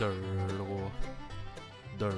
Deux 0.00 0.14
Deux 1.98 2.10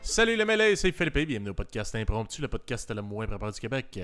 Salut 0.00 0.36
les 0.36 0.44
mêlés, 0.46 0.74
c'est 0.74 0.90
Philippe 0.90 1.16
et 1.18 1.26
bienvenue 1.26 1.50
au 1.50 1.54
podcast 1.54 1.94
Impromptu, 1.94 2.40
le 2.40 2.48
podcast 2.48 2.90
le 2.94 3.02
moins 3.02 3.26
préparé 3.26 3.52
du 3.52 3.60
Québec. 3.60 4.00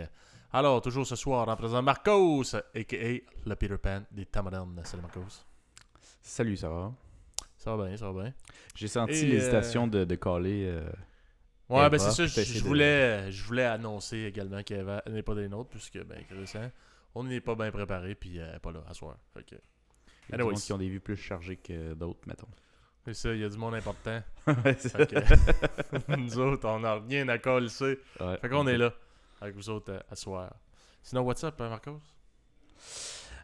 Alors, 0.52 0.82
toujours 0.82 1.06
ce 1.06 1.16
soir, 1.16 1.48
en 1.48 1.56
présent 1.56 1.80
Marcos, 1.80 2.54
a.k.a. 2.54 3.20
le 3.48 3.54
Peter 3.56 3.78
Pan 3.78 4.02
des 4.10 4.26
temps 4.26 4.42
modernes. 4.42 4.78
Salut 4.84 5.02
Marcos. 5.02 5.44
Salut, 6.20 6.56
ça 6.58 6.68
va? 6.68 6.92
Ça 7.56 7.74
va 7.74 7.86
bien, 7.86 7.96
ça 7.96 8.10
va 8.12 8.22
bien. 8.22 8.34
J'ai 8.74 8.88
senti 8.88 9.24
l'hésitation 9.26 9.86
de, 9.86 10.04
de 10.04 10.14
caller. 10.16 10.66
euh, 10.66 10.90
Ouais, 11.70 11.78
Eva, 11.78 11.88
ben 11.90 11.98
c'est 11.98 12.10
ça, 12.28 12.42
je, 12.42 12.58
de- 12.58 12.64
voulais, 12.66 13.30
je 13.32 13.42
voulais 13.44 13.64
annoncer 13.64 14.18
également 14.24 14.62
qu'Eva 14.62 15.02
n'est 15.08 15.22
pas 15.22 15.34
des 15.34 15.48
nôtres, 15.48 15.70
puisque, 15.70 16.02
ben, 16.04 16.18
on 17.14 17.24
n'est 17.24 17.40
pas 17.40 17.54
bien 17.54 17.70
préparé, 17.70 18.14
puis 18.14 18.36
elle 18.38 18.52
n'est 18.52 18.58
pas 18.58 18.72
là 18.72 18.82
à 18.88 18.92
soir. 18.92 19.16
Fait 19.32 19.44
que, 19.44 19.54
il 20.30 20.32
y 20.32 20.34
a 20.34 20.36
du 20.36 20.42
Anyways. 20.42 20.52
monde 20.54 20.62
qui 20.62 20.72
ont 20.72 20.78
des 20.78 20.88
vues 20.88 21.00
plus 21.00 21.16
chargées 21.16 21.56
que 21.56 21.94
d'autres, 21.94 22.20
mettons. 22.26 22.48
c'est 23.04 23.14
ça, 23.14 23.34
il 23.34 23.40
y 23.40 23.44
a 23.44 23.48
du 23.48 23.58
monde 23.58 23.74
important. 23.74 24.22
Ouais, 24.46 24.76
c'est 24.78 24.90
Fait 24.96 25.06
que, 25.06 26.16
nous 26.16 26.38
autres, 26.38 26.68
on 26.68 26.80
n'a 26.80 26.94
rien 26.96 27.28
à 27.28 27.38
coller. 27.38 27.68
Ouais. 27.80 28.38
Fait 28.40 28.48
qu'on 28.48 28.66
est 28.66 28.78
là, 28.78 28.92
avec 29.40 29.54
vous 29.54 29.68
autres 29.70 29.92
euh, 29.92 30.00
à 30.10 30.16
soir. 30.16 30.54
Sinon, 31.02 31.22
what's 31.22 31.42
up, 31.44 31.60
hein, 31.60 31.68
Marcos? 31.68 32.00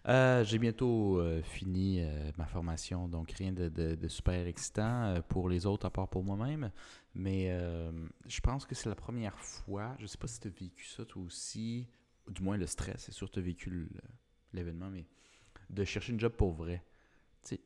Euh, 0.09 0.45
J'ai 0.45 0.59
bientôt 0.59 1.19
euh, 1.21 1.43
fini 1.43 2.01
euh, 2.01 2.31
ma 2.39 2.47
formation, 2.47 3.09
donc 3.09 3.33
rien 3.33 3.53
de, 3.53 3.69
de- 3.69 3.97
de 3.97 4.09
super 4.09 4.47
excitant 4.47 5.05
euh, 5.07 5.21
pour 5.21 5.49
les 5.49 5.67
autres 5.67 5.87
à 5.87 5.91
part 5.91 6.07
pour 6.09 6.23
moi-même. 6.23 6.71
Mais 7.15 7.47
euh, 7.51 7.91
je 8.27 8.41
pense 8.41 8.65
que 8.67 8.75
c'est 8.77 8.89
la 8.89 8.95
première 8.95 9.37
fois, 9.39 9.97
je 9.99 10.07
sais 10.07 10.19
pas 10.19 10.29
si 10.29 10.39
tu 10.39 10.47
as 10.49 10.51
vécu 10.51 10.85
ça 10.85 11.05
toi 11.05 11.23
aussi, 11.23 11.89
ou 12.29 12.33
du 12.33 12.43
moins 12.43 12.57
le 12.57 12.67
stress, 12.67 13.03
c'est 13.05 13.13
sûr 13.13 13.27
que 13.29 13.33
tu 13.35 13.39
as 13.41 13.43
vécu 13.43 13.69
le- 13.71 13.89
l'événement, 14.53 14.91
mais 14.91 15.07
de 15.71 15.85
chercher 15.85 16.13
une 16.13 16.21
job 16.21 16.33
pour 16.33 16.53
vrai. 16.53 16.85
Tu 17.43 17.57
sais, 17.57 17.61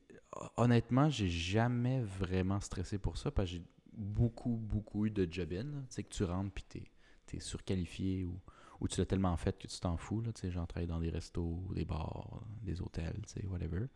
honnêtement, 0.57 1.09
j'ai 1.09 1.29
jamais 1.29 2.01
vraiment 2.03 2.61
stressé 2.61 2.99
pour 2.99 3.17
ça 3.17 3.31
parce 3.31 3.51
que 3.51 3.57
j'ai 3.57 3.63
beaucoup, 3.93 4.57
beaucoup 4.57 5.07
eu 5.07 5.11
de 5.11 5.27
job-in. 5.31 5.85
Tu 5.95 6.03
que 6.03 6.09
tu 6.09 6.25
rentres 6.25 6.53
puis 6.53 6.65
t'es 6.65 6.85
es 7.37 7.41
surqualifié 7.41 8.25
ou, 8.25 8.41
ou 8.81 8.89
tu 8.89 8.99
l'as 8.99 9.07
tellement 9.07 9.37
fait 9.37 9.57
que 9.57 9.69
tu 9.69 9.79
t'en 9.79 9.97
fous. 9.97 10.21
Là, 10.21 10.33
genre 10.51 10.67
travailler 10.67 10.89
dans 10.89 11.01
des 11.01 11.11
restos, 11.11 11.63
des 11.75 11.85
bars, 11.85 12.43
des 12.63 12.81
hôtels, 12.81 13.23
whatever. 13.45 13.87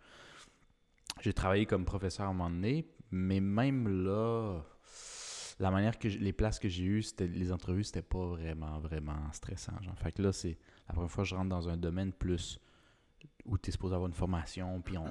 J'ai 1.21 1.33
travaillé 1.33 1.67
comme 1.67 1.85
professeur 1.85 2.27
à 2.27 2.31
un 2.31 2.33
moment 2.33 2.51
donné, 2.51 2.89
mais 3.11 3.41
même 3.41 4.05
là, 4.05 4.63
la 5.59 5.71
manière 5.71 5.99
que 5.99 6.09
les 6.09 6.33
places 6.33 6.59
que 6.59 6.69
j'ai 6.69 6.85
eues, 6.85 7.03
c'était 7.03 7.27
les 7.27 7.53
entrevues, 7.53 7.85
c'était 7.85 8.03
pas 8.03 8.27
vraiment, 8.27 8.79
vraiment 8.81 9.33
stressant. 9.33 9.81
Genre. 9.83 9.97
Fait 9.99 10.13
que 10.13 10.23
là, 10.23 10.33
c'est 10.33 10.59
la 10.89 10.95
première 10.95 11.11
fois 11.11 11.25
que 11.25 11.31
je 11.31 11.35
rentre 11.35 11.49
dans 11.49 11.69
un 11.69 11.77
domaine 11.77 12.13
plus 12.13 12.59
où 13.45 13.59
tu 13.59 13.69
es 13.69 13.73
supposé 13.73 13.95
avoir 13.95 14.09
une 14.09 14.15
formation, 14.15 14.81
puis 14.81 14.97
on, 14.97 15.11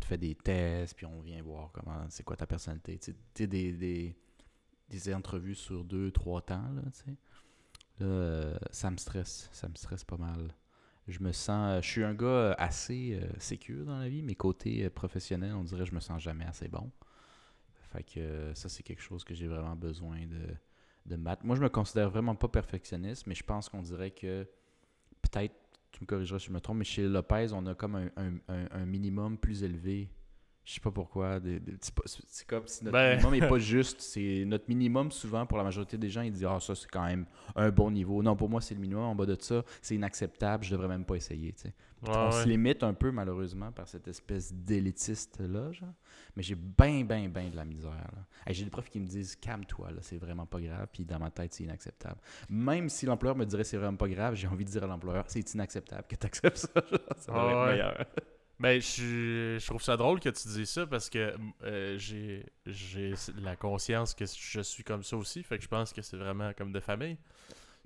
te 0.00 0.06
fait 0.06 0.18
des 0.18 0.34
tests, 0.34 0.94
puis 0.94 1.06
on 1.06 1.20
vient 1.20 1.42
voir 1.42 1.70
comment 1.72 2.06
c'est 2.08 2.22
quoi 2.22 2.36
ta 2.36 2.46
personnalité. 2.46 2.98
Tu 2.98 3.46
des, 3.46 3.72
des, 3.72 4.16
des 4.88 5.14
entrevues 5.14 5.54
sur 5.54 5.84
deux, 5.84 6.10
trois 6.10 6.40
temps, 6.40 6.68
là, 6.74 6.82
tu 6.92 7.04
sais. 7.04 7.16
Là, 7.98 8.06
euh, 8.06 8.58
ça 8.70 8.90
me 8.90 8.96
stresse, 8.96 9.50
ça 9.52 9.68
me 9.68 9.74
stresse 9.74 10.04
pas 10.04 10.16
mal. 10.16 10.54
Je 11.10 11.20
me 11.20 11.32
sens, 11.32 11.78
euh, 11.78 11.82
je 11.82 11.88
suis 11.88 12.04
un 12.04 12.14
gars 12.14 12.26
euh, 12.26 12.54
assez 12.58 13.18
euh, 13.20 13.26
sécure 13.38 13.84
dans 13.84 13.98
la 13.98 14.08
vie, 14.08 14.22
mais 14.22 14.34
côté 14.34 14.88
professionnel, 14.90 15.54
on 15.54 15.64
dirait 15.64 15.80
que 15.80 15.90
je 15.90 15.94
me 15.94 16.00
sens 16.00 16.22
jamais 16.22 16.44
assez 16.44 16.68
bon. 16.68 16.90
Fait 17.92 18.04
que 18.04 18.52
ça, 18.54 18.68
c'est 18.68 18.84
quelque 18.84 19.02
chose 19.02 19.24
que 19.24 19.34
j'ai 19.34 19.48
vraiment 19.48 19.74
besoin 19.74 20.24
de, 20.26 20.54
de 21.06 21.16
battre. 21.16 21.44
Moi, 21.44 21.56
je 21.56 21.62
me 21.62 21.68
considère 21.68 22.08
vraiment 22.08 22.36
pas 22.36 22.48
perfectionniste, 22.48 23.26
mais 23.26 23.34
je 23.34 23.42
pense 23.42 23.68
qu'on 23.68 23.82
dirait 23.82 24.12
que 24.12 24.46
peut-être, 25.22 25.54
tu 25.92 26.02
me 26.02 26.06
corrigeras 26.06 26.38
si 26.38 26.46
je 26.48 26.52
me 26.52 26.60
trompe, 26.60 26.78
mais 26.78 26.84
chez 26.84 27.06
Lopez, 27.08 27.48
on 27.52 27.66
a 27.66 27.74
comme 27.74 27.96
un, 27.96 28.10
un- 28.16 28.36
un- 28.48 28.68
un 28.70 28.86
minimum 28.86 29.38
plus 29.38 29.62
élevé. 29.62 30.10
Je 30.64 30.74
sais 30.74 30.80
pas 30.80 30.90
pourquoi. 30.90 31.40
des- 31.40 31.58
des- 31.58 31.74
c'est 31.80 31.94
pas- 31.94 32.02
c'est 32.06 32.46
comme 32.46 32.66
si 32.66 32.84
notre 32.84 32.92
Ben. 32.92 33.16
minimum 33.16 33.32
n'est 33.40 33.48
pas 33.48 33.58
juste. 33.58 34.00
C'est 34.02 34.44
notre 34.46 34.66
minimum, 34.68 35.10
souvent, 35.10 35.44
pour 35.46 35.58
la 35.58 35.64
majorité 35.64 35.96
des 35.98 36.08
gens, 36.10 36.20
ils 36.22 36.30
disent 36.32 36.44
Ah, 36.48 36.60
ça, 36.60 36.74
c'est 36.74 36.88
quand 36.88 37.04
même 37.06 37.24
un 37.56 37.70
bon 37.70 37.90
niveau. 37.90 38.22
Non, 38.22 38.36
pour 38.36 38.48
moi, 38.48 38.60
c'est 38.60 38.74
le 38.74 38.80
minimum. 38.80 39.02
En 39.02 39.14
bas 39.14 39.26
de 39.26 39.36
ça, 39.40 39.64
c'est 39.82 39.94
inacceptable. 39.96 40.62
Je 40.64 40.70
devrais 40.72 40.88
même 40.88 41.04
pas 41.04 41.16
essayer. 41.16 41.52
tu 41.54 41.62
sais. 41.62 41.74
Ouais, 42.02 42.10
on 42.16 42.26
ouais. 42.26 42.32
se 42.32 42.48
limite 42.48 42.82
un 42.82 42.94
peu, 42.94 43.10
malheureusement, 43.10 43.72
par 43.72 43.86
cette 43.88 44.06
espèce 44.08 44.52
d'élitiste-là. 44.54 45.72
genre. 45.72 45.92
Mais 46.36 46.42
j'ai 46.42 46.54
bien, 46.54 47.04
bien, 47.04 47.28
bien 47.28 47.48
de 47.50 47.56
la 47.56 47.64
misère. 47.64 47.90
là. 47.90 48.24
J'ai 48.52 48.64
des 48.64 48.70
profs 48.70 48.88
qui 48.90 49.00
me 49.00 49.06
disent 49.06 49.36
Calme-toi, 49.36 49.90
là, 49.90 49.98
c'est 50.02 50.18
vraiment 50.18 50.46
pas 50.46 50.60
grave. 50.60 50.86
Puis 50.92 51.04
dans 51.04 51.18
ma 51.18 51.30
tête, 51.30 51.52
c'est 51.54 51.64
inacceptable. 51.64 52.20
Même 52.48 52.88
si 52.88 53.06
l'employeur 53.06 53.36
me 53.36 53.44
dirait 53.44 53.64
c'est 53.64 53.76
vraiment 53.76 53.96
pas 53.96 54.08
grave, 54.08 54.34
j'ai 54.34 54.46
envie 54.46 54.64
de 54.64 54.70
dire 54.70 54.84
à 54.84 54.86
l'employeur 54.86 55.24
C'est 55.28 55.54
inacceptable 55.54 56.04
que 56.08 56.16
tu 56.16 56.26
acceptes 56.26 56.56
ça. 56.58 56.68
genre. 56.74 57.00
ça 57.16 57.32
devrait 57.32 57.54
Ah 57.54 57.74
être 57.74 57.98
ouais. 57.98 58.22
Ben, 58.60 58.78
je, 58.78 59.56
je 59.58 59.66
trouve 59.66 59.82
ça 59.82 59.96
drôle 59.96 60.20
que 60.20 60.28
tu 60.28 60.48
dises 60.48 60.68
ça 60.68 60.86
parce 60.86 61.08
que 61.08 61.34
euh, 61.64 61.96
j'ai 61.96 62.44
j'ai 62.66 63.14
la 63.40 63.56
conscience 63.56 64.14
que 64.14 64.26
je 64.26 64.60
suis 64.60 64.84
comme 64.84 65.02
ça 65.02 65.16
aussi. 65.16 65.42
Fait 65.42 65.56
que 65.56 65.64
je 65.64 65.68
pense 65.68 65.94
que 65.94 66.02
c'est 66.02 66.18
vraiment 66.18 66.52
comme 66.52 66.70
de 66.70 66.80
famille. 66.80 67.16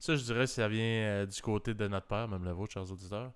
Ça, 0.01 0.17
je 0.17 0.25
dirais, 0.25 0.49
ça 0.49 0.67
vient 0.67 0.83
euh, 0.83 1.27
du 1.27 1.41
côté 1.41 1.75
de 1.75 1.87
notre 1.87 2.09
père, 2.09 2.27
même 2.27 2.45
le 2.45 2.51
vôtre, 2.51 2.73
chers 2.73 2.91
auditeurs. 2.91 3.31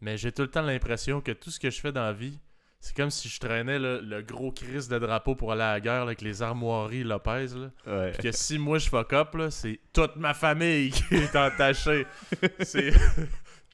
Mais 0.00 0.16
j'ai 0.16 0.30
tout 0.30 0.42
le 0.42 0.48
temps 0.48 0.62
l'impression 0.62 1.20
que 1.20 1.32
tout 1.32 1.50
ce 1.50 1.58
que 1.58 1.70
je 1.70 1.80
fais 1.80 1.90
dans 1.90 2.04
la 2.04 2.12
vie, 2.12 2.38
c'est 2.78 2.94
comme 2.94 3.10
si 3.10 3.28
je 3.28 3.40
traînais 3.40 3.80
là, 3.80 4.00
le 4.00 4.22
gros 4.22 4.52
crise 4.52 4.86
de 4.86 4.96
drapeau 5.00 5.34
pour 5.34 5.50
aller 5.50 5.62
à 5.62 5.72
la 5.72 5.80
guerre 5.80 5.94
là, 5.96 6.02
avec 6.02 6.20
les 6.20 6.40
armoiries 6.40 7.02
Lopez. 7.02 7.48
Là. 7.56 7.70
Ouais. 7.84 8.12
Puis 8.12 8.22
que 8.22 8.32
si 8.32 8.58
moi 8.58 8.78
je 8.78 8.88
fuck 8.88 9.12
up, 9.12 9.34
là, 9.34 9.50
c'est 9.50 9.80
toute 9.92 10.14
ma 10.14 10.34
famille 10.34 10.90
qui 11.08 11.16
est 11.16 11.34
entachée. 11.34 12.06
c'est 12.60 12.92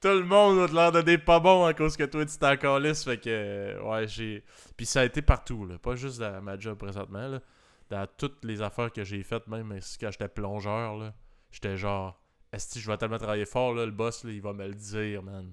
tout 0.02 0.08
le 0.08 0.24
monde 0.24 0.58
a 0.58 0.72
l'air 0.72 0.92
de 0.92 1.00
des 1.00 1.16
pas 1.16 1.38
bons 1.38 1.64
à 1.64 1.72
cause 1.74 1.96
que 1.96 2.02
toi 2.02 2.26
tu 2.26 2.36
t'en 2.36 2.56
calisses. 2.56 3.04
Fait 3.04 3.18
que 3.18 3.80
ouais, 3.80 4.06
j'ai. 4.08 4.42
Puis 4.76 4.84
ça 4.84 5.02
a 5.02 5.04
été 5.04 5.22
partout, 5.22 5.64
là. 5.64 5.78
Pas 5.78 5.94
juste 5.94 6.18
dans 6.18 6.42
ma 6.42 6.58
job 6.58 6.76
présentement, 6.76 7.28
là. 7.28 7.40
Dans 7.88 8.06
toutes 8.16 8.44
les 8.44 8.60
affaires 8.62 8.92
que 8.92 9.04
j'ai 9.04 9.22
faites, 9.22 9.46
même 9.46 9.78
quand 10.00 10.10
j'étais 10.10 10.28
plongeur, 10.28 10.96
là. 10.96 11.14
J'étais 11.52 11.76
genre. 11.76 12.20
Est-ce 12.52 12.74
que 12.74 12.80
je 12.80 12.90
vais 12.90 12.96
tellement 12.98 13.18
travailler 13.18 13.46
fort, 13.46 13.72
là, 13.74 13.86
le 13.86 13.92
boss, 13.92 14.24
là, 14.24 14.32
il 14.32 14.42
va 14.42 14.52
me 14.52 14.66
le 14.66 14.74
dire, 14.74 15.22
man. 15.22 15.52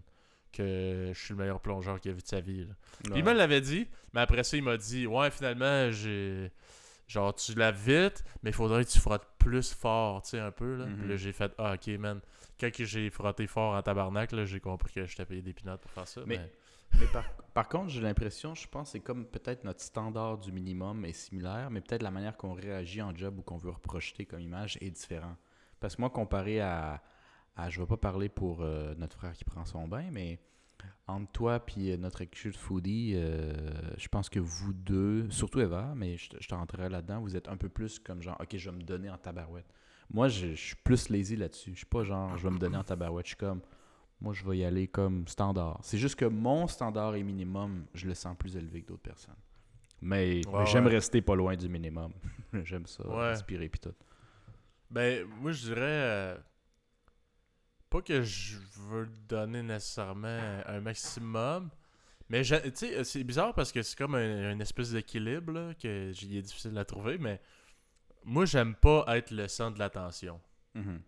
Que 0.52 1.12
je 1.14 1.20
suis 1.20 1.34
le 1.36 1.40
meilleur 1.40 1.62
plongeur 1.62 2.00
qu'il 2.00 2.10
a 2.12 2.16
vu 2.16 2.22
de 2.22 2.28
sa 2.28 2.42
vie. 2.42 2.66
Là. 2.66 2.74
Puis 3.04 3.14
il 3.18 3.24
me 3.24 3.34
l'avait 3.34 3.62
dit, 3.62 3.88
mais 4.14 4.22
après 4.22 4.44
ça, 4.44 4.58
il 4.58 4.64
m'a 4.64 4.78
dit 4.78 5.06
Ouais, 5.06 5.30
finalement, 5.30 5.92
j'ai. 5.92 6.52
Genre, 7.08 7.34
tu 7.36 7.54
laves 7.54 7.78
vite, 7.78 8.24
mais 8.42 8.50
il 8.50 8.54
faudrait 8.54 8.84
que 8.84 8.90
tu 8.90 9.00
frottes 9.00 9.28
plus 9.38 9.74
fort, 9.74 10.24
tu 10.24 10.30
sais, 10.30 10.40
un 10.40 10.52
peu. 10.52 10.76
Là. 10.76 10.86
Puis 10.98 11.08
là, 11.08 11.18
j'ai 11.18 11.34
fait 11.34 11.52
Ah, 11.60 11.74
ok, 11.74 11.88
man. 12.00 12.20
Quand 12.60 12.70
j'ai 12.78 13.10
frotté 13.10 13.48
fort 13.48 13.76
en 13.76 13.82
tabarnak, 13.82 14.34
j'ai 14.46 14.60
compris 14.60 14.92
que 14.94 15.06
je 15.06 15.16
t'ai 15.16 15.26
payé 15.26 15.42
des 15.42 15.54
pinottes 15.54 15.82
pour 15.82 15.92
faire 15.92 16.08
ça. 16.08 16.22
Mais, 16.26 16.38
Mais- 16.38 16.52
Mais 17.02 17.06
par, 17.14 17.24
par 17.54 17.70
contre, 17.70 17.90
j'ai 17.90 18.02
l'impression, 18.02 18.56
je 18.56 18.68
pense, 18.68 18.88
que 18.88 18.92
c'est 18.94 19.00
comme 19.00 19.26
peut-être 19.26 19.64
notre 19.64 19.82
standard 19.82 20.40
du 20.40 20.52
minimum 20.52 21.06
est 21.06 21.14
similaire, 21.14 21.70
mais 21.70 21.82
peut-être 21.82 22.02
la 22.02 22.10
manière 22.12 22.36
qu'on 22.36 22.54
réagit 22.54 23.02
en 23.02 23.16
job 23.16 23.38
ou 23.38 23.42
qu'on 23.44 23.58
veut 23.58 23.70
reprojeter 23.70 24.26
comme 24.26 24.40
image 24.42 24.78
est 24.82 24.90
différent. 24.90 25.36
Parce 25.80 25.96
que 25.96 26.02
moi, 26.02 26.10
comparé 26.10 26.60
à, 26.62 27.02
à 27.56 27.70
je 27.70 27.80
vais 27.80 27.86
pas 27.88 27.98
parler 27.98 28.28
pour 28.28 28.62
euh, 28.62 28.96
notre 28.96 29.16
frère 29.18 29.34
qui 29.34 29.44
prend 29.46 29.66
son 29.66 29.88
bain, 29.88 30.10
mais 30.12 30.40
entre 31.08 31.32
toi 31.32 31.64
et 31.78 31.96
notre 31.98 32.24
cute 32.26 32.58
foodie, 32.58 33.14
euh, 33.16 33.54
je 33.98 34.08
pense 34.08 34.28
que 34.30 34.40
vous 34.40 34.74
deux, 34.74 35.30
surtout 35.30 35.60
Eva, 35.62 35.94
mais 35.96 36.18
je, 36.18 36.30
je 36.40 36.48
te 36.48 36.56
rentrerai 36.56 36.90
là-dedans, 36.90 37.22
vous 37.22 37.36
êtes 37.36 37.48
un 37.48 37.58
peu 37.58 37.70
plus 37.70 38.00
comme 38.00 38.22
genre, 38.22 38.38
ok, 38.42 38.58
je 38.58 38.70
vais 38.70 38.76
me 38.76 38.82
donner 38.84 39.10
en 39.12 39.18
tabarouette. 39.18 39.66
Moi, 40.12 40.28
je, 40.28 40.48
je 40.50 40.56
suis 40.56 40.76
plus 40.76 41.10
lazy 41.10 41.36
là-dessus. 41.36 41.72
Je 41.74 41.78
suis 41.78 41.86
pas 41.86 42.04
genre, 42.04 42.36
je 42.38 42.44
vais 42.44 42.50
me 42.54 42.58
donner 42.60 42.78
en 42.78 42.84
tabarouette. 42.84 43.26
Je 43.26 43.30
suis 43.30 43.38
comme, 43.38 43.62
moi, 44.22 44.34
je 44.34 44.44
vais 44.44 44.58
y 44.58 44.64
aller 44.66 44.88
comme 44.88 45.28
standard. 45.28 45.80
C'est 45.84 45.98
juste 46.00 46.16
que 46.16 46.26
mon 46.26 46.68
standard 46.68 47.16
et 47.16 47.24
minimum, 47.24 47.86
je 47.94 48.08
le 48.08 48.14
sens 48.16 48.36
plus 48.38 48.56
élevé 48.56 48.82
que 48.82 48.88
d'autres 48.88 49.04
personnes. 49.04 49.36
Mais 50.02 50.42
Ouais, 50.48 50.66
j'aime 50.66 50.86
ouais. 50.86 50.92
rester 50.94 51.22
pas 51.22 51.36
loin 51.36 51.56
du 51.56 51.70
minimum. 51.70 52.12
j'aime 52.64 52.86
ça, 52.86 53.08
Ouais. 53.08 53.30
respirer 53.32 53.70
puis 53.70 53.80
tout. 53.80 53.94
ben, 54.90 55.26
moi, 55.40 55.52
je 55.52 55.66
dirais. 55.66 55.78
euh, 55.82 56.38
pas 57.90 58.02
que 58.02 58.22
je 58.22 58.58
veux 58.90 59.08
donner 59.28 59.64
nécessairement 59.64 60.40
un 60.66 60.80
maximum. 60.80 61.70
Mais 62.30 62.44
tu 62.44 62.54
sais, 62.76 63.04
c'est 63.04 63.24
bizarre 63.24 63.54
parce 63.56 63.72
que 63.72 63.82
c'est 63.82 63.98
comme 63.98 64.14
un, 64.16 64.52
une 64.52 64.62
espèce 64.62 64.92
d'équilibre 64.92 65.74
que 65.82 66.10
est 66.12 66.42
difficile 66.42 66.78
à 66.78 66.86
trouver. 66.86 67.18
Mais 67.18 67.42
moi, 68.24 68.46
j'aime 68.46 68.76
pas 68.76 69.06
être 69.10 69.32
le 69.32 69.48
centre 69.48 69.76
de 69.76 69.80
l'attention. 69.80 70.40
Mhm. 70.76 71.02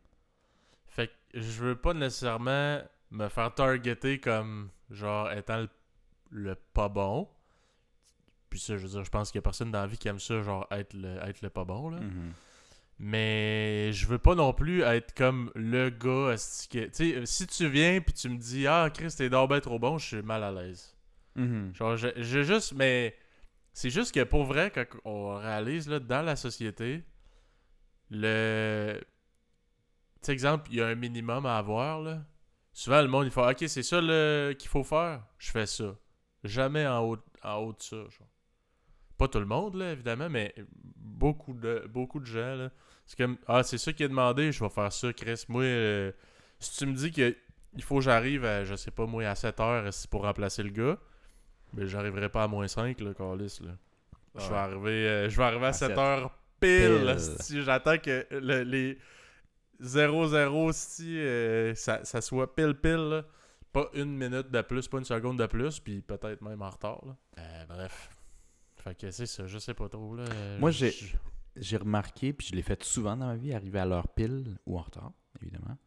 Fait 0.87 1.07
que 1.07 1.39
je 1.39 1.63
veux 1.63 1.75
pas 1.75 1.93
nécessairement 1.93 2.81
me 3.11 3.27
faire 3.29 3.53
targeter 3.53 4.19
comme 4.19 4.69
genre 4.89 5.31
étant 5.31 5.57
le, 5.57 5.69
le 6.31 6.55
pas 6.55 6.89
bon. 6.89 7.27
Puis 8.49 8.59
ça, 8.59 8.75
je 8.75 8.83
veux 8.83 8.89
dire, 8.89 9.03
je 9.03 9.09
pense 9.09 9.31
qu'il 9.31 9.39
y 9.39 9.39
a 9.39 9.43
personne 9.43 9.71
dans 9.71 9.79
la 9.81 9.87
vie 9.87 9.97
qui 9.97 10.07
aime 10.09 10.19
ça, 10.19 10.41
genre 10.41 10.67
être 10.71 10.93
le, 10.93 11.17
être 11.23 11.41
le 11.41 11.49
pas 11.49 11.63
bon, 11.63 11.89
là. 11.89 11.99
Mhm. 11.99 12.33
Mais 13.03 13.91
je 13.93 14.05
veux 14.05 14.19
pas 14.19 14.35
non 14.35 14.53
plus 14.53 14.81
être 14.81 15.15
comme 15.15 15.51
le 15.55 15.89
gars 15.89 16.35
Tu 16.69 16.87
sais, 16.91 17.25
si 17.25 17.47
tu 17.47 17.67
viens 17.67 17.99
puis 17.99 18.13
tu 18.13 18.29
me 18.29 18.37
dis 18.37 18.67
Ah, 18.67 18.89
Chris, 18.93 19.13
t'es 19.17 19.27
donc 19.29 19.49
ben 19.49 19.59
trop 19.59 19.79
bon, 19.79 19.97
je 19.97 20.05
suis 20.05 20.21
mal 20.21 20.43
à 20.43 20.51
l'aise. 20.51 20.95
Mhm. 21.35 21.73
Genre, 21.73 21.95
je, 21.97 22.09
je 22.17 22.43
juste, 22.43 22.73
mais 22.73 23.15
c'est 23.73 23.89
juste 23.89 24.13
que 24.13 24.23
pour 24.23 24.43
vrai, 24.43 24.71
quand 24.71 24.85
on 25.05 25.35
réalise 25.35 25.87
dans 25.87 26.21
la 26.21 26.35
société, 26.35 27.03
le. 28.09 28.99
Tu 30.21 30.31
exemple, 30.31 30.69
il 30.71 30.77
y 30.77 30.81
a 30.81 30.87
un 30.87 30.95
minimum 30.95 31.45
à 31.45 31.57
avoir, 31.57 32.01
là. 32.01 32.23
Souvent, 32.73 33.01
le 33.01 33.07
monde, 33.07 33.25
il 33.25 33.31
fait 33.31 33.41
Ok, 33.41 33.63
c'est 33.67 33.83
ça 33.83 33.99
qu'il 34.55 34.69
faut 34.69 34.83
faire. 34.83 35.23
Je 35.37 35.51
fais 35.51 35.65
ça. 35.65 35.95
Jamais 36.43 36.87
en 36.87 37.03
haut, 37.05 37.17
en 37.43 37.55
haut 37.55 37.73
de 37.73 37.81
ça, 37.81 37.97
genre. 37.97 38.29
pas 39.17 39.27
tout 39.27 39.39
le 39.39 39.45
monde, 39.45 39.75
là, 39.75 39.91
évidemment, 39.91 40.29
mais 40.29 40.53
beaucoup 40.95 41.53
de, 41.53 41.87
beaucoup 41.89 42.19
de 42.19 42.25
gens, 42.25 42.55
là. 42.55 42.71
C'est 43.05 43.17
comme, 43.17 43.37
ah, 43.47 43.63
c'est 43.63 43.77
ça 43.77 43.93
qui 43.93 44.03
est 44.03 44.09
demandé, 44.09 44.51
je 44.51 44.63
vais 44.63 44.69
faire 44.69 44.91
ça, 44.93 45.11
Chris. 45.11 45.43
Moi, 45.49 45.63
euh, 45.63 46.11
si 46.59 46.77
tu 46.77 46.85
me 46.85 46.93
dis 46.93 47.11
que 47.11 47.35
il 47.73 47.83
faut 47.83 47.95
que 47.95 48.01
j'arrive 48.01 48.45
à, 48.45 48.63
je 48.63 48.75
sais 48.75 48.91
pas, 48.91 49.05
moi, 49.05 49.25
à 49.25 49.35
7 49.35 49.59
heures 49.59 49.89
pour 50.09 50.23
remplacer 50.23 50.63
le 50.63 50.69
gars, 50.69 50.97
mais 51.73 51.87
j'arriverai 51.87 52.29
pas 52.29 52.43
à 52.43 52.47
moins 52.47 52.67
5, 52.67 52.99
là, 53.01 53.13
Carlis, 53.13 53.59
là. 53.63 53.71
Je 54.35 54.49
vais 54.49 54.55
arriver, 54.55 55.07
euh, 55.07 55.29
je 55.29 55.37
vais 55.37 55.43
arriver 55.43 55.65
à, 55.65 55.69
À 55.69 55.73
7 55.73 55.89
sept. 55.89 55.97
heures 55.97 56.31
pile, 56.59 57.15
si 57.39 57.61
j'attends 57.63 57.97
que 57.97 58.25
le- 58.31 58.63
les 58.63 58.97
0-0, 59.79 60.71
si 60.73 61.17
euh, 61.19 61.73
ça, 61.75 62.03
ça 62.05 62.21
soit 62.21 62.53
pile 62.55 62.75
pile, 62.75 62.95
là. 63.09 63.25
pas 63.73 63.89
une 63.93 64.15
minute 64.17 64.51
de 64.51 64.61
plus, 64.61 64.87
pas 64.87 64.97
une 64.99 65.05
seconde 65.05 65.39
de 65.39 65.45
plus, 65.45 65.79
puis 65.79 66.01
peut-être 66.01 66.41
même 66.41 66.61
en 66.61 66.69
retard. 66.69 67.01
Là. 67.05 67.15
Euh, 67.39 67.65
bref. 67.67 68.09
Fait 68.83 68.95
que 68.97 69.11
c'est 69.11 69.25
ça, 69.25 69.47
je 69.47 69.57
sais 69.59 69.73
pas 69.73 69.87
trop. 69.89 70.15
Là. 70.15 70.25
Moi, 70.59 70.71
j'ai- 70.71 70.93
J'ai 71.57 71.75
remarqué, 71.77 72.31
puis 72.31 72.47
je 72.49 72.55
l'ai 72.55 72.61
fait 72.61 72.81
souvent 72.81 73.17
dans 73.17 73.27
ma 73.27 73.35
vie, 73.35 73.53
arriver 73.53 73.79
à 73.79 73.85
l'heure 73.85 74.07
pile 74.07 74.57
ou 74.65 74.77
en 74.77 74.81
retard, 74.81 75.11
évidemment. 75.41 75.77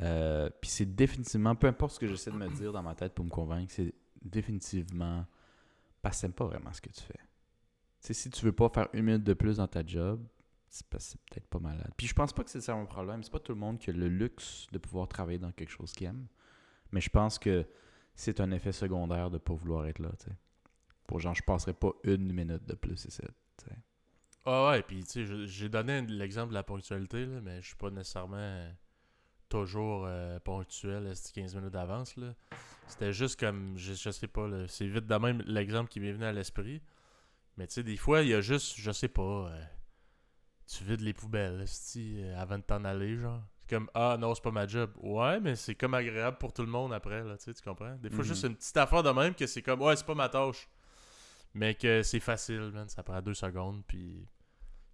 Euh, 0.00 0.48
puis 0.60 0.70
c'est 0.70 0.86
définitivement, 0.94 1.56
peu 1.56 1.66
importe 1.66 1.94
ce 1.94 1.98
que 1.98 2.06
j'essaie 2.06 2.30
de 2.30 2.36
me 2.36 2.48
dire 2.48 2.72
dans 2.72 2.82
ma 2.82 2.94
tête 2.94 3.12
pour 3.12 3.24
me 3.24 3.30
convaincre, 3.30 3.72
c'est 3.74 3.92
définitivement 4.22 5.26
parce 6.02 6.22
que 6.22 6.26
pas 6.28 6.46
vraiment 6.46 6.72
ce 6.72 6.80
que 6.80 6.90
tu 6.90 7.02
fais. 7.02 7.20
Si 8.00 8.30
tu 8.30 8.44
veux 8.44 8.52
pas 8.52 8.68
faire 8.70 8.88
une 8.94 9.04
minute 9.04 9.24
de 9.24 9.34
plus 9.34 9.58
dans 9.58 9.66
ta 9.66 9.84
job, 9.84 10.26
c'est 10.68 10.88
peut-être 10.88 11.46
pas 11.48 11.58
malade. 11.58 11.92
Puis 11.96 12.06
je 12.06 12.14
pense 12.14 12.32
pas 12.32 12.44
que 12.44 12.50
c'est 12.50 12.60
ça 12.60 12.74
mon 12.74 12.86
problème. 12.86 13.22
C'est 13.22 13.32
pas 13.32 13.40
tout 13.40 13.52
le 13.52 13.58
monde 13.58 13.78
qui 13.78 13.90
a 13.90 13.92
le 13.92 14.08
luxe 14.08 14.66
de 14.72 14.78
pouvoir 14.78 15.08
travailler 15.08 15.38
dans 15.38 15.52
quelque 15.52 15.70
chose 15.70 15.92
qu'il 15.92 16.06
aime. 16.06 16.26
Mais 16.92 17.00
je 17.00 17.10
pense 17.10 17.38
que 17.38 17.66
c'est 18.14 18.40
un 18.40 18.50
effet 18.52 18.72
secondaire 18.72 19.30
de 19.30 19.38
pas 19.38 19.54
vouloir 19.54 19.86
être 19.86 19.98
là, 19.98 20.10
tu 20.18 20.26
sais. 20.26 20.36
Pour 21.06 21.20
genre, 21.20 21.34
je 21.34 21.42
passerai 21.42 21.74
pas 21.74 21.92
une 22.04 22.32
minute 22.32 22.64
de 22.64 22.74
plus. 22.74 23.08
Ah 24.46 24.70
ouais, 24.70 24.82
puis 24.82 25.04
tu 25.04 25.26
sais, 25.26 25.46
j'ai 25.46 25.68
donné 25.68 26.00
l'exemple 26.02 26.50
de 26.50 26.54
la 26.54 26.62
ponctualité, 26.62 27.26
là, 27.26 27.40
mais 27.42 27.60
je 27.60 27.68
suis 27.68 27.76
pas 27.76 27.90
nécessairement 27.90 28.68
toujours 29.48 30.04
euh, 30.06 30.38
ponctuel 30.40 31.06
à 31.08 31.14
ces 31.14 31.32
15 31.32 31.56
minutes 31.56 31.72
d'avance. 31.72 32.16
là. 32.16 32.34
C'était 32.90 33.12
juste 33.12 33.38
comme, 33.40 33.76
je, 33.76 33.94
je 33.94 34.10
sais 34.10 34.26
pas, 34.28 34.48
c'est 34.68 34.86
vite 34.86 35.06
de 35.06 35.14
même 35.16 35.42
l'exemple 35.46 35.88
qui 35.90 36.00
m'est 36.00 36.12
venu 36.12 36.24
à 36.24 36.32
l'esprit. 36.32 36.82
Mais 37.56 37.66
tu 37.66 37.74
sais, 37.74 37.82
des 37.82 37.96
fois, 37.96 38.22
il 38.22 38.28
y 38.28 38.34
a 38.34 38.40
juste, 38.40 38.74
je 38.78 38.90
sais 38.90 39.08
pas, 39.08 39.22
euh, 39.22 39.62
tu 40.66 40.84
vides 40.84 41.00
les 41.00 41.12
poubelles 41.12 41.64
euh, 41.96 42.40
avant 42.40 42.58
de 42.58 42.62
t'en 42.62 42.84
aller, 42.84 43.16
genre. 43.18 43.42
C'est 43.62 43.76
comme, 43.76 43.90
ah 43.94 44.16
non, 44.18 44.34
c'est 44.34 44.42
pas 44.42 44.50
ma 44.50 44.66
job. 44.66 44.90
Ouais, 44.98 45.40
mais 45.40 45.56
c'est 45.56 45.74
comme 45.74 45.94
agréable 45.94 46.38
pour 46.38 46.52
tout 46.52 46.62
le 46.62 46.68
monde 46.68 46.92
après, 46.92 47.22
là, 47.22 47.36
tu 47.36 47.44
sais, 47.44 47.54
tu 47.54 47.62
comprends? 47.62 47.94
Des 47.96 48.10
fois, 48.10 48.18
Mhm. 48.18 48.24
juste 48.24 48.44
une 48.44 48.56
petite 48.56 48.76
affaire 48.76 49.02
de 49.02 49.10
même 49.10 49.34
que 49.34 49.46
c'est 49.46 49.62
comme, 49.62 49.80
ouais, 49.82 49.94
c'est 49.96 50.06
pas 50.06 50.14
ma 50.14 50.28
tâche. 50.28 50.68
Mais 51.54 51.74
que 51.74 52.02
c'est 52.02 52.20
facile, 52.20 52.70
man. 52.72 52.88
Ça 52.88 53.02
prend 53.02 53.20
deux 53.20 53.34
secondes. 53.34 53.82
Puis 53.86 54.24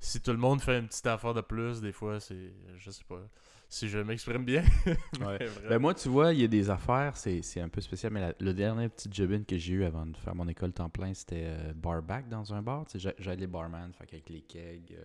si 0.00 0.20
tout 0.20 0.31
le 0.32 0.37
monde 0.38 0.60
fait 0.60 0.78
une 0.78 0.87
petite 0.88 1.06
affaire 1.06 1.34
de 1.34 1.40
plus, 1.40 1.81
des 1.81 1.93
fois, 1.93 2.20
c'est. 2.20 2.52
Je 2.78 2.90
sais 2.90 3.04
pas. 3.08 3.20
Si 3.69 3.88
je 3.88 3.98
m'exprime 3.98 4.44
bien. 4.44 4.62
Ouais. 5.20 5.38
Ben 5.69 5.78
moi, 5.81 5.93
tu 5.94 6.08
vois, 6.08 6.32
il 6.32 6.40
y 6.40 6.44
a 6.44 6.48
des 6.48 6.70
affaires, 6.70 7.16
c'est 7.16 7.60
un 7.60 7.69
peu 7.69 7.81
spécial, 7.81 8.12
mais 8.12 8.20
la- 8.20 8.34
le 8.38 8.54
dernier 8.54 8.88
petit 8.88 9.08
job-in 9.10 9.43
que 9.43 9.58
j'ai 9.58 9.75
eu 9.75 9.84
avant 9.84 10.06
de 10.06 10.16
faire 10.16 10.34
mon 10.37 10.46
école 10.46 10.72
temps 10.72 10.88
plein, 10.88 11.12
c'était 11.14 11.44
euh, 11.46 11.72
barback 11.75 12.28
dans 12.28 12.54
un 12.54 12.62
bar. 12.62 12.84
J'allais 12.94 13.37
les 13.40 13.46
barman, 13.48 13.93
fait 13.93 14.06
qu'avec 14.06 14.28
les 14.28 14.43
kegs, 14.43 14.93
euh, 14.93 15.04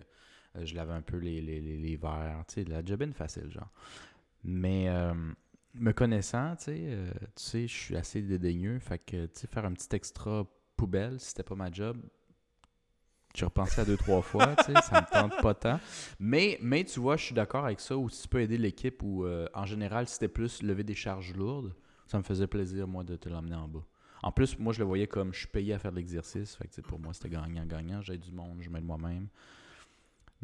euh, 0.60 0.64
je 0.66 0.74
lavais 0.76 0.92
un 0.92 1.02
peu 1.02 1.16
les, 1.16 1.40
les, 1.40 1.60
les, 1.60 1.76
les 1.76 1.96
verres, 1.96 2.44
tu 2.46 2.54
sais, 2.54 2.64
la 2.64 2.84
job-in 2.84 3.10
facile, 3.12 3.50
genre. 3.50 3.70
Mais 4.44 4.88
euh, 4.88 5.14
me 5.74 5.92
connaissant, 5.92 6.54
tu 6.56 6.64
sais, 6.64 6.98
tu 7.36 7.42
sais, 7.42 7.66
je 7.66 7.74
suis 7.74 7.96
assez 7.96 8.22
dédaigneux, 8.22 8.78
fait 8.78 8.98
que, 8.98 9.26
tu 9.26 9.40
sais, 9.40 9.46
faire 9.48 9.64
un 9.64 9.72
petit 9.72 9.94
extra 9.96 10.46
poubelle, 10.76 11.18
si 11.18 11.28
c'était 11.28 11.42
pas 11.42 11.54
ma 11.56 11.70
job, 11.72 11.96
j'ai 13.34 13.44
repensé 13.44 13.80
à 13.80 13.84
deux, 13.84 13.96
trois 13.96 14.22
fois, 14.22 14.54
tu 14.56 14.64
sais, 14.64 14.80
ça 14.82 15.00
me 15.00 15.12
tente 15.12 15.40
pas 15.40 15.54
tant. 15.54 15.80
Mais, 16.18 16.58
mais 16.60 16.84
tu 16.84 17.00
vois, 17.00 17.16
je 17.16 17.24
suis 17.24 17.34
d'accord 17.34 17.64
avec 17.64 17.80
ça, 17.80 17.96
ou 17.96 18.08
si 18.08 18.22
tu 18.22 18.28
peux 18.28 18.40
aider 18.40 18.58
l'équipe, 18.58 19.02
ou 19.02 19.24
euh, 19.24 19.46
en 19.54 19.64
général, 19.66 20.06
si 20.06 20.14
c'était 20.14 20.28
plus 20.28 20.62
lever 20.62 20.84
des 20.84 20.94
charges 20.94 21.34
lourdes, 21.34 21.74
ça 22.06 22.18
me 22.18 22.22
faisait 22.22 22.46
plaisir, 22.46 22.86
moi, 22.86 23.04
de 23.04 23.16
te 23.16 23.28
l'emmener 23.28 23.56
en 23.56 23.68
bas. 23.68 23.84
En 24.22 24.30
plus, 24.30 24.58
moi, 24.58 24.72
je 24.72 24.78
le 24.78 24.84
voyais 24.84 25.06
comme 25.06 25.32
je 25.32 25.40
suis 25.40 25.48
payé 25.48 25.74
à 25.74 25.78
faire 25.78 25.90
de 25.90 25.96
l'exercice, 25.96 26.54
fait 26.54 26.68
que 26.68 26.80
pour 26.82 27.00
moi, 27.00 27.12
c'était 27.12 27.30
gagnant-gagnant, 27.30 28.02
j'aide 28.02 28.20
du 28.20 28.32
monde, 28.32 28.58
je 28.60 28.70
m'aide 28.70 28.84
moi-même. 28.84 29.28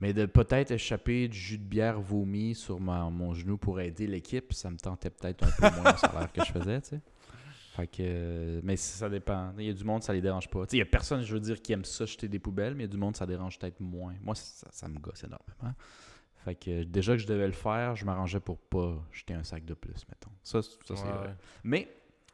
Mais 0.00 0.12
de 0.12 0.26
peut-être 0.26 0.70
échapper 0.70 1.28
du 1.28 1.36
jus 1.36 1.58
de 1.58 1.64
bière 1.64 2.00
vomi 2.00 2.54
sur 2.54 2.80
mon 2.80 3.34
genou 3.34 3.58
pour 3.58 3.80
aider 3.80 4.06
l'équipe, 4.06 4.52
ça 4.52 4.70
me 4.70 4.78
tentait 4.78 5.10
peut-être 5.10 5.44
un 5.44 5.50
peu 5.50 5.74
moins 5.76 5.92
le 5.92 5.98
salaire 5.98 6.32
que 6.32 6.44
je 6.44 6.52
faisais, 6.52 6.80
tu 6.80 6.88
sais. 6.90 7.00
Fait 7.78 7.86
que, 7.86 8.60
mais 8.64 8.74
ça 8.76 9.08
dépend. 9.08 9.52
Il 9.56 9.66
y 9.66 9.70
a 9.70 9.72
du 9.72 9.84
monde, 9.84 10.02
ça 10.02 10.12
les 10.12 10.20
dérange 10.20 10.50
pas. 10.50 10.64
Il 10.72 10.78
y 10.78 10.82
a 10.82 10.84
personne, 10.84 11.22
je 11.22 11.32
veux 11.32 11.38
dire, 11.38 11.62
qui 11.62 11.72
aime 11.72 11.84
ça 11.84 12.06
jeter 12.06 12.26
des 12.26 12.40
poubelles, 12.40 12.74
mais 12.74 12.80
il 12.82 12.86
y 12.86 12.90
a 12.90 12.92
du 12.92 12.96
monde, 12.96 13.14
ça 13.14 13.24
dérange 13.24 13.56
peut-être 13.56 13.78
moins. 13.78 14.14
Moi, 14.20 14.34
ça, 14.34 14.66
ça 14.72 14.88
me 14.88 14.98
gosse 14.98 15.22
énormément. 15.22 15.76
Fait 16.44 16.56
que 16.56 16.82
déjà 16.82 17.12
que 17.12 17.22
je 17.22 17.26
devais 17.28 17.46
le 17.46 17.52
faire, 17.52 17.94
je 17.94 18.04
m'arrangeais 18.04 18.40
pour 18.40 18.58
pas 18.58 19.00
jeter 19.12 19.34
un 19.34 19.44
sac 19.44 19.64
de 19.64 19.74
plus, 19.74 20.08
mettons. 20.08 20.30
Ça, 20.42 20.60
ça 20.60 20.70
c'est 20.88 21.04
Ouais, 21.04 21.12
vrai. 21.12 21.36
Mais 21.62 21.88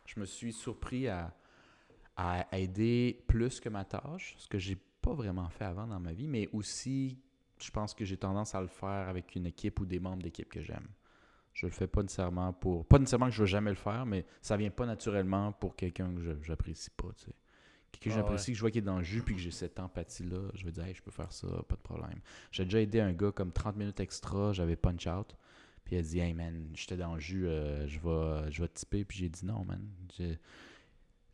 je 0.06 0.18
me 0.18 0.24
suis 0.24 0.54
surpris 0.54 1.08
à, 1.08 1.34
à 2.16 2.46
aider 2.58 3.22
plus 3.26 3.60
que 3.60 3.68
ma 3.68 3.84
tâche, 3.84 4.34
ce 4.38 4.48
que 4.48 4.58
j'ai 4.58 4.78
pas 5.02 5.12
vraiment 5.12 5.50
fait 5.50 5.66
avant 5.66 5.86
dans 5.86 6.00
ma 6.00 6.14
vie, 6.14 6.26
mais 6.26 6.48
aussi, 6.54 7.18
je 7.60 7.70
pense 7.70 7.92
que 7.92 8.06
j'ai 8.06 8.16
tendance 8.16 8.54
à 8.54 8.62
le 8.62 8.68
faire 8.68 9.08
avec 9.10 9.34
une 9.34 9.44
équipe 9.44 9.78
ou 9.80 9.84
des 9.84 10.00
membres 10.00 10.22
d'équipe 10.22 10.48
que 10.48 10.62
j'aime. 10.62 10.88
Je 11.54 11.66
le 11.66 11.72
fais 11.72 11.86
pas 11.86 12.02
nécessairement 12.02 12.52
pour. 12.52 12.84
Pas 12.84 12.98
nécessairement 12.98 13.26
que 13.26 13.32
je 13.32 13.42
vais 13.44 13.48
jamais 13.48 13.70
le 13.70 13.76
faire, 13.76 14.04
mais 14.06 14.26
ça 14.42 14.56
vient 14.56 14.70
pas 14.70 14.86
naturellement 14.86 15.52
pour 15.52 15.76
quelqu'un 15.76 16.12
que 16.14 16.20
je- 16.20 16.42
j'apprécie 16.42 16.90
pas, 16.90 17.08
tu 17.16 17.26
sais. 17.26 17.32
Quelqu'un 17.92 18.10
que 18.10 18.14
Ah 18.14 18.18
j'apprécie, 18.22 18.50
que 18.50 18.56
je 18.56 18.60
vois 18.60 18.70
qui 18.72 18.78
est 18.78 18.82
dans 18.82 18.98
le 18.98 19.04
jus, 19.04 19.22
puis 19.22 19.36
que 19.36 19.40
j'ai 19.40 19.52
cette 19.52 19.78
empathie-là, 19.78 20.50
je 20.54 20.64
vais 20.64 20.72
dire, 20.72 20.84
hey, 20.84 20.94
je 20.94 21.02
peux 21.02 21.12
faire 21.12 21.32
ça, 21.32 21.46
pas 21.68 21.76
de 21.76 21.80
problème. 21.80 22.18
J'ai 22.50 22.64
déjà 22.64 22.80
aidé 22.80 22.98
un 23.00 23.12
gars 23.12 23.30
comme 23.30 23.52
30 23.52 23.76
minutes 23.76 24.00
extra, 24.00 24.52
j'avais 24.52 24.74
punch 24.74 25.06
out. 25.06 25.36
Puis 25.84 25.94
il 25.94 25.98
a 26.00 26.02
dit, 26.02 26.18
hey 26.18 26.34
man, 26.34 26.70
j'étais 26.74 26.96
dans 26.96 27.14
le 27.14 27.20
jus, 27.20 27.46
euh, 27.46 27.86
je 27.86 28.00
vais, 28.00 28.50
je 28.50 28.62
vais 28.62 28.68
te 28.68 28.74
typer. 28.80 29.04
Puis 29.04 29.18
j'ai 29.18 29.28
dit 29.28 29.46
non, 29.46 29.64
man. 29.64 29.80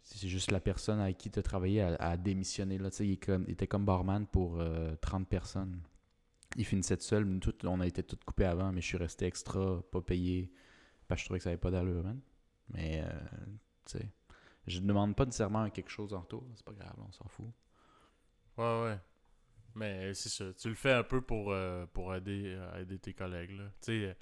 C'est 0.02 0.26
juste 0.28 0.50
la 0.50 0.60
personne 0.60 0.98
avec 0.98 1.18
qui 1.18 1.30
tu 1.30 1.38
as 1.38 1.42
travaillé 1.42 1.82
à, 1.82 1.94
à 1.96 2.16
démissionner. 2.16 2.78
Là. 2.78 2.88
Il, 3.00 3.12
est 3.12 3.16
comme- 3.16 3.44
il 3.46 3.52
était 3.52 3.66
comme 3.68 3.84
barman 3.84 4.26
pour 4.26 4.60
euh, 4.60 4.94
30 5.00 5.28
personnes. 5.28 5.80
Il 6.56 6.64
finissait 6.64 6.96
tout 6.96 7.04
seul. 7.04 7.24
Nous, 7.24 7.38
tout- 7.38 7.54
on 7.66 7.80
a 7.80 7.86
été 7.86 8.02
tous 8.02 8.16
coupés 8.26 8.44
avant, 8.44 8.72
mais 8.72 8.80
je 8.80 8.86
suis 8.86 8.96
resté 8.96 9.26
extra, 9.26 9.82
pas 9.90 10.00
payé. 10.00 10.50
Parce 11.06 11.20
que 11.20 11.22
je 11.22 11.24
trouvais 11.26 11.38
que 11.38 11.44
ça 11.44 11.50
n'avait 11.50 11.60
pas 11.60 11.70
d'allure, 11.70 12.02
man. 12.02 12.20
Mais, 12.68 13.02
euh, 13.04 13.10
tu 13.86 13.98
sais, 13.98 14.10
je 14.66 14.80
ne 14.80 14.86
demande 14.86 15.14
pas 15.16 15.24
nécessairement 15.26 15.68
quelque 15.70 15.90
chose 15.90 16.12
en 16.14 16.20
retour. 16.20 16.44
C'est 16.56 16.64
pas 16.64 16.72
grave, 16.72 16.94
on 16.98 17.10
s'en 17.12 17.26
fout. 17.28 17.46
Ouais, 18.56 18.82
ouais. 18.82 18.98
Mais 19.74 20.12
c'est 20.14 20.28
ça. 20.28 20.52
Tu 20.54 20.68
le 20.68 20.74
fais 20.74 20.92
un 20.92 21.02
peu 21.04 21.20
pour, 21.20 21.52
euh, 21.52 21.86
pour 21.86 22.14
aider, 22.14 22.42
euh, 22.56 22.80
aider 22.82 22.98
tes 22.98 23.14
collègues. 23.14 23.52
Là. 23.52 23.64
Tu 23.80 23.86
sais, 23.86 24.04
euh, 24.08 24.14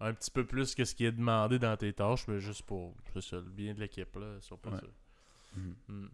un 0.00 0.12
petit 0.14 0.30
peu 0.30 0.44
plus 0.46 0.74
que 0.74 0.84
ce 0.84 0.94
qui 0.94 1.04
est 1.04 1.12
demandé 1.12 1.58
dans 1.58 1.76
tes 1.76 1.92
tâches, 1.92 2.26
mais 2.28 2.40
juste 2.40 2.62
pour 2.62 2.94
ça, 3.20 3.36
le 3.36 3.42
bien 3.42 3.74
de 3.74 3.80
l'équipe. 3.80 4.14
là, 4.16 4.40
sur 4.40 4.58
pas 4.58 4.70
Ouais. 4.70 4.80
ça. 4.80 5.58
Hmm. 5.88 6.08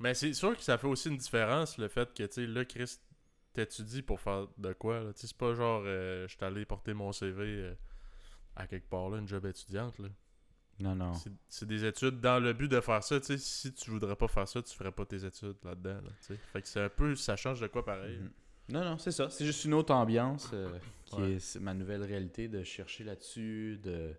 Mais 0.00 0.12
c'est 0.14 0.32
sûr 0.34 0.56
que 0.56 0.62
ça 0.62 0.76
fait 0.76 0.86
aussi 0.88 1.08
une 1.08 1.16
différence, 1.16 1.78
le 1.78 1.88
fait 1.88 2.12
que, 2.12 2.24
tu 2.24 2.32
sais, 2.32 2.46
là, 2.46 2.64
Chris, 2.64 2.98
t'étudies 3.54 4.02
pour 4.02 4.20
faire 4.20 4.48
de 4.58 4.72
quoi, 4.74 5.00
là? 5.00 5.10
C'est 5.14 5.32
pas 5.36 5.54
genre, 5.54 5.82
euh, 5.86 6.26
je 6.28 6.34
suis 6.36 6.44
allé 6.44 6.64
porter 6.66 6.92
mon 6.94 7.10
CV 7.12 7.42
euh, 7.42 7.74
à 8.56 8.66
quelque 8.66 8.88
part, 8.88 9.08
là, 9.08 9.18
une 9.18 9.28
job 9.28 9.46
étudiante, 9.46 9.98
là. 9.98 10.08
Non, 10.80 10.94
non. 10.96 11.14
C'est- 11.14 11.30
C'est 11.48 11.66
des 11.66 11.84
études 11.84 12.20
dans 12.20 12.40
le 12.42 12.52
but 12.52 12.68
de 12.68 12.80
faire 12.80 13.02
ça, 13.02 13.20
tu 13.20 13.26
sais. 13.26 13.38
Si 13.38 13.72
tu 13.72 13.90
voudrais 13.90 14.16
pas 14.16 14.26
faire 14.28 14.46
ça, 14.48 14.60
tu 14.60 14.74
ferais 14.76 14.90
pas 14.92 15.06
tes 15.06 15.24
études 15.24 15.56
là-dedans, 15.64 16.00
là. 16.02 16.10
Fait 16.52 16.60
que 16.62 16.68
c'est 16.68 16.80
un 16.82 16.88
peu, 16.88 17.14
ça 17.14 17.36
change 17.36 17.60
de 17.60 17.68
quoi 17.68 17.84
pareil. 17.84 18.18
Mhm. 18.18 18.30
Non, 18.70 18.84
non, 18.84 18.98
c'est 18.98 19.12
ça. 19.12 19.28
C'est 19.30 19.44
juste 19.44 19.64
une 19.66 19.74
autre 19.74 19.92
ambiance 19.94 20.50
euh, 20.52 20.78
qui 21.04 21.16
Ouais. 21.16 21.32
est 21.32 21.38
c'est 21.38 21.60
ma 21.60 21.74
nouvelle 21.74 22.02
réalité 22.02 22.48
de 22.48 22.64
chercher 22.64 23.04
là-dessus, 23.04 23.78
de, 23.82 24.14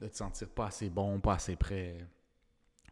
de 0.00 0.08
te 0.08 0.16
sentir 0.16 0.48
pas 0.50 0.66
assez 0.66 0.90
bon, 0.90 1.18
pas 1.18 1.34
assez 1.34 1.56
prêt. 1.56 2.06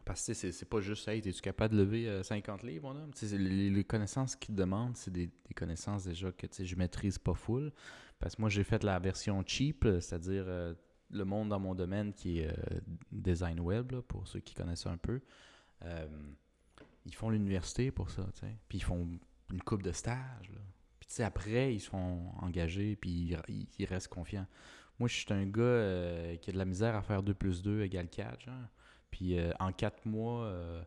Parce 0.05 0.25
que 0.27 0.33
c'est 0.33 0.69
pas 0.69 0.81
juste, 0.81 1.07
hey, 1.07 1.19
es-tu 1.19 1.41
capable 1.41 1.75
de 1.75 1.81
lever 1.81 2.09
euh, 2.09 2.23
50 2.23 2.63
livres, 2.63 2.93
mon 2.93 2.99
homme? 2.99 3.11
Les, 3.21 3.69
les 3.69 3.83
connaissances 3.83 4.35
qu'ils 4.35 4.55
demandent, 4.55 4.97
c'est 4.97 5.11
des, 5.11 5.29
connaissances 5.55 6.05
déjà 6.05 6.31
que 6.31 6.47
je 6.63 6.75
maîtrise 6.75 7.17
pas 7.17 7.33
full. 7.33 7.71
Parce 8.19 8.35
que 8.35 8.41
moi, 8.41 8.49
j'ai 8.49 8.63
fait 8.63 8.83
la 8.83 8.99
version 8.99 9.43
cheap, 9.45 9.85
c'est-à-dire 9.99 10.45
euh, 10.47 10.73
le 11.13 11.25
monde 11.25 11.49
dans 11.49 11.59
mon 11.59 11.75
domaine 11.75 12.13
qui 12.13 12.39
est 12.39 12.47
euh, 12.47 12.79
design 13.11 13.59
web, 13.59 13.91
là, 13.91 14.01
pour 14.01 14.27
ceux 14.27 14.39
qui 14.39 14.53
connaissent 14.53 14.87
un 14.87 14.97
peu. 14.97 15.21
Euh, 15.83 16.07
ils 17.05 17.15
font 17.15 17.29
l'université 17.29 17.91
pour 17.91 18.09
ça, 18.09 18.23
tu 18.33 18.41
sais. 18.41 18.57
Puis 18.67 18.79
ils 18.79 18.83
font 18.83 19.07
une 19.51 19.61
coupe 19.61 19.83
de 19.83 19.91
stage. 19.91 20.51
Puis 20.99 21.23
après, 21.23 21.75
ils 21.75 21.79
se 21.79 21.89
font 21.89 22.31
engager, 22.39 22.95
puis 22.95 23.37
ils, 23.77 23.85
restent 23.85 24.07
confiants. 24.07 24.47
Moi, 24.99 25.07
je 25.07 25.15
suis 25.15 25.33
un 25.33 25.45
gars 25.45 25.61
euh, 25.61 26.35
qui 26.37 26.49
a 26.49 26.53
de 26.53 26.57
la 26.57 26.65
misère 26.65 26.95
à 26.95 27.01
faire 27.01 27.23
2 27.23 27.33
plus 27.33 27.61
2 27.61 27.81
égale 27.81 28.09
4, 28.09 28.41
genre. 28.41 28.55
Puis 29.13 29.37
euh, 29.37 29.51
en 29.59 29.71
4 29.71 30.05
mois, 30.07 30.45
euh, 30.45 30.81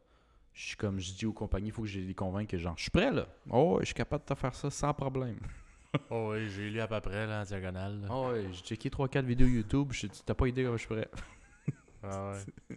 je 0.52 0.66
suis 0.66 0.76
comme 0.76 0.98
je 0.98 1.12
dis 1.12 1.26
aux 1.26 1.32
compagnies, 1.32 1.68
il 1.68 1.72
faut 1.72 1.82
que 1.82 1.88
je 1.88 2.00
les 2.00 2.12
convainque 2.12 2.48
que 2.48 2.58
genre, 2.58 2.74
je 2.76 2.82
suis 2.82 2.90
prêt, 2.90 3.12
là. 3.12 3.28
Oh, 3.50 3.76
je 3.78 3.84
suis 3.86 3.94
capable 3.94 4.24
de 4.24 4.34
te 4.34 4.38
faire 4.38 4.52
ça 4.52 4.68
sans 4.68 4.92
problème. 4.92 5.38
Oh 6.10 6.32
oui, 6.32 6.50
j'ai 6.50 6.68
lu 6.68 6.80
à 6.80 6.88
peu 6.88 7.00
près, 7.00 7.26
là, 7.26 7.40
en 7.40 7.44
diagonale. 7.44 8.02
là. 8.02 8.08
Oh, 8.10 8.28
ouais, 8.30 8.48
j'ai 8.52 8.60
checké 8.62 8.90
3-4 8.90 9.24
vidéos 9.24 9.46
YouTube, 9.46 9.92
je 9.92 10.08
t'as 10.08 10.34
pas 10.34 10.46
idée 10.48 10.64
comment 10.64 10.76
je 10.76 10.84
suis 10.84 10.94
prêt. 10.94 11.08
Ah 12.02 12.32
ouais. 12.32 12.76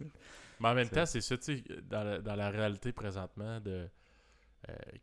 Mais 0.60 0.68
en 0.68 0.74
même 0.74 0.88
temps, 0.88 1.04
c'est 1.04 1.20
ça, 1.20 1.36
tu 1.36 1.58
sais, 1.58 1.64
dans 1.90 2.02
la, 2.02 2.20
dans 2.20 2.34
la 2.36 2.48
réalité 2.50 2.92
présentement 2.92 3.60
de. 3.60 3.88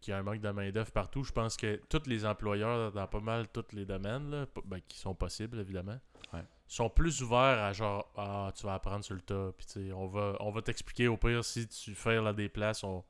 qu'il 0.02 0.12
y 0.12 0.16
a 0.16 0.18
un 0.20 0.24
manque 0.24 0.40
de 0.42 0.50
main-d'œuvre 0.50 0.92
partout. 0.92 1.24
Je 1.24 1.32
pense 1.32 1.56
que 1.58 1.80
tous 1.90 2.08
les 2.08 2.26
employeurs 2.26 2.92
dans 2.92 3.06
pas 3.08 3.20
mal 3.20 3.48
tous 3.50 3.66
les 3.74 3.86
domaines, 3.86 4.32
là, 4.32 4.46
ben, 4.66 4.80
qui 4.88 4.98
sont 4.98 5.14
possibles 5.14 5.60
évidemment, 5.60 6.00
Ouais. 6.34 6.44
Sont 6.68 6.90
plus 6.90 7.22
ouverts 7.22 7.64
à 7.64 7.72
genre 7.74 8.12
Ah, 8.18 8.52
tu 8.56 8.66
vas 8.66 8.74
apprendre 8.76 9.04
sur 9.04 9.16
le 9.16 9.22
tas, 9.22 9.52
puis 9.58 9.92
on 9.94 10.08
va, 10.08 10.36
on 10.40 10.52
va 10.52 10.62
t'expliquer 10.62 11.08
au 11.08 11.18
pire 11.18 11.44
si 11.46 11.68
tu 11.68 11.96
fais 11.96 12.22
là 12.22 12.34
des 12.34 12.50
places, 12.50 12.84
on, 12.84 13.04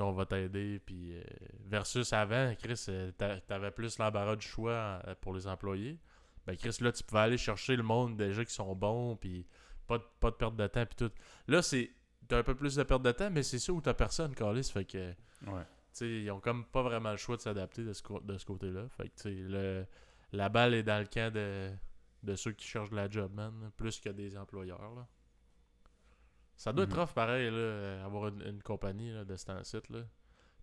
on 0.00 0.12
va 0.12 0.26
t'aider. 0.26 0.80
Puis 0.84 1.16
euh, 1.16 1.22
versus 1.66 2.12
avant, 2.12 2.54
Chris, 2.56 2.84
euh, 2.88 3.10
t'a- 3.12 3.40
t'avais 3.40 3.70
plus 3.70 3.98
l'embarras 3.98 4.36
du 4.36 4.46
choix 4.46 5.00
euh, 5.06 5.14
pour 5.20 5.34
les 5.34 5.46
employés. 5.46 5.98
Ben 6.46 6.56
Chris, 6.56 6.76
là, 6.80 6.90
tu 6.92 7.02
pouvais 7.04 7.20
aller 7.20 7.38
chercher 7.38 7.76
le 7.76 7.82
monde 7.82 8.16
déjà 8.16 8.44
qui 8.44 8.52
sont 8.52 8.74
bons, 8.74 9.16
puis 9.16 9.46
pas 9.86 9.98
de, 9.98 10.04
pas 10.20 10.30
de 10.30 10.36
perte 10.36 10.56
de 10.56 10.66
temps, 10.66 10.86
puis 10.86 10.96
tout. 10.96 11.12
Là, 11.48 11.62
c'est. 11.62 11.90
T'as 12.28 12.38
un 12.38 12.42
peu 12.44 12.54
plus 12.54 12.76
de 12.76 12.82
perte 12.84 13.02
de 13.02 13.12
temps, 13.12 13.30
mais 13.30 13.42
c'est 13.42 13.58
ça 13.58 13.72
où 13.72 13.80
t'as 13.80 13.94
personne, 13.94 14.34
Carlis. 14.34 14.70
Fait 14.72 14.84
que. 14.84 15.10
Ouais. 15.46 15.62
Tu 15.92 15.98
sais, 15.98 16.08
ils 16.08 16.30
ont 16.30 16.40
comme 16.40 16.64
pas 16.64 16.82
vraiment 16.82 17.10
le 17.10 17.16
choix 17.16 17.36
de 17.36 17.42
s'adapter 17.42 17.82
de 17.84 17.92
ce, 17.92 18.02
de 18.22 18.38
ce 18.38 18.44
côté-là. 18.46 18.88
Fait 18.96 19.08
que, 19.08 19.14
tu 19.16 19.22
sais, 19.22 19.30
le- 19.30 19.84
la 20.32 20.48
balle 20.48 20.72
est 20.74 20.82
dans 20.82 20.98
le 20.98 21.06
camp 21.06 21.32
de, 21.34 21.70
de 22.22 22.34
ceux 22.36 22.52
qui 22.52 22.66
cherchent 22.66 22.90
de 22.90 22.96
la 22.96 23.08
job, 23.10 23.32
man, 23.34 23.70
plus 23.76 24.00
que 24.00 24.08
des 24.10 24.36
employeurs, 24.36 24.94
là. 24.94 25.06
Ça 26.56 26.72
doit 26.72 26.84
Mhm. 26.86 26.92
être 26.92 27.00
rough, 27.00 27.14
pareil, 27.14 27.50
là, 27.50 28.04
avoir 28.04 28.28
une, 28.28 28.42
une 28.42 28.62
compagnie 28.62 29.10
là, 29.12 29.24
de 29.24 29.34
ce 29.36 29.46
temps-ci. 29.46 29.78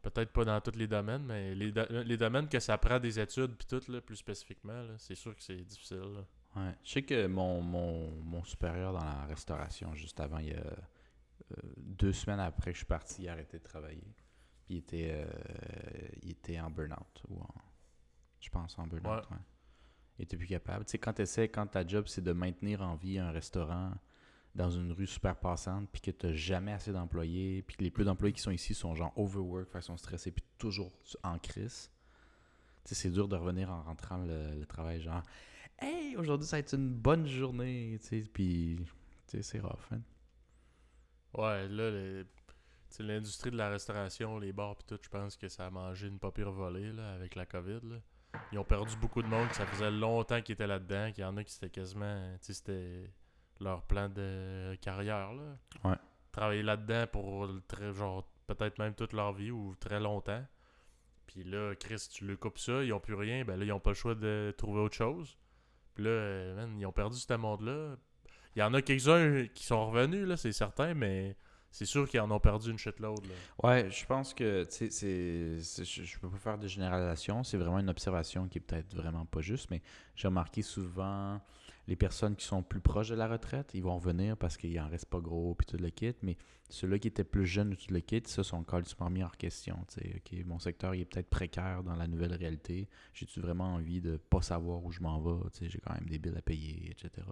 Peut-être 0.01 0.31
pas 0.31 0.45
dans 0.45 0.61
tous 0.61 0.77
les 0.77 0.87
domaines, 0.87 1.25
mais 1.25 1.53
les, 1.55 1.71
do- 1.73 1.85
les 1.89 2.15
domaines 2.15 2.47
que 2.47 2.59
ça 2.61 2.77
prend 2.77 2.99
des 2.99 3.19
études, 3.19 3.55
puis 3.57 3.67
tout, 3.67 3.91
là, 3.91 3.99
plus 3.99 4.15
spécifiquement, 4.15 4.85
c'est 4.97 5.15
sûr 5.15 5.35
que 5.35 5.41
c'est 5.43 5.57
difficile. 5.65 6.23
Ouais. 6.55 6.73
Je 6.85 6.91
sais 6.91 7.01
que 7.03 7.27
mon, 7.27 7.61
mon, 7.61 8.09
mon 8.21 8.43
supérieur 8.45 8.93
dans 8.93 9.03
la 9.03 9.25
restauration, 9.25 9.93
juste 9.95 10.19
avant, 10.21 10.37
il 10.37 10.49
y 10.49 10.53
a 10.53 10.59
euh, 10.63 10.75
deux 11.75 12.13
semaines 12.13 12.39
après 12.39 12.71
que 12.71 12.75
je 12.75 12.79
suis 12.79 12.85
parti, 12.85 13.23
il 13.23 13.29
a 13.29 13.33
arrêté 13.33 13.59
de 13.59 13.63
travailler. 13.63 14.15
Puis 14.65 14.75
il 14.75 14.77
était, 14.77 15.11
euh, 15.11 16.07
il 16.23 16.31
était 16.31 16.59
en 16.61 16.69
burn-out. 16.71 17.23
Ou 17.27 17.41
en, 17.41 17.47
je 18.39 18.49
pense 18.49 18.79
en 18.79 18.87
burn-out, 18.87 19.25
Ouais. 19.29 19.35
ouais. 19.35 19.43
Il 20.19 20.23
était 20.23 20.37
plus 20.37 20.47
capable. 20.47 20.85
Tu 20.85 20.91
sais, 20.91 20.97
quand 20.97 21.13
tu 21.13 21.21
essaies, 21.21 21.47
quand 21.47 21.65
ta 21.65 21.87
job, 21.87 22.05
c'est 22.07 22.21
de 22.23 22.33
maintenir 22.33 22.81
en 22.81 22.95
vie 22.95 23.17
un 23.17 23.31
restaurant 23.31 23.93
dans 24.53 24.69
une 24.69 24.91
rue 24.91 25.07
super 25.07 25.37
passante, 25.37 25.87
puis 25.91 26.01
que 26.01 26.11
tu 26.11 26.27
n'as 26.27 26.33
jamais 26.33 26.73
assez 26.73 26.91
d'employés, 26.91 27.61
puis 27.61 27.77
que 27.77 27.83
les 27.83 27.91
peu 27.91 28.03
d'employés 28.03 28.33
qui 28.33 28.41
sont 28.41 28.51
ici 28.51 28.73
sont 28.73 28.95
genre 28.95 29.13
overwork, 29.15 29.71
qu'ils 29.71 29.81
sont 29.81 29.95
stressés, 29.97 30.31
puis 30.31 30.43
toujours 30.57 30.91
en 31.23 31.39
crise. 31.39 31.89
Tu 32.83 32.89
sais, 32.89 32.95
c'est 32.95 33.09
dur 33.09 33.27
de 33.29 33.37
revenir 33.37 33.69
en 33.69 33.81
rentrant 33.83 34.17
le, 34.17 34.65
travail, 34.65 35.01
genre 35.01 35.23
Hey, 35.79 36.17
aujourd'hui, 36.17 36.45
ça 36.47 36.57
va 36.57 36.59
être 36.59 36.73
une 36.73 36.89
bonne 36.89 37.25
journée, 37.25 37.97
tu 38.01 38.07
sais, 38.07 38.29
puis, 38.33 38.79
tu 39.27 39.37
sais, 39.37 39.41
c'est 39.41 39.59
rough, 39.59 39.91
hein. 39.91 40.01
Ouais, 41.33 41.67
là, 41.69 41.91
le- 41.91 42.25
tu 42.89 42.95
sais, 42.97 43.03
l'industrie 43.03 43.51
de 43.51 43.55
la 43.57 43.69
restauration, 43.69 44.39
les 44.39 44.51
bars 44.51 44.75
pis 44.75 44.85
tout, 44.85 44.99
je 45.01 45.09
pense 45.09 45.37
que 45.37 45.47
ça 45.47 45.67
a 45.67 45.69
mangé 45.69 46.07
une 46.07 46.19
pas 46.19 46.31
pire 46.31 46.51
volée 46.51 46.91
là, 46.91 47.13
avec 47.13 47.35
la 47.35 47.45
COVID. 47.45 47.79
Là. 47.83 47.97
Ils 48.51 48.59
ont 48.59 48.63
perdu 48.63 48.95
beaucoup 48.97 49.21
de 49.21 49.27
monde, 49.27 49.47
ça 49.53 49.65
faisait 49.65 49.91
longtemps 49.91 50.41
qu'ils 50.41 50.53
étaient 50.53 50.67
là-dedans, 50.67 51.11
qu'il 51.11 51.23
y 51.23 51.25
en 51.25 51.37
a 51.37 51.43
qui 51.43 51.53
c'était 51.53 51.69
quasiment, 51.69 52.35
c'était 52.41 53.11
leur 53.59 53.83
plan 53.83 54.09
de 54.09 54.75
carrière. 54.81 55.33
Là. 55.33 55.57
Ouais. 55.83 55.97
Travailler 56.31 56.63
là-dedans 56.63 57.07
pour 57.11 57.49
très, 57.67 57.93
genre, 57.93 58.29
peut-être 58.47 58.77
même 58.77 58.93
toute 58.93 59.13
leur 59.13 59.33
vie 59.33 59.51
ou 59.51 59.75
très 59.79 59.99
longtemps. 59.99 60.45
Puis 61.27 61.43
là, 61.43 61.75
Chris, 61.75 62.07
tu 62.11 62.25
le 62.25 62.37
coupes 62.37 62.57
ça, 62.57 62.83
ils 62.83 62.93
ont 62.93 62.99
plus 62.99 63.13
rien, 63.13 63.45
ben 63.45 63.57
là, 63.57 63.65
ils 63.65 63.71
ont 63.71 63.79
pas 63.79 63.91
le 63.91 63.95
choix 63.95 64.15
de 64.15 64.53
trouver 64.57 64.79
autre 64.79 64.95
chose. 64.95 65.37
Puis 65.93 66.03
là, 66.03 66.09
euh, 66.09 66.55
man, 66.55 66.79
ils 66.79 66.85
ont 66.85 66.91
perdu 66.91 67.17
ce 67.17 67.33
monde-là. 67.33 67.97
Il 68.55 68.59
y 68.59 68.63
en 68.63 68.73
a 68.73 68.81
quelques-uns 68.81 69.45
qui 69.53 69.63
sont 69.63 69.91
revenus, 69.91 70.25
là, 70.27 70.37
c'est 70.37 70.51
certain, 70.51 70.93
mais 70.93 71.37
c'est 71.71 71.85
sûr 71.85 72.07
qu'ils 72.07 72.19
en 72.19 72.31
ont 72.31 72.39
perdu 72.39 72.71
une 72.71 72.77
shitload. 72.77 73.19
Là. 73.25 73.33
Ouais, 73.63 73.91
je 73.91 74.05
pense 74.05 74.33
que, 74.33 74.65
c'est- 74.69 74.89
je 74.89 76.19
peux 76.19 76.29
pas 76.29 76.37
faire 76.37 76.57
de 76.57 76.67
généralisation, 76.67 77.43
c'est 77.43 77.57
vraiment 77.57 77.79
une 77.79 77.89
observation 77.89 78.47
qui 78.47 78.57
est 78.57 78.61
peut-être 78.61 78.95
vraiment 78.95 79.25
pas 79.25 79.41
juste, 79.41 79.69
mais 79.71 79.81
j'ai 80.15 80.27
remarqué 80.27 80.61
souvent 80.61 81.39
les 81.87 81.95
personnes 81.95 82.35
qui 82.35 82.45
sont 82.45 82.61
plus 82.61 82.81
proches 82.81 83.09
de 83.09 83.15
la 83.15 83.27
retraite, 83.27 83.71
ils 83.73 83.81
vont 83.81 83.95
revenir 83.97 84.37
parce 84.37 84.57
qu'il 84.57 84.79
en 84.79 84.87
reste 84.87 85.07
pas 85.07 85.19
gros 85.19 85.55
puis 85.55 85.65
tout 85.65 85.77
le 85.77 85.89
kit, 85.89 86.13
mais 86.21 86.37
ceux-là 86.69 86.99
qui 86.99 87.07
étaient 87.07 87.23
plus 87.23 87.47
jeunes 87.47 87.73
ou 87.73 87.75
tout 87.75 87.91
le 87.91 87.99
kit, 87.99 88.21
ça 88.27 88.43
sont 88.43 88.63
carrément 88.63 89.09
mis 89.09 89.23
en 89.23 89.29
question, 89.29 89.75
mon 90.45 90.59
secteur 90.59 90.93
il 90.93 91.01
est 91.01 91.05
peut-être 91.05 91.29
précaire 91.31 91.81
dans 91.83 91.95
la 91.95 92.05
nouvelle 92.07 92.33
réalité, 92.35 92.87
j'ai-tu 93.13 93.39
vraiment 93.39 93.73
envie 93.73 94.01
de 94.01 94.17
pas 94.17 94.43
savoir 94.43 94.83
où 94.85 94.91
je 94.91 95.01
m'en 95.01 95.19
vais, 95.19 95.49
j'ai 95.61 95.79
quand 95.79 95.95
même 95.95 96.07
des 96.07 96.19
billes 96.19 96.37
à 96.37 96.41
payer, 96.43 96.91
etc. 96.91 97.25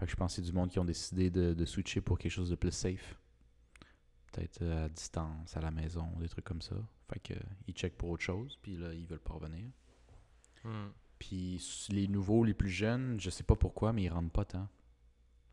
fait 0.00 0.06
que 0.06 0.12
je 0.12 0.16
pense 0.16 0.32
que 0.32 0.36
c'est 0.36 0.50
du 0.50 0.54
monde 0.54 0.70
qui 0.70 0.78
ont 0.78 0.84
décidé 0.86 1.28
de, 1.28 1.52
de 1.52 1.64
switcher 1.66 2.00
pour 2.00 2.18
quelque 2.18 2.32
chose 2.32 2.48
de 2.48 2.54
plus 2.54 2.72
safe. 2.72 3.20
Peut-être 4.32 4.62
euh, 4.62 4.86
à 4.86 4.88
distance, 4.88 5.54
à 5.54 5.60
la 5.60 5.70
maison, 5.70 6.08
des 6.18 6.28
trucs 6.28 6.46
comme 6.46 6.62
ça. 6.62 6.74
Fait 7.12 7.20
que 7.20 7.34
euh, 7.34 7.42
ils 7.66 7.74
checkent 7.74 7.98
pour 7.98 8.08
autre 8.08 8.22
chose, 8.22 8.58
puis 8.62 8.76
là, 8.76 8.94
ils 8.94 9.06
veulent 9.06 9.20
pas 9.20 9.34
revenir. 9.34 9.66
Hmm. 10.64 10.88
Puis 11.18 11.62
les 11.90 12.08
nouveaux, 12.08 12.44
les 12.44 12.54
plus 12.54 12.70
jeunes, 12.70 13.20
je 13.20 13.28
sais 13.28 13.42
pas 13.42 13.56
pourquoi, 13.56 13.92
mais 13.92 14.04
ils 14.04 14.08
rentrent 14.08 14.32
pas 14.32 14.46
tant. 14.46 14.68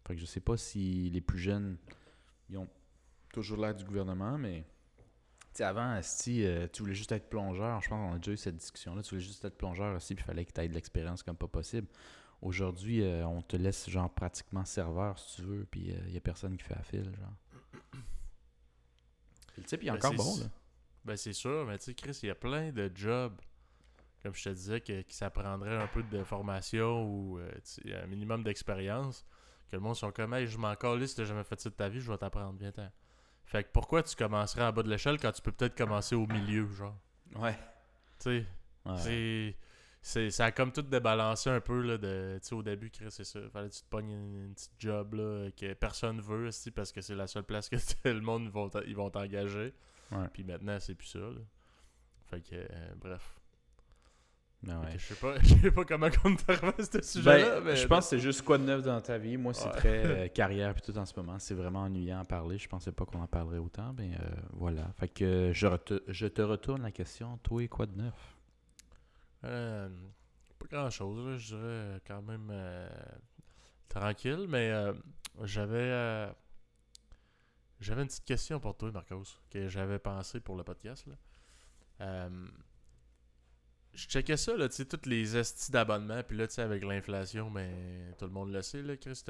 Fait 0.07 0.15
que 0.15 0.21
je 0.21 0.25
sais 0.25 0.39
pas 0.39 0.55
si 0.55 1.09
les 1.09 1.19
plus 1.19 1.39
jeunes, 1.39 1.77
ils 2.49 2.57
ont 2.57 2.69
toujours 3.33 3.57
l'air 3.57 3.75
du 3.75 3.83
gouvernement, 3.83 4.37
mais... 4.37 4.63
Tu 5.53 5.57
sais, 5.57 5.63
avant, 5.65 5.89
asti, 5.89 6.45
euh, 6.45 6.69
tu 6.71 6.83
voulais 6.83 6.95
juste 6.95 7.11
être 7.11 7.29
plongeur. 7.29 7.81
Je 7.81 7.89
pense 7.89 7.99
qu'on 7.99 8.15
a 8.15 8.17
déjà 8.19 8.31
eu 8.31 8.37
cette 8.37 8.55
discussion-là. 8.55 9.01
Tu 9.01 9.09
voulais 9.09 9.21
juste 9.21 9.43
être 9.43 9.57
plongeur 9.57 9.93
aussi, 9.93 10.15
puis 10.15 10.23
il 10.23 10.25
fallait 10.25 10.45
que 10.45 10.53
tu 10.53 10.61
aies 10.61 10.69
de 10.69 10.73
l'expérience 10.73 11.21
comme 11.21 11.35
pas 11.35 11.49
possible. 11.49 11.87
Aujourd'hui, 12.41 13.01
euh, 13.01 13.25
on 13.25 13.41
te 13.41 13.55
laisse 13.57 13.89
genre 13.89 14.13
pratiquement 14.13 14.63
serveur 14.65 15.17
si 15.17 15.37
tu 15.37 15.41
veux, 15.43 15.65
puis 15.69 15.91
il 16.07 16.13
y 16.13 16.17
a 16.17 16.21
personne 16.21 16.55
qui 16.57 16.63
fait 16.63 16.75
la 16.75 16.83
file, 16.83 17.11
genre. 17.15 17.33
Puis 19.53 19.61
le 19.61 19.63
type, 19.63 19.83
il 19.83 19.87
est 19.87 19.91
Ben, 19.91 19.97
encore 19.97 20.13
bon, 20.13 20.37
là. 20.37 20.45
Ben 21.05 21.17
c'est 21.17 21.33
sûr, 21.33 21.65
mais 21.65 21.77
tu 21.79 21.85
sais, 21.85 21.93
Chris, 21.95 22.19
il 22.23 22.27
y 22.27 22.29
a 22.29 22.35
plein 22.35 22.71
de 22.71 22.91
jobs, 22.93 23.39
comme 24.21 24.33
je 24.35 24.43
te 24.43 24.49
disais, 24.49 24.81
que, 24.81 25.01
qui 25.01 25.15
s'apprendraient 25.15 25.77
un 25.81 25.87
peu 25.87 26.03
de 26.03 26.23
formation 26.23 27.03
ou 27.05 27.39
euh, 27.39 27.49
un 28.03 28.07
minimum 28.07 28.43
d'expérience. 28.43 29.25
Que 29.69 29.75
le 29.75 29.81
monde 29.81 29.95
sont 29.95 30.11
comme, 30.11 30.33
hey, 30.33 30.47
je 30.47 30.57
m'en 30.57 30.75
calisse, 30.75 31.11
si 31.11 31.15
t'as 31.17 31.25
jamais 31.25 31.43
fait 31.43 31.59
ça 31.59 31.69
de 31.69 31.75
ta 31.75 31.89
vie, 31.89 31.99
je 31.99 32.09
vais 32.11 32.17
t'apprendre, 32.17 32.57
viens-t'en. 32.59 32.89
Fait 33.45 33.63
que 33.63 33.69
pourquoi 33.73 34.03
tu 34.03 34.15
commencerais 34.15 34.63
en 34.63 34.71
bas 34.73 34.83
de 34.83 34.89
l'échelle 34.89 35.17
quand 35.19 35.31
tu 35.31 35.41
peux 35.41 35.51
peut-être 35.51 35.75
commencer 35.77 36.15
au 36.15 36.27
milieu, 36.27 36.69
genre? 36.73 36.97
Ouais. 37.35 37.53
Tu 38.19 38.23
sais, 38.23 38.45
Ouais. 38.85 38.97
c'est. 38.97 39.55
Ça 40.01 40.45
a 40.45 40.51
comme 40.51 40.71
tout 40.71 40.83
débalancé 40.83 41.49
un 41.49 41.59
peu 41.59 41.81
là, 41.81 41.97
de, 41.97 42.39
au 42.51 42.63
début, 42.63 42.89
Chris, 42.89 43.07
c'est 43.09 43.25
ça. 43.25 43.39
Fallait 43.51 43.69
que 43.69 43.73
tu 43.73 43.81
te 43.81 43.89
pognes 43.89 44.11
une, 44.11 44.45
une 44.45 44.53
petite 44.53 44.71
job 44.79 45.15
là, 45.15 45.49
que 45.51 45.73
personne 45.73 46.21
veut 46.21 46.47
aussi, 46.47 46.71
parce 46.71 46.91
que 46.91 47.01
c'est 47.01 47.15
la 47.15 47.27
seule 47.27 47.43
place 47.43 47.67
que 47.69 47.75
le 48.05 48.21
monde 48.21 48.49
vont 48.49 48.69
ils 48.85 48.95
vont 48.95 49.09
t'engager. 49.09 49.73
Ouais. 50.11 50.27
Puis 50.31 50.43
maintenant, 50.43 50.77
c'est 50.79 50.95
plus 50.95 51.07
ça. 51.07 51.19
Là. 51.19 51.41
Fait 52.29 52.41
que, 52.41 52.55
euh, 52.55 52.93
bref. 52.95 53.33
Ben 54.63 54.81
Fait 54.81 54.87
ouais. 54.87 54.97
je 54.97 55.05
sais 55.05 55.15
pas, 55.15 55.39
je 55.43 55.55
sais 55.55 55.71
pas 55.71 55.85
comment 55.85 56.07
on 56.23 56.33
à 56.33 56.83
ce 56.83 57.01
sujet-là. 57.01 57.59
Ben, 57.59 57.63
mais 57.65 57.75
je 57.75 57.87
pense 57.87 58.05
que 58.05 58.09
c'est 58.11 58.19
juste 58.19 58.41
quoi 58.43 58.57
de 58.57 58.63
neuf 58.63 58.81
dans 58.81 58.99
ta 59.01 59.17
vie. 59.17 59.37
Moi, 59.37 59.53
c'est 59.53 59.67
Ouais. 59.67 59.75
très 59.75 60.05
euh, 60.25 60.27
carrière 60.29 60.73
puis 60.73 60.81
tout 60.81 60.97
en 60.97 61.05
ce 61.05 61.13
moment. 61.19 61.37
C'est 61.39 61.53
vraiment 61.53 61.81
ennuyant 61.81 62.19
à 62.21 62.25
parler. 62.25 62.57
Je 62.57 62.67
pensais 62.67 62.91
pas 62.91 63.05
qu'on 63.05 63.21
en 63.21 63.27
parlerait 63.27 63.59
autant, 63.59 63.93
mais 63.97 64.11
euh, 64.15 64.29
voilà. 64.53 64.87
Fait 64.97 65.07
que 65.09 65.51
je, 65.53 65.67
je 66.07 66.27
te 66.27 66.41
retourne 66.41 66.81
la 66.81 66.91
question. 66.91 67.37
Toi, 67.43 67.67
quoi 67.67 67.85
de 67.85 67.97
neuf? 67.97 68.36
Euh, 69.47 69.89
pas 70.59 70.67
grand 70.69 70.89
chose, 70.89 71.37
je 71.39 71.47
dirais 71.47 71.61
euh, 71.63 71.99
quand 72.05 72.21
même 72.21 72.49
euh, 72.51 72.89
tranquille, 73.87 74.45
mais 74.49 74.71
j'avais 75.43 76.33
j'avais 77.79 78.01
une 78.01 78.07
petite 78.07 78.25
question 78.25 78.59
pour 78.59 78.75
toi, 78.75 78.91
Marcos, 78.91 79.23
que 79.51 79.67
j'avais 79.67 79.99
pensé 79.99 80.39
pour 80.39 80.55
le 80.55 80.63
podcast. 80.63 81.05
Là. 81.07 82.29
Je 83.93 84.07
checkais 84.07 84.37
ça, 84.37 84.55
là, 84.55 84.67
tu 84.69 84.75
sais, 84.75 84.85
toutes 84.85 85.05
les 85.05 85.37
estis 85.37 85.71
d'abonnement, 85.71 86.21
puis 86.21 86.37
là, 86.37 86.47
tu 86.47 86.55
sais, 86.55 86.61
avec 86.61 86.83
l'inflation, 86.83 87.49
mais 87.49 88.13
tout 88.19 88.25
le 88.25 88.31
monde 88.31 88.51
le 88.51 88.61
sait, 88.61 88.83
là, 88.83 88.95
Chris, 88.97 89.23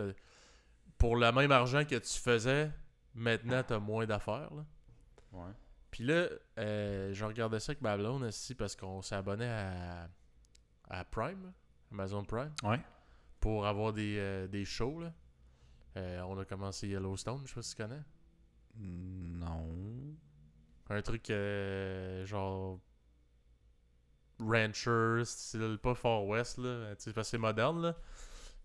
pour 0.97 1.15
le 1.15 1.31
même 1.31 1.51
argent 1.51 1.85
que 1.85 1.95
tu 1.95 2.19
faisais, 2.19 2.71
maintenant, 3.13 3.63
t'as 3.63 3.79
moins 3.79 4.05
d'affaires, 4.05 4.53
là. 4.53 4.65
Ouais. 5.31 5.51
Puis 5.91 6.03
là, 6.03 6.27
euh, 6.59 7.13
je 7.13 7.25
regardais 7.25 7.59
ça 7.59 7.71
avec 7.71 7.81
ma 7.81 7.97
blonde 7.97 8.23
aussi 8.23 8.55
parce 8.55 8.75
qu'on 8.75 9.01
s'est 9.01 9.15
abonné 9.15 9.45
à, 9.47 10.09
à 10.89 11.05
Prime, 11.05 11.51
Amazon 11.91 12.23
Prime, 12.25 12.53
Ouais. 12.63 12.79
pour 13.39 13.65
avoir 13.65 13.93
des, 13.93 14.17
euh, 14.19 14.47
des 14.47 14.65
shows. 14.65 14.99
Là. 14.99 15.13
Euh, 15.95 16.21
on 16.21 16.37
a 16.37 16.45
commencé 16.45 16.87
Yellowstone, 16.87 17.41
je 17.45 17.49
sais 17.49 17.55
pas 17.55 17.61
si 17.61 17.75
tu 17.75 17.81
connais. 17.81 18.03
Non. 18.75 19.67
Un 20.89 21.01
truc 21.01 21.29
euh, 21.29 22.25
genre 22.25 22.79
Rancher, 24.39 25.23
style 25.25 25.79
pas 25.81 25.95
Far 25.95 26.25
West, 26.25 26.59
là. 26.59 26.95
Tu 26.95 27.11
sais, 27.11 27.23
c'est 27.23 27.37
moderne, 27.39 27.81
là. 27.81 27.95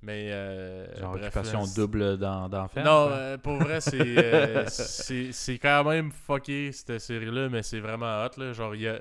Mais. 0.02 0.30
Euh, 0.32 0.98
Genre 0.98 1.12
bref, 1.12 1.24
occupation 1.26 1.60
là, 1.60 1.66
c'est- 1.66 1.80
double 1.80 2.18
dans, 2.18 2.48
dans 2.48 2.62
Non, 2.62 2.68
quoi. 2.68 2.82
euh, 3.12 3.38
pour 3.38 3.56
vrai, 3.58 3.80
c'est 3.80 4.00
euh, 4.18 4.64
c'est 4.68 5.30
c'est 5.32 5.58
quand 5.58 5.84
même 5.84 6.10
fucké 6.10 6.72
cette 6.72 6.98
série-là, 6.98 7.48
mais 7.48 7.62
c'est 7.62 7.80
vraiment 7.80 8.24
hot. 8.24 8.30
Là. 8.40 8.52
Genre, 8.52 8.74
il 8.74 8.80
y 8.82 8.88
a 8.88 9.00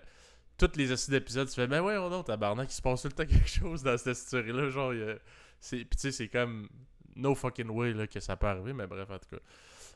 tous 0.57 0.71
les 0.75 0.91
acides 0.91 1.11
d'épisodes, 1.13 1.47
tu 1.49 1.55
fais, 1.55 1.67
mais 1.67 1.79
ouais, 1.79 1.97
on 1.97 2.21
tabarnak, 2.23 2.69
il 2.71 2.75
se 2.75 2.81
passe 2.83 3.01
tout 3.01 3.07
le 3.07 3.13
temps 3.13 3.25
quelque 3.29 3.49
chose 3.49 3.81
dans 3.81 3.97
cette 3.97 4.15
série-là. 4.15 4.69
Genre, 4.69 4.93
il 4.93 4.99
y 4.99 5.03
a- 5.09 5.15
c'est- 5.59 5.77
puis 5.77 5.89
tu 5.95 5.99
sais, 5.99 6.11
c'est 6.11 6.27
comme 6.27 6.69
no 7.15 7.33
fucking 7.35 7.69
way 7.69 7.93
là, 7.93 8.05
que 8.07 8.19
ça 8.19 8.35
peut 8.37 8.47
arriver, 8.47 8.73
mais 8.73 8.85
bref, 8.87 9.09
en 9.09 9.17
tout 9.17 9.35
cas. 9.35 9.41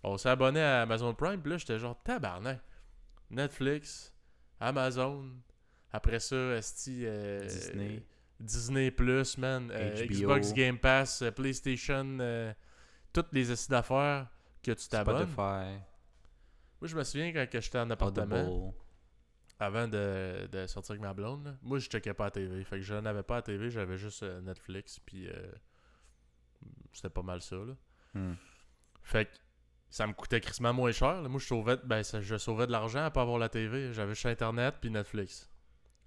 On 0.04 0.18
s'est 0.18 0.30
abonné 0.30 0.62
à 0.62 0.82
Amazon 0.82 1.14
Prime, 1.14 1.40
puis 1.40 1.52
là, 1.52 1.58
j'étais 1.58 1.78
genre 1.80 1.98
tabarnak. 2.04 2.60
Netflix, 3.32 4.14
Amazon, 4.60 5.26
après 5.92 6.20
ça, 6.20 6.36
esti, 6.58 7.04
euh, 7.06 7.44
Disney. 7.46 8.04
Disney 8.40 8.92
Plus, 8.92 9.38
man, 9.38 9.72
euh. 9.74 10.06
Xbox 10.08 10.54
Game 10.54 10.78
Pass, 10.78 11.22
euh, 11.22 11.32
PlayStation, 11.32 12.18
euh, 12.20 12.54
toutes 13.14 13.32
les 13.34 13.52
essais 13.52 13.70
d'affaires 13.72 14.28
que 14.62 14.72
tu 14.72 14.88
t'abonnes. 14.88 15.18
Spotify, 15.28 15.80
Moi, 16.82 16.88
je 16.88 16.96
me 16.98 17.04
souviens 17.04 17.32
quand 17.32 17.48
j'étais 17.62 17.80
en 17.80 17.90
appartement, 17.90 18.42
Audible. 18.68 18.78
avant 19.60 19.88
de, 19.88 20.48
de 20.52 20.68
sortir 20.68 20.92
avec 20.94 21.02
ma 21.02 21.14
blonde, 21.14 21.46
là, 21.46 21.56
moi, 21.62 21.80
je 21.80 21.88
checkais 21.88 22.14
pas 22.14 22.26
la 22.26 22.32
TV. 22.32 22.64
Fait 22.66 22.78
que 22.78 22.82
je 22.82 22.96
n'avais 22.96 23.24
pas 23.24 23.36
la 23.36 23.42
TV, 23.42 23.70
j'avais 23.70 23.98
juste 23.98 24.24
Netflix, 24.24 25.00
puis 25.00 25.30
c'était 26.94 27.10
pas 27.10 27.22
mal 27.24 27.42
ça, 27.42 27.56
là. 27.56 27.74
Hmm. 28.14 28.34
Fait 29.04 29.26
que 29.26 29.32
ça 29.90 30.08
me 30.08 30.14
coûtait 30.14 30.42
crissement 30.42 30.74
moins 30.74 30.92
cher. 30.92 31.22
là. 31.22 31.30
Moi, 31.30 31.40
je 31.40 31.46
sauvais, 31.46 31.78
ben, 31.84 32.02
ça- 32.04 32.22
je 32.22 32.38
sauvais 32.38 32.66
de 32.68 32.72
l'argent 32.72 33.04
à 33.06 33.12
pas 33.12 33.22
avoir 33.22 33.38
la 33.38 33.50
TV. 33.50 33.94
J'avais 33.94 34.14
juste 34.14 34.26
Internet 34.26 34.76
puis 34.82 34.90
Netflix. 34.90 35.50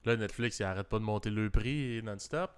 Là, 0.04 0.16
Netflix, 0.16 0.58
il 0.60 0.64
arrête 0.64 0.88
pas 0.88 0.98
de 0.98 1.04
monter 1.04 1.30
le 1.30 1.50
prix 1.50 2.02
non-stop. 2.02 2.50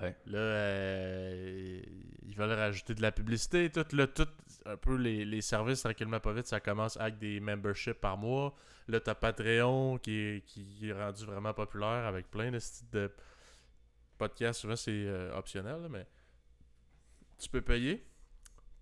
Ouais. 0.00 0.16
Là, 0.26 0.38
euh, 0.38 1.82
ils 2.26 2.34
veulent 2.34 2.52
rajouter 2.52 2.94
de 2.94 3.02
la 3.02 3.12
publicité. 3.12 3.70
Tout, 3.70 3.84
là, 3.92 4.06
tout, 4.06 4.28
un 4.66 4.76
peu 4.76 4.96
les, 4.96 5.24
les 5.24 5.40
services, 5.40 5.82
tranquillement 5.82 6.20
pas 6.20 6.32
vite, 6.32 6.46
ça 6.46 6.60
commence 6.60 6.96
avec 6.96 7.18
des 7.18 7.40
memberships 7.40 8.00
par 8.00 8.16
mois. 8.16 8.54
Là, 8.88 9.00
t'as 9.00 9.14
Patreon 9.14 9.98
qui 9.98 10.12
est, 10.12 10.44
qui 10.46 10.88
est 10.88 10.92
rendu 10.92 11.24
vraiment 11.24 11.52
populaire 11.52 12.06
avec 12.06 12.30
plein 12.30 12.50
de 12.50 12.58
styles 12.58 12.88
de 12.90 13.12
podcasts. 14.18 14.60
Souvent, 14.60 14.76
c'est 14.76 14.90
euh, 14.90 15.36
optionnel, 15.36 15.82
là, 15.82 15.88
mais 15.88 16.06
tu 17.38 17.48
peux 17.48 17.62
payer. 17.62 18.04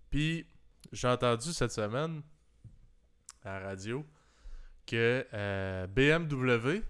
Puis, 0.09 0.45
j'ai 0.91 1.07
entendu 1.07 1.53
cette 1.53 1.71
semaine 1.71 2.21
à 3.43 3.59
la 3.59 3.67
radio 3.67 4.05
que 4.85 5.25
euh, 5.33 5.87
BMW 5.87 6.81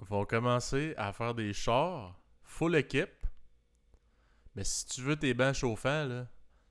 vont 0.00 0.24
commencer 0.24 0.94
à 0.96 1.12
faire 1.12 1.34
des 1.34 1.52
chars 1.52 2.18
full 2.42 2.76
équipe. 2.76 3.26
Mais 4.54 4.64
si 4.64 4.86
tu 4.86 5.00
veux 5.02 5.16
tes 5.16 5.34
bancs 5.34 5.54
chauffants, 5.54 6.04
là, 6.04 6.26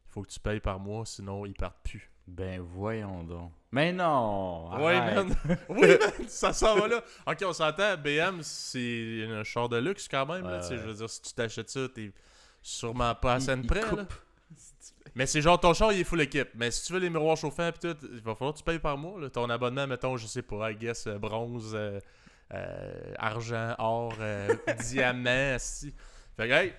il 0.08 0.12
faut 0.14 0.22
que 0.22 0.30
tu 0.30 0.40
payes 0.40 0.60
par 0.60 0.80
mois, 0.80 1.06
sinon 1.06 1.46
ils 1.46 1.54
partent 1.54 1.84
plus. 1.84 2.10
Ben 2.26 2.62
voyons 2.62 3.24
donc. 3.24 3.52
Mais 3.72 3.92
non! 3.92 4.72
Arrête. 4.72 5.16
man. 5.16 5.36
oui, 5.70 5.88
man, 6.00 6.28
ça 6.30 6.54
s'en 6.54 6.76
va 6.76 6.88
là. 6.88 7.04
Ok, 7.28 7.44
on 7.46 7.52
s'entend, 7.52 7.98
BM, 7.98 8.42
c'est 8.42 9.28
un 9.30 9.44
char 9.44 9.68
de 9.68 9.78
luxe 9.78 10.08
quand 10.08 10.26
même. 10.26 10.46
là. 10.48 10.62
Je 10.62 10.76
veux 10.76 10.94
dire, 10.94 11.10
si 11.10 11.22
tu 11.22 11.34
t'achètes 11.34 11.70
ça, 11.70 11.90
t'es 11.94 12.14
sûrement 12.62 13.14
pas 13.16 13.34
à 13.34 13.40
scène 13.42 13.66
près. 13.66 13.82
là. 13.82 14.06
Mais 15.16 15.26
c'est 15.26 15.42
genre 15.42 15.60
ton 15.60 15.74
char, 15.74 15.92
il 15.92 16.00
est 16.00 16.04
full 16.06 16.22
équipe. 16.22 16.50
Mais 16.56 16.72
si 16.72 16.86
tu 16.88 16.94
veux 16.94 17.00
les 17.00 17.10
miroirs 17.10 17.36
chauffants 17.36 17.72
pis 17.74 17.80
tout, 17.80 17.98
il 18.04 18.22
va 18.22 18.36
falloir 18.36 18.54
que 18.54 18.60
tu 18.60 18.64
payes 18.64 18.80
par 18.80 18.98
mois. 18.98 19.20
là. 19.20 19.30
Ton 19.30 19.50
abonnement, 19.50 19.86
mettons, 19.86 20.16
je 20.16 20.26
sais 20.26 20.42
pas, 20.42 20.72
I 20.72 20.76
guess, 20.76 21.08
euh, 21.08 21.18
bronze, 21.20 21.74
euh, 21.76 22.00
euh, 22.54 23.14
argent, 23.18 23.76
or, 23.80 24.16
euh, 24.20 24.54
diamant, 24.90 25.58
si. 25.60 25.94
Fait 26.38 26.48
que, 26.48 26.54
hey, 26.54 26.74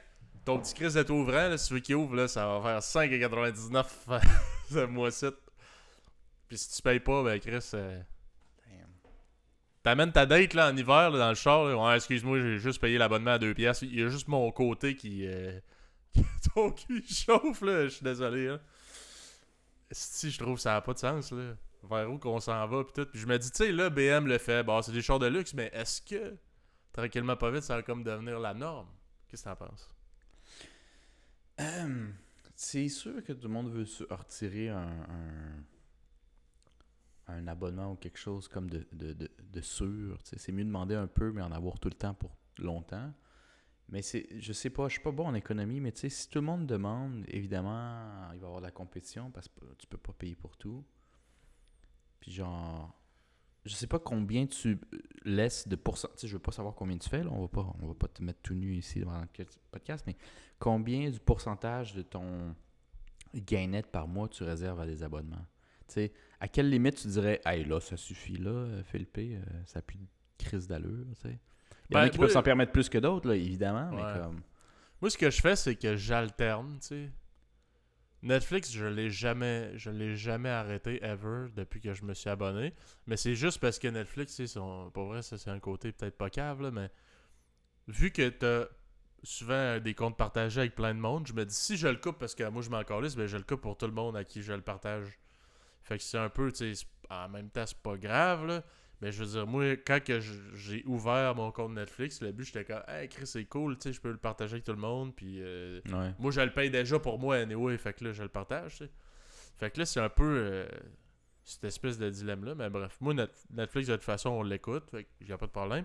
ton 0.44 0.58
petit 0.58 0.74
Chris 0.74 0.98
est 0.98 1.10
ouvrant, 1.10 1.48
là, 1.48 1.56
veux 1.70 1.80
qu'il 1.80 1.94
ouvre, 1.96 2.16
là, 2.16 2.28
ça 2.28 2.46
va 2.46 2.80
faire 2.80 2.80
5,99 2.80 3.84
ce 4.70 4.86
mois-ci. 4.86 5.26
Puis 6.48 6.58
si 6.58 6.76
tu 6.76 6.82
payes 6.82 7.00
pas, 7.00 7.22
ben 7.22 7.40
Chris, 7.40 7.70
euh, 7.74 8.00
Damn. 8.66 8.88
t'amènes 9.82 10.12
ta 10.12 10.26
date 10.26 10.54
là, 10.54 10.70
en 10.70 10.76
hiver 10.76 11.10
là, 11.10 11.18
dans 11.18 11.28
le 11.30 11.34
char. 11.34 11.64
Là. 11.64 11.76
Ouais, 11.76 11.96
excuse-moi, 11.96 12.40
j'ai 12.40 12.58
juste 12.58 12.80
payé 12.80 12.98
l'abonnement 12.98 13.32
à 13.32 13.38
2 13.38 13.54
piastres. 13.54 13.84
Il 13.84 13.98
y 13.98 14.02
a 14.02 14.08
juste 14.08 14.28
mon 14.28 14.50
côté 14.52 14.94
qui. 14.94 15.26
Euh... 15.26 15.58
ton 16.54 16.70
cul 16.70 17.02
chauffe, 17.08 17.62
là. 17.62 17.84
Je 17.84 17.88
suis 17.88 18.04
désolé. 18.04 18.48
Hein. 18.48 18.60
Si 19.90 20.30
je 20.30 20.38
trouve 20.38 20.56
que 20.56 20.60
ça 20.60 20.72
n'a 20.72 20.80
pas 20.80 20.92
de 20.92 20.98
sens, 20.98 21.32
là. 21.32 21.54
Vers 21.88 22.10
où 22.10 22.18
qu'on 22.18 22.40
s'en 22.40 22.66
va, 22.66 22.84
pis 22.84 22.92
tout. 22.92 23.06
Puis 23.06 23.20
je 23.20 23.26
me 23.26 23.38
dis, 23.38 23.50
tu 23.50 23.58
sais, 23.58 23.72
là, 23.72 23.90
BM 23.90 24.26
le 24.26 24.38
fait. 24.38 24.62
Bon, 24.62 24.80
c'est 24.82 24.92
des 24.92 25.02
chars 25.02 25.18
de 25.18 25.26
luxe, 25.26 25.54
mais 25.54 25.70
est-ce 25.72 26.00
que, 26.02 26.36
tranquillement 26.92 27.36
pas 27.36 27.50
vite, 27.50 27.62
ça 27.62 27.76
va 27.76 27.82
comme 27.82 28.02
devenir 28.02 28.38
la 28.40 28.54
norme? 28.54 28.88
Qu'est-ce 29.28 29.44
que 29.44 29.48
t'en 29.48 29.56
penses? 29.56 29.90
C'est 32.56 32.88
sûr 32.88 33.22
que 33.24 33.32
tout 33.32 33.48
le 33.48 33.52
monde 33.52 33.70
veut 33.70 33.86
retirer 34.10 34.68
un, 34.68 35.06
un, 37.26 37.46
abonnement 37.46 37.92
ou 37.92 37.96
quelque 37.96 38.18
chose 38.18 38.48
comme 38.48 38.70
de, 38.70 38.86
de, 38.92 39.12
de, 39.12 39.60
sûr. 39.60 40.18
C'est 40.22 40.52
mieux 40.52 40.64
demander 40.64 40.94
un 40.94 41.06
peu, 41.06 41.32
mais 41.32 41.42
en 41.42 41.52
avoir 41.52 41.78
tout 41.78 41.88
le 41.88 41.94
temps 41.94 42.14
pour 42.14 42.36
longtemps. 42.58 43.12
Mais 43.88 44.02
c'est, 44.02 44.26
je 44.40 44.52
sais 44.52 44.70
pas, 44.70 44.88
je 44.88 44.94
suis 44.94 45.02
pas 45.02 45.12
bon 45.12 45.26
en 45.26 45.34
économie, 45.34 45.80
mais 45.80 45.92
si 45.94 46.28
tout 46.30 46.38
le 46.38 46.46
monde 46.46 46.66
demande, 46.66 47.24
évidemment, 47.28 48.30
il 48.32 48.38
va 48.40 48.46
y 48.46 48.46
avoir 48.46 48.60
de 48.60 48.66
la 48.66 48.72
compétition 48.72 49.30
parce 49.30 49.48
que 49.48 49.74
tu 49.78 49.86
peux 49.86 49.98
pas 49.98 50.12
payer 50.12 50.36
pour 50.36 50.56
tout. 50.56 50.84
Puis 52.24 52.32
genre, 52.32 52.98
je 53.66 53.74
sais 53.74 53.86
pas 53.86 53.98
combien 53.98 54.46
tu 54.46 54.78
laisses 55.26 55.68
de 55.68 55.76
pourcent. 55.76 56.08
Tu 56.14 56.20
sais, 56.22 56.28
je 56.28 56.32
veux 56.32 56.38
pas 56.42 56.52
savoir 56.52 56.74
combien 56.74 56.96
tu 56.96 57.06
fais, 57.08 57.22
là. 57.22 57.28
On 57.30 57.42
va 57.42 57.48
pas, 57.48 57.70
on 57.82 57.86
va 57.88 57.94
pas 57.94 58.08
te 58.08 58.22
mettre 58.22 58.40
tout 58.42 58.54
nu 58.54 58.74
ici 58.76 59.00
dans 59.00 59.20
le 59.20 59.44
podcast, 59.70 60.04
mais 60.06 60.16
combien 60.58 61.10
du 61.10 61.20
pourcentage 61.20 61.92
de 61.92 62.00
ton 62.00 62.54
gain 63.34 63.66
net 63.66 63.86
par 63.88 64.08
mois 64.08 64.26
tu 64.28 64.42
réserves 64.42 64.80
à 64.80 64.86
des 64.86 65.02
abonnements? 65.02 65.44
Tu 65.86 65.94
sais, 65.94 66.12
à 66.40 66.48
quelle 66.48 66.70
limite 66.70 66.96
tu 66.96 67.08
dirais, 67.08 67.42
hey 67.44 67.62
là, 67.66 67.78
ça 67.78 67.98
suffit 67.98 68.38
là, 68.38 68.50
euh, 68.50 68.82
Philippe, 68.84 69.18
euh, 69.18 69.38
ça 69.66 69.80
n'a 69.80 69.82
plus 69.82 69.98
de 69.98 70.06
crise 70.38 70.66
d'allure, 70.66 71.04
tu 71.14 71.28
sais? 71.28 71.38
Il 71.90 71.94
y 71.94 71.96
en 71.98 72.00
Ben, 72.00 72.06
a 72.06 72.08
qui 72.08 72.16
moi- 72.16 72.26
peuvent 72.26 72.32
s'en 72.32 72.42
permettre 72.42 72.72
plus 72.72 72.88
que 72.88 72.96
d'autres, 72.96 73.28
là, 73.28 73.36
évidemment, 73.36 73.90
Ouais. 73.90 73.96
mais 74.14 74.18
comme. 74.22 74.40
Moi, 75.02 75.10
ce 75.10 75.18
que 75.18 75.28
je 75.30 75.42
fais, 75.42 75.56
c'est 75.56 75.76
que 75.76 75.94
j'alterne, 75.96 76.78
tu 76.80 76.86
sais. 76.86 77.10
Netflix, 78.24 78.72
je 78.72 78.86
l'ai 78.86 79.10
jamais, 79.10 79.72
je 79.78 79.90
l'ai 79.90 80.16
jamais 80.16 80.48
arrêté 80.50 81.04
ever 81.04 81.46
depuis 81.54 81.80
que 81.80 81.92
je 81.94 82.04
me 82.04 82.14
suis 82.14 82.30
abonné. 82.30 82.74
Mais 83.06 83.16
c'est 83.16 83.34
juste 83.36 83.60
parce 83.60 83.78
que 83.78 83.88
Netflix, 83.88 84.44
son- 84.46 84.90
pour 84.92 85.06
vrai, 85.06 85.22
ça 85.22 85.38
c'est 85.38 85.50
un 85.50 85.60
côté 85.60 85.92
peut-être 85.92 86.16
pas 86.18 86.30
cave, 86.30 86.70
mais 86.72 86.90
vu 87.88 88.10
que 88.10 88.28
t'as 88.28 88.66
souvent 89.22 89.78
des 89.80 89.94
comptes 89.94 90.16
partagés 90.16 90.60
avec 90.60 90.74
plein 90.74 90.94
de 90.94 91.00
monde, 91.00 91.26
je 91.26 91.32
me 91.32 91.44
dis 91.44 91.54
si 91.54 91.76
je 91.76 91.88
le 91.88 91.96
coupe 91.96 92.18
parce 92.18 92.34
que 92.34 92.48
moi 92.48 92.62
je 92.62 92.70
m'en 92.70 92.84
calisse, 92.84 93.16
ben 93.16 93.26
je 93.26 93.36
le 93.36 93.42
coupe 93.44 93.62
pour 93.62 93.76
tout 93.76 93.86
le 93.86 93.92
monde 93.92 94.16
à 94.16 94.24
qui 94.24 94.42
je 94.42 94.52
le 94.52 94.62
partage. 94.62 95.18
Fait 95.82 95.98
que 95.98 96.04
c'est 96.04 96.18
un 96.18 96.30
peu, 96.30 96.52
tu 96.52 96.58
sais, 96.58 96.74
c'est- 96.74 96.86
en 97.14 97.28
même 97.28 97.50
temps, 97.50 97.66
c'est 97.66 97.78
pas 97.78 97.96
grave, 97.98 98.46
là. 98.46 98.64
Mais 99.00 99.12
je 99.12 99.22
veux 99.24 99.30
dire, 99.30 99.46
moi, 99.46 99.76
quand 99.76 100.02
que 100.02 100.20
j'ai 100.54 100.82
ouvert 100.86 101.34
mon 101.34 101.50
compte 101.50 101.72
Netflix, 101.72 102.22
le 102.22 102.32
but, 102.32 102.44
j'étais 102.44 102.64
comme, 102.64 102.82
hey, 102.88 103.08
Chris, 103.08 103.26
c'est 103.26 103.44
cool, 103.44 103.76
tu 103.76 103.82
sais, 103.82 103.92
je 103.92 104.00
peux 104.00 104.10
le 104.10 104.16
partager 104.16 104.54
avec 104.54 104.64
tout 104.64 104.72
le 104.72 104.78
monde, 104.78 105.14
puis 105.14 105.38
euh, 105.42 105.80
Ouais. 105.92 106.14
moi, 106.18 106.30
je 106.30 106.40
le 106.40 106.50
paye 106.52 106.70
déjà 106.70 106.98
pour 106.98 107.18
moi, 107.18 107.36
anyway, 107.36 107.76
fait 107.76 107.92
que 107.92 108.04
là, 108.04 108.12
je 108.12 108.22
le 108.22 108.28
partage, 108.28 108.72
tu 108.78 108.84
sais. 108.84 108.90
Fait 109.58 109.70
que 109.70 109.78
là, 109.80 109.86
c'est 109.86 110.00
un 110.00 110.08
peu 110.08 110.24
euh, 110.24 110.66
cette 111.44 111.64
espèce 111.64 111.98
de 111.98 112.08
dilemme-là, 112.08 112.54
mais 112.54 112.70
bref. 112.70 112.96
Moi, 113.00 113.14
Net- 113.14 113.44
Netflix, 113.50 113.88
de 113.88 113.94
toute 113.94 114.04
façon, 114.04 114.30
on 114.30 114.42
l'écoute, 114.42 114.88
fait 114.90 115.04
qu'il 115.18 115.26
n'y 115.26 115.32
a 115.32 115.38
pas 115.38 115.46
de 115.46 115.52
problème. 115.52 115.84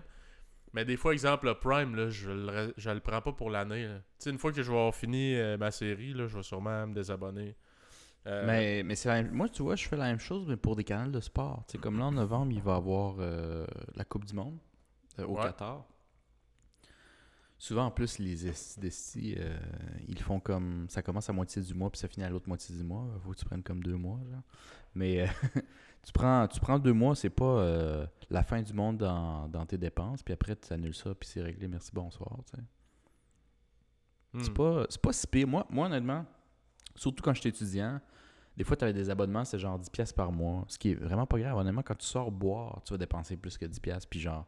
Mais 0.72 0.84
des 0.84 0.96
fois, 0.96 1.12
exemple, 1.12 1.46
le 1.46 1.54
Prime, 1.54 1.96
là, 1.96 2.08
je 2.10 2.30
le, 2.30 2.72
je 2.76 2.90
le 2.90 3.00
prends 3.00 3.20
pas 3.20 3.32
pour 3.32 3.50
l'année. 3.50 3.86
Tu 4.18 4.24
sais, 4.24 4.30
une 4.30 4.38
fois 4.38 4.52
que 4.52 4.62
je 4.62 4.70
vais 4.70 4.76
avoir 4.78 4.94
fini 4.94 5.34
euh, 5.34 5.56
ma 5.58 5.72
série, 5.72 6.12
là, 6.14 6.26
je 6.28 6.36
vais 6.36 6.42
sûrement 6.44 6.86
me 6.86 6.94
désabonner. 6.94 7.56
Euh, 8.26 8.46
Mais, 8.46 8.82
mais 8.82 8.94
c'est 8.96 9.08
la 9.08 9.22
même- 9.22 9.32
moi, 9.32 9.48
tu 9.48 9.62
vois, 9.62 9.76
je 9.76 9.88
fais 9.88 9.96
la 9.96 10.04
même 10.06 10.18
chose, 10.20 10.46
mais 10.46 10.56
pour 10.56 10.76
des 10.76 10.84
canaux 10.84 11.10
de 11.10 11.20
sport. 11.20 11.64
Comme 11.80 11.98
là, 11.98 12.04
en 12.06 12.12
novembre, 12.12 12.52
il 12.52 12.60
va 12.62 12.74
y 12.74 12.76
avoir 12.76 13.16
euh, 13.18 13.66
la 13.94 14.04
Coupe 14.04 14.24
du 14.26 14.34
Monde 14.34 14.58
euh, 15.18 15.24
au 15.26 15.36
Ouais. 15.36 15.42
Qatar. 15.42 15.86
Souvent, 17.58 17.86
en 17.86 17.90
plus, 17.90 18.18
les 18.18 18.46
esti 18.46 18.80
d'esti, 18.80 19.34
euh, 19.38 19.58
ils 20.08 20.18
font 20.18 20.40
comme... 20.40 20.86
Ça 20.88 21.02
commence 21.02 21.28
à 21.28 21.32
moitié 21.34 21.60
du 21.60 21.74
mois, 21.74 21.90
puis 21.90 21.98
ça 21.98 22.08
finit 22.08 22.24
à 22.24 22.30
l'autre 22.30 22.48
moitié 22.48 22.74
du 22.74 22.82
mois. 22.82 23.06
faut 23.22 23.30
que 23.32 23.36
tu 23.38 23.44
prennes 23.44 23.62
comme 23.62 23.82
deux 23.82 23.96
mois, 23.96 24.18
genre. 24.30 24.42
Mais 24.94 25.26
tu, 26.02 26.12
prends, 26.12 26.46
tu 26.48 26.58
prends 26.60 26.78
deux 26.78 26.94
mois, 26.94 27.14
c'est 27.14 27.28
pas 27.30 28.06
la 28.30 28.42
fin 28.42 28.62
du 28.62 28.72
monde 28.72 28.96
dans, 28.98 29.46
dans 29.48 29.66
tes 29.66 29.76
dépenses, 29.78 30.22
puis 30.22 30.32
après, 30.34 30.56
tu 30.56 30.72
annules 30.72 30.94
ça, 30.94 31.14
puis 31.14 31.28
c'est 31.28 31.42
réglé, 31.42 31.68
merci, 31.68 31.90
bonsoir, 31.92 32.38
tu 32.50 32.56
sais. 32.56 32.62
hmm. 34.32 34.42
C'est 34.42 34.54
pas, 34.54 34.86
c'est 34.88 35.00
pas 35.02 35.12
si 35.12 35.26
pire. 35.26 35.46
Moi, 35.46 35.66
moi, 35.70 35.86
honnêtement, 35.86 36.24
surtout 36.94 37.22
quand 37.22 37.34
j'étais 37.34 37.50
étudiant, 37.50 38.00
des 38.56 38.64
fois, 38.64 38.76
tu 38.76 38.84
avais 38.84 38.92
des 38.92 39.08
abonnements, 39.08 39.44
c'est 39.44 39.58
genre 39.58 39.78
10$ 39.78 39.90
piastres 39.90 40.14
par 40.14 40.32
mois. 40.32 40.64
Ce 40.68 40.78
qui 40.78 40.90
est 40.90 40.94
vraiment 40.94 41.26
pas 41.26 41.38
grave. 41.38 41.56
Honnêtement, 41.56 41.82
quand 41.82 41.94
tu 41.94 42.06
sors 42.06 42.30
boire, 42.30 42.82
tu 42.84 42.92
vas 42.92 42.98
dépenser 42.98 43.36
plus 43.36 43.56
que 43.56 43.64
10$. 43.64 43.80
piastres. 43.80 44.08
Puis 44.10 44.20
genre, 44.20 44.46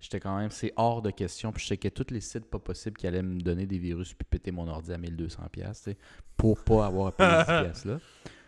j'étais 0.00 0.18
quand 0.18 0.36
même, 0.38 0.50
c'est 0.50 0.72
hors 0.76 1.02
de 1.02 1.10
question. 1.10 1.52
Puis 1.52 1.62
je 1.62 1.68
checkais 1.68 1.90
tous 1.90 2.10
les 2.10 2.20
sites 2.20 2.46
pas 2.46 2.58
possibles 2.58 2.96
qui 2.96 3.06
allaient 3.06 3.22
me 3.22 3.40
donner 3.40 3.66
des 3.66 3.78
virus 3.78 4.14
puis 4.14 4.26
péter 4.28 4.50
mon 4.50 4.66
ordi 4.66 4.92
à 4.92 4.98
1200$, 4.98 5.48
piastres, 5.50 5.84
tu 5.84 5.90
sais, 5.90 5.98
pour 6.36 6.64
pas 6.64 6.86
avoir 6.86 7.08
à 7.08 7.12
payer 7.12 7.28
10$ 7.28 7.44
piastres, 7.64 7.88
là. 7.88 7.98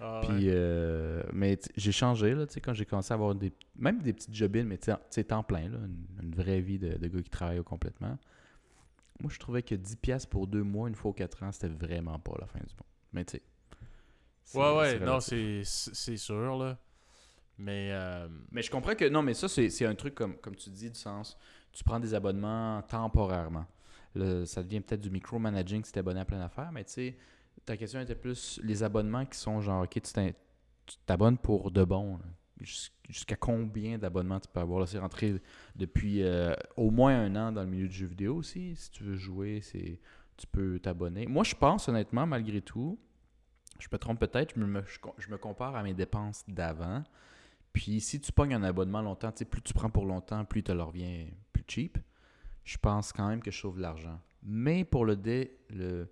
Ah 0.00 0.20
ouais. 0.20 0.26
Puis, 0.28 0.46
euh, 0.48 1.22
mais 1.32 1.58
j'ai 1.76 1.92
changé, 1.92 2.34
là, 2.34 2.46
tu 2.46 2.54
sais, 2.54 2.60
quand 2.60 2.72
j'ai 2.72 2.86
commencé 2.86 3.12
à 3.12 3.14
avoir 3.14 3.34
des, 3.34 3.52
même 3.76 4.00
des 4.00 4.12
petites 4.12 4.34
jobines, 4.34 4.66
mais 4.66 4.78
tu 4.78 4.90
sais, 5.10 5.24
temps 5.24 5.42
plein, 5.42 5.68
là, 5.68 5.78
une, 5.78 6.06
une 6.22 6.34
vraie 6.34 6.60
vie 6.60 6.78
de, 6.78 6.96
de 6.96 7.08
gars 7.08 7.20
qui 7.20 7.30
travaille 7.30 7.62
complètement. 7.62 8.16
Moi, 9.20 9.30
je 9.30 9.38
trouvais 9.38 9.62
que 9.62 9.74
10$ 9.74 9.96
piastres 9.96 10.30
pour 10.30 10.46
deux 10.46 10.62
mois, 10.62 10.88
une 10.88 10.94
fois 10.94 11.10
aux 11.10 11.14
quatre 11.14 11.42
ans, 11.42 11.52
c'était 11.52 11.68
vraiment 11.68 12.18
pas 12.18 12.32
la 12.40 12.46
fin 12.46 12.60
du 12.60 12.64
monde. 12.64 12.91
Mais 13.12 13.24
tu 13.24 13.38
sais. 13.38 14.58
Ouais, 14.58 14.76
ouais, 14.76 14.98
non, 15.00 15.20
c'est 15.20 15.64
sûr, 16.16 16.56
là. 16.56 16.78
Mais, 17.58 17.90
euh, 17.92 18.28
Mais 18.50 18.62
je 18.62 18.70
comprends 18.70 18.94
que. 18.94 19.08
Non, 19.08 19.22
mais 19.22 19.34
ça, 19.34 19.48
c'est 19.48 19.70
c'est 19.70 19.86
un 19.86 19.94
truc, 19.94 20.14
comme, 20.14 20.36
comme 20.38 20.56
tu 20.56 20.70
dis, 20.70 20.90
du 20.90 20.98
sens. 20.98 21.36
Tu 21.72 21.84
prends 21.84 22.00
des 22.00 22.14
abonnements 22.14 22.82
temporairement. 22.82 23.66
Là, 24.14 24.44
ça 24.46 24.62
devient 24.62 24.80
peut-être 24.80 25.00
du 25.00 25.10
micromanaging 25.10 25.84
si 25.84 25.92
tu 25.92 25.98
es 25.98 26.00
abonné 26.00 26.20
à 26.20 26.24
plein 26.24 26.38
d'affaires, 26.38 26.70
mais 26.72 26.84
tu 26.84 26.92
sais, 26.92 27.16
ta 27.64 27.76
question 27.76 28.00
était 28.00 28.14
plus 28.14 28.60
les 28.62 28.82
abonnements 28.82 29.24
qui 29.24 29.38
sont 29.38 29.60
genre, 29.60 29.84
ok, 29.84 30.00
tu 30.02 30.96
t'abonnes 31.06 31.38
pour 31.38 31.70
de 31.70 31.84
bon. 31.84 32.18
Jusqu'à 33.08 33.34
combien 33.36 33.98
d'abonnements 33.98 34.38
tu 34.38 34.48
peux 34.52 34.60
avoir? 34.60 34.80
Là, 34.80 34.86
c'est 34.86 34.98
rentré 34.98 35.40
depuis 35.74 36.22
euh, 36.22 36.54
au 36.76 36.90
moins 36.90 37.18
un 37.18 37.34
an 37.36 37.52
dans 37.52 37.62
le 37.62 37.68
milieu 37.68 37.88
du 37.88 37.94
jeu 37.94 38.06
vidéo 38.06 38.36
aussi. 38.36 38.76
Si 38.76 38.90
tu 38.90 39.02
veux 39.02 39.16
jouer, 39.16 39.60
c'est 39.62 39.98
tu 40.36 40.46
peux 40.46 40.78
t'abonner. 40.78 41.26
Moi, 41.26 41.44
je 41.44 41.54
pense 41.54 41.88
honnêtement, 41.88 42.26
malgré 42.26 42.60
tout, 42.60 42.98
je 43.78 43.88
me 43.90 43.98
trompe 43.98 44.20
peut-être, 44.20 44.54
je 44.54 44.60
me, 44.60 44.84
je, 45.18 45.28
me 45.28 45.38
compare 45.38 45.74
à 45.76 45.82
mes 45.82 45.94
dépenses 45.94 46.44
d'avant. 46.48 47.02
Puis 47.72 48.00
si 48.00 48.20
tu 48.20 48.32
pognes 48.32 48.54
un 48.54 48.62
abonnement 48.62 49.02
longtemps, 49.02 49.32
plus 49.32 49.62
tu 49.62 49.72
prends 49.72 49.90
pour 49.90 50.04
longtemps, 50.04 50.44
plus 50.44 50.62
tu 50.62 50.72
le 50.72 50.82
revient 50.82 51.26
plus 51.52 51.64
cheap. 51.66 51.98
Je 52.64 52.78
pense 52.78 53.12
quand 53.12 53.28
même 53.28 53.42
que 53.42 53.50
je 53.50 53.58
sauve 53.58 53.76
de 53.76 53.82
l'argent. 53.82 54.20
Mais 54.42 54.84
pour 54.84 55.04
le, 55.04 55.16
dé, 55.16 55.58
le, 55.70 56.08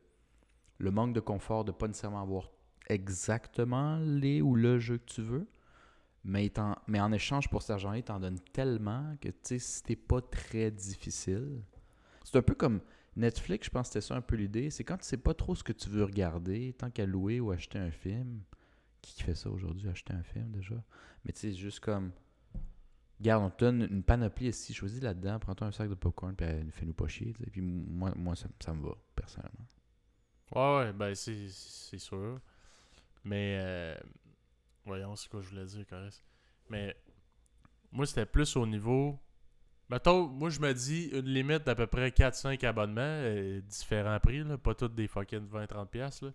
le 0.78 0.90
manque 0.90 1.12
de 1.12 1.20
confort 1.20 1.64
de 1.64 1.72
pas 1.72 1.86
nécessairement 1.86 2.22
avoir 2.22 2.50
exactement 2.88 3.98
les 3.98 4.42
ou 4.42 4.56
le 4.56 4.78
jeu 4.78 4.98
que 4.98 5.04
tu 5.04 5.22
veux, 5.22 5.46
mais, 6.24 6.46
étant- 6.46 6.76
mais 6.86 7.00
en 7.00 7.12
échange 7.12 7.48
pour 7.48 7.62
cet 7.62 7.70
argent-là, 7.70 7.98
il 7.98 8.02
t'en 8.02 8.20
donne 8.20 8.40
tellement 8.52 9.14
que 9.20 9.28
tu 9.28 9.36
sais, 9.42 9.58
c'était 9.58 9.96
pas 9.96 10.20
très 10.20 10.70
difficile. 10.70 11.62
C'est 12.24 12.36
un 12.36 12.42
peu 12.42 12.54
comme 12.54 12.80
Netflix, 13.16 13.66
je 13.66 13.70
pense 13.70 13.88
que 13.88 13.94
c'était 13.94 14.06
ça 14.06 14.16
un 14.16 14.20
peu 14.20 14.36
l'idée. 14.36 14.70
C'est 14.70 14.84
quand 14.84 14.98
tu 14.98 15.04
sais 15.04 15.16
pas 15.16 15.34
trop 15.34 15.54
ce 15.54 15.64
que 15.64 15.72
tu 15.72 15.88
veux 15.88 16.04
regarder, 16.04 16.74
tant 16.74 16.90
qu'à 16.90 17.06
louer 17.06 17.40
ou 17.40 17.50
acheter 17.50 17.78
un 17.78 17.90
film. 17.90 18.42
Qui 19.02 19.22
fait 19.22 19.34
ça 19.34 19.50
aujourd'hui, 19.50 19.88
acheter 19.88 20.12
un 20.12 20.22
film 20.22 20.50
déjà? 20.52 20.76
Mais 21.24 21.32
tu 21.32 21.40
sais, 21.40 21.54
juste 21.54 21.80
comme. 21.80 22.12
Regarde, 23.18 23.44
on 23.44 23.50
te 23.50 23.64
donne 23.64 23.82
une 23.90 24.02
panoplie 24.02 24.48
ici, 24.48 24.72
choisis 24.72 25.02
là-dedans, 25.02 25.38
prends-toi 25.38 25.66
un 25.66 25.72
sac 25.72 25.90
de 25.90 25.94
popcorn, 25.94 26.34
puis 26.34 26.46
euh, 26.46 26.70
fais-nous 26.70 26.94
pas 26.94 27.06
chier. 27.06 27.34
tu 27.34 27.44
sais. 27.44 27.50
Puis 27.50 27.60
moi, 27.60 28.12
moi 28.16 28.34
ça, 28.34 28.72
me 28.72 28.82
va, 28.82 28.94
personnellement. 29.14 29.66
Ouais, 30.54 30.76
ouais, 30.76 30.92
ben 30.92 31.14
c'est 31.14 31.98
sûr. 31.98 32.40
Mais, 33.24 33.58
euh, 33.60 33.98
voyons, 34.84 35.16
c'est 35.16 35.28
quoi 35.28 35.42
je 35.42 35.48
voulais 35.50 35.66
dire, 35.66 35.86
Caresse. 35.86 36.22
Mais, 36.70 36.96
moi, 37.92 38.06
c'était 38.06 38.26
plus 38.26 38.56
au 38.56 38.66
niveau. 38.66 39.18
Mettons, 39.90 40.26
moi, 40.28 40.50
je 40.50 40.60
me 40.60 40.72
dis 40.72 41.06
une 41.12 41.26
limite 41.26 41.64
d'à 41.66 41.74
peu 41.74 41.86
près 41.86 42.10
4-5 42.10 42.64
abonnements, 42.64 43.00
euh, 43.02 43.60
différents 43.62 44.20
prix, 44.20 44.44
là, 44.44 44.56
pas 44.56 44.74
tous 44.74 44.88
des 44.88 45.08
fucking 45.08 45.48
20-30$. 45.48 45.86
piastres, 45.86 46.26
Là. 46.26 46.32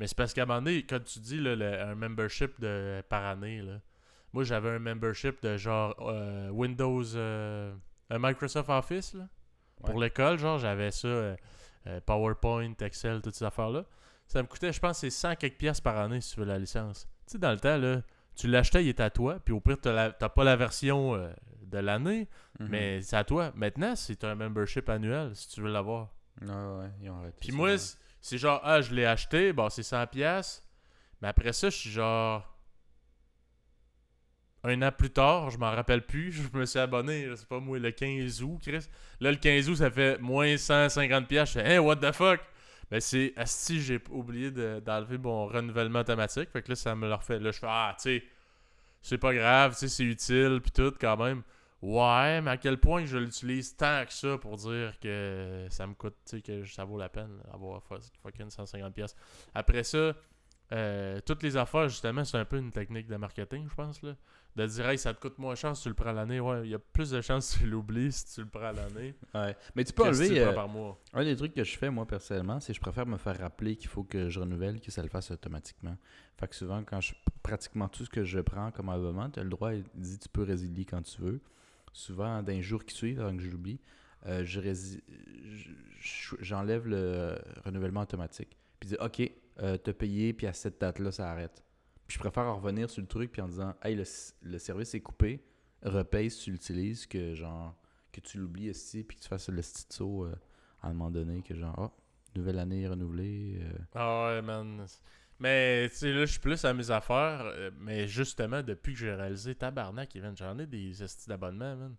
Mais 0.00 0.06
c'est 0.08 0.16
parce 0.16 0.32
qu'à 0.32 0.42
un 0.42 0.46
moment 0.46 0.62
donné, 0.62 0.84
quand 0.84 0.98
tu 1.04 1.20
dis 1.20 1.38
là, 1.38 1.54
le- 1.54 1.80
un 1.80 1.94
membership 1.94 2.58
de, 2.60 3.02
par 3.08 3.24
année, 3.24 3.60
là, 3.62 3.78
moi, 4.32 4.42
j'avais 4.42 4.70
un 4.70 4.78
membership 4.78 5.40
de 5.42 5.56
genre 5.58 5.94
euh, 6.00 6.48
Windows, 6.50 7.04
euh, 7.14 7.72
un 8.10 8.18
Microsoft 8.18 8.68
Office, 8.70 9.14
là, 9.14 9.28
pour 9.84 9.94
Ouais. 9.96 10.04
l'école, 10.06 10.38
genre, 10.38 10.58
j'avais 10.58 10.90
ça. 10.90 11.08
euh, 11.08 11.36
PowerPoint, 12.06 12.72
Excel, 12.80 13.20
toutes 13.22 13.34
ces 13.34 13.44
affaires-là. 13.44 13.84
Ça 14.28 14.40
me 14.42 14.46
coûtait, 14.46 14.72
je 14.72 14.78
pense, 14.80 14.98
c'est 14.98 15.10
100 15.10 15.34
quelques 15.34 15.58
piastres 15.58 15.82
par 15.82 15.98
année 15.98 16.20
si 16.20 16.32
tu 16.34 16.40
veux 16.40 16.46
la 16.46 16.58
licence. 16.58 17.08
Tu 17.26 17.32
sais, 17.32 17.38
dans 17.38 17.50
le 17.50 17.58
temps, 17.58 17.76
là, 17.76 18.02
tu 18.36 18.46
l'achetais, 18.46 18.84
il 18.84 18.88
était 18.88 19.02
à 19.02 19.10
toi, 19.10 19.38
puis 19.44 19.52
au 19.52 19.60
pire, 19.60 19.76
t'as 19.80 19.92
la- 19.92 20.12
t'as 20.12 20.28
pas 20.28 20.44
la 20.44 20.54
version 20.56 21.14
de 21.72 21.78
l'année, 21.78 22.28
Mhm. 22.60 22.68
mais 22.68 23.02
c'est 23.02 23.16
à 23.16 23.24
toi. 23.24 23.52
Maintenant, 23.56 23.96
c'est 23.96 24.22
un 24.24 24.34
membership 24.34 24.88
annuel 24.88 25.34
si 25.34 25.48
tu 25.48 25.60
veux 25.62 25.70
l'avoir. 25.72 26.08
Ouais, 26.40 26.48
ouais, 26.48 26.90
ils 27.00 27.10
ont 27.10 27.16
arrêté. 27.18 27.36
Puis 27.40 27.52
moi, 27.52 27.76
c'est- 27.78 28.38
genre, 28.38 28.60
ah, 28.62 28.80
je 28.80 28.94
l'ai 28.94 29.04
acheté, 29.06 29.52
bon, 29.52 29.68
c'est 29.68 29.82
100 29.82 30.06
piastres, 30.06 30.62
mais 31.20 31.28
après 31.28 31.52
ça, 31.52 31.70
je 31.70 31.76
suis 31.76 31.90
genre... 31.90 32.48
Un 34.64 34.80
an 34.82 34.92
plus 34.96 35.10
tard, 35.10 35.50
je 35.50 35.58
m'en 35.58 35.72
rappelle 35.72 36.06
plus, 36.06 36.30
je 36.52 36.56
me 36.56 36.64
suis 36.66 36.78
abonné, 36.78 37.26
je 37.28 37.34
sais 37.34 37.46
pas 37.46 37.58
moi, 37.58 37.78
le 37.80 37.90
15 37.90 38.42
août, 38.42 38.60
Chris. 38.62 38.86
Là, 39.20 39.30
le 39.32 39.36
15 39.38 39.68
août, 39.68 39.76
ça 39.76 39.90
fait 39.90 40.18
moins 40.20 40.56
150 40.56 41.26
piastres. 41.26 41.58
Je 41.58 41.64
fais, 41.64 41.72
hey, 41.72 41.78
what 41.78 41.96
the 41.96 42.12
fuck? 42.12 42.40
Ben, 42.90 43.00
c'est, 43.00 43.32
asti, 43.36 43.80
j'ai 43.80 44.00
oublié 44.10 44.50
de- 44.52 44.80
d'enlever 44.84 45.18
mon 45.18 45.46
renouvellement 45.46 46.00
automatique. 46.00 46.50
Fait 46.50 46.62
que 46.62 46.68
là, 46.68 46.74
ça 46.76 46.94
me 46.94 47.08
le 47.08 47.14
refait. 47.14 47.40
Là, 47.40 47.50
je 47.50 47.58
fais, 47.58 47.66
ah, 47.68 47.94
tu 47.96 48.02
sais, 48.02 48.24
c'est 49.00 49.18
pas 49.18 49.34
grave, 49.34 49.72
tu 49.72 49.78
sais, 49.80 49.88
c'est 49.88 50.04
utile, 50.04 50.60
puis 50.62 50.70
tout, 50.70 50.92
quand 51.00 51.16
même. 51.16 51.42
Ouais, 51.82 52.40
mais 52.40 52.52
à 52.52 52.56
quel 52.56 52.78
point 52.78 53.04
je 53.04 53.18
l'utilise 53.18 53.76
tant 53.76 54.04
que 54.06 54.12
ça 54.12 54.38
pour 54.38 54.56
dire 54.56 54.98
que 55.00 55.66
ça 55.68 55.86
me 55.86 55.94
coûte, 55.94 56.14
tu 56.24 56.36
sais, 56.36 56.42
que 56.42 56.64
ça 56.64 56.84
vaut 56.84 56.96
la 56.98 57.08
peine 57.08 57.30
d'avoir 57.50 57.82
fucking 58.22 58.50
150 58.50 58.94
pièces. 58.94 59.16
Après 59.52 59.82
ça, 59.82 60.12
euh, 60.70 61.20
toutes 61.26 61.42
les 61.42 61.56
affaires, 61.56 61.88
justement, 61.88 62.24
c'est 62.24 62.38
un 62.38 62.44
peu 62.44 62.56
une 62.56 62.70
technique 62.70 63.08
de 63.08 63.16
marketing, 63.16 63.66
je 63.68 63.74
pense, 63.74 64.00
là. 64.02 64.14
De 64.54 64.66
dire, 64.66 64.86
hey, 64.88 64.98
ça 64.98 65.12
te 65.12 65.20
coûte 65.20 65.38
moins 65.38 65.54
cher 65.54 65.74
si 65.74 65.82
tu 65.82 65.88
le 65.88 65.94
prends 65.94 66.10
à 66.10 66.12
l'année. 66.12 66.38
Ouais, 66.38 66.60
il 66.64 66.70
y 66.70 66.74
a 66.74 66.78
plus 66.78 67.10
de 67.10 67.20
chances 67.22 67.54
que 67.54 67.60
tu 67.60 67.66
l'oublies 67.66 68.12
si 68.12 68.34
tu 68.34 68.42
le 68.42 68.46
prends 68.48 68.66
à 68.66 68.72
l'année. 68.72 69.14
Ouais. 69.34 69.56
Mais 69.74 69.82
tu 69.82 69.92
peux 69.94 70.02
si 70.12 70.22
enlever. 70.22 70.40
euh, 70.40 70.52
par 70.52 70.68
mois. 70.68 70.98
Un 71.14 71.24
des 71.24 71.34
trucs 71.36 71.54
que 71.54 71.64
je 71.64 71.76
fais, 71.76 71.90
moi, 71.90 72.06
personnellement, 72.06 72.60
c'est 72.60 72.72
que 72.72 72.76
je 72.76 72.80
préfère 72.80 73.06
me 73.06 73.16
faire 73.16 73.38
rappeler 73.38 73.76
qu'il 73.76 73.88
faut 73.88 74.04
que 74.04 74.28
je 74.28 74.38
renouvelle, 74.40 74.80
que 74.80 74.90
ça 74.90 75.02
le 75.02 75.08
fasse 75.08 75.30
automatiquement. 75.30 75.96
Fait 76.38 76.48
que 76.48 76.54
souvent, 76.54 76.82
quand 76.84 77.00
je 77.00 77.14
pratiquement 77.42 77.88
tout 77.88 78.04
ce 78.04 78.10
que 78.10 78.24
je 78.24 78.40
prends 78.40 78.70
comme 78.70 78.88
abonnement, 78.90 79.28
tu 79.30 79.40
as 79.40 79.42
le 79.42 79.50
droit, 79.50 79.72
il 79.74 79.84
dit 79.94 80.18
tu 80.18 80.28
peux 80.28 80.42
résilier 80.42 80.84
quand 80.84 81.02
tu 81.02 81.20
veux. 81.22 81.40
Souvent, 81.92 82.42
dans 82.42 82.52
les 82.52 82.62
jours 82.62 82.84
qui 82.84 82.94
suivent, 82.94 83.20
avant 83.20 83.36
que 83.36 83.42
je 83.42 83.50
l'oublie, 83.50 83.80
euh, 84.26 84.44
je 84.44 84.60
je- 84.60 85.70
je- 86.00 86.36
j'enlève 86.40 86.86
le 86.88 87.38
renouvellement 87.64 88.00
automatique. 88.02 88.56
Puis 88.80 88.88
dis 88.90 88.96
OK, 89.00 89.20
euh, 89.60 89.76
t'as 89.76 89.92
payé, 89.92 90.32
puis 90.32 90.46
à 90.46 90.52
cette 90.52 90.80
date-là, 90.80 91.12
ça 91.12 91.30
arrête. 91.30 91.62
Puis 92.06 92.14
je 92.16 92.18
préfère 92.18 92.44
en 92.44 92.56
revenir 92.56 92.90
sur 92.90 93.00
le 93.02 93.08
truc, 93.08 93.30
puis 93.32 93.42
en 93.42 93.48
disant 93.48 93.74
Hey, 93.82 93.94
le, 93.94 94.04
le 94.42 94.58
service 94.58 94.94
est 94.94 95.00
coupé, 95.00 95.44
repaye 95.82 96.30
si 96.30 96.44
tu 96.44 96.50
l'utilises, 96.52 97.06
que 97.06 97.34
genre 97.34 97.76
que 98.12 98.20
tu 98.20 98.38
l'oublies 98.38 98.68
ici, 98.70 99.04
puis 99.04 99.16
que 99.16 99.22
tu 99.22 99.28
fasses 99.28 99.48
le 99.48 99.62
saut 99.62 100.24
euh, 100.26 100.34
à 100.82 100.88
un 100.88 100.92
moment 100.92 101.10
donné, 101.10 101.42
que 101.42 101.54
genre, 101.54 101.74
oh, 101.78 101.90
nouvelle 102.36 102.58
année 102.58 102.86
renouvelée. 102.86 103.58
euh. 103.62 103.78
Ah 103.94 104.26
ouais, 104.34 104.42
man. 104.42 104.86
Mais, 105.42 105.88
tu 105.90 105.96
sais, 105.96 106.12
là, 106.12 106.20
je 106.26 106.32
suis 106.32 106.40
plus 106.40 106.64
à 106.64 106.72
mes 106.74 106.90
affaires. 106.90 107.42
euh, 107.44 107.70
mais 107.78 108.06
justement, 108.08 108.62
depuis 108.62 108.92
que 108.94 108.98
j'ai 109.00 109.14
réalisé 109.14 109.54
Tabarnak, 109.54 110.16
j'en 110.36 110.58
ai 110.58 110.66
des 110.66 111.02
estis 111.02 111.28
d'abonnement, 111.28 111.76
man. 111.76 111.94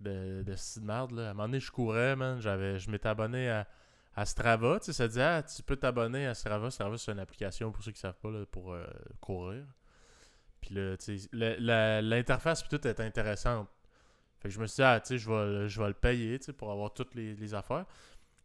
De, 0.00 0.42
de 0.44 0.52
de 0.54 0.86
merde, 0.86 1.12
là. 1.12 1.28
À 1.28 1.30
un 1.30 1.34
moment 1.34 1.48
donné, 1.48 1.60
je 1.60 1.70
courais, 1.70 2.16
man. 2.16 2.40
J'avais, 2.40 2.78
je 2.78 2.90
m'étais 2.90 3.08
abonné 3.08 3.48
à, 3.50 3.66
à 4.16 4.26
Strava. 4.26 4.80
Tu 4.80 4.86
sais, 4.86 4.92
ça 4.94 5.08
dit, 5.08 5.20
ah, 5.20 5.42
tu 5.42 5.62
peux 5.62 5.76
t'abonner 5.76 6.26
à 6.26 6.34
Strava. 6.34 6.70
Strava, 6.70 6.98
c'est 6.98 7.12
une 7.12 7.20
application, 7.20 7.72
pour 7.72 7.82
ceux 7.84 7.92
qui 7.92 8.00
savent 8.00 8.18
pas, 8.20 8.30
là, 8.30 8.44
pour 8.50 8.72
euh, 8.74 8.86
courir. 9.20 9.64
Puis 10.60 10.74
là, 10.74 10.96
tu 10.96 11.18
sais, 11.18 11.28
la- 11.32 12.02
l'interface, 12.02 12.66
tout 12.68 12.86
est 12.86 13.00
intéressante. 13.00 13.68
Fait 14.40 14.48
que 14.48 14.54
je 14.54 14.60
me 14.60 14.66
suis 14.66 14.76
dit, 14.76 14.82
ah, 14.82 15.00
tu 15.00 15.08
sais, 15.08 15.18
je 15.18 15.30
vais, 15.30 15.46
le- 15.46 15.68
je 15.68 15.80
vais 15.80 15.88
le 15.88 15.94
payer, 15.94 16.38
tu 16.38 16.46
sais, 16.46 16.52
pour 16.52 16.70
avoir 16.72 16.92
toutes 16.94 17.14
les, 17.14 17.34
les 17.34 17.54
affaires. 17.54 17.86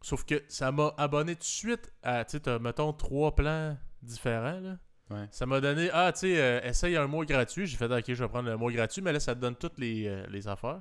Sauf 0.02 0.24
que 0.24 0.42
ça 0.48 0.72
m'a 0.72 0.94
abonné 0.98 1.34
tout 1.36 1.40
de 1.40 1.44
suite 1.44 1.92
à, 2.02 2.24
tu 2.24 2.38
sais, 2.44 2.58
mettons, 2.60 2.92
trois 2.92 3.34
plans 3.34 3.76
différents, 4.02 4.60
là. 4.60 4.76
Ouais. 5.10 5.28
Ça 5.30 5.44
m'a 5.46 5.60
donné, 5.60 5.90
ah, 5.92 6.10
tu 6.12 6.20
sais, 6.20 6.40
euh, 6.40 6.60
essaye 6.62 6.96
un 6.96 7.06
mois 7.06 7.24
gratuit. 7.24 7.66
J'ai 7.66 7.76
fait, 7.76 7.92
ok, 7.92 8.04
je 8.06 8.14
vais 8.14 8.28
prendre 8.28 8.48
le 8.48 8.56
mois 8.56 8.72
gratuit, 8.72 9.02
mais 9.02 9.12
là, 9.12 9.20
ça 9.20 9.34
te 9.34 9.40
donne 9.40 9.56
toutes 9.56 9.78
les, 9.78 10.06
euh, 10.06 10.24
les 10.30 10.48
affaires. 10.48 10.80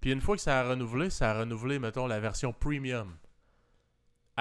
Puis 0.00 0.12
une 0.12 0.20
fois 0.20 0.36
que 0.36 0.40
ça 0.42 0.60
a 0.60 0.68
renouvelé, 0.70 1.10
ça 1.10 1.32
a 1.32 1.40
renouvelé, 1.40 1.78
mettons, 1.78 2.06
la 2.06 2.20
version 2.20 2.52
premium. 2.52 3.16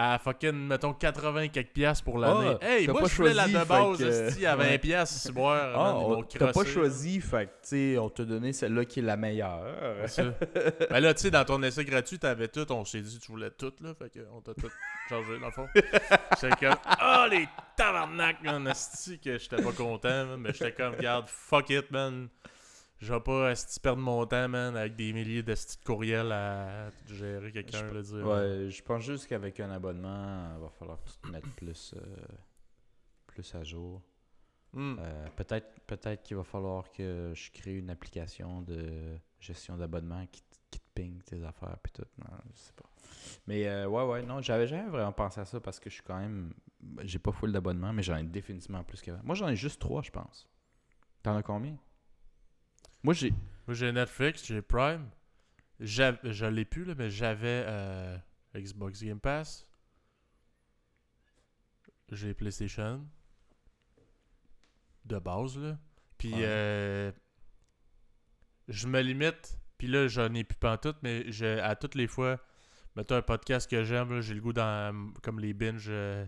À 0.02 0.18
fucking, 0.18 0.54
mettons, 0.54 0.94
80 0.94 1.50
quelques 1.50 1.74
piastres 1.74 2.06
pour 2.06 2.20
l'année. 2.20 2.56
Ah, 2.62 2.66
hey, 2.70 2.88
moi, 2.88 3.02
pas 3.02 3.08
je 3.08 3.16
voulais 3.16 3.34
la 3.34 3.50
choisi, 3.50 3.54
de 3.60 3.68
base, 3.68 3.98
que- 4.38 4.46
à 4.46 4.56
20 4.56 4.64
ouais. 4.64 4.78
piastres, 4.78 5.34
boire, 5.34 5.74
Ah, 5.76 5.94
man, 5.94 6.24
ils 6.32 6.38
t'as 6.38 6.54
pas 6.54 6.64
choisi, 6.64 7.20
fait 7.20 7.48
que, 7.48 7.52
tu 7.52 7.58
sais, 7.94 7.98
on 7.98 8.10
t'a 8.10 8.24
donné 8.24 8.54
celle-là 8.54 8.86
qui 8.86 9.00
est 9.00 9.04
la 9.04 9.18
meilleure. 9.18 10.08
ça. 10.08 10.24
ben 10.90 11.00
là, 11.02 11.14
tu 11.14 11.24
sais, 11.24 11.32
dans 11.32 11.44
ton 11.44 11.62
essai 11.64 11.84
gratuit, 11.84 12.18
t'avais 12.18 12.48
tout. 12.48 12.72
On 12.72 12.86
s'est 12.86 13.02
dit, 13.02 13.20
tu 13.20 13.30
voulais 13.30 13.52
tout, 13.52 13.74
là. 13.82 13.94
Fait 13.94 14.10
qu'on 14.10 14.40
t'a 14.40 14.54
tout 14.54 14.70
changé, 15.10 15.38
dans 15.38 15.48
le 15.48 15.52
fond. 15.52 15.68
J'étais 16.42 16.66
comme, 16.66 16.78
oh, 17.04 17.26
les 17.30 17.50
tabarnak, 17.76 18.42
man, 18.42 18.68
esti, 18.70 19.20
que 19.20 19.38
j'étais 19.38 19.62
pas 19.62 19.74
content, 19.74 20.26
man, 20.28 20.38
Mais 20.40 20.54
j'étais 20.54 20.72
comme, 20.72 20.94
regarde, 20.96 21.28
fuck 21.28 21.70
it, 21.72 21.92
man. 21.92 22.30
Je 23.00 23.14
vais 23.14 23.20
pas 23.22 23.52
esti 23.52 23.80
perdre 23.80 24.02
mon 24.02 24.26
temps, 24.26 24.50
man, 24.50 24.76
avec 24.76 24.96
des 24.96 25.14
milliers 25.14 25.42
de 25.44 25.56
courriels 25.86 26.32
à 26.34 26.90
gérer 27.08 27.52
quelqu'un, 27.52 27.90
Je- 27.94 28.00
dire. 28.02 28.28
Ouais, 28.28 28.70
je 28.70 28.84
pense 28.84 29.04
juste 29.04 29.28
qu'avec 29.28 29.60
un 29.62 29.72
abonnement, 29.72 30.56
il 30.58 30.62
va 30.62 30.70
falloir 30.70 31.02
que 31.04 31.10
tu 31.10 31.18
te 31.18 31.28
mettes 31.30 31.48
plus, 31.56 31.94
euh, 31.96 32.16
plus 33.28 33.56
à 33.56 33.64
jour. 33.64 34.02
Hmm. 34.74 34.98
Euh, 35.00 35.28
peut-être 35.36 35.80
peut-être 35.88 36.22
qu'il 36.24 36.38
va 36.38 36.44
falloir 36.44 36.92
que 36.92 37.32
je 37.34 37.50
crée 37.52 37.78
une 37.78 37.90
application 37.90 38.62
de 38.62 39.18
gestion 39.40 39.76
d'abonnement 39.78 40.28
qui, 40.28 40.42
te- 40.44 40.58
qui 40.70 40.80
te 40.80 40.86
ping 40.94 41.22
tes 41.24 41.44
affaires 41.44 41.78
puis 41.82 41.92
tout. 41.94 42.06
Non, 42.20 42.38
je 42.54 42.60
sais 42.60 42.74
pas. 42.74 42.90
Mais 43.48 43.68
euh, 43.68 43.88
ouais, 43.88 44.04
ouais, 44.04 44.22
non, 44.22 44.42
j'avais 44.42 44.68
jamais 44.68 44.88
vraiment 44.90 45.12
pensé 45.14 45.40
à 45.40 45.46
ça 45.46 45.60
parce 45.60 45.80
que 45.80 45.90
je 45.90 45.96
suis 45.96 46.04
quand 46.04 46.20
même. 46.20 46.54
J'ai 47.02 47.18
pas 47.18 47.32
full 47.32 47.52
d'abonnements, 47.52 47.94
mais 47.94 48.04
j'en 48.04 48.18
ai 48.18 48.24
définitivement 48.24 48.84
plus 48.84 49.02
qu'avant. 49.02 49.22
Moi, 49.24 49.34
j'en 49.36 49.48
ai 49.48 49.56
juste 49.56 49.80
trois, 49.82 50.02
je 50.04 50.12
pense. 50.12 50.48
T'en 51.24 51.36
as 51.36 51.42
combien? 51.44 51.76
Moi, 53.04 53.14
j'ai. 53.14 53.32
Moi, 53.68 53.76
j'ai 53.76 53.92
Netflix, 53.92 54.46
j'ai 54.46 54.62
Prime. 54.62 55.10
Je 55.80 56.46
l'ai 56.46 56.66
plus, 56.66 56.84
là, 56.86 56.94
mais 56.98 57.10
j'avais 57.10 57.64
euh, 57.68 58.18
Xbox 58.56 59.02
Game 59.04 59.20
Pass. 59.20 59.66
J'ai 62.12 62.34
PlayStation. 62.34 63.06
De 65.06 65.20
base, 65.20 65.58
là. 65.58 65.78
Puis, 66.18 66.34
Ouais. 66.34 66.42
euh, 66.44 67.12
je 68.68 68.88
me 68.88 69.00
limite. 69.02 69.58
Puis 69.78 69.88
là, 69.88 70.08
j'en 70.08 70.34
ai 70.34 70.44
plus 70.44 70.58
pantoute, 70.58 70.98
mais 71.04 71.32
je, 71.32 71.60
à 71.60 71.76
toutes 71.76 71.96
les 71.96 72.08
fois, 72.08 72.38
mettons 72.96 73.16
un 73.16 73.22
podcast 73.22 73.70
que 73.70 73.84
j'aime, 73.86 74.12
là, 74.14 74.20
j'ai 74.22 74.34
le 74.34 74.42
goût 74.42 74.52
dans 74.52 75.14
comme 75.24 75.40
les 75.40 75.54
binges 75.54 75.88
euh, 75.88 76.26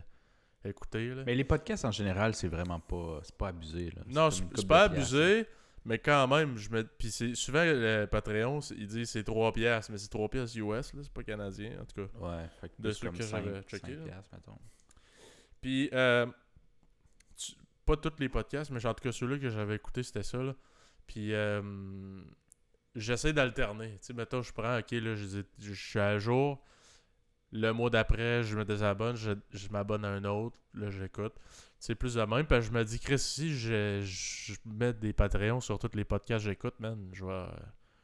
écouter. 0.63 1.09
Là. 1.13 1.23
Mais 1.25 1.35
les 1.35 1.43
podcasts 1.43 1.83
en 1.83 1.91
général, 1.91 2.33
c'est 2.33 2.47
vraiment 2.47 2.79
pas. 2.79 3.19
C'est 3.23 3.35
pas 3.35 3.49
abusé. 3.49 3.91
Là. 3.91 4.03
non, 4.07 4.31
c'est 4.31 4.65
pas 4.67 4.83
abusé, 4.83 5.45
mais 5.85 5.99
quand 5.99 6.27
même, 6.27 6.57
je 6.57 6.69
me. 6.69 6.83
Puis 6.83 7.11
c'est 7.11 7.35
souvent 7.35 7.63
le 7.63 8.05
Patreon, 8.05 8.59
il 8.77 8.87
dit 8.87 9.05
c'est 9.05 9.23
3 9.23 9.51
piastres, 9.53 9.91
mais 9.91 9.97
c'est 9.97 10.09
3 10.09 10.29
piastres 10.29 10.57
US, 10.57 10.93
là, 10.93 10.99
c'est 11.03 11.11
pas 11.13 11.23
canadien, 11.23 11.79
en 11.81 11.85
tout 11.85 12.05
cas. 12.07 12.19
Ouais, 12.19 12.47
fait 12.59 12.69
que 12.69 12.73
De 12.81 12.91
ceux 12.91 13.07
que 13.11 13.17
j'avais 13.45 13.61
checké, 13.63 13.91
piastres, 14.05 14.29
mettons. 14.33 14.57
Puis, 15.61 15.89
euh, 15.93 16.25
tu- 17.35 17.53
pas 17.85 17.97
tous 17.97 18.13
les 18.19 18.29
podcasts, 18.29 18.71
mais 18.71 18.85
en 18.85 18.93
tout 18.93 19.03
cas 19.03 19.11
ceux-là 19.11 19.37
que 19.37 19.49
j'avais 19.49 19.75
écoutés, 19.75 20.03
c'était 20.03 20.23
ça. 20.23 20.37
Là. 20.37 20.55
Puis, 21.07 21.33
euh, 21.33 21.61
j'essaie 22.95 23.33
d'alterner. 23.33 23.91
Tu 23.93 24.07
sais, 24.07 24.13
mettons, 24.13 24.41
je 24.41 24.51
prends, 24.53 24.77
ok, 24.79 24.91
là, 24.91 25.15
je 25.15 25.73
suis 25.73 25.99
à 25.99 26.17
jour. 26.19 26.63
Le 27.53 27.71
mois 27.71 27.89
d'après, 27.89 28.43
je 28.43 28.57
me 28.57 28.63
désabonne, 28.63 29.15
je, 29.15 29.31
je 29.51 29.67
m'abonne 29.69 30.05
à 30.05 30.09
un 30.09 30.23
autre, 30.23 30.57
là, 30.73 30.89
j'écoute. 30.89 31.33
C'est 31.79 31.95
plus 31.95 32.13
de 32.13 32.21
même. 32.23 32.45
Puis, 32.45 32.61
je 32.61 32.71
me 32.71 32.83
dis, 32.85 32.99
Chris, 32.99 33.19
si 33.19 33.53
je, 33.57 34.01
je 34.03 34.53
mets 34.65 34.93
des 34.93 35.11
Patreons 35.13 35.59
sur 35.59 35.77
tous 35.79 35.91
les 35.95 36.05
podcasts 36.05 36.45
que 36.45 36.49
j'écoute, 36.51 36.79
man, 36.79 37.09
je 37.13 37.25
vais. 37.25 37.45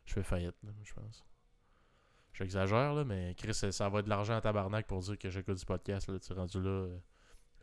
Je 0.05 0.13
fais 0.13 0.23
faillite, 0.23 0.55
là, 0.63 0.71
je 0.83 0.93
pense. 0.93 1.23
J'exagère, 2.33 2.93
là, 2.93 3.03
mais 3.03 3.33
Chris, 3.36 3.53
ça 3.53 3.89
va 3.89 3.99
être 3.99 4.05
de 4.05 4.10
l'argent 4.10 4.36
à 4.36 4.41
tabarnak 4.41 4.86
pour 4.86 4.99
dire 4.99 5.17
que 5.17 5.29
j'écoute 5.29 5.57
du 5.57 5.65
podcast, 5.65 6.07
là. 6.10 6.19
Tu 6.19 6.31
es 6.31 6.36
rendu 6.36 6.62
là. 6.62 6.69
euh, 6.69 6.97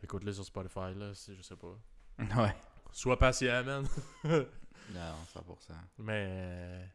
Écoute-les 0.03 0.33
sur 0.33 0.45
Spotify, 0.45 0.93
là, 0.95 1.13
si 1.13 1.35
je 1.35 1.41
sais 1.41 1.55
pas. 1.55 1.77
Ouais. 2.41 2.55
Sois 2.91 3.17
patient, 3.19 3.63
man. 3.63 3.85
Non, 4.23 5.15
100%. 5.33 5.73
mais. 5.99 6.89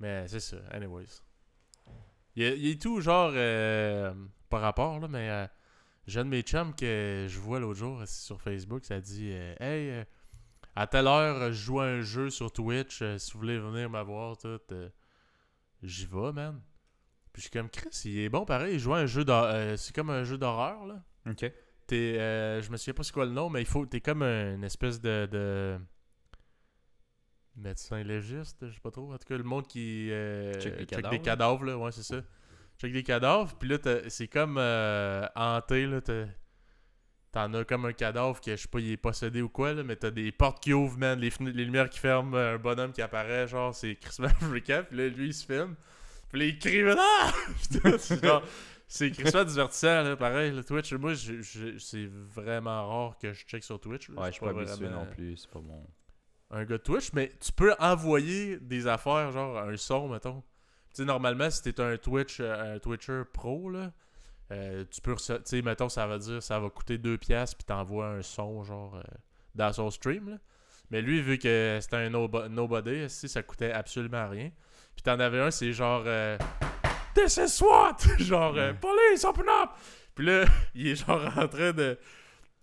Mais 0.00 0.26
c'est 0.28 0.40
ça, 0.40 0.56
anyways. 0.70 1.20
Il 2.38 2.72
a 2.72 2.74
tout, 2.76 3.00
genre, 3.00 3.32
euh, 3.34 4.12
par 4.48 4.60
rapport, 4.60 4.98
là, 5.00 5.08
mais. 5.08 5.28
euh, 5.30 5.46
j'ai 6.06 6.20
un 6.20 6.24
de 6.24 6.30
mes 6.30 6.40
chums 6.40 6.74
que 6.74 7.26
je 7.28 7.38
vois 7.38 7.60
l'autre 7.60 7.78
jour 7.78 8.02
sur 8.06 8.40
Facebook, 8.40 8.82
ça 8.86 8.98
dit 8.98 9.28
euh, 9.30 9.54
Hey, 9.60 9.90
euh, 9.90 10.04
à 10.74 10.86
telle 10.86 11.06
heure, 11.06 11.52
je 11.52 11.62
joue 11.64 11.80
à 11.80 11.84
un 11.84 12.00
jeu 12.00 12.30
sur 12.30 12.50
Twitch, 12.50 13.02
si 13.18 13.32
vous 13.34 13.40
voulez 13.40 13.58
venir 13.58 13.90
me 13.90 14.00
voir, 14.02 14.38
tout. 14.38 14.58
J'y 15.82 16.06
vais, 16.06 16.32
man. 16.32 16.60
Puis 17.32 17.42
je 17.42 17.48
suis 17.48 17.50
comme 17.50 17.68
Chris, 17.68 17.90
il 18.06 18.20
est 18.20 18.28
bon 18.30 18.46
pareil, 18.46 18.74
il 18.76 18.80
joue 18.80 18.94
à 18.94 18.98
un 19.00 19.06
jeu 19.06 19.22
d'hor- 19.24 19.50
euh, 19.52 19.76
c'est 19.76 19.94
comme 19.94 20.08
un 20.08 20.24
jeu 20.24 20.38
d'horreur, 20.38 20.86
là. 20.86 21.02
Ok. 21.28 21.52
T'es, 21.86 22.14
je 22.62 22.70
me 22.70 22.76
souviens 22.78 22.94
pas 22.94 23.02
c'est 23.02 23.12
quoi 23.12 23.26
le 23.26 23.32
nom, 23.32 23.50
mais 23.50 23.60
il 23.60 23.66
faut, 23.66 23.84
t'es 23.84 24.00
comme 24.00 24.22
une 24.22 24.64
espèce 24.64 25.00
de, 25.02 25.26
de 25.30 25.78
médecin 27.58 28.02
légiste, 28.02 28.66
je 28.66 28.72
sais 28.72 28.80
pas 28.80 28.90
trop. 28.90 29.12
En 29.12 29.18
tout 29.18 29.28
cas, 29.28 29.36
le 29.36 29.44
monde 29.44 29.66
qui 29.66 30.10
euh, 30.10 30.58
Check 30.60 30.76
des 30.76 30.86
cadavres, 30.86 31.22
cadavres, 31.22 31.64
là, 31.64 31.78
ouais, 31.78 31.92
c'est 31.92 32.02
ça. 32.02 32.22
Check 32.80 32.92
des 32.92 33.02
cadavres, 33.02 33.54
puis 33.56 33.68
là, 33.68 33.78
c'est 34.08 34.28
comme 34.28 34.56
euh, 34.58 35.26
hanté, 35.34 35.86
là, 35.86 36.00
T'en 37.30 37.52
as 37.52 37.64
comme 37.64 37.84
un 37.84 37.92
cadavre 37.92 38.40
que 38.40 38.52
je 38.52 38.62
sais 38.62 38.68
pas, 38.68 38.80
il 38.80 38.92
est 38.92 38.96
possédé 38.96 39.42
ou 39.42 39.50
quoi, 39.50 39.74
là, 39.74 39.82
mais 39.82 39.96
t'as 39.96 40.10
des 40.10 40.32
portes 40.32 40.62
qui 40.62 40.72
ouvrent, 40.72 40.96
man, 40.96 41.20
les, 41.20 41.30
lumières 41.52 41.90
qui 41.90 41.98
ferment, 41.98 42.34
un 42.34 42.56
bonhomme 42.56 42.92
qui 42.92 43.02
apparaît, 43.02 43.46
genre, 43.46 43.74
c'est 43.74 43.96
Christmas 43.96 44.28
Freakup, 44.40 44.88
puis 44.88 44.96
là, 44.96 45.08
lui, 45.08 45.26
il 45.26 45.34
se 45.34 45.44
filme. 45.44 45.74
Puis 46.30 46.40
là, 46.40 46.46
il 46.46 46.58
crie, 46.58 46.82
ah! 46.98 47.32
C'est 48.88 49.10
Christmas 49.12 49.44
divertissant, 49.44 50.02
là, 50.02 50.16
pareil, 50.16 50.50
le 50.50 50.64
Twitch. 50.64 50.92
Moi, 50.94 51.12
c'est 51.14 52.06
vraiment 52.06 52.88
rare 52.88 53.18
que 53.18 53.32
je 53.32 53.44
check 53.44 53.62
sur 53.62 53.78
Twitch. 53.78 54.08
là. 54.08 54.22
Ouais, 54.22 54.28
je 54.28 54.32
suis 54.32 54.40
pas 54.40 54.50
habitué 54.50 54.86
vraiment 54.86 55.04
non 55.04 55.06
plus. 55.06 55.36
C'est 55.36 55.50
pas 55.50 55.60
mon. 55.60 55.86
Un 56.50 56.64
gars 56.64 56.78
de 56.78 56.82
Twitch, 56.82 57.12
mais 57.12 57.30
tu 57.40 57.52
peux 57.52 57.74
envoyer 57.78 58.58
des 58.58 58.86
affaires, 58.86 59.30
genre 59.32 59.58
un 59.58 59.76
son, 59.76 60.08
mettons. 60.08 60.42
Tu 60.94 61.02
sais, 61.02 61.04
normalement, 61.04 61.50
si 61.50 61.62
t'es 61.62 61.78
un 61.80 61.96
Twitch, 61.98 62.38
euh, 62.40 62.76
un 62.76 62.78
Twitcher 62.78 63.22
pro, 63.32 63.68
là, 63.70 63.92
euh, 64.50 64.84
tu 64.90 65.00
peux, 65.02 65.14
tu 65.16 65.32
sais, 65.44 65.62
mettons, 65.62 65.90
ça 65.90 66.06
va 66.06 66.16
dire, 66.18 66.42
ça 66.42 66.58
va 66.58 66.70
coûter 66.70 66.96
2 66.96 67.18
piastres, 67.18 67.56
puis 67.58 67.64
t'envoies 67.66 68.06
un 68.06 68.22
son, 68.22 68.62
genre, 68.64 68.96
euh, 68.96 69.02
dans 69.54 69.72
son 69.72 69.90
stream, 69.90 70.30
là. 70.30 70.36
Mais 70.90 71.02
lui, 71.02 71.20
vu 71.20 71.36
que 71.38 71.78
c'était 71.82 71.96
un 71.96 72.08
nobo- 72.08 72.48
nobody, 72.48 73.10
si 73.10 73.28
ça 73.28 73.42
coûtait 73.42 73.72
absolument 73.72 74.26
rien. 74.30 74.50
Puis 74.96 75.02
t'en 75.02 75.20
avais 75.20 75.40
un, 75.42 75.50
c'est 75.50 75.72
genre, 75.74 76.02
euh, 76.06 76.38
This 77.14 77.36
is 77.36 77.48
SWAT! 77.48 77.96
genre. 78.20 78.54
Police, 78.80 79.22
open 79.24 79.44
up! 79.50 79.70
Puis 80.14 80.24
là, 80.24 80.46
il 80.74 80.88
est 80.88 80.94
genre 81.06 81.20
en 81.36 81.46
train 81.46 81.72
de, 81.72 81.98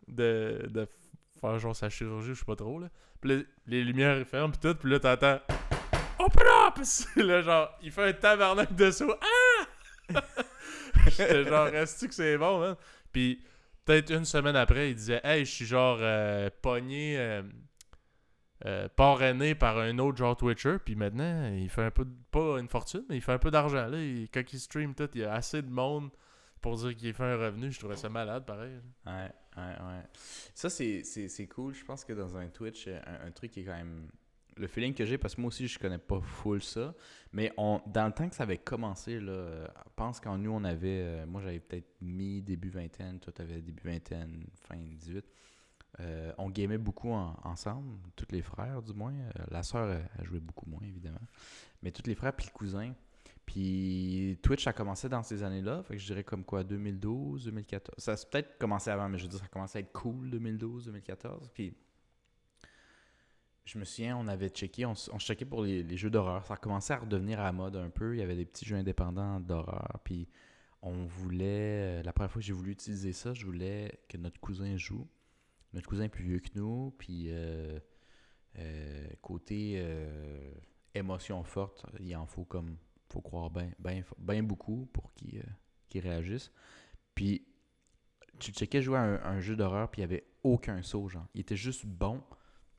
de, 0.08 0.66
de 0.70 0.88
faire 1.40 1.60
genre 1.60 1.76
sa 1.76 1.90
chirurgie, 1.90 2.30
je 2.34 2.40
sais 2.40 2.46
pas 2.46 2.56
trop, 2.56 2.80
là. 2.80 2.90
Puis 3.26 3.46
les 3.68 3.84
lumières 3.84 4.26
ferment, 4.28 4.52
puis 4.52 4.60
tout, 4.60 4.76
puis 4.76 4.92
là, 4.92 5.00
t'entends 5.00 5.40
Open 6.20 6.48
up! 6.68 6.80
C'est 6.84 7.16
là, 7.24 7.42
genre, 7.42 7.70
il 7.82 7.92
fait 7.92 8.04
un 8.10 8.14
tabarnak 8.14 8.74
de. 8.76 8.90
Ah! 10.14 10.22
J'étais 11.08 11.44
genre, 11.44 11.66
reste-tu 11.68 12.08
que 12.08 12.14
c'est 12.14 12.38
bon, 12.38 12.60
man? 12.60 12.76
Puis 13.12 13.44
peut-être 13.84 14.12
une 14.12 14.26
semaine 14.26 14.56
après, 14.56 14.92
il 14.92 14.96
disait 14.96 15.22
Hey, 15.24 15.46
je 15.46 15.52
suis 15.52 15.66
genre 15.66 15.98
euh, 16.02 16.50
pogné, 16.62 17.18
euh, 17.18 17.42
euh, 18.66 18.88
parrainé 18.96 19.56
par 19.56 19.78
un 19.80 19.98
autre 20.00 20.18
genre 20.18 20.36
Twitcher. 20.38 20.78
Puis 20.84 20.96
maintenant, 20.96 21.52
il 21.54 21.70
fait 21.70 21.84
un 21.84 21.92
peu, 21.92 22.06
de- 22.06 22.14
pas 22.32 22.60
une 22.60 22.70
fortune, 22.70 23.04
mais 23.10 23.16
il 23.18 23.22
fait 23.22 23.34
un 23.34 23.40
peu 23.40 23.52
d'argent. 23.52 23.88
Là, 23.88 23.98
Il- 23.98 24.30
quand 24.34 24.42
il 24.54 24.60
stream 24.60 24.94
tout, 24.96 25.10
il 25.16 25.22
y 25.22 25.26
a 25.26 25.34
assez 25.34 25.62
de 25.62 25.70
monde 25.70 26.10
pour 26.62 26.76
dire 26.78 26.96
qu'il 26.96 27.14
fait 27.14 27.24
un 27.24 27.38
revenu. 27.38 27.72
Je 27.72 27.80
trouvais 27.80 27.96
ça 27.98 28.10
malade, 28.10 28.46
pareil. 28.46 28.74
Ouais, 29.06 29.32
ouais. 29.62 30.04
Ça, 30.54 30.70
c'est- 30.70 31.48
cool. 31.48 31.74
Je 31.74 31.84
pense 31.86 32.04
que 32.06 32.14
dans 32.14 32.36
un 32.38 32.48
Twitch, 32.48 32.86
euh, 32.88 33.00
un, 33.26 33.32
truc 33.32 33.52
qui 33.52 33.62
est 33.62 33.64
quand 33.66 33.76
même. 33.76 34.10
Le 34.58 34.68
feeling 34.68 34.94
que 34.94 35.06
j'ai, 35.06 35.18
parce 35.18 35.36
que 35.36 35.42
moi 35.42 35.50
aussi, 35.50 35.68
je 35.68 35.78
connais 35.78 35.98
pas 35.98 36.22
full 36.22 36.62
ça. 36.64 36.94
Mais 37.34 37.52
on, 37.58 37.82
dans 37.88 38.06
le 38.08 38.14
temps 38.14 38.30
que 38.30 38.36
ça 38.36 38.44
avait 38.44 38.58
commencé, 38.58 39.20
là, 39.20 39.68
je 39.86 39.90
pense 39.98 40.20
qu'en 40.22 40.38
nous, 40.38 40.52
on 40.52 40.64
avait. 40.64 41.02
euh, 41.04 41.26
moi, 41.26 41.42
j'avais 41.42 41.60
peut-être 41.60 41.90
mis 42.02 42.42
début 42.42 42.70
vingtaine, 42.70 43.20
toi, 43.20 43.34
t'avais 43.34 43.62
début 43.62 43.84
vingtaine, 43.84 44.46
fin 44.68 44.78
18. 44.78 45.26
Euh, 46.00 46.34
on 46.38 46.50
gamait 46.50 46.78
beaucoup 46.78 47.12
en- 47.12 47.38
ensemble, 47.44 47.98
tous 48.16 48.28
les 48.32 48.42
frères 48.42 48.82
du 48.82 48.94
moins. 48.94 49.14
Euh, 49.14 49.44
la 49.52 49.64
sœur, 49.64 49.90
elle, 49.92 50.10
elle 50.20 50.26
jouait 50.26 50.40
beaucoup 50.42 50.70
moins, 50.70 50.82
évidemment. 50.84 51.22
Mais 51.82 51.92
tous 51.92 52.08
les 52.08 52.16
frères, 52.16 52.34
puis 52.34 52.48
le 52.48 52.52
cousin. 52.58 52.94
Puis 53.46 54.40
Twitch 54.42 54.66
a 54.68 54.74
commencé 54.74 55.08
dans 55.08 55.24
ces 55.24 55.44
années-là, 55.44 55.84
fait 55.84 55.96
que 55.96 56.02
je 56.02 56.08
dirais 56.08 56.24
comme 56.24 56.44
quoi 56.44 56.64
2012, 56.64 57.46
2014. 57.46 57.96
Ça 57.98 58.14
a 58.14 58.16
peut-être 58.16 58.58
commencé 58.58 58.90
avant, 58.90 59.08
mais 59.08 59.18
je 59.18 59.24
veux 59.24 59.30
dire 59.30 59.40
ça 59.40 59.46
a 59.46 59.50
commencé 59.50 59.78
à 59.78 59.82
être 59.82 59.92
cool 59.92 60.30
2012, 60.32 60.86
2014. 60.86 61.52
Puis 61.54 61.76
je 63.66 63.80
me 63.80 63.84
souviens, 63.84 64.16
on 64.18 64.28
avait 64.28 64.50
checké, 64.50 64.86
on, 64.86 64.94
on 65.12 65.20
checkait 65.20 65.46
pour 65.46 65.64
les, 65.64 65.98
jeux 65.98 66.12
d'horreur. 66.12 66.46
Ça 66.46 66.54
a 66.54 66.58
commencé 66.58 66.94
à 66.94 66.98
redevenir 66.98 67.40
à 67.40 67.44
la 67.44 67.52
mode 67.52 67.76
un 67.76 67.90
peu. 67.90 68.16
Il 68.16 68.20
y 68.20 68.24
avait 68.24 68.36
des 68.36 68.46
petits 68.46 68.66
jeux 68.66 68.76
indépendants 68.76 69.40
d'horreur. 69.40 70.00
Puis 70.04 70.28
on 70.84 71.06
voulait, 71.06 72.00
euh, 72.00 72.04
la 72.04 72.14
première 72.14 72.32
fois 72.32 72.40
que 72.40 72.46
j'ai 72.46 72.54
voulu 72.54 72.72
utiliser 72.72 73.12
ça, 73.12 73.34
je 73.34 73.46
voulais 73.46 74.00
que 74.08 74.18
notre 74.18 74.40
cousin 74.40 74.78
joue. 74.78 75.08
Notre 75.74 75.90
cousin 75.90 76.04
est 76.04 76.10
plus 76.10 76.24
vieux 76.24 76.40
que 76.40 76.50
nous, 76.56 76.94
puis 76.98 77.26
euh, 77.30 77.80
euh, 78.60 79.08
côté 79.22 79.84
émotion 80.94 81.44
forte, 81.44 81.86
il 82.00 82.16
en 82.16 82.26
faut 82.26 82.46
comme, 82.46 82.78
faut 83.12 83.22
croire 83.22 83.50
bien 83.50 83.72
ben, 83.80 84.04
ben 84.18 84.46
beaucoup 84.46 84.88
pour 84.94 85.14
qu'il 85.14 85.40
euh, 85.40 85.44
qu'il 85.90 86.02
réagisse. 86.02 86.52
Puis 87.14 87.46
tu 88.40 88.52
checkais 88.52 88.82
jouer 88.82 88.98
à 88.98 89.02
un, 89.02 89.24
un 89.24 89.40
jeu 89.40 89.56
d'horreur, 89.56 89.90
puis 89.90 90.02
il 90.02 90.08
n'y 90.08 90.14
avait 90.14 90.26
aucun 90.44 90.82
saut, 90.82 91.08
genre. 91.08 91.26
Il 91.34 91.42
était 91.42 91.56
juste 91.56 91.86
bon, 91.86 92.22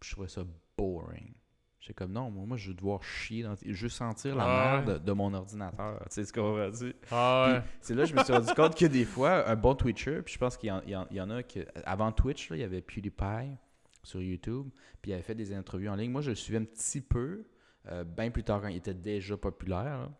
puis 0.01 0.11
je 0.11 0.15
trouvais 0.15 0.29
ça 0.29 0.43
boring. 0.77 1.33
J'étais 1.81 1.95
comme, 1.95 2.12
non, 2.12 2.31
moi, 2.33 2.45
moi, 2.47 2.57
je 2.57 2.69
veux 2.71 2.75
devoir 2.75 3.03
chier, 3.05 3.45
dans, 3.45 3.55
je 3.65 3.83
veux 3.85 3.89
sentir 3.89 4.35
la 4.35 4.45
Ah 4.45 4.81
ouais. 4.81 4.87
merde 4.87 5.05
de 5.05 5.12
mon 5.12 5.33
ordinateur. 5.33 6.01
Tu 6.07 6.15
sais 6.17 6.25
ce 6.25 6.33
qu'on 6.33 6.53
va 6.53 6.71
dire? 6.71 6.95
Ah 7.12 7.62
c'est 7.81 7.95
là 7.95 8.03
que 8.03 8.11
je 8.11 8.15
me 8.17 8.25
suis 8.25 8.33
rendu 8.33 8.53
compte 8.55 8.77
que 8.77 8.87
des 8.87 9.05
fois, 9.05 9.49
un 9.49 9.55
bon 9.55 9.75
Twitcher, 9.77 10.21
puis 10.23 10.35
je 10.35 10.39
pense 10.39 10.57
qu'il 10.57 10.69
y 10.69 11.21
en 11.21 11.31
a 11.31 11.43
que. 11.45 11.61
Avant 11.85 12.11
Twitch, 12.12 12.51
là, 12.51 12.57
il 12.57 12.61
y 12.61 12.65
avait 12.65 12.83
PewDiePie 12.83 13.57
sur 14.03 14.21
YouTube, 14.21 14.69
puis 15.01 15.12
il 15.12 15.15
avait 15.15 15.23
fait 15.23 15.35
des 15.37 15.53
interviews 15.55 15.91
en 15.91 15.95
ligne. 15.95 16.11
Moi, 16.11 16.23
je 16.23 16.31
le 16.31 16.37
suivais 16.37 16.59
un 16.59 16.65
petit 16.65 17.01
peu, 17.01 17.47
euh, 17.88 18.05
bien 18.05 18.31
plus 18.31 18.44
tard 18.44 18.61
quand 18.61 18.68
il 18.68 18.77
était 18.77 18.94
déjà 18.94 19.37
populaire. 19.37 20.11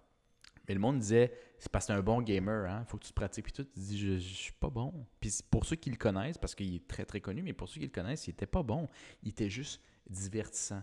Mais 0.69 0.75
le 0.75 0.81
monde 0.81 0.99
disait, 0.99 1.33
c'est 1.59 1.71
parce 1.71 1.87
que 1.87 1.93
t'es 1.93 1.99
un 1.99 2.03
bon 2.03 2.21
gamer, 2.21 2.69
hein, 2.69 2.85
faut 2.87 2.97
que 2.99 3.05
tu 3.05 3.11
te 3.11 3.15
pratiques. 3.15 3.45
Puis 3.45 3.53
tout, 3.53 3.65
tu 3.65 3.79
dis, 3.79 3.99
je, 3.99 4.19
je 4.19 4.35
suis 4.35 4.53
pas 4.53 4.69
bon. 4.71 4.93
Puis 5.21 5.33
pour 5.51 5.65
ceux 5.65 5.77
qui 5.77 5.91
le 5.91 5.97
connaissent, 5.97 6.39
parce 6.39 6.55
qu'il 6.55 6.75
est 6.75 6.89
très 6.89 7.05
très 7.05 7.21
connu, 7.21 7.43
mais 7.43 7.53
pour 7.53 7.69
ceux 7.69 7.81
qui 7.81 7.87
le 7.87 7.93
connaissent, 7.93 8.27
il 8.27 8.31
était 8.31 8.47
pas 8.47 8.63
bon. 8.63 8.89
Il 9.23 9.31
était 9.31 9.49
juste 9.49 9.81
divertissant. 10.11 10.83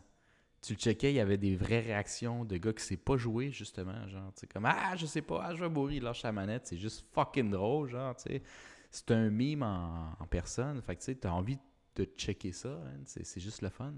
Tu 0.62 0.74
le 0.74 0.80
checkais, 0.80 1.12
il 1.12 1.16
y 1.16 1.20
avait 1.20 1.38
des 1.38 1.58
vraies 1.58 1.82
réactions 1.82 2.46
de 2.46 2.56
gars 2.56 2.72
qui 2.72 2.84
sait 2.84 2.96
pas 2.96 3.18
jouer, 3.18 3.52
justement. 3.52 4.08
Genre, 4.08 4.34
tu 4.34 4.42
sais, 4.42 4.48
comme 4.48 4.66
Ah, 4.66 4.96
je 4.96 5.06
sais 5.06 5.22
pas, 5.22 5.42
ah, 5.44 5.54
je 5.54 5.60
vais 5.62 5.70
mourir, 5.70 5.98
il 5.98 6.04
lâche 6.04 6.24
la 6.24 6.32
manette. 6.32 6.68
C'est 6.68 6.78
juste 6.78 7.06
fucking 7.12 7.52
drôle, 7.52 7.90
genre, 7.90 8.16
tu 8.16 8.24
sais. 8.32 8.44
C'est 8.90 9.12
un 9.12 9.30
mime 9.30 9.64
en, 9.64 10.26
personne. 10.30 10.82
Fait 10.82 10.96
que, 10.96 11.02
tu 11.02 11.06
sais, 11.06 11.16
t'as 11.16 11.32
envie 11.32 11.58
de 11.96 12.06
checker 12.06 12.54
ça. 12.54 12.70
hein, 12.70 13.02
c'est 13.06 13.26
c'est 13.26 13.42
juste 13.42 13.62
le 13.62 13.70
fun. 13.70 13.94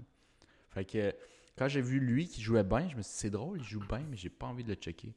Fait 0.70 0.84
que, 0.84 1.14
quand 1.56 1.68
j'ai 1.68 1.80
vu 1.80 2.00
lui 2.00 2.28
qui 2.28 2.42
jouait 2.42 2.64
bien, 2.64 2.88
je 2.88 2.96
me 2.96 3.02
suis 3.02 3.12
dit, 3.12 3.18
c'est 3.18 3.30
drôle, 3.30 3.58
il 3.58 3.64
joue 3.64 3.80
bien, 3.88 4.02
mais 4.10 4.16
j'ai 4.16 4.30
pas 4.30 4.46
envie 4.46 4.64
de 4.64 4.68
le 4.70 4.74
checker. 4.74 5.14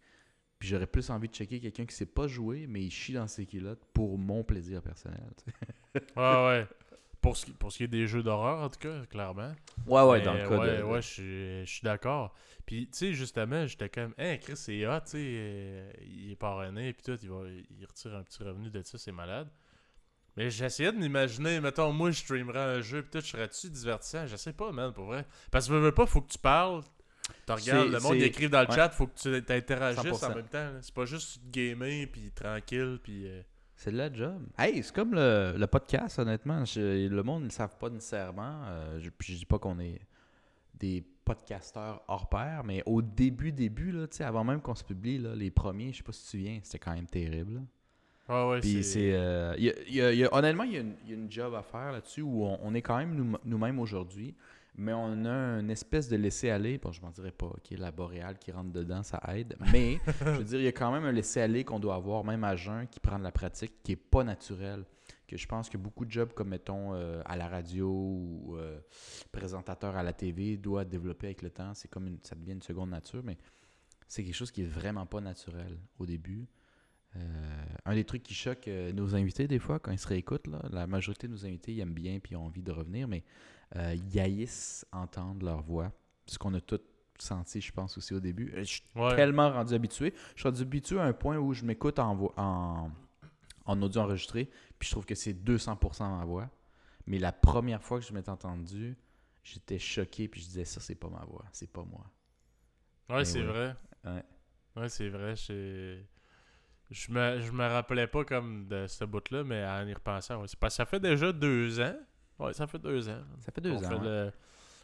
Puis 0.58 0.68
j'aurais 0.70 0.88
plus 0.88 1.10
envie 1.10 1.30
de 1.30 1.34
checker 1.34 1.60
quelqu'un 1.60 1.86
qui 1.86 1.96
sait 1.96 2.06
pas 2.06 2.28
jouer, 2.28 2.66
mais 2.68 2.82
il 2.84 2.92
chie 2.92 3.14
dans 3.14 3.28
ses 3.28 3.46
culottes 3.46 3.84
pour 3.94 4.18
mon 4.18 4.44
plaisir 4.44 4.82
personnel. 4.82 5.22
Ouais, 5.96 6.46
ouais. 6.46 6.68
Pour 7.22 7.36
ce, 7.36 7.46
qui, 7.46 7.52
pour 7.52 7.72
ce 7.72 7.78
qui 7.78 7.84
est 7.84 7.88
des 7.90 8.08
jeux 8.08 8.24
d'horreur, 8.24 8.60
en 8.64 8.70
tout 8.70 8.80
cas, 8.80 9.06
clairement. 9.06 9.54
Ouais, 9.86 10.02
ouais, 10.04 10.20
Mais 10.20 10.26
dans 10.26 10.34
le 10.34 10.48
cas 10.48 10.58
ouais, 10.58 10.78
de. 10.78 10.84
ouais, 10.84 11.02
je 11.02 11.64
suis- 11.66 11.82
d'accord. 11.84 12.34
Puis, 12.66 12.88
tu 12.88 12.98
sais, 12.98 13.14
justement, 13.14 13.68
j'étais 13.68 13.90
comme, 13.90 14.14
hey, 14.18 14.40
Chris, 14.40 14.56
c'est 14.56 14.86
hot, 14.88 15.02
tu 15.02 15.12
sais, 15.12 15.18
euh, 15.22 15.92
il 16.02 16.32
est 16.32 16.36
parrainé, 16.38 16.94
puis 16.94 17.04
tout, 17.04 17.18
il, 17.22 17.30
va, 17.30 17.42
il 17.48 17.86
retire 17.86 18.16
un 18.16 18.24
petit 18.24 18.42
revenu 18.44 18.70
de 18.70 18.82
ça, 18.84 18.98
c'est 18.98 19.12
malade. 19.12 19.50
Mais 20.40 20.50
j'essayais 20.50 20.94
de 20.94 20.98
m'imaginer, 20.98 21.60
mettons, 21.60 21.92
moi, 21.92 22.12
je 22.12 22.20
streamerais 22.20 22.78
un 22.78 22.80
jeu, 22.82 23.02
peut-être 23.04 23.26
je 23.26 23.32
serais-tu 23.32 23.70
divertissant? 23.70 24.26
Je 24.26 24.38
sais 24.38 24.54
pas, 24.54 24.72
man, 24.72 24.94
pour 24.94 25.04
vrai. 25.08 25.26
Parce 25.52 25.68
que, 25.68 25.74
veux, 25.74 25.80
veux 25.82 25.92
pas, 25.92 26.06
faut 26.06 26.22
que 26.22 26.32
tu 26.32 26.38
parles. 26.38 26.82
Tu 27.46 27.52
regardes, 27.52 27.90
le 27.90 28.00
monde 28.00 28.16
écrive 28.16 28.50
dans 28.50 28.62
le 28.62 28.68
ouais. 28.70 28.74
chat, 28.76 28.90
faut 28.92 29.08
que 29.08 29.20
tu 29.20 29.44
t'interagisses 29.44 30.02
100%. 30.06 30.32
en 30.32 30.36
même 30.36 30.48
temps. 30.48 30.70
C'est 30.82 30.94
pas 30.94 31.04
juste 31.04 31.42
gamer, 31.52 32.08
puis 32.10 32.32
tranquille, 32.32 33.00
puis... 33.04 33.28
euh, 33.28 33.42
C'est 33.76 33.92
de 33.92 33.98
la 33.98 34.12
job. 34.14 34.48
Hey, 34.58 34.82
c'est 34.82 34.96
comme 34.96 35.14
le, 35.14 35.56
le 35.58 35.68
podcast, 35.68 36.18
honnêtement. 36.20 36.64
Je- 36.64 37.10
le 37.10 37.24
monde 37.24 37.42
ne 37.42 37.48
le 37.48 37.52
savent 37.52 37.78
pas 37.78 37.90
nécessairement. 37.90 38.64
Euh, 38.66 38.98
je, 39.02 39.10
puis 39.10 39.34
je 39.34 39.40
dis 39.40 39.46
pas 39.46 39.60
qu'on 39.60 39.78
est 39.80 40.00
des 40.76 41.04
podcasteurs 41.26 42.02
hors 42.08 42.30
pair, 42.30 42.64
mais 42.64 42.82
au 42.86 43.02
début, 43.02 43.52
début, 43.52 43.92
là, 43.92 44.08
avant 44.22 44.46
même 44.46 44.62
qu'on 44.62 44.74
se 44.74 44.86
publie, 44.86 45.18
là, 45.18 45.36
les 45.36 45.52
premiers, 45.52 45.92
je 45.92 45.98
sais 45.98 46.04
pas 46.04 46.14
si 46.14 46.20
tu 46.22 46.26
te 46.26 46.32
souviens, 46.32 46.60
c'était 46.64 46.80
quand 46.80 46.94
même 46.96 47.08
terrible. 47.08 47.56
là. 47.56 47.62
Ouais, 48.30 48.50
ouais, 48.50 48.60
Puis 48.62 48.84
c'est... 48.84 48.84
c'est. 48.84 49.14
euh, 49.14 49.54
il 49.58 49.64
y 49.66 49.70
a- 49.70 49.74
il 49.88 49.94
y 49.96 50.02
a- 50.02 50.12
il 50.14 50.20
y 50.20 50.24
a- 50.24 50.34
honnêtement, 50.34 50.64
il 50.64 50.72
y, 50.74 50.78
a 50.78 51.14
une- 51.14 51.32
job 51.32 51.54
à 51.56 51.64
faire 51.64 51.92
là-dessus 51.92 52.22
où 52.22 52.44
on, 52.46 52.60
on 52.62 52.74
est 52.76 52.82
quand 52.82 52.98
même 52.98 53.16
nous- 53.16 53.38
nous-mêmes 53.44 53.80
aujourd'hui, 53.80 54.36
mais 54.76 54.94
on 54.94 55.26
a 55.26 55.60
une 55.60 55.70
espèce 55.72 56.08
de 56.08 56.16
laisser-aller. 56.16 56.78
Bon, 56.78 56.92
je 56.92 57.02
m'en 57.02 57.10
dirais 57.10 57.32
pas, 57.32 57.48
OK, 57.48 57.72
la 57.72 57.92
boréale 57.92 58.38
qui 58.38 58.52
rentre 58.52 58.72
dedans, 58.72 59.04
ça 59.04 59.20
aide. 59.36 59.56
Mais, 59.74 59.98
je 60.22 60.30
veux 60.38 60.44
dire, 60.44 60.60
il 60.60 60.66
y 60.66 60.68
a 60.68 60.72
quand 60.72 60.92
même 60.92 61.06
un 61.06 61.12
laisser-aller 61.12 61.64
qu'on 61.64 61.80
doit 61.80 61.96
avoir, 61.96 62.24
même 62.24 62.44
à 62.44 62.56
jeun, 62.56 62.88
qui 62.88 63.00
prend 63.00 63.18
de 63.18 63.24
la 63.24 63.32
pratique, 63.32 63.74
qui 63.84 63.94
est 63.94 63.96
pas 63.96 64.24
naturel. 64.24 64.86
Que 65.28 65.38
je 65.38 65.48
pense 65.48 65.70
que 65.70 65.78
beaucoup 65.78 66.06
de 66.06 66.12
jobs, 66.12 66.34
comme 66.34 66.50
mettons 66.50 66.94
euh, 66.96 67.22
à 67.26 67.36
la 67.38 67.48
radio 67.48 67.88
ou 67.90 68.56
euh, 68.58 68.80
présentateur 69.32 69.96
à 69.96 70.02
la 70.04 70.14
TV, 70.14 70.58
doit 70.58 70.86
développer 70.86 71.28
avec 71.28 71.42
le 71.42 71.50
temps. 71.50 71.74
C'est 71.74 71.88
comme 71.88 72.08
une, 72.08 72.18
ça 72.24 72.36
devient 72.36 72.54
une 72.54 72.62
seconde 72.62 72.90
nature, 72.90 73.22
mais 73.24 73.38
c'est 74.08 74.24
quelque 74.24 74.34
chose 74.36 74.50
qui 74.52 74.62
est 74.64 74.68
vraiment 74.68 75.06
pas 75.06 75.22
naturel 75.22 75.78
au 76.00 76.06
début. 76.06 76.48
Euh, 77.16 77.66
un 77.86 77.96
des 77.96 78.04
trucs 78.06 78.22
qui 78.24 78.34
choque 78.36 78.68
euh, 78.68 78.92
nos 78.94 79.16
invités 79.16 79.48
des 79.48 79.58
fois 79.60 79.80
quand 79.80 79.92
ils 79.92 79.98
se 80.00 80.08
réécoutent, 80.08 80.48
là, 80.48 80.62
la 80.72 80.86
majorité 80.88 81.28
de 81.28 81.34
nos 81.34 81.46
invités 81.46 81.74
ils 81.74 81.80
aiment 81.80 81.94
bien 81.94 82.20
puis 82.20 82.36
ont 82.36 82.46
envie 82.46 82.62
de 82.62 82.72
revenir, 82.72 83.08
mais 83.08 83.24
euh, 83.76 83.96
ils 83.96 84.20
haïssent 84.20 84.86
entendre 84.92 85.46
leur 85.46 85.62
voix. 85.62 85.92
Ce 86.28 86.38
qu'on 86.38 86.54
a 86.54 86.62
tous 86.62 86.82
senti, 87.18 87.60
je 87.62 87.72
pense, 87.72 87.98
aussi 87.98 88.14
au 88.14 88.20
début. 88.20 88.52
Euh, 88.54 88.60
Je 88.60 88.64
suis 88.66 88.84
Ouais. 88.96 89.16
tellement 89.16 89.52
rendu 89.52 89.74
habitué. 89.74 90.14
Je 90.36 90.42
suis 90.42 90.48
rendu 90.50 90.62
habitué 90.62 91.00
à 91.00 91.04
un 91.04 91.14
point 91.14 91.38
où 91.38 91.54
je 91.54 91.66
m'écoute 91.66 92.00
en, 92.00 92.32
en, 92.38 92.92
en 93.66 93.82
audio 93.82 94.02
enregistré, 94.02 94.50
puis 94.78 94.88
je 94.88 94.92
trouve 94.92 95.06
que 95.06 95.16
c'est 95.16 95.34
200% 95.34 96.08
ma 96.18 96.26
voix. 96.26 96.50
Mais 97.08 97.18
la 97.18 97.32
première 97.32 97.82
fois 97.82 98.00
que 98.00 98.06
je 98.06 98.14
m'étais 98.14 98.30
entendu, 98.30 98.96
j'étais 99.44 99.80
choqué, 99.80 100.28
puis 100.28 100.42
je 100.42 100.46
disais 100.48 100.66
ça, 100.66 100.80
c'est 100.80 100.96
pas 100.96 101.10
ma 101.10 101.26
voix, 101.26 101.46
c'est 101.52 101.72
pas 101.72 101.84
moi. 101.84 102.06
Ouais, 103.10 103.18
Mais 103.18 103.26
c'est 103.26 103.42
ouais. 103.42 103.46
vrai. 103.46 103.76
Ouais. 104.06 104.24
Ouais, 104.76 104.90
c'est 104.90 105.10
vrai. 105.10 105.36
Je 106.92 107.12
me, 107.12 107.40
je 107.40 107.52
me 107.52 107.68
rappelais 107.68 108.08
pas 108.08 108.24
comme 108.26 108.68
de 108.68 108.88
ce 108.88 109.06
bout-là, 109.06 109.44
mais 109.44 109.64
en 109.66 109.86
y 109.88 109.94
repensant, 109.94 110.42
ouais. 110.42 110.48
c'est 110.48 110.58
parce 110.60 110.74
que 110.74 110.78
ça 110.78 110.86
fait 110.86 111.00
déjà 111.00 111.32
deux 111.32 111.80
ans. 111.80 111.96
Ouais, 112.40 112.54
ça 112.54 112.66
fait 112.68 112.80
deux 112.80 113.08
ans. 113.10 113.22
Ça 113.42 113.52
fait 113.52 113.62
deux 113.62 113.72
qu'on 113.76 113.86
ans. 113.86 113.90
Fait 113.90 113.96
ouais. 113.96 114.02
le, 114.04 114.32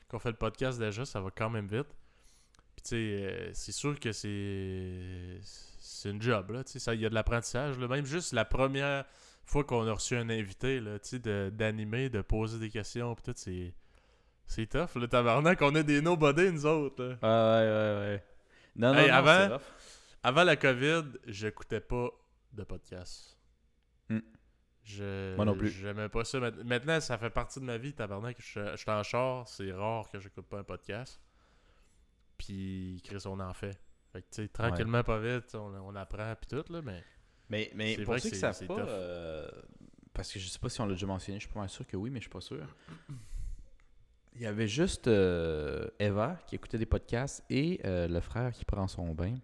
qu'on 0.08 0.20
fait 0.20 0.30
le 0.30 0.36
podcast 0.36 0.78
déjà, 0.80 1.04
ça 1.06 1.20
va 1.20 1.30
quand 1.36 1.50
même 1.50 1.68
vite. 1.68 1.88
Puis 2.76 2.84
tu 2.84 2.90
sais, 2.90 2.96
euh, 2.96 3.50
c'est 3.54 3.72
sûr 3.72 4.00
que 4.00 4.12
c'est 4.12 5.40
c'est 5.42 6.10
une 6.12 6.22
job 6.22 6.52
là, 6.52 6.64
tu 6.64 6.78
sais, 6.80 6.94
il 6.96 7.02
y 7.02 7.06
a 7.06 7.10
de 7.10 7.16
l'apprentissage 7.16 7.80
là. 7.80 7.88
même 7.88 8.06
juste 8.06 8.34
la 8.34 8.44
première 8.46 9.06
fois 9.46 9.64
qu'on 9.64 9.88
a 9.88 9.94
reçu 9.94 10.16
un 10.16 10.30
invité 10.30 10.80
là, 10.82 11.00
tu 11.00 11.10
sais 11.10 11.20
de- 11.20 11.50
d'animer, 11.54 12.10
de 12.10 12.22
poser 12.22 12.60
des 12.60 12.70
questions, 12.70 13.16
puis 13.16 13.24
tout 13.24 13.34
c'est 13.36 13.74
c'est 14.46 14.68
tough 14.68 14.96
le 15.02 15.08
tabarnak, 15.08 15.60
on 15.62 15.74
est 15.74 15.84
des 15.86 16.02
nobody 16.02 16.52
nous 16.52 16.66
autres. 16.68 17.02
là. 17.04 17.10
Ouais, 17.24 17.66
ouais, 17.66 17.72
ouais, 17.72 18.00
ouais. 18.16 18.24
Non, 18.76 18.94
non, 18.94 19.00
Hey, 19.00 19.08
non, 19.08 19.14
avant- 19.16 19.38
c'est 19.48 19.54
rough. 19.54 19.62
Avant 20.28 20.44
la 20.44 20.56
Covid, 20.56 21.04
j'écoutais 21.28 21.80
pas 21.80 22.10
de 22.52 22.64
podcast. 22.64 23.38
Hmm. 24.10 24.22
Je, 24.82 25.36
Moi 25.36 25.46
non 25.46 25.56
plus. 25.56 25.70
J'aimais 25.70 26.10
pas 26.10 26.24
ça. 26.26 26.40
Maint- 26.40 26.64
Maintenant, 26.64 27.00
ça 27.00 27.16
fait 27.20 27.30
partie 27.30 27.60
de 27.60 27.66
ma 27.66 27.78
vie, 27.78 27.94
tabarnak. 27.94 28.36
Je 28.42 28.72
je 28.72 28.76
suis 28.76 28.90
en 28.90 29.04
char, 29.04 29.48
c'est 29.48 29.72
rare 29.72 30.10
que 30.10 30.20
j'écoute 30.20 30.48
pas 30.48 30.58
un 30.58 30.64
podcast. 30.64 31.22
Puis, 32.40 33.04
Chris, 33.06 33.22
on 33.26 33.40
en 33.40 33.54
fait. 33.54 33.80
Fait 34.14 34.24
que, 34.24 34.28
tu 34.32 34.42
sais, 34.42 34.48
tranquillement, 34.48 35.04
pas 35.04 35.20
vite, 35.20 35.54
on, 35.54 35.72
on 35.76 35.96
apprend, 35.96 36.34
puis 36.42 36.58
tout, 36.58 36.74
là, 36.74 36.82
mais... 36.82 37.04
Mais, 37.50 37.72
mais 37.76 37.94
C'est 37.96 38.04
pour 38.04 38.14
vrai 38.14 38.20
ceux 38.20 38.30
que 38.30 38.34
qui 38.34 38.40
savent 38.40 38.66
pas, 38.66 38.80
euh, 38.80 39.48
parce 40.12 40.34
que 40.34 40.40
je 40.40 40.48
sais 40.48 40.58
pas 40.58 40.70
si 40.70 40.82
on 40.82 40.88
l'a 40.88 40.94
déjà 40.94 41.06
mentionné, 41.06 41.40
je 41.40 41.46
suis 41.46 41.54
pas 41.54 41.68
sûr 41.68 41.86
que 41.86 41.96
oui, 41.98 42.10
mais 42.10 42.18
je 42.20 42.24
suis 42.24 42.32
pas 42.32 42.42
sûr. 42.42 42.66
Il 44.34 44.42
y 44.42 44.48
avait 44.48 44.68
juste 44.68 45.08
euh, 45.08 45.88
Eva 46.00 46.40
qui 46.48 46.56
écoutait 46.56 46.80
des 46.80 46.88
podcasts 46.88 47.46
et 47.52 47.80
euh, 47.86 48.08
le 48.08 48.20
frère 48.22 48.52
qui 48.54 48.66
prend 48.66 48.88
son 48.88 49.14
bain. 49.14 49.36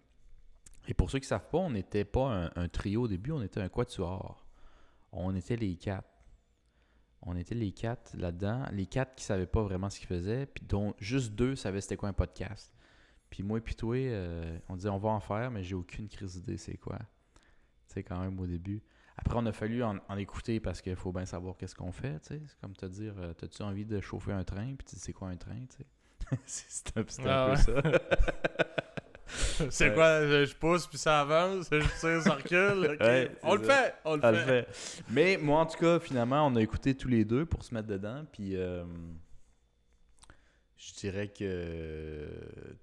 Et 0.88 0.94
pour 0.94 1.10
ceux 1.10 1.18
qui 1.18 1.28
savent 1.28 1.48
pas, 1.48 1.58
on 1.58 1.70
n'était 1.70 2.04
pas 2.04 2.26
un, 2.26 2.50
un 2.56 2.68
trio 2.68 3.02
au 3.02 3.08
début, 3.08 3.32
on 3.32 3.42
était 3.42 3.60
un 3.60 3.68
quatuor. 3.68 4.46
On 5.12 5.34
était 5.34 5.56
les 5.56 5.76
quatre. 5.76 6.08
On 7.22 7.36
était 7.36 7.54
les 7.54 7.72
quatre 7.72 8.16
là-dedans. 8.16 8.64
Les 8.72 8.86
quatre 8.86 9.14
qui 9.14 9.24
savaient 9.24 9.46
pas 9.46 9.62
vraiment 9.62 9.90
ce 9.90 9.98
qu'ils 9.98 10.08
faisaient, 10.08 10.46
puis 10.46 10.64
dont 10.66 10.94
juste 10.98 11.32
deux 11.34 11.54
savaient 11.54 11.80
c'était 11.80 11.96
quoi 11.96 12.08
un 12.08 12.14
podcast. 12.14 12.74
Puis 13.30 13.42
moi 13.42 13.58
et 13.58 13.60
puis 13.60 13.74
toi, 13.74 13.96
euh, 13.96 14.58
on 14.68 14.76
disait 14.76 14.88
on 14.88 14.98
va 14.98 15.10
en 15.10 15.20
faire, 15.20 15.50
mais 15.50 15.62
j'ai 15.62 15.74
aucune 15.74 16.08
crise 16.08 16.34
d'idée 16.34 16.56
c'est 16.56 16.76
quoi. 16.76 16.98
Tu 16.98 17.94
sais, 17.94 18.02
quand 18.02 18.18
même 18.18 18.38
au 18.40 18.46
début. 18.46 18.82
Après, 19.16 19.36
on 19.38 19.46
a 19.46 19.52
fallu 19.52 19.84
en, 19.84 19.98
en 20.08 20.16
écouter 20.16 20.58
parce 20.58 20.80
qu'il 20.80 20.96
faut 20.96 21.12
bien 21.12 21.26
savoir 21.26 21.56
qu'est-ce 21.56 21.74
qu'on 21.74 21.92
fait, 21.92 22.18
tu 22.20 22.28
sais. 22.28 22.42
C'est 22.46 22.58
comme 22.60 22.74
te 22.74 22.86
dire, 22.86 23.14
euh, 23.18 23.34
t'as-tu 23.34 23.62
envie 23.62 23.84
de 23.84 24.00
chauffer 24.00 24.32
un 24.32 24.42
train, 24.42 24.74
puis 24.74 24.84
tu 24.86 24.96
dis 24.96 25.00
c'est 25.00 25.12
quoi 25.12 25.28
un 25.28 25.36
train, 25.36 25.60
tu 25.68 25.76
sais? 25.78 25.86
c'est 26.46 26.64
c'est 26.68 26.98
un, 26.98 27.04
c'est 27.06 27.26
un 27.26 27.28
Ah 27.28 27.54
peu 27.54 27.56
ça. 27.56 27.82
c'est 29.70 29.88
Ouais. 29.88 29.94
quoi, 29.94 30.26
je, 30.44 30.54
pousse, 30.54 30.86
puis 30.86 30.98
ça 30.98 31.20
avance, 31.20 31.68
je 31.70 31.78
tire, 32.00 32.22
ça 32.22 32.34
recule. 32.34 32.96
Ouais, 33.00 33.30
on 33.42 33.54
le 33.54 33.62
fait, 33.62 33.94
on 34.04 34.16
le 34.16 34.20
Elle 34.24 34.34
fait. 34.36 34.40
le 34.40 34.64
fait. 34.64 35.02
Mais 35.10 35.36
moi, 35.36 35.60
en 35.60 35.66
tout 35.66 35.78
cas, 35.78 35.98
finalement, 36.00 36.46
on 36.46 36.56
a 36.56 36.60
écouté 36.62 36.94
tous 36.94 37.08
les 37.08 37.24
deux 37.24 37.46
pour 37.46 37.64
se 37.64 37.72
mettre 37.74 37.88
dedans. 37.88 38.24
Puis 38.32 38.56
euh, 38.56 38.84
je 40.76 40.92
dirais 40.94 41.28
que 41.28 42.28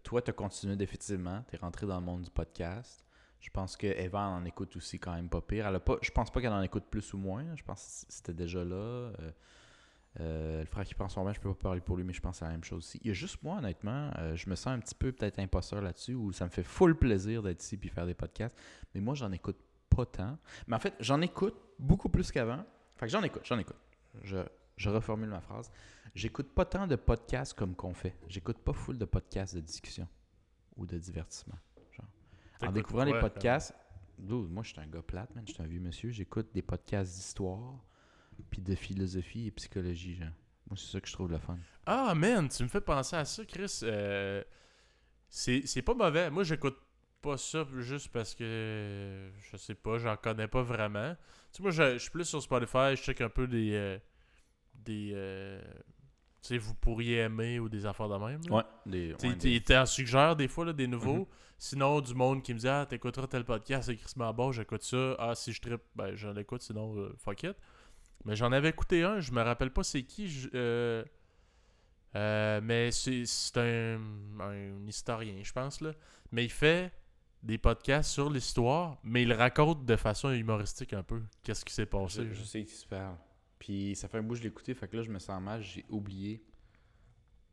toi, 0.04 0.21
tu 0.21 0.30
as 0.30 0.34
continué 0.34 0.75
définitivement. 0.75 1.43
Tu 1.49 1.56
es 1.56 1.60
rentré 1.60 1.86
dans 1.86 1.99
le 1.99 2.06
monde 2.06 2.21
du 2.23 2.30
podcast. 2.32 3.06
Je 3.41 3.49
pense 3.52 3.78
que 3.78 3.88
Eva 3.88 4.19
en 4.28 4.43
écoute 4.45 4.75
aussi 4.75 4.99
quand 4.99 5.13
même 5.13 5.30
pas 5.30 5.41
pire. 5.41 5.67
Elle 5.67 5.75
a 5.75 5.80
pas, 5.80 5.97
je 6.02 6.12
pense 6.12 6.30
pas 6.32 6.41
qu'elle 6.41 6.52
en 6.52 6.62
écoute 6.62 6.86
plus 6.89 7.13
ou 7.13 7.17
moins. 7.17 7.45
Je 7.56 7.63
pense 7.63 8.06
que 8.08 8.13
c'était 8.13 8.34
déjà 8.34 8.63
là. 8.63 8.75
Euh, 8.75 9.12
euh, 10.20 10.60
le 10.60 10.66
frère 10.66 10.84
qui 10.84 10.96
prend 10.96 11.08
son 11.10 11.24
bain, 11.24 11.34
je 11.34 11.40
peux 11.40 11.54
pas 11.54 11.62
parler 11.62 11.82
pour 11.82 11.96
lui, 11.98 12.04
mais 12.04 12.14
je 12.14 12.22
pense 12.22 12.38
c'est 12.38 12.46
la 12.46 12.52
même 12.52 12.64
chose 12.64 12.80
aussi. 12.80 13.00
Il 13.04 13.08
y 13.08 13.12
a 13.12 13.14
juste 13.14 13.42
moi, 13.44 13.58
honnêtement, 13.58 14.12
euh, 14.18 14.36
je 14.36 14.50
me 14.50 14.56
sens 14.56 14.68
un 14.68 14.80
petit 14.80 14.96
peu 14.96 15.12
peut-être 15.12 15.40
imposteur 15.40 15.82
là-dessus, 15.82 16.14
où 16.14 16.32
ça 16.32 16.46
me 16.46 16.50
fait 16.50 16.64
full 16.64 16.96
plaisir 16.96 17.42
d'être 17.44 17.64
ici 17.64 17.78
puis 17.78 17.90
faire 17.90 18.06
des 18.06 18.14
podcasts. 18.14 18.58
Mais 18.94 19.02
moi, 19.02 19.16
j'en 19.16 19.32
écoute 19.32 19.58
pas 19.90 20.06
tant. 20.06 20.38
Mais 20.68 20.76
en 20.76 20.80
fait, 20.80 20.94
j'en 21.00 21.22
écoute 21.22 21.56
beaucoup 21.78 22.10
plus 22.10 22.32
qu'avant. 22.32 22.66
Fait 22.98 23.06
que 23.06 23.12
j'en 23.12 23.24
écoute, 23.24 23.44
j'en 23.46 23.58
écoute. 23.60 23.78
Je, 24.24 24.38
je 24.76 24.90
reformule 24.90 25.30
ma 25.30 25.42
phrase. 25.42 25.72
J'écoute 26.16 26.54
pas 26.54 26.66
tant 26.66 26.88
de 26.88 26.96
podcasts 26.96 27.54
comme 27.54 27.76
qu'on 27.76 27.94
fait. 27.94 28.16
J'écoute 28.28 28.58
pas 28.58 28.74
full 28.74 28.98
de 28.98 29.06
podcasts 29.06 29.56
de 29.56 29.62
discussion 29.62 30.08
ou 30.76 30.86
de 30.86 30.98
divertissement. 30.98 31.58
Genre. 31.92 32.08
En 32.62 32.72
découvrant 32.72 33.04
les 33.04 33.18
podcasts, 33.20 33.74
moi 34.28 34.64
je 34.64 34.70
suis 34.70 34.82
un 34.82 34.88
gars 34.88 35.02
plate, 35.02 35.34
man. 35.36 35.46
Je 35.48 35.54
suis 35.54 35.62
un 35.64 35.68
vieux 35.68 35.80
monsieur. 35.80 36.10
J'écoute 36.10 36.48
des 36.54 36.62
podcasts 36.62 37.16
d'histoire, 37.16 37.80
puis 38.49 38.62
de 38.62 38.75
philosophie 38.75 39.47
et 39.47 39.52
psychologie, 39.52 40.15
genre. 40.15 40.28
Moi, 40.69 40.78
c'est 40.78 40.91
ça 40.91 41.02
que 41.02 41.08
je 41.08 41.13
trouve 41.13 41.32
le 41.32 41.39
fun. 41.39 41.58
Ah, 41.86 42.13
man, 42.15 42.47
tu 42.49 42.62
me 42.63 42.67
fais 42.67 42.82
penser 42.82 43.15
à 43.15 43.25
ça, 43.25 43.43
Chris. 43.45 43.80
Euh, 43.84 44.43
c'est 45.30 45.82
pas 45.82 45.93
mauvais. 45.93 46.30
Moi, 46.30 46.43
j'écoute 46.43 46.78
pas 47.21 47.38
ça 47.38 47.65
juste 47.80 48.10
parce 48.10 48.34
que 48.36 49.30
je 49.52 49.58
sais 49.58 49.75
pas, 49.75 49.97
j'en 49.97 50.15
connais 50.15 50.47
pas 50.47 50.62
vraiment. 50.62 51.15
Tu 51.52 51.58
sais, 51.58 51.63
moi, 51.63 51.71
je, 51.71 51.93
je 51.93 51.97
suis 51.97 52.12
plus 52.12 52.25
sur 52.25 52.41
Spotify, 52.41 52.91
je 52.95 53.02
check 53.02 53.21
un 53.21 53.30
peu 53.30 53.47
des. 53.47 53.71
euh, 53.73 53.98
des. 54.75 55.12
euh, 55.13 55.62
tu 56.42 56.48
sais, 56.50 56.58
vous 56.58 56.73
pourriez 56.75 57.17
aimer 57.17 57.60
ou 57.60 57.67
des 57.67 57.85
affaires 57.85 58.08
de 58.08 58.15
même. 58.15 58.42
là. 58.48 58.56
Ouais, 58.56 58.63
des, 58.85 59.15
Tu 59.19 59.27
ouais, 59.27 59.35
des- 59.35 59.62
t'en 59.62 59.85
suggère 59.85 60.35
des 60.35 60.48
fois 60.48 60.65
là, 60.65 60.73
des 60.73 60.87
nouveaux. 60.87 61.19
Mhm. 61.19 61.25
Sinon, 61.58 62.00
du 62.00 62.13
monde 62.13 62.42
qui 62.42 62.54
me 62.54 62.60
dit 62.60 62.67
Ah, 62.69 62.85
t'écouteras 62.87 63.27
tel 63.27 63.44
podcast, 63.44 63.87
c'est 63.87 63.98
Chris 63.98 64.13
bon, 64.15 64.52
j'écoute 64.54 64.81
ça. 64.83 65.15
Ah, 65.19 65.35
si 65.35 65.52
je 65.52 65.60
trippe, 65.62 65.81
ben 65.96 66.15
j'en 66.15 66.33
écoute, 66.37 66.62
sinon, 66.62 67.12
fuck 67.17 67.44
it. 67.44 67.56
Mais 68.26 68.36
j'en 68.36 68.52
avais 68.52 68.70
écouté 68.70 69.04
un, 69.04 69.20
je 69.20 69.32
me 69.32 69.42
rappelle 69.42 69.72
pas 69.72 69.84
c'est 69.84 70.04
qui. 70.04 70.28
je- 70.30 70.50
euh, 70.54 71.04
euh, 72.15 72.60
mais 72.63 72.92
c'est 72.92 73.58
un, 73.58 74.00
un 74.40 74.88
historien, 74.88 75.36
je 75.44 75.52
pense. 75.54 75.80
là. 75.82 75.92
Mais 76.32 76.44
il 76.46 76.52
fait 76.52 76.92
des 77.44 77.58
podcasts 77.58 78.10
sur 78.12 78.30
l'histoire, 78.30 78.98
mais 79.04 79.22
il 79.24 79.32
raconte 79.34 79.86
de 79.86 79.96
façon 79.96 80.32
humoristique 80.32 80.94
un 80.94 81.04
peu 81.04 81.22
qu'est-ce 81.44 81.63
qui 81.63 81.74
s'est 81.74 81.86
passé. 81.86 82.26
Je, 82.30 82.34
je 82.34 82.44
sais 82.44 82.63
qui 82.65 82.74
se 82.74 82.86
parle. 82.86 83.15
Puis 83.60 83.96
ça 83.96 84.08
fait 84.08 84.17
un 84.17 84.24
bout 84.24 84.36
que 84.36 84.42
je 84.42 84.48
écouté, 84.48 84.74
fait 84.74 84.88
que 84.88 84.98
là, 84.98 85.04
je 85.04 85.10
me 85.10 85.20
sens 85.20 85.42
mal, 85.42 85.62
j'ai 85.62 85.86
oublié. 85.90 86.44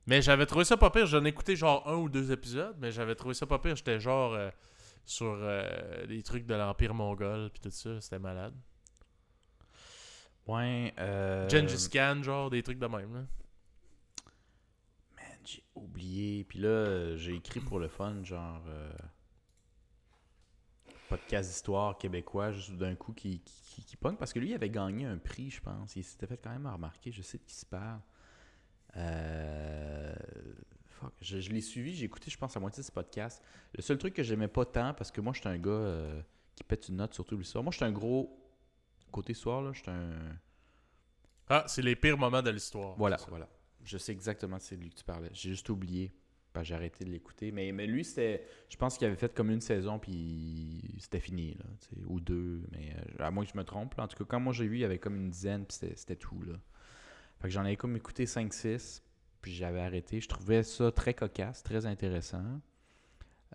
Mais 0.06 0.22
j'avais 0.22 0.46
trouvé 0.46 0.64
ça 0.64 0.76
pas 0.76 0.90
pire. 0.90 1.06
J'en 1.06 1.24
ai 1.24 1.28
écouté 1.28 1.56
genre 1.56 1.86
un 1.88 1.96
ou 1.96 2.08
deux 2.08 2.30
épisodes, 2.30 2.76
mais 2.80 2.92
j'avais 2.92 3.14
trouvé 3.16 3.34
ça 3.34 3.44
pas 3.46 3.58
pire. 3.58 3.74
J'étais 3.76 3.98
genre 3.98 4.34
euh, 4.34 4.50
sur 5.04 5.36
euh, 5.40 6.06
des 6.06 6.22
trucs 6.22 6.46
de 6.46 6.54
l'Empire 6.54 6.94
mongol 6.94 7.50
puis 7.50 7.60
tout 7.60 7.70
ça. 7.72 8.00
C'était 8.00 8.20
malade. 8.20 8.54
Ouais, 10.46 10.94
euh... 10.98 11.48
Gengis 11.48 11.88
Khan, 11.90 12.22
genre 12.22 12.50
des 12.50 12.62
trucs 12.62 12.78
de 12.78 12.86
même. 12.86 13.14
Là. 13.14 13.20
Man, 15.16 15.38
j'ai 15.44 15.64
oublié. 15.74 16.44
Puis 16.44 16.60
là, 16.60 17.16
j'ai 17.16 17.34
écrit 17.34 17.60
pour 17.60 17.78
le 17.78 17.88
fun, 17.88 18.22
genre. 18.22 18.62
euh, 18.68 18.92
podcast 21.08 21.48
d'histoire 21.48 21.98
québécois, 21.98 22.52
juste 22.52 22.72
d'un 22.76 22.94
coup, 22.94 23.12
qui, 23.12 23.40
qui, 23.40 23.84
qui 23.84 23.96
pogne. 23.96 24.16
Parce 24.16 24.32
que 24.32 24.38
lui, 24.38 24.50
il 24.50 24.54
avait 24.54 24.70
gagné 24.70 25.04
un 25.04 25.18
prix, 25.18 25.50
je 25.50 25.60
pense. 25.60 25.96
Il 25.96 26.04
s'était 26.04 26.26
fait 26.26 26.36
quand 26.36 26.50
même 26.50 26.66
remarquer. 26.66 27.12
Je 27.12 27.22
sais 27.22 27.38
de 27.38 27.44
qui 27.44 27.54
se 27.54 27.66
parle. 27.66 28.00
Euh, 28.96 30.14
fuck, 30.86 31.12
je, 31.20 31.38
je 31.40 31.50
l'ai 31.50 31.60
suivi, 31.60 31.94
j'ai 31.94 32.06
écouté, 32.06 32.30
je 32.30 32.38
pense, 32.38 32.54
la 32.54 32.60
moitié 32.60 32.82
de 32.82 32.86
ce 32.86 32.92
podcast. 32.92 33.42
Le 33.76 33.82
seul 33.82 33.98
truc 33.98 34.14
que 34.14 34.22
j'aimais 34.22 34.48
pas 34.48 34.64
tant, 34.64 34.94
parce 34.94 35.10
que 35.10 35.20
moi, 35.20 35.32
j'étais 35.32 35.48
un 35.48 35.58
gars 35.58 35.70
euh, 35.70 36.22
qui 36.54 36.64
pète 36.64 36.88
une 36.88 36.96
note 36.96 37.14
sur 37.14 37.24
tout 37.24 37.36
l'histoire. 37.36 37.62
Moi, 37.62 37.72
j'étais 37.72 37.84
un 37.84 37.92
gros. 37.92 38.42
Côté 39.16 39.32
soir, 39.34 39.62
là, 39.62 39.72
j'étais 39.72 39.90
un. 39.90 40.12
Ah, 41.48 41.64
c'est 41.68 41.80
les 41.80 41.96
pires 41.96 42.18
moments 42.18 42.42
de 42.42 42.50
l'histoire. 42.50 42.94
Voilà, 42.98 43.16
voilà. 43.28 43.48
Je 43.82 43.96
sais 43.96 44.12
exactement 44.12 44.58
c'est 44.58 44.76
de 44.76 44.82
lui 44.82 44.90
que 44.90 44.96
tu 44.96 45.04
parlais. 45.04 45.30
J'ai 45.32 45.50
juste 45.50 45.68
oublié. 45.70 46.12
J'ai 46.62 46.74
arrêté 46.74 47.04
de 47.04 47.10
l'écouter. 47.10 47.50
Mais, 47.52 47.72
mais 47.72 47.86
lui, 47.86 48.04
c'était. 48.04 48.46
Je 48.68 48.76
pense 48.76 48.96
qu'il 48.98 49.06
avait 49.06 49.16
fait 49.16 49.32
comme 49.34 49.50
une 49.50 49.60
saison, 49.62 49.98
puis 49.98 50.82
c'était 50.98 51.20
fini, 51.20 51.54
là. 51.54 51.64
Ou 52.08 52.20
deux. 52.20 52.62
Mais 52.72 52.94
euh, 53.20 53.24
à 53.24 53.30
moins 53.30 53.44
que 53.44 53.50
je 53.52 53.56
me 53.58 53.64
trompe. 53.64 53.94
là. 53.96 54.04
En 54.04 54.08
tout 54.08 54.16
cas, 54.18 54.24
quand 54.28 54.40
moi 54.40 54.52
j'ai 54.52 54.66
vu, 54.66 54.76
il 54.76 54.80
y 54.80 54.84
avait 54.84 54.98
comme 54.98 55.16
une 55.16 55.30
dizaine, 55.30 55.64
puis 55.66 55.76
c'était- 55.78 55.96
c'était 55.96 56.16
tout, 56.16 56.42
là. 56.42 56.54
Fait 57.40 57.48
que 57.48 57.54
j'en 57.54 57.60
avais 57.64 57.76
comme 57.76 57.94
écouté 57.96 58.24
5-6, 58.26 59.02
puis 59.40 59.52
j'avais 59.54 59.80
arrêté. 59.80 60.20
Je 60.20 60.28
trouvais 60.28 60.62
ça 60.62 60.90
très 60.92 61.14
cocasse, 61.14 61.62
très 61.62 61.84
intéressant. 61.86 62.60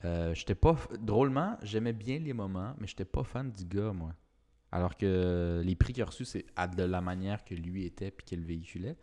Euh, 0.06 0.34
j'étais 0.34 0.56
pas. 0.56 0.74
f- 0.74 0.98
Drôlement, 0.98 1.58
j'aimais 1.64 1.94
bien 1.94 2.18
les 2.20 2.34
moments, 2.34 2.74
mais 2.80 2.88
j'étais 2.88 3.06
pas 3.06 3.24
fan 3.24 3.52
du 3.52 3.66
gars, 3.66 3.94
moi. 3.94 4.16
Alors 4.72 4.96
que 4.96 5.62
les 5.66 5.76
prix 5.76 5.94
qu'il 5.94 6.04
a 6.04 6.06
reçus, 6.06 6.26
c'est 6.26 6.46
à 6.56 6.68
de 6.68 6.84
la 6.84 7.02
manière 7.02 7.44
que 7.44 7.54
lui 7.56 7.86
était 7.86 8.12
puis 8.12 8.26
qu'il 8.26 8.42
véhiculait. 8.46 8.96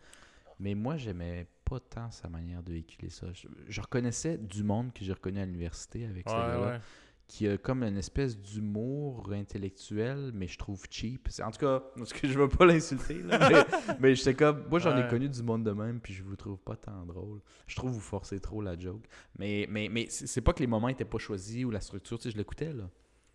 Mais 0.59 0.73
moi, 0.75 0.97
j'aimais 0.97 1.47
pas 1.63 1.79
tant 1.79 2.11
sa 2.11 2.27
manière 2.27 2.63
de 2.63 2.71
véhiculer 2.73 3.09
ça. 3.09 3.27
Je, 3.33 3.47
je 3.67 3.79
reconnaissais 3.81 4.37
du 4.37 4.63
monde 4.63 4.91
que 4.93 5.05
j'ai 5.05 5.13
reconnu 5.13 5.39
à 5.39 5.45
l'université 5.45 6.05
avec 6.05 6.27
ce 6.27 6.33
Ouais, 6.33 6.39
gars-là, 6.41 6.67
ouais. 6.73 6.79
qui 7.27 7.47
a 7.47 7.57
comme 7.57 7.83
une 7.83 7.97
espèce 7.97 8.37
d'humour 8.37 9.31
intellectuel, 9.31 10.31
mais 10.33 10.47
je 10.47 10.57
trouve 10.57 10.83
cheap. 10.89 11.27
C'est- 11.29 11.43
En 11.43 11.51
tout 11.51 11.59
cas, 11.59 11.81
parce 11.95 12.11
que 12.11 12.27
je 12.27 12.37
veux 12.37 12.49
pas 12.49 12.65
l'insulter, 12.65 13.21
mais, 13.23 13.65
mais 13.99 14.15
j'étais 14.15 14.33
comme, 14.33 14.65
moi 14.69 14.79
j'en 14.79 14.97
ai 14.97 15.07
connu 15.07 15.29
du 15.29 15.43
monde 15.43 15.63
de 15.63 15.71
même, 15.71 15.99
puis 16.01 16.13
je 16.13 16.23
vous 16.23 16.35
trouve 16.35 16.57
pas 16.57 16.75
tant 16.75 17.05
drôle. 17.05 17.39
Je 17.67 17.75
trouve 17.75 17.91
que 17.91 17.95
vous 17.95 18.01
forcez 18.01 18.39
trop 18.39 18.61
la 18.61 18.77
joke. 18.77 19.05
Mais, 19.37 19.67
mais, 19.69 19.87
mais 19.89 20.07
c'est 20.09 20.27
c'est 20.27 20.41
pas 20.41 20.53
que 20.53 20.59
les 20.59 20.67
moments 20.67 20.89
étaient 20.89 21.05
pas 21.05 21.19
choisis 21.19 21.63
ou 21.63 21.69
la 21.71 21.79
structure, 21.81 22.17
tu 22.17 22.23
sais, 22.23 22.31
je 22.31 22.37
l'écoutais 22.37 22.73
là. 22.73 22.89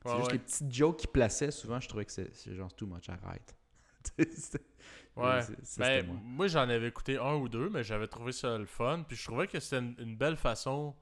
C'est 0.04 0.10
Ouais, 0.10 0.16
juste 0.18 0.26
ouais. 0.28 0.32
les 0.34 0.38
petites 0.38 0.72
jokes 0.74 0.96
qu'il 0.98 1.10
plaçait, 1.10 1.50
souvent 1.50 1.80
je 1.80 1.88
trouvais 1.88 2.04
que 2.04 2.12
c'est 2.12 2.54
genre 2.54 2.72
too 2.74 2.86
much, 2.86 3.08
arrête. 3.08 3.54
Ouais. 5.16 5.40
ça, 5.62 5.80
Ben, 5.80 6.06
moi. 6.08 6.16
moi, 6.24 6.46
j'en 6.48 6.68
avais 6.68 6.88
écouté 6.88 7.16
un 7.18 7.34
ou 7.36 7.48
deux, 7.48 7.70
mais 7.70 7.84
j'avais 7.84 8.08
trouvé 8.08 8.32
ça 8.32 8.58
le 8.58 8.66
fun. 8.66 9.04
Puis 9.06 9.16
je 9.16 9.24
trouvais 9.24 9.46
que 9.46 9.60
c'était 9.60 9.78
une, 9.78 9.94
une 10.00 10.16
belle 10.16 10.36
façon 10.36 10.92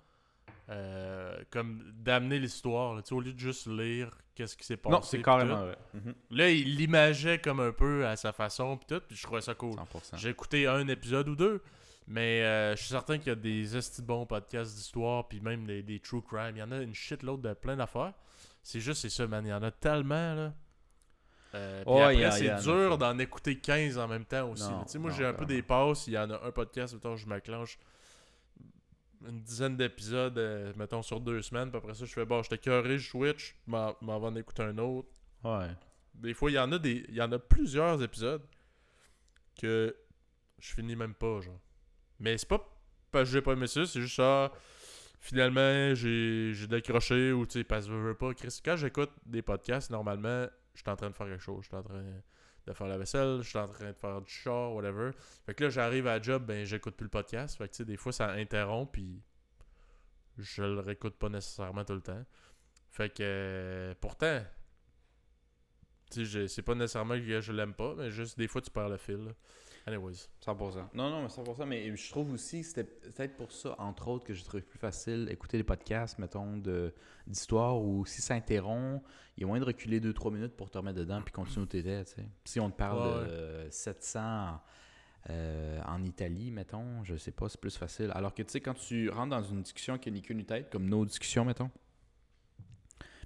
euh, 0.68 1.34
comme 1.50 1.82
d'amener 1.96 2.38
l'histoire. 2.38 3.03
Au 3.11 3.20
lieu 3.20 3.32
de 3.32 3.38
juste 3.38 3.66
lire 3.66 4.14
qu'est-ce 4.34 4.55
qui 4.57 4.64
s'est 4.66 4.76
passé. 4.76 4.94
Non, 4.94 5.00
c'est 5.03 5.22
carrément 5.22 5.62
vrai. 5.62 5.78
Mhm. 5.94 6.14
Là, 6.30 6.50
il 6.50 6.76
l'imageait 6.76 7.38
comme 7.38 7.61
un 7.61 7.72
peu 7.72 8.07
à 8.07 8.16
sa 8.16 8.32
façon. 8.32 8.76
Puis 8.76 8.86
tout. 8.86 9.03
Puis 9.09 9.16
je 9.16 9.22
trouvais 9.22 9.40
ça 9.40 9.55
cool. 9.55 9.76
100%. 9.76 10.16
J'ai 10.18 10.28
écouté 10.28 10.66
un 10.66 10.86
épisode 10.88 11.28
ou 11.30 11.36
deux. 11.36 11.62
Mais 12.07 12.42
euh, 12.42 12.72
je 12.76 12.80
suis 12.80 12.90
certain 12.90 13.16
qu'il 13.16 13.28
y 13.28 13.30
a 13.30 13.34
des 13.36 13.76
esti 13.76 14.03
bons 14.03 14.26
podcasts 14.26 14.74
d'histoire, 14.74 15.26
puis 15.26 15.40
même 15.40 15.64
des, 15.66 15.82
des 15.82 16.00
true 16.00 16.20
crime. 16.20 16.57
Il 16.57 16.59
y 16.59 16.62
en 16.62 16.72
a 16.72 16.78
une 16.82 16.94
shitload 16.94 17.40
de 17.40 17.55
plein 17.55 17.76
d'affaires. 17.76 18.12
C'est 18.63 18.81
juste, 18.81 19.03
c'est 19.03 19.11
ça, 19.11 19.27
man. 19.27 19.45
Il 19.45 19.51
y 19.51 19.53
en 19.53 19.63
a 19.63 19.71
tellement, 19.71 20.35
là. 20.35 20.55
Euh, 21.55 21.85
puis 21.85 22.23
après, 22.23 22.31
c'est 22.31 22.63
dur 22.63 22.97
d'en 22.97 23.19
écouter 23.19 23.59
15 23.59 23.99
en 23.99 24.09
même 24.09 24.25
temps 24.25 24.51
aussi. 24.51 24.71
Non. 24.71 24.85
Tu 24.85 24.93
sais, 24.93 24.99
moi, 24.99 25.11
j'ai 25.11 25.27
un 25.27 25.35
peu 25.35 25.45
des 25.45 25.63
passes. 25.63 26.07
Il 26.07 26.15
y 26.15 26.19
en 26.19 26.31
a 26.31 26.47
un 26.47 26.51
podcast, 26.51 26.95
mettons, 26.95 27.17
je 27.17 27.27
m'acclenche 27.27 27.79
une 29.29 29.41
dizaine 29.43 29.77
d'épisodes, 29.77 30.37
euh, 30.39 30.73
mettons, 30.77 31.03
sur 31.03 31.21
deux 31.21 31.43
semaines. 31.43 31.71
Puis 31.71 31.79
après 31.79 31.95
ça, 31.95 32.05
je 32.05 32.13
fais, 32.13 32.25
bon, 32.25 32.43
j'étais 32.43 32.59
curé, 32.59 32.99
je 32.99 33.09
switch, 33.09 33.57
m'en 33.67 33.95
vais 34.01 34.27
en 34.27 34.35
écouter 34.37 34.63
un 34.63 34.79
autre. 34.79 35.09
Ouais. 35.45 35.69
Des 36.15 36.35
fois, 36.35 36.51
il 36.51 36.55
y 36.55 36.59
en 36.59 36.71
a 36.73 36.79
des. 36.79 37.05
Il 37.09 37.15
y 37.15 37.23
en 37.23 37.33
a 37.33 37.39
plusieurs 37.39 38.03
épisodes 38.03 38.43
que 39.61 39.95
je 40.59 40.75
finis 40.75 40.97
même 40.97 41.15
pas, 41.15 41.41
genre. 41.41 41.61
Mais 42.21 42.39
c'est 42.39 42.49
pas 42.49 42.65
parce 43.11 43.25
que 43.29 43.33
j'ai 43.33 43.43
pas 43.43 43.53
aimé 43.53 43.67
ça, 43.67 43.85
c'est 43.85 44.01
juste 44.01 44.17
ça. 44.17 44.53
Finalement, 45.25 45.95
j'ai 45.95 46.66
décroché 46.66 47.31
ou 47.31 47.47
tu 47.47 47.61
sais, 47.61 47.64
parce 47.64 47.87
que 47.87 47.93
je 47.93 47.97
veux 47.97 48.14
pas. 48.16 48.35
Chris, 48.35 48.59
quand 48.64 48.75
j'écoute 48.75 49.12
des 49.25 49.41
podcasts, 49.41 49.89
normalement, 49.89 50.49
je 50.75 50.81
suis 50.81 50.91
en 50.91 50.97
train 50.97 51.11
de 51.11 51.14
faire 51.14 51.29
quelque 51.29 51.43
chose. 51.43 51.62
Je 51.62 51.68
suis 51.68 51.77
en 51.77 51.83
train 51.85 52.03
de 52.66 52.73
faire 52.73 52.89
la 52.89 52.99
vaisselle, 52.99 53.39
je 53.41 53.49
suis 53.49 53.59
en 53.59 53.68
train 53.68 53.93
de 53.93 53.97
faire 53.97 54.20
du 54.20 54.29
char, 54.29 54.75
whatever. 54.75 55.12
Fait 55.47 55.55
que 55.55 55.62
là, 55.62 55.70
j'arrive 55.70 56.09
à 56.09 56.18
la 56.18 56.23
job, 56.23 56.45
ben 56.45 56.64
j'écoute 56.64 56.97
plus 56.97 57.05
le 57.05 57.11
podcast. 57.11 57.57
Fait 57.57 57.68
que 57.68 57.70
tu 57.70 57.77
sais, 57.77 57.85
des 57.85 57.97
fois, 57.97 58.11
ça 58.11 58.31
interrompt, 58.31 58.91
puis 58.91 59.23
je 60.39 60.64
le 60.64 60.81
réécoute 60.81 61.14
pas 61.14 61.29
nécessairement 61.29 61.85
tout 61.85 61.95
le 61.95 62.03
temps. 62.03 62.25
Fait 62.91 63.09
que 63.09 63.23
euh, 63.23 63.95
pourtant, 64.01 64.43
c'est 66.11 66.62
pas 66.62 66.75
nécessairement 66.75 67.14
que 67.14 67.41
je 67.41 67.53
l'aime 67.53 67.75
pas, 67.75 67.95
mais 67.97 68.11
juste 68.11 68.37
des 68.37 68.49
fois, 68.49 68.61
tu 68.61 68.73
perds 68.73 68.89
le 68.89 68.97
fil. 68.97 69.37
Anyways. 69.87 70.28
100%. 70.45 70.89
Non, 70.95 71.11
non, 71.11 71.22
mais 71.22 71.28
100%. 71.28 71.66
Mais 71.66 71.97
je 71.97 72.11
trouve 72.11 72.33
aussi 72.33 72.61
que 72.61 72.66
c'était 72.66 72.85
peut-être 72.85 73.37
pour 73.37 73.51
ça, 73.53 73.74
entre 73.78 74.09
autres, 74.09 74.24
que 74.24 74.35
j'ai 74.35 74.45
trouvé 74.45 74.62
plus 74.62 74.78
facile 74.78 75.28
écouter 75.30 75.57
les 75.57 75.64
podcasts, 75.64 76.18
mettons, 76.18 76.62
d'histoire, 77.26 77.80
où 77.80 78.07
si 78.07 78.22
ça 78.22 78.35
interrompt, 78.35 79.03
il 79.37 79.41
y 79.41 79.45
a 79.45 79.47
moyen 79.47 79.61
de 79.61 79.66
reculer 79.66 80.01
2-3 80.01 80.33
minutes 80.33 80.57
pour 80.57 80.70
te 80.70 80.78
remettre 80.78 80.99
dedans 80.99 81.20
puis 81.22 81.33
continuer 81.33 81.64
où 81.64 81.66
t'étais, 81.66 82.05
tu 82.05 82.12
sais. 82.12 82.26
Si 82.45 82.61
on 82.61 82.70
te 82.70 82.76
parle 82.76 82.99
Ouais, 82.99 83.26
de 83.26 83.30
euh, 83.33 83.70
700 83.70 84.61
euh, 85.30 85.80
en 85.87 86.03
Italie, 86.03 86.51
mettons, 86.51 87.03
je 87.05 87.16
sais 87.16 87.30
pas, 87.30 87.49
c'est 87.49 87.61
plus 87.61 87.76
facile. 87.76 88.11
Alors 88.14 88.35
que, 88.35 88.43
tu 88.43 88.51
sais, 88.51 88.61
quand 88.61 88.74
tu 88.74 89.09
rentres 89.09 89.30
dans 89.30 89.43
une 89.43 89.62
discussion 89.62 89.99
qui 89.99 90.11
n'a 90.11 90.16
ni 90.16 90.22
queue 90.22 90.35
ni 90.35 90.45
tête, 90.45 90.70
comme 90.70 90.89
nos 90.89 91.05
discussions, 91.05 91.45
mettons, 91.45 91.70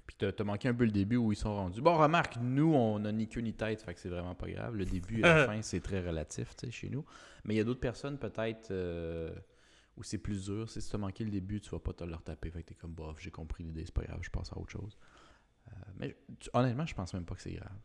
puis 0.07 0.15
t'as 0.17 0.43
manqué 0.43 0.67
un 0.69 0.73
peu 0.73 0.85
le 0.85 0.91
début 0.91 1.17
où 1.17 1.31
ils 1.31 1.35
sont 1.35 1.53
rendus. 1.53 1.81
Bon, 1.81 1.95
remarque, 1.97 2.37
nous, 2.41 2.73
on 2.73 3.03
a 3.05 3.11
ni 3.11 3.27
queue 3.27 3.41
ni 3.41 3.53
tête, 3.53 3.81
fait 3.83 3.93
que 3.93 3.99
c'est 3.99 4.09
vraiment 4.09 4.33
pas 4.35 4.49
grave. 4.49 4.75
Le 4.75 4.85
début 4.85 5.19
et 5.19 5.21
la 5.21 5.45
fin, 5.47 5.61
c'est 5.61 5.81
très 5.81 5.99
relatif, 6.05 6.55
tu 6.55 6.65
sais, 6.65 6.71
chez 6.71 6.89
nous. 6.89 7.05
Mais 7.43 7.53
il 7.53 7.57
y 7.57 7.59
a 7.59 7.63
d'autres 7.63 7.79
personnes, 7.81 8.17
peut-être, 8.17 8.71
euh, 8.71 9.35
où 9.97 10.03
c'est 10.03 10.17
plus 10.17 10.45
dur. 10.45 10.69
Si 10.69 10.79
tu 10.81 10.95
as 10.95 10.97
manqué 10.99 11.23
le 11.25 11.29
début, 11.29 11.59
tu 11.61 11.69
vas 11.71 11.79
pas 11.79 11.93
te 11.93 12.03
le 12.03 12.15
retaper. 12.15 12.49
Fait 12.49 12.63
que 12.63 12.69
t'es 12.69 12.75
comme, 12.75 12.93
bof, 12.93 13.19
j'ai 13.19 13.31
compris 13.31 13.63
l'idée, 13.65 13.83
c'est 13.85 13.93
pas 13.93 14.03
grave, 14.03 14.19
je 14.21 14.29
passe 14.29 14.51
à 14.53 14.57
autre 14.57 14.71
chose. 14.71 14.97
Euh, 15.67 15.71
mais 15.97 16.17
tu- 16.39 16.49
honnêtement, 16.53 16.85
je 16.85 16.95
pense 16.95 17.13
même 17.13 17.25
pas 17.25 17.35
que 17.35 17.41
c'est 17.41 17.53
grave. 17.53 17.77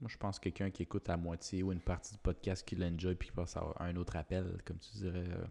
Moi, 0.00 0.10
je 0.10 0.16
pense 0.16 0.38
que 0.40 0.48
quelqu'un 0.48 0.70
qui 0.70 0.82
écoute 0.82 1.08
à 1.08 1.16
moitié 1.16 1.62
ou 1.62 1.70
une 1.72 1.80
partie 1.80 2.12
du 2.12 2.18
podcast 2.18 2.66
qui 2.66 2.74
l'enjoy 2.74 3.14
puis 3.14 3.28
qui 3.28 3.34
passe 3.34 3.56
à 3.56 3.64
un 3.78 3.94
autre 3.94 4.16
appel, 4.16 4.58
comme 4.64 4.78
tu 4.78 4.96
dirais, 4.96 5.28
euh, 5.28 5.44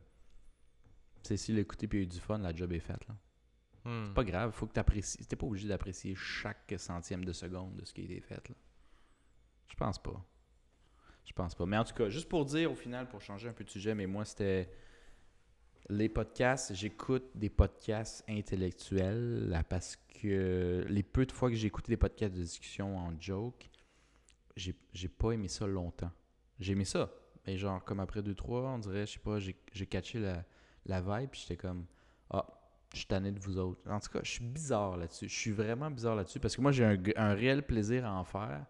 c'est 1.23 1.37
s'il 1.37 1.55
a 1.57 1.61
écouté 1.61 1.87
puis 1.87 1.99
il 1.99 2.01
a 2.01 2.03
eu 2.03 2.07
du 2.07 2.19
fun, 2.19 2.37
la 2.39 2.53
job 2.53 2.73
est 2.73 2.79
faite. 2.79 3.07
Là. 3.07 3.15
Hmm. 3.83 4.05
C'est 4.05 4.13
pas 4.13 4.23
grave, 4.23 4.51
faut 4.51 4.67
que 4.67 4.73
tu 4.73 4.79
apprécies. 4.79 5.25
T'es 5.25 5.35
pas 5.35 5.45
obligé 5.45 5.67
d'apprécier 5.67 6.15
chaque 6.15 6.73
centième 6.77 7.25
de 7.25 7.33
seconde 7.33 7.75
de 7.75 7.85
ce 7.85 7.93
qui 7.93 8.01
a 8.01 8.03
été 8.03 8.21
fait. 8.21 8.49
Là. 8.49 8.55
Je 9.67 9.75
pense 9.75 10.01
pas. 10.01 10.23
Je 11.25 11.33
pense 11.33 11.55
pas. 11.55 11.65
Mais 11.65 11.77
en 11.77 11.83
tout 11.83 11.93
cas, 11.93 12.09
juste 12.09 12.29
pour 12.29 12.45
dire 12.45 12.71
au 12.71 12.75
final, 12.75 13.07
pour 13.07 13.21
changer 13.21 13.49
un 13.49 13.53
peu 13.53 13.63
de 13.63 13.69
sujet, 13.69 13.95
mais 13.95 14.05
moi 14.05 14.25
c'était 14.25 14.69
les 15.89 16.09
podcasts, 16.09 16.73
j'écoute 16.73 17.25
des 17.35 17.49
podcasts 17.49 18.23
intellectuels 18.29 19.63
parce 19.69 19.97
que 20.21 20.85
les 20.87 21.03
peu 21.03 21.25
de 21.25 21.31
fois 21.31 21.49
que 21.49 21.55
j'ai 21.55 21.67
écouté 21.67 21.91
des 21.91 21.97
podcasts 21.97 22.33
de 22.33 22.41
discussion 22.41 22.97
en 22.97 23.19
joke, 23.19 23.69
j'ai 24.55 24.75
j'ai 24.93 25.07
pas 25.07 25.31
aimé 25.31 25.47
ça 25.47 25.65
longtemps. 25.67 26.11
J'ai 26.59 26.73
aimé 26.73 26.85
ça, 26.85 27.11
mais 27.47 27.57
genre 27.57 27.83
comme 27.83 27.99
après 27.99 28.21
2-3, 28.21 28.75
on 28.75 28.77
dirait, 28.77 29.07
je 29.07 29.13
sais 29.13 29.19
pas, 29.19 29.39
j'ai 29.39 29.55
j'ai 29.73 29.87
catché 29.87 30.19
la, 30.19 30.45
la 30.85 31.01
vibe, 31.01 31.29
puis 31.31 31.41
j'étais 31.41 31.57
comme, 31.57 31.85
ah, 32.29 32.45
je 32.93 32.99
suis 32.99 33.07
tanné 33.07 33.31
de 33.31 33.39
vous 33.39 33.57
autres. 33.57 33.81
En 33.89 33.99
tout 33.99 34.09
cas, 34.09 34.19
je 34.23 34.31
suis 34.31 34.43
bizarre 34.43 34.97
là-dessus. 34.97 35.29
Je 35.29 35.35
suis 35.35 35.51
vraiment 35.51 35.89
bizarre 35.89 36.15
là-dessus 36.15 36.39
parce 36.39 36.55
que 36.55 36.61
moi, 36.61 36.71
j'ai 36.71 36.85
un, 37.15 37.33
réel 37.33 37.63
plaisir 37.63 38.05
à 38.05 38.13
en 38.13 38.23
faire. 38.23 38.65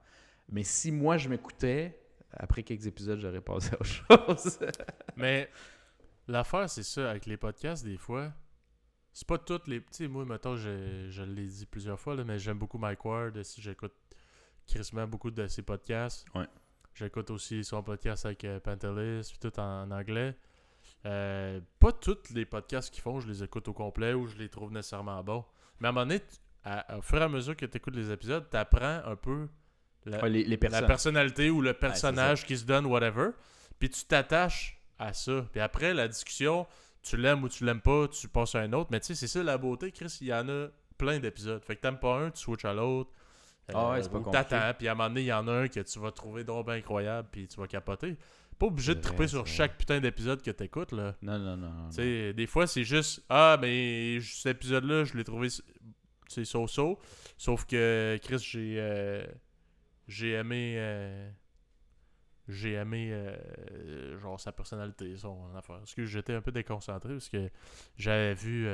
Mais 0.50 0.64
si 0.64 0.92
moi, 0.92 1.18
je 1.18 1.30
m'écoutais, 1.30 2.00
après 2.32 2.64
quelques 2.64 2.86
épisodes, 2.86 3.20
j'aurais 3.20 3.42
passé 3.42 3.72
à 3.74 3.76
autre 3.76 3.86
chose. 3.86 4.60
Mais 5.16 5.50
l'affaire, 6.28 6.70
c'est 6.70 6.84
ça, 6.84 7.10
avec 7.10 7.26
les 7.26 7.38
podcasts, 7.38 7.84
des 7.84 7.98
fois, 7.98 8.32
c'est 9.12 9.28
pas 9.28 9.38
toutes 9.38 9.68
les. 9.68 9.82
Tu 9.82 9.88
sais, 9.92 10.08
moi, 10.08 10.24
mettons, 10.26 10.56
je, 10.56 11.08
je 11.10 11.24
l'ai 11.24 11.48
dit 11.48 11.66
plusieurs 11.66 12.00
fois, 12.00 12.16
là, 12.16 12.24
mais 12.24 12.40
j'aime 12.40 12.58
beaucoup 12.58 12.78
Mike 12.78 13.04
Ward. 13.04 13.44
Si 13.44 13.62
j'écoute 13.62 13.94
crissement 14.68 15.08
beaucoup 15.08 15.32
de 15.32 15.48
ses 15.48 15.64
podcasts. 15.64 16.26
Ouais. 16.34 16.48
J'écoute 16.94 17.30
aussi 17.30 17.64
son 17.64 17.84
podcast 17.84 18.26
avec 18.26 18.44
euh, 18.46 18.60
Pantelis, 18.60 19.34
tout 19.40 19.60
en, 19.60 19.84
en 19.84 19.92
anglais. 19.92 20.36
Euh, 21.06 21.60
pas 21.80 21.92
tous 21.92 22.18
les 22.34 22.46
podcasts 22.46 22.94
qu'ils 22.94 23.02
font, 23.02 23.20
je 23.20 23.28
les 23.28 23.44
écoute 23.44 23.68
au 23.68 23.74
complet 23.74 24.14
ou 24.14 24.28
je 24.28 24.36
les 24.38 24.50
trouve 24.50 24.72
nécessairement 24.72 25.24
bons. 25.24 25.44
Mais 25.80 25.88
à 25.88 25.90
un 25.90 25.94
moment 25.94 26.06
donné, 26.06 26.22
à- 26.64 26.98
au 26.98 27.02
fur 27.02 27.18
et 27.20 27.24
à 27.24 27.30
mesure 27.30 27.56
que 27.56 27.66
tu 27.66 27.78
écoutes 27.78 27.96
les 27.96 28.12
épisodes, 28.12 28.46
tu 28.52 28.58
apprends 28.58 29.02
un 29.06 29.16
peu 29.16 29.48
la, 30.06 30.22
Ouais, 30.22 30.30
les, 30.30 30.44
les 30.44 30.50
la 30.52 30.58
personnes. 30.58 30.86
personnalité 30.88 31.50
ou 31.50 31.62
le 31.62 31.74
personnage 31.74 32.46
qui 32.46 32.58
se 32.58 32.66
donne, 32.66 32.86
whatever. 32.86 33.30
Puis 33.80 33.90
tu 33.90 34.06
t'attaches 34.06 34.80
à 35.00 35.14
ça. 35.14 35.46
Puis 35.52 35.60
après, 35.60 35.94
la 35.96 36.08
discussion, 36.08 36.68
tu 37.02 37.18
l'aimes 37.18 37.44
ou 37.44 37.50
tu 37.50 37.66
l'aimes 37.66 37.82
pas, 37.82 38.08
tu 38.08 38.28
passes 38.28 38.54
à 38.54 38.60
un 38.60 38.72
autre. 38.74 38.90
Mais 38.92 39.00
tu 39.00 39.08
sais, 39.08 39.16
c'est 39.16 39.28
ça 39.28 39.42
la 39.42 39.58
beauté, 39.58 39.92
Chris. 39.92 40.16
Il 40.22 40.28
y 40.28 40.34
en 40.34 40.48
a 40.50 40.68
plein 41.00 41.18
d'épisodes. 41.20 41.64
Fait 41.64 41.76
que 41.76 41.82
t'aimes 41.82 41.98
pas 42.00 42.20
un, 42.20 42.30
tu 42.30 42.40
switches 42.42 42.66
à 42.66 42.74
l'autre. 42.74 43.10
Euh, 43.70 43.74
Ah 43.76 43.92
ouais, 43.92 44.04
c'est 44.04 44.12
pas 44.12 44.20
t'attends, 44.32 44.74
puis 44.78 44.88
à 44.88 44.92
un 44.92 44.96
moment 44.96 45.10
donné, 45.10 45.22
il 45.22 45.28
y 45.28 45.34
en 45.34 45.48
a 45.48 45.52
un 45.52 45.68
que 45.68 45.80
tu 45.80 46.00
vas 46.00 46.12
trouver 46.12 46.44
donc 46.44 46.66
bien 46.68 46.76
incroyable, 46.76 47.28
puis 47.32 47.48
tu 47.48 47.60
vas 47.60 47.68
capoter. 47.68 48.18
Pas 48.62 48.68
obligé 48.68 48.94
de 48.94 49.02
triper 49.02 49.28
sur 49.28 49.48
chaque 49.48 49.76
putain 49.76 50.00
d'épisode 50.00 50.44
que 50.44 50.52
t'écoutes, 50.52 50.92
là. 50.92 51.16
Non, 51.24 51.40
non, 51.40 51.58
non. 51.58 51.90
Tu 51.90 51.96
sais, 51.96 52.34
des 52.34 52.46
fois, 52.46 52.68
c'est 52.68 52.84
juste 52.84 53.24
Ah, 53.28 53.58
mais 53.60 54.20
cet 54.22 54.58
épisode-là, 54.58 55.04
je 55.04 55.18
l'ai 55.18 55.24
trouvé. 55.24 55.48
C'est 56.28 56.46
so-so. 56.46 57.00
Sauf 57.40 57.66
que, 57.66 58.20
Chris, 58.22 58.38
j'ai. 58.38 58.76
euh, 58.78 59.26
j'ai 60.08 60.34
aimé. 60.34 60.76
euh, 60.78 61.28
j'ai 62.48 62.74
aimé. 62.74 63.10
euh, 63.12 64.20
genre 64.20 64.40
sa 64.40 64.52
personnalité, 64.52 65.18
son 65.18 65.56
affaire. 65.56 65.80
Parce 65.80 65.96
que 65.96 66.06
j'étais 66.06 66.36
un 66.36 66.42
peu 66.42 66.52
déconcentré 66.52 67.14
parce 67.14 67.30
que 67.30 67.50
j'avais 67.98 68.36
vu 68.36 68.68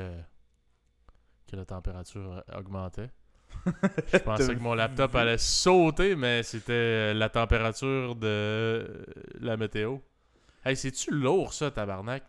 que 1.49 1.55
la 1.55 1.63
température 1.65 2.43
augmentait. 2.53 3.09
Je 4.13 4.17
pensais 4.19 4.55
que 4.55 4.59
mon 4.59 4.73
laptop 4.73 5.13
allait 5.15 5.37
sauter, 5.37 6.15
mais 6.15 6.43
c'était 6.43 6.71
euh, 6.73 7.13
la 7.13 7.29
température 7.29 8.15
de 8.15 9.05
la 9.39 9.57
météo. 9.57 9.97
Hey, 10.63 10.75
c'est-tu 10.77 11.11
lourd 11.11 11.53
ça, 11.53 11.71
tabarnak? 11.71 12.23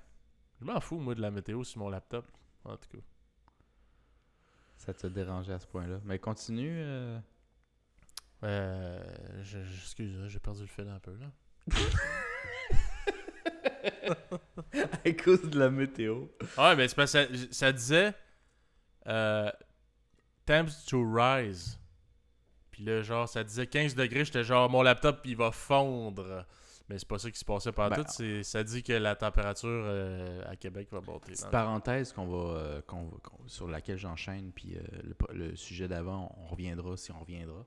Je 0.61 0.65
m'en 0.67 0.81
fous, 0.81 0.99
moi, 0.99 1.15
de 1.15 1.21
la 1.21 1.31
météo 1.31 1.63
sur 1.65 1.81
mon 1.81 1.89
laptop. 1.89 2.25
En 2.65 2.77
tout 2.77 2.89
cas. 2.93 2.99
Ça 4.77 4.93
t'a 4.95 5.09
dérangé 5.09 5.53
à 5.53 5.59
ce 5.61 5.67
point-là. 5.67 6.01
Mais 6.05 6.19
continue. 6.19 6.81
euh, 6.83 7.19
Euh, 8.45 9.01
je, 9.43 9.59
je- 9.65 9.81
excuse, 9.83 10.17
là, 10.21 10.29
j'ai 10.29 10.39
perdu 10.39 10.61
le 10.63 10.67
fil 10.67 10.89
un 10.89 10.99
peu, 11.01 11.13
là. 11.19 11.27
à 15.05 15.11
cause 15.13 15.43
de 15.43 15.59
la 15.59 15.71
météo. 15.71 16.27
Ouais, 16.57 16.77
mais 16.77 16.89
c'est 16.89 16.95
parce 16.95 17.13
que 17.13 17.37
ça, 17.37 17.47
ça 17.51 17.73
disait 17.73 18.15
euh, 19.07 19.51
Temps 20.49 20.65
to 20.89 21.05
rise. 21.13 21.79
Puis 22.71 22.83
là, 22.85 23.03
genre, 23.03 23.29
ça 23.29 23.45
disait 23.45 23.67
15 23.67 23.95
degrés. 23.95 24.25
J'étais 24.25 24.45
genre, 24.45 24.71
mon 24.71 24.83
laptop, 24.83 25.21
il 25.27 25.37
va 25.37 25.51
fondre. 25.51 26.47
Mais 26.89 26.99
c'est 26.99 27.07
pas 27.07 27.19
ça 27.19 27.31
qui 27.31 27.39
se 27.39 27.45
passait 27.45 27.71
par 27.73 27.91
Ben, 27.91 27.97
tout. 27.97 28.05
c'est- 28.09 28.43
Ça 28.43 28.65
dit 28.65 28.83
que 28.83 28.95
la 28.95 29.15
température 29.15 29.69
euh, 29.69 30.43
à 30.51 30.57
Québec 30.57 30.89
va 30.91 31.03
monter. 31.03 31.33
Petite 31.33 31.51
parenthèse 31.51 32.13
qu'on 32.15 32.27
va, 32.27 32.59
euh, 32.59 32.81
qu'on 32.87 33.09
va- 33.09 33.19
sur 33.47 33.69
laquelle 33.69 33.99
j'enchaîne, 33.99 34.53
puis 34.53 34.75
euh, 34.77 34.81
le, 35.35 35.55
sujet 35.55 35.87
d'avant, 35.87 36.35
on 36.39 36.47
reviendra 36.47 36.97
si 36.97 37.13
on 37.13 37.21
reviendra. 37.21 37.67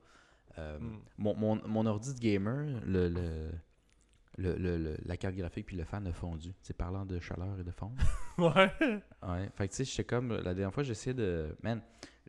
Euh, 0.57 0.79
Mm. 0.79 0.99
mon, 1.19 1.35
mon, 1.35 1.61
mon 1.67 1.85
ordi 1.85 2.15
de 2.15 2.19
gamer, 2.19 2.81
le, 2.85 3.09
le, 3.09 3.51
le- 4.37 4.55
le- 4.55 4.77
le- 4.77 4.97
la 5.05 5.17
carte 5.17 5.35
graphique 5.35 5.67
puis 5.67 5.77
le 5.77 5.83
fan 5.85 6.07
a 6.07 6.13
fondu. 6.13 6.51
C'est 6.63 6.75
parlant 6.75 7.05
de 7.05 7.19
chaleur 7.19 7.59
et 7.59 7.63
de 7.63 7.71
fond. 7.71 7.91
Ouais. 8.39 8.71
Ouais. 9.21 9.49
Fait 9.55 9.67
que 9.67 9.73
tu 9.73 9.77
sais, 9.77 9.85
j'étais 9.85 10.03
comme. 10.05 10.29
La 10.37 10.55
dernière 10.55 10.73
fois, 10.73 10.81
j'essayais 10.83 11.13
de. 11.13 11.55
Man, 11.61 11.79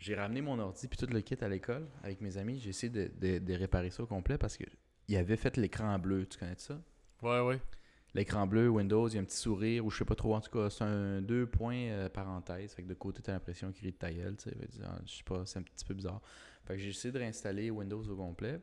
j'ai 0.03 0.15
ramené 0.17 0.41
mon 0.41 0.59
ordi 0.59 0.89
puis 0.89 0.99
tout 0.99 1.07
le 1.13 1.21
kit 1.21 1.37
à 1.41 1.49
l'école 1.49 1.87
avec 2.03 2.21
mes 2.21 2.37
amis. 2.37 2.59
J'ai 2.59 2.71
essayé 2.71 2.91
de, 2.91 3.11
de- 3.21 3.39
de 3.39 3.55
réparer 3.55 3.91
ça 3.91 4.03
au 4.03 4.07
complet 4.07 4.37
parce 4.37 4.57
que 4.57 4.65
il 5.09 5.17
avait 5.17 5.37
fait 5.37 5.57
l'écran 5.57 5.99
bleu. 5.99 6.27
Tu 6.27 6.39
connais 6.39 6.55
ça? 6.59 6.81
Ouais, 7.23 7.41
ouais. 7.41 7.61
L'écran 8.15 8.47
bleu, 8.47 8.69
Windows, 8.69 9.09
il 9.09 9.15
y 9.15 9.19
a 9.19 9.21
un 9.21 9.25
petit 9.25 9.37
sourire 9.37 9.87
ou 9.87 9.91
je 9.91 9.99
sais 9.99 10.05
pas 10.05 10.15
trop. 10.15 10.35
En 10.35 10.41
tout 10.41 10.51
cas, 10.51 10.69
c'est 10.71 10.85
un 10.85 11.23
deux 11.23 11.47
points 11.47 11.77
euh, 11.89 12.09
parenthèse. 12.09 12.75
Fait 12.75 12.83
que 12.83 12.89
de 12.89 12.95
côté, 12.95 13.23
t'as 13.23 13.33
l'impression 13.33 13.71
qu'il 13.73 13.85
rit 13.87 13.93
de 13.93 13.97
ta 13.97 14.13
gueule. 14.13 14.37
Tu 14.37 14.51
sais, 14.51 14.57
je 15.07 15.13
sais 15.17 15.23
pas, 15.25 15.47
c'est 15.47 15.59
un 15.61 15.63
petit 15.63 15.85
peu 15.85 15.95
bizarre. 15.95 16.21
Fait 16.65 16.75
que 16.75 16.81
j'ai 16.81 16.91
essayé 16.91 17.13
de 17.13 17.19
réinstaller 17.19 17.71
Windows 17.71 18.03
au 18.03 18.17
complet. 18.17 18.61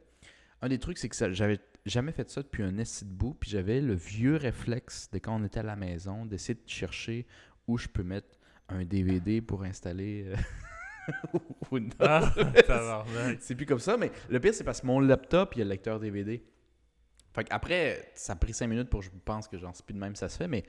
Un 0.61 0.67
des 0.69 0.77
trucs, 0.77 0.97
c'est 0.97 1.07
que 1.09 1.31
j'avais 1.33 1.59
jamais 1.85 2.11
fait 2.11 2.29
ça 2.29 2.43
depuis 2.43 2.63
un 2.63 2.77
esti 2.77 3.05
de 3.05 3.11
bout. 3.11 3.33
Puis 3.33 3.49
j'avais 3.49 3.79
le 3.81 3.93
vieux 3.93 4.35
réflexe 4.35 5.09
de 5.11 5.17
quand 5.19 5.39
on 5.39 5.43
était 5.45 5.61
à 5.61 5.63
la 5.63 5.75
maison 5.77 6.25
d'essayer 6.25 6.55
de 6.55 6.67
chercher 6.69 7.25
où 7.67 7.77
je 7.77 7.87
peux 7.87 8.03
mettre 8.03 8.37
un 8.67 8.83
DVD 8.85 9.41
pour 9.41 9.63
installer 9.63 10.25
euh, 10.27 10.35
Windows. 11.71 11.95
Ah. 11.99 12.33
C'est 13.39 13.55
plus 13.55 13.65
comme 13.65 13.79
ça, 13.79 13.97
mais 13.97 14.11
le 14.29 14.39
pire, 14.39 14.53
c'est 14.53 14.63
parce 14.63 14.81
que 14.81 14.87
mon 14.87 14.99
laptop, 14.99 15.55
il 15.55 15.59
y 15.59 15.61
a 15.61 15.65
le 15.65 15.69
lecteur 15.71 15.99
DVD. 15.99 16.43
Fait 17.33 17.47
après, 17.51 18.11
ça 18.15 18.33
a 18.33 18.35
pris 18.35 18.53
5 18.53 18.67
minutes 18.67 18.89
pour 18.89 19.01
que 19.01 19.05
je 19.05 19.11
pense 19.23 19.47
que 19.47 19.57
j'en 19.57 19.73
sais 19.73 19.83
plus 19.83 19.93
de 19.93 19.99
même 19.99 20.15
ça 20.15 20.29
se 20.29 20.37
fait, 20.37 20.47
mais 20.47 20.63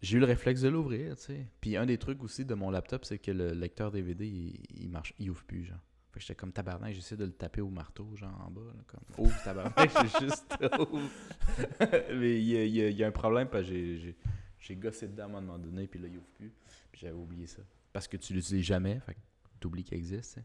j'ai 0.00 0.16
eu 0.16 0.20
le 0.20 0.26
réflexe 0.26 0.60
de 0.60 0.68
l'ouvrir, 0.68 1.16
tu 1.16 1.22
sais. 1.24 1.46
Puis 1.60 1.76
un 1.76 1.86
des 1.86 1.98
trucs 1.98 2.22
aussi 2.22 2.44
de 2.44 2.54
mon 2.54 2.70
laptop, 2.70 3.04
c'est 3.04 3.18
que 3.18 3.32
le 3.32 3.50
lecteur 3.52 3.90
DVD, 3.90 4.26
il, 4.26 4.60
il 4.70 4.88
marche, 4.88 5.12
il 5.18 5.28
ouvre 5.30 5.42
plus, 5.44 5.64
genre. 5.64 5.78
Fait 6.12 6.20
que 6.20 6.24
j'étais 6.24 6.36
comme 6.36 6.52
tabarnak, 6.52 6.94
j'essaie 6.94 7.16
de 7.16 7.24
le 7.24 7.32
taper 7.32 7.60
au 7.60 7.68
marteau, 7.68 8.14
genre 8.14 8.32
en 8.46 8.50
bas, 8.50 8.60
là, 8.74 8.82
comme 8.86 9.24
ouvre 9.26 9.42
tabarnak, 9.42 9.90
j'ai 10.02 10.20
juste 10.26 10.54
ouvre. 10.78 11.00
mais 12.14 12.38
il 12.40 12.48
y, 12.48 12.56
a, 12.82 12.88
y 12.88 12.94
y 12.94 13.04
un 13.04 13.10
problème 13.10 13.48
parce 13.48 13.66
que 13.66 13.96
j'ai- 14.60 14.76
gossé 14.76 15.08
dedans 15.08 15.24
à 15.24 15.26
un 15.26 15.40
moment 15.40 15.58
donné, 15.58 15.86
puis 15.88 15.98
là, 16.00 16.08
il 16.08 16.16
ouvre 16.16 16.28
plus. 16.34 16.52
Puis 16.92 17.00
j'avais 17.02 17.14
oublié 17.14 17.46
ça. 17.46 17.62
Parce 17.92 18.06
que 18.06 18.16
tu 18.16 18.32
l'utilises 18.34 18.64
jamais, 18.64 19.00
fait 19.00 19.14
que 19.14 19.18
t'oublies 19.58 19.84
qu'il 19.84 19.96
existe. 19.98 20.38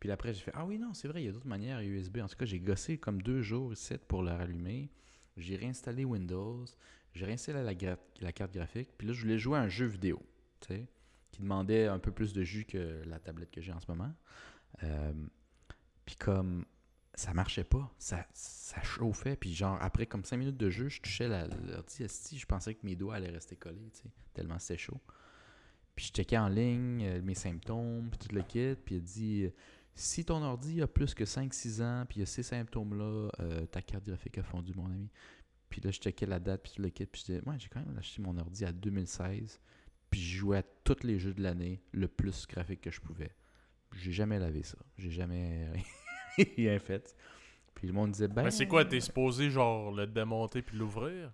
Puis 0.00 0.10
après, 0.10 0.34
j'ai 0.34 0.40
fait 0.40 0.52
Ah 0.54 0.66
oui, 0.66 0.78
non, 0.78 0.92
c'est 0.94 1.08
vrai, 1.08 1.22
il 1.22 1.26
y 1.26 1.28
a 1.28 1.32
d'autres 1.32 1.46
manières 1.46 1.80
USB. 1.80 2.18
En 2.18 2.28
tout 2.28 2.36
cas, 2.36 2.44
j'ai 2.44 2.60
gossé 2.60 2.98
comme 2.98 3.22
deux 3.22 3.42
jours 3.42 3.72
ici 3.72 3.94
pour 4.08 4.22
le 4.22 4.30
rallumer. 4.30 4.90
J'ai 5.36 5.56
réinstallé 5.56 6.04
Windows. 6.04 6.64
J'ai 7.14 7.24
réinstallé 7.24 7.62
la, 7.62 7.96
la 8.20 8.32
carte 8.32 8.52
graphique. 8.52 8.90
Puis 8.98 9.06
là, 9.08 9.14
je 9.14 9.22
voulais 9.22 9.38
jouer 9.38 9.58
à 9.58 9.62
un 9.62 9.68
jeu 9.68 9.86
vidéo, 9.86 10.20
qui 10.60 11.40
demandait 11.42 11.86
un 11.86 11.98
peu 11.98 12.10
plus 12.12 12.32
de 12.32 12.42
jus 12.42 12.64
que 12.64 13.02
la 13.06 13.18
tablette 13.18 13.50
que 13.50 13.60
j'ai 13.60 13.72
en 13.72 13.80
ce 13.80 13.86
moment. 13.88 14.12
Euh, 14.82 15.12
puis 16.04 16.16
comme 16.16 16.64
ça 17.14 17.32
marchait 17.32 17.64
pas, 17.64 17.90
ça, 17.98 18.26
ça 18.34 18.82
chauffait. 18.82 19.36
Puis 19.36 19.54
genre, 19.54 19.78
après 19.80 20.06
comme 20.06 20.24
5 20.24 20.36
minutes 20.36 20.56
de 20.58 20.68
jeu, 20.68 20.88
je 20.88 21.00
touchais 21.00 21.28
la- 21.28 21.46
l'ordi 21.46 22.02
esti, 22.02 22.38
je 22.38 22.46
pensais 22.46 22.74
que 22.74 22.84
mes 22.84 22.96
doigts 22.96 23.14
allaient 23.14 23.30
rester 23.30 23.56
collés, 23.56 23.90
tellement 24.34 24.58
c'était 24.58 24.78
chaud. 24.78 25.00
Puis 25.96 26.06
je 26.06 26.12
checkais 26.12 26.36
en 26.36 26.48
ligne 26.48 27.02
euh, 27.04 27.22
mes 27.22 27.34
symptômes, 27.34 28.08
puis 28.10 28.28
tout 28.28 28.34
le 28.34 28.42
kit, 28.42 28.74
puis 28.84 28.96
il 28.96 29.02
dit 29.02 29.44
euh, 29.44 29.50
si 29.94 30.26
ton 30.26 30.42
ordi 30.42 30.82
a 30.82 30.86
plus 30.86 31.14
que 31.14 31.24
5-6 31.24 31.82
ans, 31.82 32.04
puis 32.06 32.18
il 32.18 32.20
y 32.20 32.22
a 32.22 32.26
ces 32.26 32.42
symptômes-là, 32.42 33.30
euh, 33.40 33.66
ta 33.66 33.80
carte 33.80 34.04
graphique 34.04 34.36
a 34.36 34.42
fondu, 34.42 34.74
mon 34.74 34.86
ami. 34.86 35.08
Puis 35.70 35.80
là, 35.80 35.90
je 35.90 35.98
checkais 35.98 36.26
la 36.26 36.38
date, 36.38 36.62
puis 36.62 36.72
tout 36.76 36.82
le 36.82 36.90
kit, 36.90 37.06
puis 37.06 37.22
je 37.22 37.32
disais, 37.32 37.48
ouais, 37.48 37.58
j'ai 37.58 37.68
quand 37.68 37.80
même 37.80 37.96
acheté 37.96 38.20
mon 38.20 38.36
ordi 38.36 38.66
à 38.66 38.72
2016, 38.72 39.58
puis 40.10 40.20
je 40.20 40.36
jouais 40.36 40.58
à 40.58 40.62
tous 40.84 41.02
les 41.02 41.18
jeux 41.18 41.32
de 41.32 41.42
l'année, 41.42 41.80
le 41.92 42.08
plus 42.08 42.46
graphique 42.46 42.82
que 42.82 42.90
je 42.90 43.00
pouvais. 43.00 43.30
J'ai 43.94 44.12
jamais 44.12 44.38
lavé 44.38 44.62
ça. 44.62 44.78
J'ai 44.98 45.10
jamais 45.10 45.72
rien 46.56 46.78
fait. 46.78 47.16
Puis 47.76 47.86
le 47.86 47.92
monde 47.92 48.12
disait, 48.12 48.26
ben. 48.26 48.42
Mais 48.42 48.50
c'est 48.50 48.66
quoi, 48.66 48.86
t'es 48.86 49.00
supposé 49.00 49.50
genre 49.50 49.92
le 49.92 50.06
démonter 50.06 50.62
puis 50.62 50.78
l'ouvrir? 50.78 51.30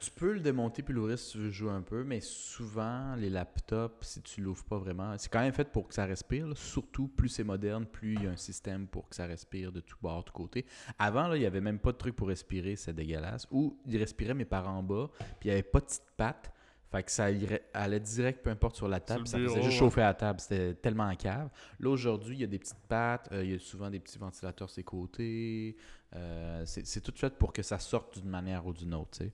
Tu 0.00 0.10
peux 0.10 0.32
le 0.32 0.40
démonter 0.40 0.82
puis 0.82 0.92
l'ouvrir 0.92 1.16
si 1.16 1.30
tu 1.30 1.38
veux 1.38 1.50
jouer 1.50 1.70
un 1.70 1.82
peu, 1.82 2.02
mais 2.02 2.20
souvent, 2.20 3.14
les 3.14 3.30
laptops, 3.30 4.04
si 4.04 4.20
tu 4.20 4.40
l'ouvres 4.40 4.64
pas 4.64 4.78
vraiment, 4.78 5.16
c'est 5.18 5.28
quand 5.30 5.40
même 5.40 5.52
fait 5.52 5.70
pour 5.70 5.86
que 5.86 5.94
ça 5.94 6.04
respire. 6.04 6.48
là. 6.48 6.54
Surtout, 6.56 7.06
plus 7.06 7.28
c'est 7.28 7.44
moderne, 7.44 7.86
plus 7.86 8.14
il 8.14 8.24
y 8.24 8.26
a 8.26 8.30
un 8.30 8.36
système 8.36 8.88
pour 8.88 9.08
que 9.08 9.14
ça 9.14 9.26
respire 9.26 9.70
de 9.70 9.78
tout 9.78 9.96
bord, 10.02 10.24
de 10.24 10.24
tout 10.24 10.32
côté. 10.32 10.66
Avant, 10.98 11.28
là, 11.28 11.36
il 11.36 11.42
y 11.42 11.46
avait 11.46 11.60
même 11.60 11.78
pas 11.78 11.92
de 11.92 11.96
truc 11.96 12.16
pour 12.16 12.26
respirer, 12.26 12.74
c'est 12.74 12.92
dégueulasse. 12.92 13.46
Ou 13.52 13.78
il 13.86 13.96
respirait, 13.96 14.34
mais 14.34 14.44
par 14.44 14.68
en 14.68 14.82
bas, 14.82 15.10
puis 15.38 15.44
il 15.44 15.48
y 15.48 15.52
avait 15.52 15.62
pas 15.62 15.78
de 15.78 15.84
petite 15.84 16.10
patte. 16.16 16.52
Fait 16.94 17.02
que 17.02 17.10
ça 17.10 17.30
irait- 17.30 17.64
allait 17.74 17.98
direct, 17.98 18.42
peu 18.44 18.50
importe 18.50 18.76
sur 18.76 18.86
la 18.86 19.00
table, 19.00 19.22
le 19.22 19.26
ça 19.26 19.38
faisait 19.38 19.48
juste 19.54 19.66
ouais. 19.66 19.70
chauffer 19.72 20.02
à 20.02 20.06
la 20.06 20.14
table. 20.14 20.38
C'était 20.38 20.74
tellement 20.74 21.08
en 21.08 21.16
cave. 21.16 21.50
Là, 21.80 21.90
aujourd'hui, 21.90 22.36
il 22.36 22.40
y 22.40 22.44
a 22.44 22.46
des 22.46 22.58
petites 22.60 22.78
pattes, 22.88 23.28
euh, 23.32 23.42
il 23.44 23.50
y 23.50 23.54
a 23.54 23.58
souvent 23.58 23.90
des 23.90 23.98
petits 23.98 24.18
ventilateurs 24.18 24.70
sur 24.70 24.78
les 24.78 24.84
côtés. 24.84 25.76
Euh, 26.14 26.64
c'est 26.66 26.86
c'est 26.86 27.00
tout 27.00 27.12
fait 27.16 27.36
pour 27.36 27.52
que 27.52 27.62
ça 27.62 27.80
sorte 27.80 28.18
d'une 28.20 28.30
manière 28.30 28.64
ou 28.66 28.72
d'une 28.72 28.94
autre, 28.94 29.10
tu 29.18 29.24
sais. 29.24 29.32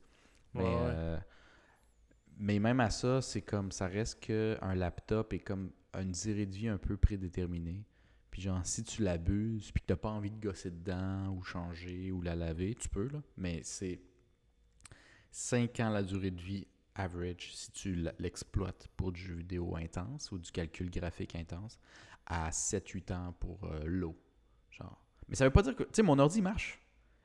Mais, 0.54 0.62
Ouais, 0.62 0.68
ouais. 0.68 0.74
euh, 0.74 1.18
mais 2.38 2.58
même 2.58 2.80
à 2.80 2.88
ça, 2.88 3.20
c'est 3.20 3.42
comme 3.42 3.70
ça 3.72 3.86
reste 3.88 4.20
qu'un 4.20 4.74
laptop 4.74 5.32
est 5.34 5.40
comme 5.40 5.70
une 5.92 6.12
durée 6.12 6.46
de 6.46 6.54
vie 6.54 6.68
un 6.68 6.78
peu 6.78 6.96
prédéterminée. 6.96 7.84
Puis 8.30 8.40
genre, 8.42 8.60
si 8.64 8.84
tu 8.84 9.02
l'abuses, 9.02 9.70
puis 9.72 9.82
que 9.82 9.86
t'as 9.88 9.96
pas 9.96 10.08
envie 10.08 10.30
de 10.30 10.40
gosser 10.40 10.70
dedans, 10.70 11.28
ou 11.36 11.42
changer, 11.42 12.10
ou 12.10 12.22
la 12.22 12.34
laver, 12.36 12.74
tu 12.74 12.88
peux, 12.88 13.08
là. 13.08 13.20
Mais 13.36 13.60
c'est 13.64 14.00
5 15.30 15.78
ans 15.80 15.90
la 15.90 16.02
durée 16.02 16.30
de 16.30 16.40
vie 16.40 16.66
average 17.00 17.54
si 17.54 17.70
tu 17.72 18.06
l'exploites 18.18 18.88
pour 18.96 19.12
du 19.12 19.20
jeu 19.20 19.34
vidéo 19.34 19.76
intense 19.76 20.30
ou 20.32 20.38
du 20.38 20.50
calcul 20.50 20.90
graphique 20.90 21.34
intense, 21.34 21.78
à 22.26 22.50
7-8 22.50 23.12
ans 23.12 23.34
pour 23.38 23.64
euh, 23.64 23.82
l'eau. 23.84 24.16
Genre. 24.70 25.04
Mais 25.28 25.36
ça 25.36 25.44
veut 25.44 25.50
pas 25.50 25.62
dire 25.62 25.74
que. 25.74 25.84
Tu 25.84 25.90
sais, 25.92 26.02
mon 26.02 26.18
ordi 26.18 26.42
marche, 26.42 26.80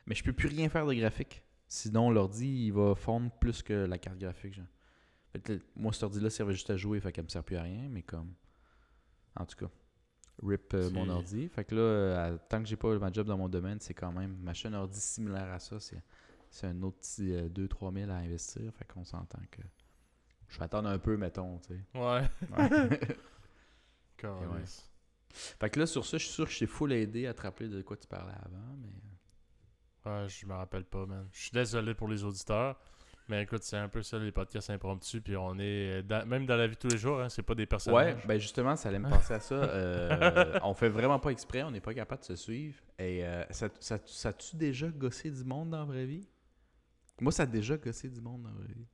mais 0.05 0.15
je 0.15 0.23
peux 0.23 0.33
plus 0.33 0.47
rien 0.47 0.69
faire 0.69 0.85
de 0.85 0.93
graphique. 0.93 1.43
Sinon, 1.67 2.11
l'ordi, 2.11 2.67
il 2.67 2.71
va 2.71 2.95
fondre 2.95 3.31
plus 3.39 3.61
que 3.61 3.73
la 3.73 3.97
carte 3.97 4.17
graphique. 4.17 4.53
Genre. 4.53 4.65
Fait 5.31 5.39
que 5.39 5.53
là, 5.53 5.59
moi, 5.75 5.91
cet 5.91 6.03
ordi-là 6.03 6.29
servait 6.29 6.53
juste 6.53 6.69
à 6.69 6.77
jouer, 6.77 6.99
fait 6.99 7.11
qu'elle 7.11 7.25
me 7.25 7.29
sert 7.29 7.43
plus 7.43 7.57
à 7.57 7.63
rien, 7.63 7.87
mais 7.89 8.01
comme. 8.01 8.33
En 9.35 9.45
tout 9.45 9.57
cas. 9.57 9.71
Rip 10.43 10.73
euh, 10.73 10.89
mon 10.91 11.07
ordi. 11.09 11.47
Fait 11.47 11.63
que 11.63 11.75
là, 11.75 11.81
euh, 11.81 12.37
tant 12.49 12.61
que 12.61 12.67
j'ai 12.67 12.75
pas 12.75 12.97
ma 12.99 13.09
job 13.11 13.25
dans 13.25 13.37
mon 13.37 13.47
domaine, 13.47 13.79
c'est 13.79 13.93
quand 13.93 14.11
même. 14.11 14.35
M'acheter 14.37 14.67
un 14.67 14.73
ordi 14.73 14.99
similaire 14.99 15.51
à 15.51 15.59
ça, 15.59 15.79
c'est, 15.79 16.01
c'est 16.55 16.67
un 16.67 16.81
autre 16.83 16.97
petit 16.99 17.31
2-3 17.31 17.93
000 17.93 18.11
à 18.11 18.15
investir. 18.15 18.61
Fait 18.73 18.85
qu'on 18.85 19.03
s'entend 19.03 19.39
que. 19.51 19.61
Je 20.47 20.57
vais 20.59 20.65
attendre 20.65 20.89
un 20.89 20.99
peu, 20.99 21.17
mettons, 21.17 21.59
tu 21.59 21.73
sais. 21.73 21.81
Ouais. 21.99 22.21
Ouais. 22.57 22.99
Câlisse. 24.17 24.89
fait 25.33 25.69
que 25.69 25.79
là, 25.79 25.85
sur 25.85 26.05
ça, 26.05 26.17
je 26.17 26.23
suis 26.25 26.33
sûr 26.33 26.45
que 26.45 26.51
je 26.51 26.59
t'ai 26.59 26.67
full 26.67 26.93
aidé 26.93 27.27
à 27.27 27.33
te 27.33 27.41
rappeler 27.41 27.67
de 27.67 27.81
quoi 27.81 27.97
tu 27.97 28.07
parlais 28.07 28.33
avant, 28.45 28.75
mais. 28.81 30.09
Ouais, 30.09 30.29
je 30.29 30.45
me 30.45 30.53
rappelle 30.53 30.85
pas, 30.85 31.05
man. 31.05 31.27
Je 31.31 31.41
suis 31.41 31.51
désolé 31.51 31.93
pour 31.95 32.07
les 32.07 32.23
auditeurs. 32.23 32.79
Mais 33.27 33.41
écoute, 33.41 33.63
c'est 33.63 33.77
un 33.77 33.89
peu 33.89 34.03
ça 34.03 34.19
les 34.19 34.31
podcasts 34.31 34.69
impromptus. 34.69 35.19
Puis 35.23 35.35
on 35.35 35.57
est. 35.57 36.03
dans- 36.03 36.27
même 36.27 36.45
dans 36.45 36.55
la 36.55 36.67
vie 36.67 36.75
de 36.75 36.79
tous 36.79 36.89
les 36.89 36.97
jours, 36.97 37.19
hein, 37.19 37.27
c'est 37.27 37.41
pas 37.41 37.55
des 37.55 37.63
Ouais, 37.63 37.67
personnages. 37.67 38.27
ben 38.27 38.39
justement, 38.39 38.75
ça 38.75 38.89
allait 38.89 38.99
me 38.99 39.09
passer 39.09 39.33
à 39.33 39.39
ça. 39.39 39.55
Euh, 39.55 40.59
on 40.63 40.75
fait 40.75 40.89
vraiment 40.89 41.17
pas 41.19 41.31
exprès, 41.31 41.63
on 41.63 41.71
n'est 41.71 41.81
pas 41.81 41.95
capable 41.95 42.21
de 42.21 42.27
se 42.27 42.35
suivre. 42.35 42.79
Et 42.99 43.25
euh, 43.25 43.43
ça, 43.49 43.67
ça, 43.79 44.31
déjà 44.53 44.89
gossé 44.89 45.31
du 45.31 45.43
monde 45.43 45.71
dans 45.71 45.79
la 45.79 45.85
vraie 45.85 46.05
vie? 46.05 46.29
Moi, 47.21 47.31
ça 47.31 47.43
a 47.43 47.45
déjà 47.45 47.77
gossé 47.77 48.09
du 48.09 48.21
monde 48.21 48.43
vraie 48.57 48.73
vie. 48.73 48.87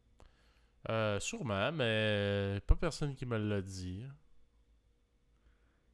Euh, 0.90 1.20
sûrement, 1.20 1.72
mais 1.72 2.60
pas 2.68 2.76
personne 2.76 3.16
qui 3.16 3.26
me 3.26 3.38
l'a 3.38 3.62
dit. 3.62 4.04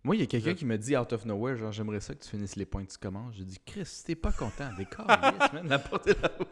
Moi, 0.03 0.15
il 0.15 0.19
y 0.19 0.23
a 0.23 0.27
quelqu'un 0.27 0.53
qui 0.53 0.63
me 0.65 0.77
dit 0.77 0.95
out 0.95 1.11
of 1.11 1.25
nowhere, 1.25 1.57
genre, 1.57 1.71
j'aimerais 1.73 1.99
ça 1.99 2.15
que 2.15 2.23
tu 2.23 2.29
finisses 2.29 2.55
les 2.55 2.65
points 2.65 2.85
que 2.85 2.91
tu 2.91 2.97
commences. 2.97 3.35
J'ai 3.35 3.43
dit, 3.43 3.59
Chris, 3.65 4.03
t'es 4.05 4.15
pas 4.15 4.31
content, 4.31 4.69
décor, 4.77 5.05
yes, 5.09 5.51
man, 5.53 5.67
la 5.67 5.79
porte 5.79 6.07
est 6.07 6.21
là-bas. 6.21 6.45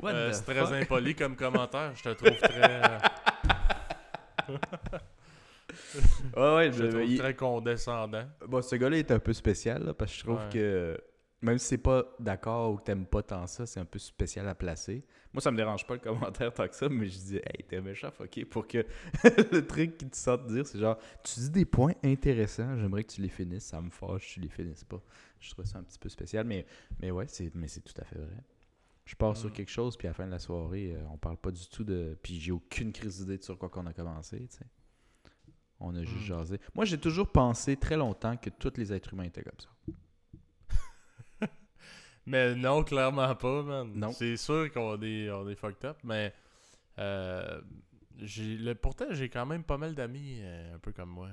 What 0.00 0.12
Euh, 0.12 0.32
c'est 0.32 0.42
très 0.42 0.72
impoli 0.82 1.14
comme 1.14 1.36
commentaire. 1.36 1.94
Je 1.94 2.02
te 2.02 2.08
trouve 2.10 2.36
très, 2.36 2.82
euh, 2.84 2.98
Ouais, 6.36 6.54
ouais, 6.56 6.72
je 6.72 6.78
te 6.78 6.82
je- 6.84 6.90
trouve 6.90 7.04
il- 7.04 7.18
très 7.18 7.34
condescendant. 7.36 8.24
Bon, 8.46 8.62
ce 8.62 8.74
gars-là 8.76 8.98
est 8.98 9.10
un 9.10 9.18
peu 9.18 9.32
spécial, 9.32 9.84
là, 9.84 9.94
parce 9.94 10.10
que 10.12 10.18
je 10.18 10.24
trouve 10.24 10.38
Ouais. 10.40 10.48
que 10.52 11.00
même 11.40 11.58
si 11.58 11.66
c'est 11.66 11.78
pas 11.78 12.04
d'accord 12.18 12.72
ou 12.72 12.76
que 12.78 12.82
t'aimes 12.84 13.06
pas 13.06 13.22
tant 13.22 13.46
ça, 13.46 13.64
c'est 13.66 13.78
un 13.80 13.84
peu 13.84 13.98
spécial 13.98 14.48
à 14.48 14.54
placer. 14.54 15.04
Moi, 15.32 15.40
ça 15.40 15.50
me 15.52 15.56
dérange 15.56 15.86
pas 15.86 15.94
le 15.94 16.00
commentaire 16.00 16.52
tant 16.52 16.66
que 16.66 16.74
ça, 16.74 16.88
mais 16.88 17.08
je 17.08 17.18
dis, 17.18 17.36
hey, 17.36 17.64
t'es 17.68 17.80
méchant, 17.80 18.10
ok, 18.18 18.44
pour 18.46 18.66
que 18.66 18.78
le 19.52 19.60
truc 19.66 19.96
qui 19.98 20.08
te 20.08 20.16
sort 20.16 20.38
de 20.38 20.52
dire, 20.52 20.66
c'est 20.66 20.78
genre, 20.78 20.98
tu 21.22 21.38
dis 21.40 21.50
des 21.50 21.64
points 21.64 21.94
intéressants, 22.02 22.76
j'aimerais 22.78 23.04
que 23.04 23.12
tu 23.12 23.20
les 23.20 23.28
finisses, 23.28 23.64
ça 23.66 23.80
me 23.80 23.90
fâche, 23.90 24.34
tu 24.34 24.40
les 24.40 24.48
finisses 24.48 24.84
pas. 24.84 25.00
Je 25.38 25.50
trouve 25.50 25.64
ça 25.64 25.78
un 25.78 25.82
petit 25.84 25.98
peu 25.98 26.08
spécial, 26.08 26.44
mais, 26.46 26.66
mais 27.00 27.10
ouais, 27.12 27.26
c'est, 27.28 27.54
mais 27.54 27.68
c'est 27.68 27.82
tout 27.82 28.00
à 28.00 28.04
fait 28.04 28.18
vrai. 28.18 28.42
Je 29.04 29.14
pars 29.14 29.36
sur 29.36 29.48
Mm. 29.48 29.52
quelque 29.52 29.70
chose, 29.70 29.96
puis 29.96 30.06
à 30.06 30.10
la 30.10 30.14
fin 30.14 30.26
de 30.26 30.32
la 30.32 30.38
soirée, 30.38 30.92
euh, 30.94 31.00
on 31.12 31.16
parle 31.16 31.36
pas 31.38 31.50
du 31.50 31.66
tout 31.68 31.82
de. 31.84 32.18
Puis 32.22 32.38
j'ai 32.40 32.52
aucune 32.52 32.92
crise 32.92 33.20
d'idée 33.20 33.38
de 33.38 33.42
sur 33.42 33.56
quoi 33.56 33.68
qu'on 33.70 33.86
a 33.86 33.94
commencé, 33.94 34.38
tu 34.48 34.56
sais. 34.58 34.66
On 35.80 35.94
a 35.94 36.02
juste 36.02 36.24
Mm. 36.24 36.26
jasé. 36.26 36.60
Moi, 36.74 36.84
j'ai 36.84 36.98
toujours 36.98 37.28
pensé 37.30 37.76
très 37.76 37.96
longtemps 37.96 38.36
que 38.36 38.50
tous 38.50 38.72
les 38.76 38.92
êtres 38.92 39.14
humains 39.14 39.22
étaient 39.24 39.42
comme 39.44 39.58
ça. 39.60 39.68
Mais 42.28 42.54
non, 42.54 42.82
clairement 42.84 43.34
pas, 43.34 43.62
man. 43.62 43.92
Non. 43.94 44.12
C'est 44.12 44.36
sûr 44.36 44.70
qu'on 44.72 45.00
est, 45.02 45.30
on 45.30 45.48
est 45.48 45.54
fucked 45.54 45.84
up, 45.84 45.96
mais 46.04 46.32
euh, 46.98 47.60
j'ai, 48.18 48.56
le, 48.56 48.74
pourtant, 48.74 49.06
j'ai 49.10 49.28
quand 49.28 49.46
même 49.46 49.64
pas 49.64 49.78
mal 49.78 49.94
d'amis 49.94 50.38
euh, 50.42 50.74
un 50.74 50.78
peu 50.78 50.92
comme 50.92 51.10
moi. 51.10 51.30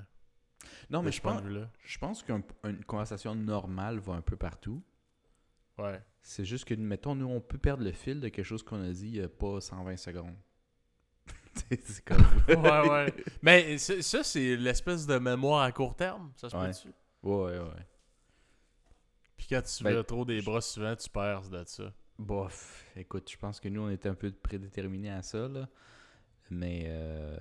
Non, 0.90 1.02
mais 1.02 1.12
je 1.12 1.20
pense, 1.20 1.42
je 1.84 1.98
pense 1.98 2.22
qu'une 2.22 2.42
conversation 2.86 3.34
normale 3.34 3.98
va 3.98 4.14
un 4.14 4.20
peu 4.22 4.36
partout. 4.36 4.82
Ouais. 5.78 6.00
C'est 6.22 6.44
juste 6.44 6.64
que, 6.64 6.74
mettons, 6.74 7.14
nous, 7.14 7.26
on 7.28 7.40
peut 7.40 7.58
perdre 7.58 7.84
le 7.84 7.92
fil 7.92 8.18
de 8.20 8.28
quelque 8.28 8.44
chose 8.44 8.62
qu'on 8.62 8.82
a 8.82 8.90
dit 8.90 9.06
il 9.08 9.12
n'y 9.12 9.20
a 9.20 9.28
pas 9.28 9.60
120 9.60 9.96
secondes. 9.96 10.34
C'est- 11.54 12.04
comme. 12.04 12.24
ouais, 12.48 12.88
ouais. 12.90 13.14
Mais 13.42 13.78
ça, 13.78 14.22
c'est 14.24 14.56
l'espèce 14.56 15.06
de 15.06 15.18
mémoire 15.18 15.62
à 15.62 15.72
court 15.72 15.94
terme, 15.94 16.32
ça 16.36 16.48
se 16.48 16.56
Ouais. 16.56 16.68
peut-tu? 16.68 16.88
Ouais, 17.22 17.58
ouais. 17.58 17.86
Puis 19.36 19.46
quand 19.50 19.62
tu 19.62 19.84
Ben, 19.84 20.02
trop 20.04 20.24
des 20.24 20.40
bras 20.42 20.60
souvent, 20.60 20.94
tu 20.96 21.08
perds 21.10 21.48
de 21.50 21.62
ça. 21.66 21.92
Bof, 22.18 22.84
écoute, 22.96 23.30
je 23.30 23.36
pense 23.36 23.60
que 23.60 23.68
nous, 23.68 23.82
on 23.82 23.90
était 23.90 24.08
un 24.08 24.14
peu 24.14 24.30
prédéterminés 24.32 25.10
à 25.10 25.22
ça, 25.22 25.48
là. 25.48 25.68
Mais. 26.50 26.84
euh, 26.86 27.36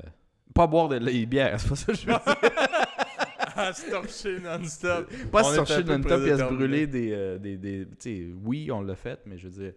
Pas 0.54 0.68
boire 0.68 0.90
de 0.90 0.98
la 0.98 1.26
bière, 1.26 1.60
c'est 1.60 1.70
pas 1.70 1.76
ça 1.76 1.86
que 1.94 1.98
je 1.98 2.06
veux 2.08 2.14
dire. 2.14 2.36
à 3.58 3.72
se 3.72 3.90
torcher 3.90 4.40
non-stop. 4.42 5.10
Pas 5.32 5.42
On 5.42 5.66
se 5.66 5.82
peu 5.84 5.94
non-top 5.94 6.22
et 6.28 6.32
à 6.32 6.38
se 6.38 6.44
brûler 6.54 6.88
des. 6.88 7.12
euh, 7.14 7.38
des, 7.38 7.58
des- 7.58 7.86
tu 7.88 7.96
sais, 8.00 8.34
oui, 8.44 8.70
on 8.72 8.82
l'a 8.82 8.96
fait, 8.96 9.22
mais 9.26 9.38
je 9.38 9.48
veux 9.48 9.64
dire, 9.64 9.74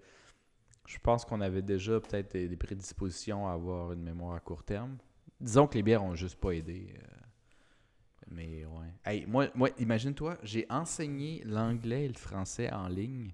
je 0.86 0.98
pense 0.98 1.24
qu'on 1.24 1.40
avait 1.40 1.62
déjà 1.62 2.00
peut-être 2.00 2.32
des, 2.32 2.48
des 2.48 2.56
prédispositions 2.56 3.46
à 3.46 3.52
avoir 3.52 3.92
une 3.92 4.02
mémoire 4.02 4.34
à 4.34 4.40
court 4.40 4.64
terme. 4.64 4.96
Disons 5.40 5.68
que 5.68 5.74
les 5.74 5.84
bières 5.84 6.02
ont 6.02 6.16
juste 6.16 6.40
pas 6.40 6.50
aidé. 6.50 6.92
euh, 6.96 7.02
mais 8.30 8.64
ouais. 8.64 8.92
Hey, 9.04 9.26
moi, 9.26 9.48
moi 9.54 9.70
imagine-toi, 9.78 10.38
j'ai 10.42 10.66
enseigné 10.70 11.42
l'anglais 11.44 12.04
et 12.04 12.08
le 12.08 12.14
français 12.14 12.72
en 12.72 12.88
ligne 12.88 13.32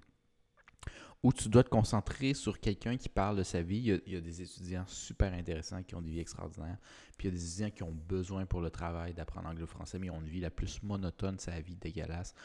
où 1.25 1.33
tu 1.33 1.49
dois 1.49 1.63
te 1.63 1.69
concentrer 1.69 2.35
sur 2.35 2.59
quelqu'un 2.59 2.97
qui 2.97 3.09
parle 3.09 3.37
de 3.37 3.41
sa 3.41 3.63
vie. 3.63 3.99
Il 4.05 4.13
y, 4.13 4.15
a, 4.15 4.21
des 4.21 4.43
étudiants 4.43 4.85
super 4.85 5.33
intéressants 5.33 5.81
qui 5.81 5.95
ont 5.95 6.01
des 6.01 6.11
vies 6.11 6.19
extraordinaires. 6.19 6.77
Puis 7.17 7.27
il 7.27 7.31
y 7.31 7.35
a 7.35 7.35
des 7.35 7.43
étudiants 7.43 7.71
qui 7.71 7.81
ont 7.81 7.97
besoin 8.07 8.45
pour 8.45 8.61
le 8.61 8.69
travail 8.69 9.15
d'apprendre 9.15 9.49
anglais-français, 9.49 9.97
mais 9.97 10.05
ils 10.05 10.11
ont 10.11 10.21
une 10.21 10.27
vie 10.27 10.39
la 10.39 10.51
plus 10.51 10.83
monotone, 10.83 11.37
la 11.47 11.61
vie 11.61 11.77
dégueulasse. 11.77 12.35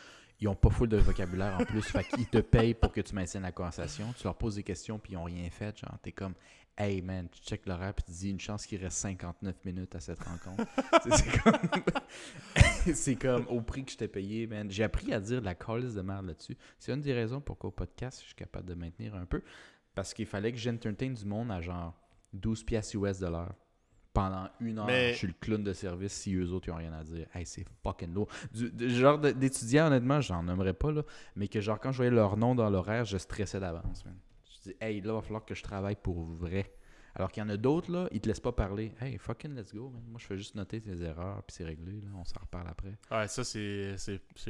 Ils 0.40 0.48
ont 0.48 0.54
pas 0.54 0.70
full 0.70 0.88
de 0.88 0.96
vocabulaire 0.96 1.58
en 1.60 1.64
plus, 1.66 1.82
fait 1.90 2.04
qu'ils 2.04 2.26
te 2.26 2.38
payent 2.38 2.72
pour 2.72 2.90
que 2.90 3.02
tu 3.02 3.14
maintiennes 3.14 3.42
la 3.42 3.52
conversation. 3.52 4.14
Tu 4.16 4.24
leur 4.24 4.34
poses 4.34 4.54
des 4.54 4.62
questions, 4.62 4.98
puis 4.98 5.12
ils 5.12 5.16
ont 5.18 5.24
rien 5.24 5.50
fait. 5.50 5.78
Genre, 5.78 5.98
t'es 6.02 6.12
comme, 6.12 6.32
hey 6.80 7.02
man, 7.02 7.28
tu 7.30 7.40
check 7.42 7.66
l'horaire, 7.66 7.92
puis 7.94 8.04
tu 8.06 8.12
dis 8.12 8.30
une 8.30 8.40
chance 8.40 8.66
qu'il 8.66 8.80
reste 8.82 8.96
59 8.96 9.64
minutes 9.64 9.94
à 9.94 10.00
cette 10.00 10.22
rencontre. 10.22 10.64
c'est 11.14 11.42
comme, 11.42 12.94
c'est 12.94 13.16
comme 13.16 13.46
au 13.48 13.60
prix 13.60 13.84
que 13.84 13.92
je 13.92 13.98
t'ai 13.98 14.08
payé, 14.08 14.46
man. 14.46 14.70
J'ai 14.70 14.82
appris 14.84 15.12
à 15.12 15.20
dire 15.20 15.40
de 15.40 15.44
la 15.44 15.54
calice 15.54 15.94
de 15.94 16.00
merde 16.00 16.26
là-dessus. 16.26 16.56
C'est 16.78 16.92
une 16.92 17.02
des 17.02 17.12
raisons 17.12 17.40
pourquoi 17.40 17.68
au 17.68 17.72
podcast, 17.72 18.20
je 18.22 18.26
suis 18.26 18.34
capable 18.34 18.66
de 18.66 18.74
maintenir 18.74 19.14
un 19.14 19.26
peu. 19.26 19.42
Parce 19.94 20.14
qu'il 20.14 20.26
fallait 20.26 20.52
que 20.52 20.58
j'entertain 20.58 21.10
du 21.10 21.24
monde 21.26 21.50
à 21.50 21.60
genre 21.60 21.94
12 22.32 22.64
piastres 22.64 22.96
US 22.96 23.18
de 23.18 23.26
l'heure. 23.26 23.54
Pendant 24.12 24.48
une 24.60 24.78
heure, 24.78 24.86
Mais- 24.86 25.12
je 25.12 25.18
suis 25.18 25.26
le 25.28 25.34
clown 25.34 25.62
de 25.62 25.72
service 25.72 26.12
si 26.12 26.34
eux 26.34 26.50
autres 26.50 26.68
ils 26.68 26.72
ont 26.72 26.76
rien 26.76 26.92
à 26.92 27.04
dire. 27.04 27.26
Hey, 27.32 27.46
c'est 27.46 27.64
fucking 27.84 28.12
lourd. 28.12 28.26
Du, 28.52 28.70
du 28.70 28.90
genre 28.90 29.18
d'étudiants, 29.18 29.86
honnêtement, 29.86 30.20
j'en 30.20 30.42
nommerais 30.42 30.74
pas, 30.74 30.90
là. 30.90 31.02
Mais 31.36 31.46
que 31.46 31.60
genre, 31.60 31.78
quand 31.78 31.92
je 31.92 31.98
voyais 31.98 32.10
leur 32.10 32.36
nom 32.36 32.54
dans 32.56 32.70
l'horaire, 32.70 33.04
je 33.04 33.18
stressais 33.18 33.60
d'avance, 33.60 34.04
man. 34.04 34.16
Je 34.60 34.70
dis, 34.70 34.76
hey, 34.80 35.00
là, 35.00 35.12
il 35.12 35.14
va 35.14 35.22
falloir 35.22 35.44
que 35.44 35.54
je 35.54 35.62
travaille 35.62 35.96
pour 35.96 36.22
vrai. 36.22 36.74
Alors 37.14 37.32
qu'il 37.32 37.42
y 37.42 37.46
en 37.46 37.48
a 37.48 37.56
d'autres, 37.56 37.90
là, 37.90 38.08
ils 38.12 38.20
te 38.20 38.28
laissent 38.28 38.40
pas 38.40 38.52
parler. 38.52 38.92
Hey, 39.00 39.18
fucking 39.18 39.54
let's 39.54 39.74
go, 39.74 39.90
man. 39.90 40.02
Moi, 40.08 40.20
je 40.20 40.26
fais 40.26 40.36
juste 40.36 40.54
noter 40.54 40.80
tes 40.80 41.02
erreurs, 41.02 41.42
puis 41.42 41.56
c'est 41.56 41.64
réglé, 41.64 42.00
là. 42.00 42.08
On 42.14 42.24
s'en 42.24 42.40
reparle 42.40 42.68
après. 42.68 42.96
Ouais, 43.10 43.26
ça, 43.26 43.42
c'est, 43.42 43.96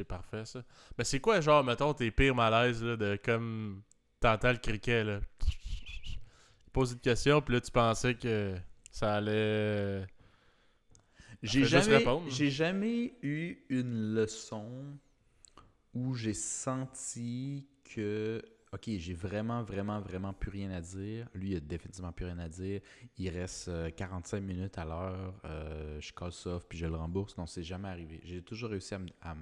parfait, 0.07 0.45
ça. 0.45 0.63
Mais 0.97 1.03
c'est 1.03 1.19
quoi, 1.19 1.41
genre, 1.41 1.63
mettons, 1.63 1.93
tes 1.93 2.11
pires 2.11 2.35
malaises, 2.35 2.83
là, 2.83 2.95
de 2.95 3.19
comme. 3.23 3.81
T'entends 4.19 4.51
le 4.51 4.59
criquet, 4.59 5.03
là? 5.03 5.19
Il 5.47 6.71
pose 6.71 6.91
une 6.91 6.99
question, 6.99 7.41
puis 7.41 7.55
là, 7.55 7.61
tu 7.61 7.71
pensais 7.71 8.13
que 8.13 8.55
ça 8.91 9.15
allait. 9.15 10.05
J'ai 11.41 11.65
jamais, 11.65 12.05
j'ai 12.27 12.51
jamais 12.51 13.15
eu 13.23 13.57
une 13.69 14.13
leçon 14.13 14.69
où 15.95 16.13
j'ai 16.13 16.35
senti 16.35 17.65
que, 17.83 18.43
ok, 18.73 18.89
j'ai 18.97 19.13
vraiment, 19.13 19.63
vraiment, 19.63 19.99
vraiment 19.99 20.33
plus 20.33 20.49
rien 20.51 20.71
à 20.71 20.81
dire. 20.81 21.27
Lui, 21.33 21.51
il 21.51 21.57
a 21.57 21.59
définitivement 21.59 22.11
plus 22.11 22.25
rien 22.25 22.39
à 22.39 22.47
dire. 22.49 22.81
Il 23.17 23.29
reste 23.29 23.67
euh, 23.67 23.89
45 23.91 24.39
minutes 24.41 24.77
à 24.77 24.85
l'heure. 24.85 25.33
euh, 25.45 25.99
je 25.99 26.13
casse 26.13 26.35
ça, 26.35 26.59
puis 26.69 26.77
je 26.77 26.85
le 26.85 26.95
rembourse. 26.95 27.37
Non, 27.37 27.45
c'est 27.45 27.63
jamais 27.63 27.89
arrivé. 27.89 28.21
J'ai 28.23 28.41
toujours 28.41 28.69
réussi 28.69 28.93
à, 29.21 29.35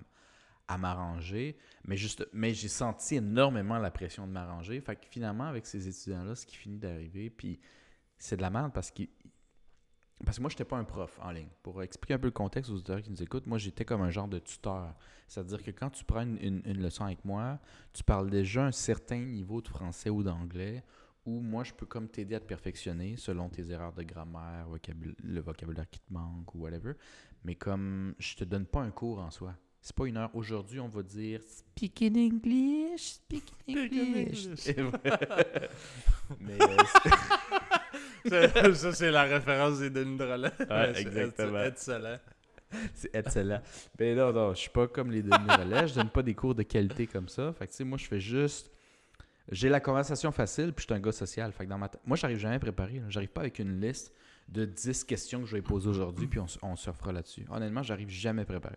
à 0.68 0.78
m'arranger, 0.78 1.58
mais 1.86 1.98
juste, 1.98 2.28
mais 2.34 2.54
j'ai 2.54 2.68
senti 2.68 3.16
énormément 3.16 3.78
la 3.80 3.92
pression 3.92 4.28
de 4.28 4.32
m'arranger. 4.32 4.80
Fait 4.82 4.96
que 4.96 5.08
finalement, 5.10 5.46
avec 5.46 5.66
ces 5.66 5.88
étudiants-là, 5.88 6.36
ce 6.36 6.46
qui 6.46 6.56
finit 6.56 6.78
d'arriver, 6.78 7.30
puis 7.30 7.60
c'est 8.18 8.38
de 8.38 8.42
la 8.42 8.50
merde 8.50 8.72
parce 8.74 8.92
qu'ils 8.92 9.10
parce 10.26 10.38
que 10.38 10.42
moi, 10.42 10.50
je 10.50 10.56
n'étais 10.56 10.66
pas 10.66 10.78
un 10.78 10.84
prof 10.84 11.18
en 11.22 11.32
ligne. 11.32 11.48
Pour 11.64 11.82
expliquer 11.84 12.16
un 12.16 12.20
peu 12.20 12.28
le 12.28 12.32
contexte 12.32 12.70
aux 12.72 12.76
auditeurs 12.76 13.02
qui 13.02 13.10
nous 13.10 13.22
écoutent, 13.24 13.48
moi, 13.48 13.58
j'étais 13.58 13.86
comme 13.86 14.02
un 14.02 14.10
genre 14.10 14.28
de 14.28 14.40
tuteur. 14.40 14.94
C'est-à-dire 15.28 15.64
que 15.64 15.72
quand 15.72 15.90
tu 15.90 16.04
prends 16.04 16.22
une, 16.24 16.38
une- 16.42 16.62
une 16.66 16.82
leçon 16.82 17.06
avec 17.06 17.24
moi, 17.24 17.60
tu 17.94 18.04
parles 18.04 18.30
déjà 18.30 18.66
un 18.66 18.72
certain 18.72 19.20
niveau 19.20 19.62
de 19.62 19.68
français 19.68 20.10
ou 20.10 20.22
d'anglais, 20.24 20.84
où 21.26 21.40
moi, 21.42 21.64
je 21.64 21.74
peux 21.74 21.86
comme 21.86 22.08
t'aider 22.08 22.36
à 22.36 22.40
te 22.40 22.46
perfectionner 22.46 23.16
selon 23.18 23.50
tes 23.50 23.70
erreurs 23.72 23.94
de 23.94 24.04
grammaire, 24.04 24.68
le 25.24 25.42
vocabulaire 25.42 25.90
qui 25.90 26.00
te 26.00 26.12
manque 26.12 26.54
ou 26.56 26.60
whatever. 26.60 26.94
Mais 27.44 27.56
comme 27.56 28.16
je 28.20 28.36
te 28.36 28.44
donne 28.44 28.66
pas 28.66 28.82
un 28.82 28.92
cours 28.92 29.20
en 29.20 29.30
soi. 29.32 29.54
C'est 29.82 29.96
pas 29.96 30.08
une 30.08 30.18
heure. 30.18 30.30
Aujourd'hui, 30.34 30.82
on 30.82 30.90
va 30.90 31.02
dire 31.04 31.42
Speak 31.42 32.02
in 32.02 32.16
English, 32.16 33.14
speak 33.14 33.46
in. 33.70 33.74
English. 33.78 34.48
Mais 36.42 36.58
euh, 36.62 36.78
Ça, 38.28 38.74
ça, 38.74 38.94
c'est 38.94 39.12
la 39.12 39.24
référence 39.24 39.80
des 39.80 39.90
Denis 39.90 40.18
Drolet. 40.18 40.52
Ouais, 40.60 40.92
C'est 40.94 41.02
exactement. 41.02 41.64
Excellent. 41.64 42.18
C'est 42.94 43.16
excellent. 43.16 43.62
Mais 44.00 44.14
non, 44.14 44.32
non, 44.32 44.54
je 44.54 44.60
suis 44.60 44.70
pas 44.70 44.88
comme 44.88 45.12
les 45.12 45.24
demi-relais. 45.24 45.88
je 45.88 45.96
donne 45.96 46.10
pas 46.10 46.22
des 46.22 46.36
cours 46.36 46.54
de 46.54 46.64
qualité 46.64 47.08
comme 47.08 47.28
ça. 47.28 47.52
Fait 47.54 47.66
que, 47.66 47.72
tu 47.72 47.78
sais, 47.78 47.84
moi, 47.84 47.98
je 47.98 48.06
fais 48.06 48.20
juste. 48.20 48.72
J'ai 49.52 49.70
la 49.70 49.80
conversation 49.80 50.32
facile, 50.32 50.74
puis 50.74 50.84
je 50.84 50.94
suis 50.94 50.94
un 50.94 51.00
gars 51.00 51.12
social. 51.12 51.52
Fait 51.52 51.66
que 51.66 51.70
dans 51.70 51.80
ma 51.80 51.90
Moi, 52.06 52.16
j'arrive 52.16 52.38
jamais 52.38 52.60
préparé. 52.60 53.02
J'arrive 53.10 53.30
pas 53.30 53.42
avec 53.42 53.58
une 53.60 53.82
liste 53.82 54.14
de 54.48 54.66
10 54.66 55.04
questions 55.06 55.42
que 55.42 55.48
je 55.48 55.56
vais 55.56 55.62
poser 55.62 55.90
aujourd'hui, 55.90 56.28
puis 56.28 56.40
on, 56.40 56.46
on 56.62 56.76
se 56.76 56.90
là-dessus. 57.12 57.46
Honnêtement, 57.50 57.84
j'arrive 57.84 58.10
jamais 58.10 58.46
préparé. 58.46 58.76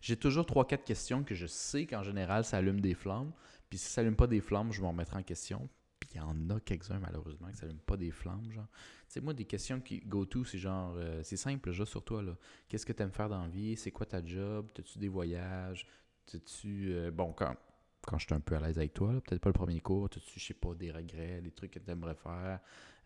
J'ai 0.00 0.16
toujours 0.16 0.44
3-4 0.44 0.84
questions 0.84 1.22
que 1.22 1.34
je 1.34 1.46
sais 1.46 1.86
qu'en 1.86 2.02
général, 2.02 2.44
ça 2.44 2.58
allume 2.58 2.80
des 2.80 2.94
flammes. 2.94 3.32
Puis 3.70 3.78
si 3.78 3.90
ça 3.90 4.00
allume 4.00 4.16
pas 4.16 4.26
des 4.26 4.40
flammes, 4.40 4.72
je 4.72 4.80
vais 4.80 4.86
en 4.86 4.90
remettre 4.90 5.16
en 5.16 5.22
question. 5.22 5.68
Il 6.12 6.16
y 6.16 6.20
en 6.20 6.50
a 6.50 6.60
quelques-uns, 6.60 6.98
malheureusement, 6.98 7.48
que 7.50 7.56
ça 7.56 7.64
allume 7.66 7.78
pas 7.78 7.96
des 7.96 8.10
flammes, 8.10 8.50
genre. 8.50 8.68
Tu 9.08 9.20
moi, 9.20 9.32
des 9.34 9.44
questions 9.44 9.80
qui 9.80 10.00
go-to, 10.00 10.44
c'est 10.44 10.58
genre, 10.58 10.94
euh, 10.96 11.22
c'est 11.22 11.36
simple, 11.36 11.70
juste 11.72 11.90
sur 11.92 12.04
toi, 12.04 12.22
là. 12.22 12.36
Qu'est-ce 12.68 12.84
que 12.84 12.92
tu 12.92 13.02
aimes 13.02 13.12
faire 13.12 13.28
dans 13.28 13.42
la 13.42 13.48
vie? 13.48 13.76
C'est 13.76 13.90
quoi 13.92 14.06
ta 14.06 14.24
job? 14.24 14.68
T'as-tu 14.74 14.98
des 14.98 15.08
voyages? 15.08 15.86
T'as-tu. 16.26 16.92
euh, 16.92 17.10
bon, 17.10 17.32
quand, 17.32 17.54
quand 18.02 18.18
je 18.18 18.26
suis 18.26 18.34
un 18.34 18.40
peu 18.40 18.56
à 18.56 18.60
l'aise 18.60 18.76
avec 18.78 18.92
toi, 18.94 19.12
peut-être 19.20 19.40
pas 19.40 19.50
le 19.50 19.54
premier 19.54 19.80
cours, 19.80 20.08
t'as-tu, 20.10 20.38
je 20.40 20.44
sais 20.44 20.54
pas, 20.54 20.74
des 20.74 20.90
regrets, 20.90 21.40
des 21.40 21.50
trucs 21.52 21.70
que 21.72 21.78
tu 21.78 21.90
aimerais 21.90 22.14
faire? 22.16 22.60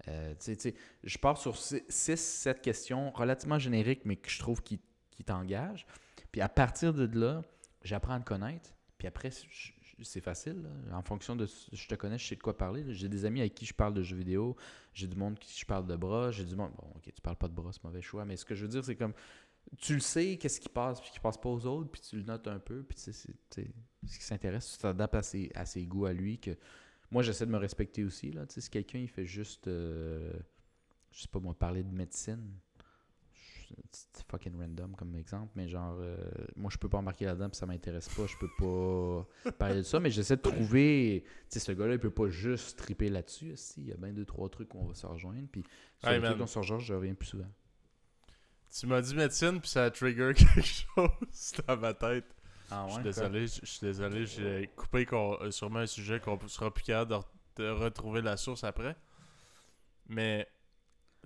Euh, 0.08 0.34
tu 0.40 0.56
tu 0.56 0.62
sais, 0.62 0.74
je 1.04 1.18
pars 1.18 1.36
sur 1.38 1.56
6, 1.56 1.82
7 2.16 2.60
questions 2.62 3.10
relativement 3.10 3.58
génériques, 3.58 4.04
mais 4.04 4.16
que 4.16 4.30
je 4.30 4.38
trouve 4.38 4.62
qui, 4.62 4.80
qui 5.10 5.24
t'engagent. 5.24 5.86
Puis 6.32 6.40
à 6.40 6.48
partir 6.48 6.94
de 6.94 7.06
là, 7.18 7.42
j'apprends 7.82 8.14
à 8.14 8.20
te 8.20 8.24
connaître. 8.24 8.70
Puis 8.96 9.08
après, 9.08 9.30
je- 9.30 9.72
c'est 10.02 10.20
facile. 10.20 10.62
là. 10.62 10.96
En 10.96 11.02
fonction 11.02 11.36
de 11.36 11.46
je 11.72 11.88
te 11.88 11.94
connais, 11.94 12.18
je 12.18 12.26
sais 12.26 12.36
de 12.36 12.42
quoi 12.42 12.56
parler. 12.56 12.84
J'ai 12.94 13.08
des 13.08 13.24
amis 13.24 13.40
avec 13.40 13.54
qui 13.54 13.66
je 13.66 13.74
parle 13.74 13.94
de 13.94 14.02
jeux 14.02 14.16
vidéo. 14.16 14.56
J'ai 14.94 15.06
du 15.06 15.16
monde 15.16 15.38
qui 15.38 15.58
je 15.58 15.66
parle 15.66 15.86
de 15.86 15.96
bras. 15.96 16.30
J'ai 16.30 16.44
du 16.44 16.56
monde. 16.56 16.72
Bon, 16.76 16.88
ok, 16.96 17.12
tu 17.12 17.20
parles 17.20 17.36
pas 17.36 17.48
de 17.48 17.54
bras, 17.54 17.70
c'est 17.72 17.82
mauvais 17.84 18.02
choix. 18.02 18.24
Mais 18.24 18.36
ce 18.36 18.44
que 18.44 18.54
je 18.54 18.62
veux 18.62 18.68
dire, 18.68 18.84
c'est 18.84 18.96
comme. 18.96 19.14
tu 19.78 19.94
le 19.94 20.00
sais, 20.00 20.36
qu'est-ce 20.36 20.60
qui 20.60 20.68
passe, 20.68 21.00
puis 21.00 21.10
qui 21.10 21.20
passe 21.20 21.38
pas 21.38 21.48
aux 21.48 21.66
autres, 21.66 21.90
puis 21.90 22.00
tu 22.00 22.16
le 22.16 22.22
notes 22.22 22.48
un 22.48 22.58
peu, 22.58 22.82
puis 22.82 22.96
tu 22.96 23.12
sais, 23.12 23.12
ce 23.12 24.18
qui 24.18 24.24
s'intéresse, 24.24 24.72
tu 24.72 24.78
t'adaptes 24.78 25.14
à 25.14 25.22
ses, 25.22 25.50
à 25.54 25.66
ses 25.66 25.84
goûts 25.86 26.06
à 26.06 26.12
lui. 26.12 26.38
que 26.38 26.56
Moi, 27.10 27.22
j'essaie 27.22 27.46
de 27.46 27.50
me 27.50 27.58
respecter 27.58 28.04
aussi. 28.04 28.30
Là. 28.32 28.46
Tu 28.46 28.54
sais, 28.54 28.60
si 28.62 28.70
quelqu'un 28.70 28.98
il 28.98 29.08
fait 29.08 29.26
juste, 29.26 29.68
euh, 29.68 30.32
je 31.10 31.22
sais 31.22 31.28
pas 31.28 31.40
moi, 31.40 31.54
parler 31.54 31.82
de 31.82 31.94
médecine, 31.94 32.50
c'est 33.92 34.26
fucking 34.30 34.56
random 34.58 34.94
comme 34.96 35.14
exemple, 35.16 35.52
mais 35.56 35.68
genre, 35.68 35.96
euh, 36.00 36.16
moi, 36.56 36.70
je 36.72 36.78
peux 36.78 36.88
pas 36.88 36.98
embarquer 36.98 37.24
là-dedans, 37.26 37.48
puis 37.48 37.56
ça 37.58 37.66
m'intéresse 37.66 38.08
pas, 38.08 38.26
je 38.26 38.36
peux 38.38 38.48
pas 38.58 39.52
parler 39.58 39.76
de 39.76 39.82
ça, 39.82 40.00
mais 40.00 40.10
j'essaie 40.10 40.36
de 40.36 40.42
trouver, 40.42 41.24
tu 41.24 41.30
sais, 41.48 41.60
ce 41.60 41.72
gars-là, 41.72 41.94
il 41.94 42.00
peut 42.00 42.10
pas 42.10 42.28
juste 42.28 42.78
triper 42.78 43.08
là-dessus. 43.08 43.52
aussi. 43.52 43.80
Il 43.82 43.88
y 43.88 43.92
a 43.92 43.96
bien 43.96 44.12
deux, 44.12 44.24
trois 44.24 44.48
trucs 44.48 44.68
qu'on 44.68 44.84
va 44.84 44.94
se 44.94 45.06
rejoindre, 45.06 45.48
puis 45.50 45.64
sur 45.98 46.08
Hey, 46.08 46.16
les 46.16 46.20
man. 46.20 46.30
trucs 46.30 46.40
qu'on 46.40 46.46
se 46.46 46.58
rejoint, 46.58 46.78
je 46.78 46.94
reviens 46.94 47.14
plus 47.14 47.28
souvent. 47.28 47.50
Tu 48.78 48.86
m'as 48.86 49.00
dit 49.00 49.14
médecine, 49.14 49.60
puis 49.60 49.70
ça 49.70 49.84
a 49.84 49.90
trigger 49.90 50.32
quelque 50.36 50.62
chose 50.62 51.52
dans 51.66 51.76
ma 51.78 51.94
tête. 51.94 52.26
Ah 52.70 52.84
Je 52.88 52.92
suis 52.94 53.02
désolé, 53.02 53.46
je 53.46 53.64
suis 53.66 53.80
désolé, 53.80 54.26
j'ai 54.26 54.68
coupé 54.76 55.06
euh, 55.12 55.50
sûrement 55.50 55.78
un 55.78 55.86
sujet 55.86 56.20
qu'on 56.20 56.38
sera 56.48 56.72
plus 56.72 56.84
capable 56.84 57.10
de, 57.12 57.16
re- 57.16 57.24
de 57.56 57.68
retrouver 57.70 58.20
la 58.20 58.36
source 58.36 58.64
après. 58.64 58.94
Mais 60.08 60.46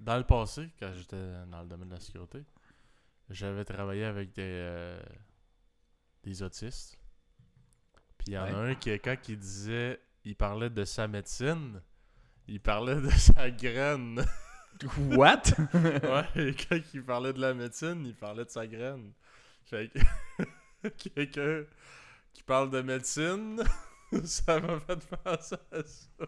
dans 0.02 0.16
le 0.18 0.24
passé, 0.24 0.68
quand 0.78 0.92
j'étais 0.92 1.46
dans 1.46 1.62
le 1.62 1.68
domaine 1.68 1.88
de 1.88 1.94
la 1.94 2.00
sécurité, 2.00 2.44
j'avais 3.30 3.64
travaillé 3.64 4.04
avec 4.04 4.32
des, 4.32 4.42
euh, 4.42 5.00
des 6.24 6.42
autistes. 6.42 6.98
Puis 8.18 8.28
il 8.28 8.32
y 8.34 8.38
en 8.38 8.44
a 8.44 8.56
un 8.56 8.74
qui, 8.74 8.90
quand 8.98 9.16
il 9.28 9.38
disait, 9.38 10.00
il 10.24 10.36
parlait 10.36 10.70
de 10.70 10.84
sa 10.84 11.06
médecine, 11.06 11.80
il 12.48 12.60
parlait 12.60 13.00
de 13.00 13.10
sa 13.10 13.50
graine. 13.50 14.24
What? 15.12 15.42
ouais, 15.74 16.26
et 16.48 16.54
quand 16.54 16.78
il 16.94 17.04
parlait 17.04 17.32
de 17.32 17.40
la 17.40 17.54
médecine, 17.54 18.04
il 18.04 18.14
parlait 18.14 18.44
de 18.44 18.50
sa 18.50 18.66
graine. 18.66 19.12
Fait 19.64 19.90
que 20.82 20.88
quelqu'un 20.88 21.64
qui 22.32 22.42
parle 22.42 22.70
de 22.70 22.80
médecine, 22.80 23.62
ça 24.24 24.58
m'a 24.58 24.80
fait 24.80 25.06
penser 25.22 25.56
à 25.70 25.82
ça. 25.84 26.26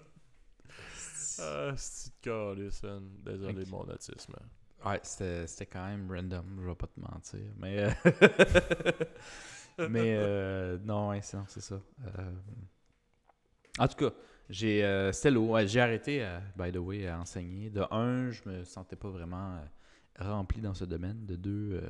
Ah, 1.41 1.73
c'est 1.77 2.12
de. 2.23 3.01
Désolé 3.25 3.65
mon 3.67 3.83
autisme. 3.83 4.35
Ouais, 4.85 5.01
c'était 5.03 5.67
quand 5.67 5.87
même 5.87 6.11
random, 6.11 6.59
je 6.61 6.67
vais 6.67 6.75
pas 6.75 6.87
te 6.87 7.01
mentir. 7.01 7.41
Mais, 7.57 7.85
euh, 7.85 7.91
mais 9.89 10.15
euh, 10.19 10.79
non, 10.85 11.09
ouais, 11.09 11.21
c'est 11.23 11.61
ça. 11.61 11.81
Euh, 12.19 12.33
En 13.79 13.89
tout 13.89 13.97
cas, 13.97 14.15
j'ai 14.51 15.11
c'était 15.12 15.31
lourd. 15.31 15.51
Ouais, 15.51 15.67
j'ai 15.67 15.81
arrêté, 15.81 16.27
by 16.57 16.71
the 16.71 16.77
way, 16.77 17.07
à 17.07 17.19
enseigner. 17.19 17.71
De 17.71 17.83
un, 17.91 18.31
je 18.31 18.47
me 18.49 18.65
sentais 18.65 18.97
pas 18.97 19.09
vraiment 19.09 19.59
rempli 20.19 20.61
dans 20.61 20.75
ce 20.75 20.85
domaine. 20.85 21.25
De 21.25 21.37
deux, 21.37 21.81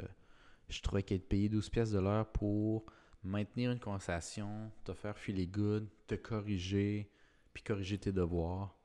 je 0.69 0.81
trouvais 0.81 1.03
qu'être 1.03 1.29
payé 1.29 1.49
12 1.49 1.69
pièces 1.71 1.91
de 1.91 1.99
l'heure 1.99 2.27
pour 2.31 2.87
maintenir 3.25 3.73
une 3.73 3.81
conversation, 3.81 4.71
te 4.85 4.93
faire 4.93 5.19
filer 5.19 5.47
good, 5.47 5.89
te 6.07 6.15
corriger, 6.15 7.11
puis 7.53 7.63
corriger 7.63 7.99
tes 7.99 8.13
devoirs, 8.13 8.79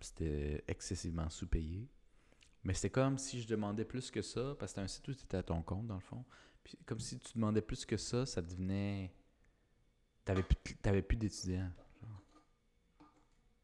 c'était 0.00 0.64
excessivement 0.68 1.28
sous-payé. 1.30 1.88
Mais 2.64 2.72
c'était 2.74 2.90
comme 2.90 3.18
si 3.18 3.40
je 3.42 3.46
demandais 3.46 3.84
plus 3.84 4.10
que 4.10 4.22
ça, 4.22 4.54
parce 4.58 4.72
que 4.72 4.80
c'était 4.80 4.80
un 4.80 4.88
site 4.88 5.08
où 5.08 5.14
tu 5.14 5.22
étais 5.24 5.36
à 5.36 5.42
ton 5.42 5.62
compte, 5.62 5.86
dans 5.86 5.94
le 5.94 6.00
fond. 6.00 6.24
Comme 6.86 6.98
si 6.98 7.18
tu 7.18 7.34
demandais 7.34 7.60
plus 7.60 7.84
que 7.84 7.96
ça, 7.96 8.24
ça 8.24 8.40
devenait. 8.40 9.12
T'avais 10.24 10.42
plus, 10.42 10.76
t'avais 10.76 11.02
plus 11.02 11.16
d'étudiants. 11.16 11.70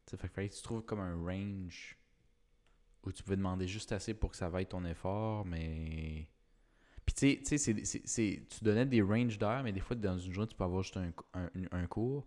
fait 0.06 0.28
que 0.28 0.40
que 0.46 0.54
tu 0.54 0.62
trouves 0.62 0.82
comme 0.82 1.00
un 1.00 1.16
range 1.24 1.96
où 3.02 3.12
tu 3.12 3.22
pouvais 3.22 3.36
demander 3.36 3.66
juste 3.66 3.92
assez 3.92 4.12
pour 4.12 4.30
que 4.32 4.36
ça 4.36 4.50
vaille 4.50 4.66
ton 4.66 4.84
effort, 4.84 5.46
mais. 5.46 6.28
Puis 7.06 7.14
tu 7.42 7.58
sais- 7.58 8.44
tu 8.48 8.64
donnais 8.64 8.84
des 8.84 9.00
ranges 9.00 9.38
d'heures, 9.38 9.62
mais 9.62 9.72
des 9.72 9.80
fois, 9.80 9.96
dans 9.96 10.18
une 10.18 10.32
journée, 10.32 10.48
tu 10.48 10.54
peux 10.56 10.64
avoir 10.64 10.82
juste 10.82 10.98
un, 10.98 11.12
un 11.72 11.86
cours. 11.86 12.26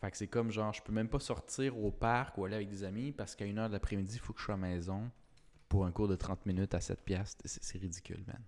Fait 0.00 0.10
que 0.10 0.16
c'est 0.16 0.28
comme 0.28 0.50
genre, 0.50 0.72
je 0.72 0.82
peux 0.82 0.92
même 0.92 1.08
pas 1.08 1.18
sortir 1.20 1.78
au 1.78 1.90
parc 1.90 2.36
ou 2.38 2.44
aller 2.44 2.56
avec 2.56 2.68
des 2.68 2.84
amis 2.84 3.12
parce 3.12 3.34
qu'à 3.34 3.46
une 3.46 3.58
heure 3.58 3.68
de 3.68 3.72
l'après-midi, 3.74 4.14
il 4.16 4.20
faut 4.20 4.32
que 4.32 4.40
je 4.40 4.44
sois 4.44 4.54
à 4.54 4.58
la 4.58 4.66
maison 4.68 5.10
pour 5.68 5.86
un 5.86 5.92
cours 5.92 6.08
de 6.08 6.16
30 6.16 6.44
minutes 6.46 6.74
à 6.74 6.80
7 6.80 7.00
piastres. 7.02 7.42
C'est 7.46 7.78
ridicule, 7.78 8.22
man. 8.26 8.40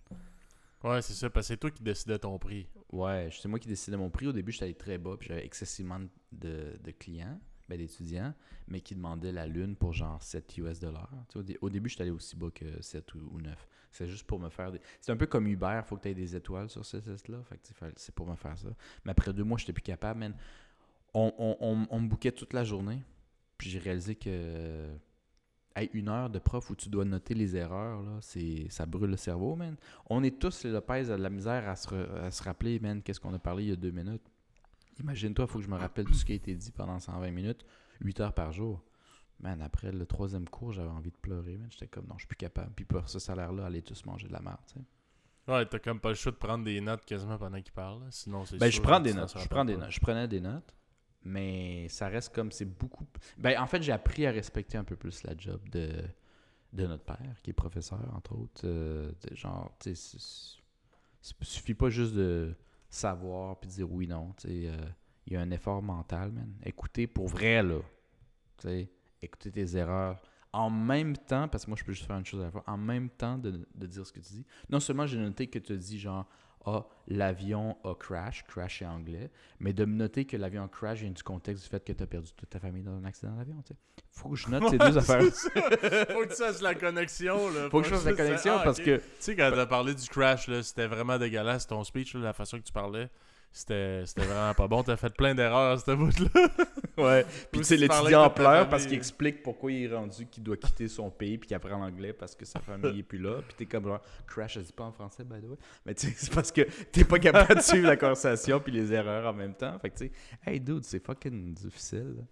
Ouais, 0.84 1.02
c'est 1.02 1.14
ça, 1.14 1.30
parce 1.30 1.46
que 1.48 1.54
c'est 1.54 1.56
toi 1.56 1.70
qui 1.70 1.82
décidais 1.82 2.18
ton 2.18 2.38
prix. 2.38 2.68
Ouais, 2.92 3.28
c'est 3.32 3.48
moi 3.48 3.58
qui 3.58 3.68
décidais 3.68 3.96
mon 3.96 4.10
prix. 4.10 4.26
Au 4.26 4.32
début, 4.32 4.52
j'étais 4.52 4.66
allé 4.66 4.74
très 4.74 4.98
bas, 4.98 5.16
puis 5.18 5.28
j'avais 5.28 5.44
excessivement 5.44 6.00
de, 6.32 6.78
de 6.82 6.90
clients, 6.92 7.40
ben, 7.68 7.78
d'étudiants, 7.78 8.34
mais 8.68 8.80
qui 8.80 8.94
demandaient 8.94 9.32
la 9.32 9.46
lune 9.46 9.74
pour 9.74 9.92
genre 9.92 10.22
7 10.22 10.58
US 10.58 10.78
dollars. 10.78 11.10
Tu 11.28 11.32
sais, 11.32 11.38
Au, 11.38 11.42
dé- 11.42 11.58
au 11.62 11.70
début, 11.70 11.88
j'étais 11.88 12.02
allé 12.02 12.10
aussi 12.12 12.36
bas 12.36 12.50
que 12.54 12.80
7 12.82 13.14
ou, 13.14 13.30
ou 13.32 13.40
9. 13.40 13.66
C'est 13.90 14.06
juste 14.06 14.26
pour 14.26 14.38
me 14.38 14.50
faire 14.50 14.70
des. 14.70 14.80
C'est 15.00 15.10
un 15.10 15.16
peu 15.16 15.26
comme 15.26 15.46
Uber, 15.46 15.80
faut 15.84 15.96
que 15.96 16.02
tu 16.02 16.10
aies 16.10 16.14
des 16.14 16.36
étoiles 16.36 16.68
sur 16.68 16.84
ce 16.84 16.98
test-là. 16.98 17.42
Fait 17.44 17.56
que 17.56 17.66
c'est 17.96 18.14
pour 18.14 18.28
me 18.28 18.36
faire 18.36 18.58
ça. 18.58 18.68
Mais 19.04 19.12
après 19.12 19.32
deux 19.32 19.44
mois, 19.44 19.56
j'étais 19.58 19.72
plus 19.72 19.82
capable, 19.82 20.20
man. 20.20 20.34
On, 21.18 21.32
on, 21.38 21.56
on, 21.60 21.86
on 21.88 22.00
me 22.00 22.08
bouquait 22.08 22.32
toute 22.32 22.52
la 22.52 22.62
journée, 22.62 23.02
puis 23.56 23.70
j'ai 23.70 23.78
réalisé 23.78 24.14
que. 24.16 24.86
Hey, 25.74 25.90
une 25.92 26.08
heure 26.08 26.30
de 26.30 26.38
prof 26.38 26.70
où 26.70 26.74
tu 26.74 26.88
dois 26.88 27.04
noter 27.04 27.34
les 27.34 27.54
erreurs, 27.56 28.02
là, 28.02 28.18
c'est, 28.22 28.66
ça 28.70 28.86
brûle 28.86 29.10
le 29.10 29.16
cerveau, 29.16 29.56
man. 29.56 29.76
On 30.08 30.22
est 30.22 30.38
tous, 30.38 30.64
les 30.64 30.70
Lopez, 30.70 31.10
à 31.10 31.16
la 31.18 31.28
misère 31.30 31.68
à 31.68 31.76
se, 31.76 31.88
re- 31.88 32.10
à 32.22 32.30
se 32.30 32.42
rappeler, 32.42 32.78
man, 32.80 33.02
qu'est-ce 33.02 33.20
qu'on 33.20 33.34
a 33.34 33.38
parlé 33.38 33.64
il 33.64 33.68
y 33.68 33.72
a 33.72 33.76
deux 33.76 33.90
minutes. 33.90 34.22
Imagine-toi, 35.00 35.44
il 35.46 35.50
faut 35.52 35.58
que 35.58 35.64
je 35.66 35.70
me 35.70 35.76
rappelle 35.76 36.06
tout 36.06 36.14
ce 36.14 36.24
qui 36.24 36.32
a 36.32 36.34
été 36.34 36.54
dit 36.54 36.70
pendant 36.72 36.98
120 36.98 37.30
minutes, 37.30 37.64
8 38.00 38.20
heures 38.20 38.32
par 38.32 38.52
jour. 38.52 38.82
Man, 39.40 39.60
après 39.60 39.92
le 39.92 40.06
troisième 40.06 40.48
cours, 40.48 40.72
j'avais 40.72 40.88
envie 40.88 41.10
de 41.10 41.16
pleurer, 41.18 41.58
man. 41.58 41.68
J'étais 41.70 41.88
comme, 41.88 42.06
non, 42.06 42.14
je 42.14 42.20
suis 42.20 42.28
plus 42.28 42.36
capable. 42.36 42.72
Puis 42.74 42.86
pour 42.86 43.06
ce 43.08 43.18
salaire-là, 43.18 43.66
aller 43.66 43.82
tous 43.82 44.04
manger 44.06 44.28
de 44.28 44.32
la 44.32 44.40
merde, 44.40 44.56
tu 44.66 44.74
sais. 44.74 45.52
Ouais, 45.52 45.66
t'as 45.66 45.78
comme 45.78 46.00
pas 46.00 46.08
le 46.08 46.14
choix 46.14 46.32
de 46.32 46.38
prendre 46.38 46.64
des 46.64 46.80
notes 46.80 47.04
quasiment 47.04 47.36
pendant 47.36 47.60
qu'il 47.60 47.72
parle. 47.74 48.00
Sinon, 48.10 48.46
c'est 48.46 48.56
Ben, 48.56 48.70
je 48.70 48.80
prends 48.80 48.98
des 49.00 49.12
notes. 49.12 49.36
Je 49.38 49.46
prends 49.48 49.64
des 49.66 49.76
notes. 49.76 49.90
Je 49.90 50.00
prenais 50.00 50.26
des 50.26 50.40
notes, 50.40 50.74
mais 51.26 51.88
ça 51.88 52.08
reste 52.08 52.34
comme, 52.34 52.50
c'est 52.52 52.64
beaucoup... 52.64 53.04
Ben, 53.36 53.60
en 53.60 53.66
fait, 53.66 53.82
j'ai 53.82 53.92
appris 53.92 54.26
à 54.26 54.30
respecter 54.30 54.78
un 54.78 54.84
peu 54.84 54.96
plus 54.96 55.22
la 55.24 55.36
job 55.36 55.60
de, 55.70 55.90
de 56.72 56.86
notre 56.86 57.04
père, 57.04 57.36
qui 57.42 57.50
est 57.50 57.54
professeur, 57.54 58.00
entre 58.14 58.34
autres. 58.34 58.62
Euh, 58.64 59.12
genre, 59.32 59.76
tu 59.80 59.94
sais, 59.94 60.18
suffit 61.42 61.74
pas 61.74 61.90
juste 61.90 62.14
de 62.14 62.54
savoir 62.88 63.58
puis 63.58 63.68
de 63.68 63.74
dire 63.74 63.92
oui, 63.92 64.06
non, 64.06 64.32
tu 64.38 64.48
sais. 64.48 64.68
euh, 64.68 64.76
Il 65.26 65.32
y 65.32 65.36
a 65.36 65.40
un 65.40 65.50
effort 65.50 65.82
mental, 65.82 66.30
man. 66.30 66.54
Écouter 66.64 67.06
pour 67.06 67.26
vrai, 67.26 67.62
là. 67.62 67.80
Tu 68.58 68.68
sais, 68.68 68.90
écouter 69.20 69.50
tes 69.50 69.76
erreurs. 69.76 70.20
En 70.52 70.70
même 70.70 71.16
temps, 71.16 71.48
parce 71.48 71.64
que 71.64 71.70
moi, 71.70 71.76
je 71.78 71.84
peux 71.84 71.92
juste 71.92 72.06
faire 72.06 72.16
une 72.16 72.24
chose 72.24 72.40
à 72.40 72.44
la 72.44 72.50
fois, 72.50 72.64
en 72.66 72.78
même 72.78 73.10
temps 73.10 73.36
de, 73.36 73.66
de 73.74 73.86
dire 73.86 74.06
ce 74.06 74.12
que 74.12 74.20
tu 74.20 74.32
dis. 74.32 74.46
Non 74.70 74.80
seulement 74.80 75.06
j'ai 75.06 75.18
noté 75.18 75.48
que 75.48 75.58
tu 75.58 75.76
dit 75.76 75.98
genre, 75.98 76.26
ah, 76.66 76.84
l'avion 77.06 77.76
a 77.84 77.94
crash, 77.94 78.44
crash 78.48 78.82
est 78.82 78.86
anglais, 78.86 79.30
mais 79.60 79.72
de 79.72 79.84
me 79.84 79.94
noter 79.94 80.24
que 80.24 80.36
l'avion 80.36 80.66
crash 80.66 81.00
vient 81.00 81.10
du 81.10 81.22
contexte 81.22 81.62
du 81.62 81.70
fait 81.70 81.84
que 81.84 81.92
tu 81.92 82.02
as 82.02 82.06
perdu 82.06 82.32
toute 82.36 82.50
ta 82.50 82.58
famille 82.58 82.82
dans 82.82 82.96
un 82.96 83.04
accident 83.04 83.36
d'avion. 83.36 83.62
tu 83.64 83.72
sais. 83.72 83.78
Faut 84.10 84.30
que 84.30 84.36
je 84.36 84.48
note 84.48 84.68
ces 84.70 84.78
deux 84.78 84.98
affaires. 84.98 85.22
ça. 85.32 85.50
Faut 85.50 86.22
que 86.22 86.28
tu 86.28 86.34
saches 86.34 86.60
la 86.62 86.74
connexion. 86.74 87.50
Là. 87.50 87.70
Faut 87.70 87.80
que 87.80 87.86
je 87.86 87.94
fasse 87.94 88.04
la 88.04 88.14
connexion 88.14 88.54
Ah, 88.58 88.64
parce 88.64 88.78
que. 88.78 88.96
Tu 88.96 89.02
sais, 89.20 89.36
quand 89.36 89.50
t'as 89.54 89.66
parlé 89.66 89.94
du 89.94 90.08
crash, 90.08 90.50
c'était 90.62 90.86
vraiment 90.86 91.18
dégueulasse 91.18 91.66
ton 91.66 91.84
speech, 91.84 92.14
là, 92.14 92.20
la 92.20 92.32
façon 92.32 92.58
que 92.58 92.64
tu 92.64 92.72
parlais. 92.72 93.08
C'était 93.56 94.04
vraiment 94.18 94.52
pas 94.52 94.68
bon. 94.68 94.82
T'as 94.82 94.98
fait 94.98 95.14
plein 95.14 95.34
d'erreurs 95.34 95.72
à 95.72 95.78
cette 95.78 95.96
bout-là. 95.96 96.28
Ouais. 96.98 97.26
Puis 97.52 97.60
tu 97.60 97.64
sais, 97.64 97.76
l'étudiant 97.76 98.30
pleure 98.30 98.68
parce 98.70 98.86
qu'il 98.86 98.96
explique 98.96 99.42
pourquoi 99.42 99.70
il 99.70 99.84
est 99.84 99.94
rendu 99.94 100.26
qu'il 100.26 100.42
doit 100.42 100.56
quitter 100.56 100.88
son 100.88 101.10
pays 101.10 101.36
puis 101.36 101.46
qu'il 101.46 101.54
apprend 101.54 101.78
l'anglais 101.78 102.14
parce 102.14 102.34
que 102.34 102.46
sa 102.46 102.58
famille 102.60 103.00
est 103.00 103.02
plus 103.02 103.18
là. 103.18 103.42
Puis 103.46 103.54
t'es 103.54 103.66
comme 103.66 103.84
genre, 103.84 104.00
crash, 104.26 104.56
elle 104.56 104.62
dit 104.64 104.72
pas 104.72 104.84
en 104.84 104.92
français, 104.92 105.22
by 105.24 105.40
the 105.42 105.44
way. 105.48 105.56
Mais 105.84 105.94
tu 105.94 106.06
sais, 106.08 106.14
c'est 106.16 106.32
parce 106.32 106.50
que 106.50 106.62
t'es 106.92 107.04
pas 107.04 107.18
capable 107.18 107.56
de 107.56 107.60
suivre 107.60 107.86
la 107.86 107.98
conversation 107.98 108.60
puis 108.60 108.72
les 108.72 108.94
erreurs 108.94 109.26
en 109.26 109.34
même 109.34 109.54
temps. 109.54 109.78
Fait 109.78 109.90
que 109.90 109.98
tu 109.98 110.06
sais, 110.06 110.12
hey 110.46 110.58
dude, 110.58 110.84
c'est 110.84 111.04
fucking 111.04 111.52
difficile. 111.52 112.24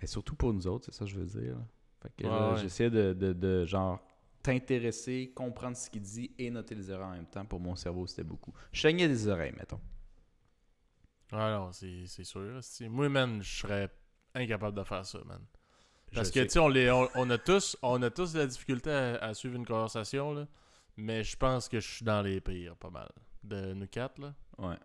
Mais 0.00 0.06
surtout 0.06 0.34
pour 0.34 0.52
nous 0.54 0.66
autres, 0.66 0.86
c'est 0.86 0.94
ça 0.94 1.04
que 1.04 1.10
je 1.10 1.16
veux 1.18 1.26
dire. 1.42 1.56
Fait 2.02 2.10
que 2.16 2.26
là, 2.26 2.48
Ouais, 2.48 2.54
ouais. 2.54 2.60
j'essaie 2.62 2.88
de, 2.88 3.12
de, 3.12 3.32
de, 3.34 3.66
genre 3.66 4.00
t'intéresser, 4.42 5.30
comprendre 5.34 5.76
ce 5.76 5.90
qu'il 5.90 6.02
dit 6.02 6.30
et 6.38 6.50
noter 6.50 6.74
les 6.74 6.90
erreurs 6.90 7.08
en 7.08 7.12
même 7.12 7.26
temps. 7.26 7.44
Pour 7.44 7.60
mon 7.60 7.74
cerveau, 7.76 8.06
c'était 8.06 8.24
beaucoup. 8.24 8.52
Je 8.72 8.80
saignais 8.80 9.08
des 9.08 9.28
oreilles, 9.28 9.54
mettons. 9.58 9.80
Ouais, 11.32 11.50
non, 11.50 11.72
c'est 11.72 12.06
sûr. 12.24 12.60
Moi, 12.82 13.08
man, 13.08 13.42
je 13.42 13.60
serais 13.60 13.90
incapable 14.34 14.76
de 14.78 14.84
faire 14.84 15.04
ça, 15.04 15.18
man. 15.24 15.44
Parce 16.14 16.28
Je 16.28 16.32
que, 16.32 16.40
tu 16.40 16.50
sais, 16.50 16.58
on, 16.58 16.68
on, 16.68 17.08
on 17.14 17.30
a 17.30 17.38
tous, 17.38 17.76
on 17.82 18.00
a 18.02 18.10
tous 18.10 18.32
de 18.34 18.38
la 18.38 18.46
difficulté 18.46 18.90
à, 18.90 19.16
à 19.16 19.34
suivre 19.34 19.56
une 19.56 19.66
conversation, 19.66 20.32
là. 20.32 20.46
Mais 20.96 21.24
je 21.24 21.36
pense 21.36 21.68
que 21.68 21.80
je 21.80 21.88
suis 21.88 22.04
dans 22.04 22.22
les 22.22 22.40
pires, 22.40 22.76
pas 22.76 22.90
mal. 22.90 23.10
De 23.42 23.74
nous 23.74 23.88
quatre, 23.88 24.18
là. 24.20 24.34
Ouais. 24.58 24.76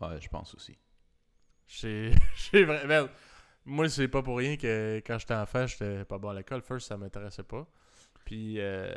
Ouais, 0.00 0.20
je 0.20 0.28
pense 0.28 0.54
aussi. 0.54 0.76
J'ai 1.66 2.12
j'ai 2.52 2.64
vraiment. 2.64 3.08
Moi, 3.64 3.88
c'est 3.88 4.08
pas 4.08 4.22
pour 4.22 4.38
rien 4.38 4.56
que 4.56 5.00
quand 5.06 5.18
j'étais 5.18 5.34
enfant, 5.34 5.66
j'étais 5.66 6.04
pas 6.04 6.18
bon 6.18 6.28
à 6.30 6.34
l'école. 6.34 6.60
First, 6.62 6.88
ça 6.88 6.96
m'intéressait 6.96 7.44
pas. 7.44 7.66
Puis, 8.24 8.60
euh, 8.60 8.92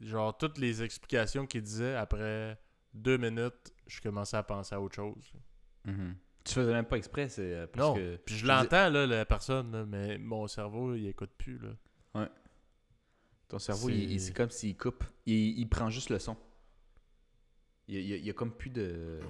genre, 0.00 0.36
toutes 0.36 0.58
les 0.58 0.82
explications 0.82 1.46
qu'il 1.46 1.62
disait, 1.62 1.94
après 1.96 2.60
deux 2.92 3.16
minutes, 3.16 3.72
je 3.86 4.00
commençais 4.00 4.36
à 4.36 4.42
penser 4.42 4.74
à 4.74 4.80
autre 4.80 4.96
chose. 4.96 5.32
Mhm. 5.84 6.16
Tu 6.44 6.54
faisais 6.54 6.72
même 6.72 6.86
pas 6.86 6.96
exprès, 6.96 7.28
c'est 7.28 7.54
euh, 7.54 7.66
parce 7.66 7.88
non. 7.88 7.94
que. 7.94 8.16
Puis 8.24 8.36
je 8.36 8.46
l'entends, 8.46 8.88
là, 8.88 9.06
la 9.06 9.24
personne, 9.24 9.72
là, 9.72 9.84
mais 9.86 10.18
mon 10.18 10.46
cerveau, 10.46 10.94
il 10.94 11.06
écoute 11.06 11.30
plus, 11.36 11.58
là. 11.58 12.28
Ton 13.48 13.58
cerveau, 13.58 13.88
C'est- 13.88 14.32
comme 14.32 14.50
s'il 14.50 14.76
coupe. 14.76 15.04
Il, 15.26 15.58
il 15.58 15.68
prend 15.68 15.90
juste 15.90 16.10
le 16.10 16.20
son. 16.20 16.36
Il 17.88 17.96
y 17.96 17.98
a, 17.98 18.00
il 18.00 18.06
y 18.08 18.12
a- 18.12 18.16
il 18.16 18.24
y 18.24 18.30
a 18.30 18.32
comme 18.32 18.52
plus 18.52 18.70
de. 18.70 19.20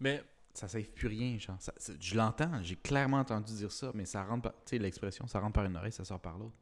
Mais 0.00 0.22
Ça 0.54 0.68
save 0.68 0.84
plus 0.90 1.08
rien, 1.08 1.36
genre. 1.38 1.56
Ça- 1.60 1.74
je 2.00 2.14
l'entends, 2.14 2.62
j'ai 2.62 2.76
clairement 2.76 3.18
entendu 3.18 3.52
dire 3.54 3.72
ça, 3.72 3.90
mais 3.92 4.04
ça 4.04 4.22
rentre 4.24 4.42
par. 4.42 4.52
Tu 4.52 4.60
sais, 4.70 4.78
l'expression, 4.78 5.26
ça 5.26 5.40
rentre 5.40 5.52
par 5.54 5.64
une 5.64 5.76
oreille, 5.76 5.90
ça 5.92 6.04
sort 6.04 6.20
par 6.20 6.38
l'autre. 6.38 6.54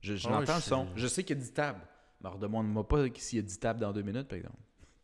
Je, 0.00 0.16
je 0.16 0.26
Ah 0.28 0.32
ouais, 0.32 0.38
l'entends 0.40 0.56
le 0.56 0.60
son. 0.60 0.88
Je 0.96 1.06
sais 1.06 1.22
qu'il 1.24 1.36
y 1.36 1.40
a 1.40 1.42
10 1.42 1.52
tables. 1.52 1.80
Mais 2.20 2.28
redemande-moi 2.30 2.86
pas 2.88 3.04
s'il 3.14 3.36
y 3.36 3.38
a 3.38 3.42
10 3.42 3.58
tables 3.60 3.78
dans 3.80 3.92
deux 3.92 4.02
minutes, 4.02 4.26
par 4.28 4.38
exemple. 4.38 4.58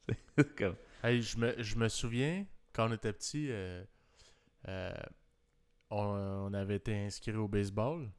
Comme- 0.59 0.77
Hey, 1.05 1.23
je, 1.23 1.39
me, 1.39 1.55
je 1.63 1.77
me 1.77 1.89
souviens, 1.89 2.45
quand 2.75 2.89
on 2.89 2.93
était 2.93 3.13
petit, 3.13 3.49
euh, 3.51 3.85
euh, 4.69 4.93
on, 5.91 5.97
on 5.97 6.55
avait 6.55 6.77
été 6.77 6.95
inscrit 7.07 7.35
au 7.35 7.49
baseball. 7.49 8.11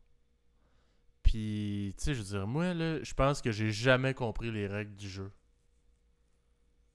Puis, 1.24 1.94
tu 1.98 2.04
sais, 2.04 2.14
je 2.14 2.20
veux 2.20 2.26
dire, 2.26 2.48
moi, 2.48 2.74
là, 2.74 3.04
je 3.04 3.14
pense 3.14 3.42
que 3.42 3.52
j'ai 3.52 3.72
jamais 3.72 4.14
compris 4.14 4.52
les 4.52 4.68
règles 4.68 4.96
du 4.96 5.10
jeu. 5.10 5.32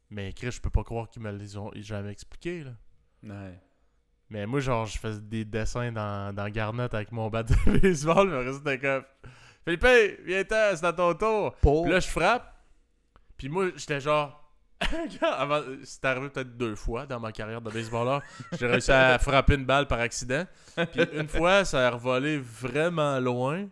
Mais 0.08 0.32
Chris, 0.32 0.52
je 0.52 0.60
peux 0.60 0.70
pas 0.70 0.84
croire 0.84 1.08
qu'ils 1.08 1.22
me 1.22 1.30
les 1.30 1.56
ont 1.56 1.70
jamais 1.76 2.10
expliquées, 2.10 2.64
là. 2.64 2.72
Ouais. 3.22 3.60
Mais 4.28 4.46
moi, 4.46 4.60
genre, 4.60 4.86
je 4.86 4.98
faisais 4.98 5.20
des 5.20 5.44
dessins 5.44 5.90
dans, 5.92 6.34
dans 6.34 6.48
Garnett 6.48 6.94
avec 6.94 7.12
mon 7.12 7.28
bat 7.28 7.42
de 7.42 7.54
baseball, 7.80 8.30
mais 8.30 8.52
c'était 8.52 8.78
comme... 8.78 9.04
Philippe, 9.64 9.86
viens-t'en, 10.24 10.76
c'est 10.76 10.86
à 10.86 10.92
ton 10.92 11.12
tour! 11.14 11.54
Pour. 11.56 11.82
Puis 11.82 11.92
là, 11.92 12.00
je 12.00 12.08
frappe. 12.08 12.56
Puis 13.36 13.48
moi, 13.48 13.70
j'étais 13.76 14.00
genre. 14.00 14.39
Avant, 15.22 15.60
c'est 15.84 16.04
arrivé 16.04 16.28
peut-être 16.30 16.56
deux 16.56 16.74
fois 16.74 17.06
dans 17.06 17.20
ma 17.20 17.32
carrière 17.32 17.60
de 17.60 17.70
baseballeur. 17.70 18.22
J'ai 18.58 18.66
réussi 18.66 18.90
à 18.92 19.18
frapper 19.20 19.54
une 19.54 19.64
balle 19.66 19.86
par 19.86 20.00
accident. 20.00 20.44
Puis 20.92 21.02
une 21.12 21.28
fois, 21.28 21.64
ça 21.64 21.86
a 21.86 21.90
revolé 21.90 22.38
vraiment 22.38 23.18
loin 23.20 23.66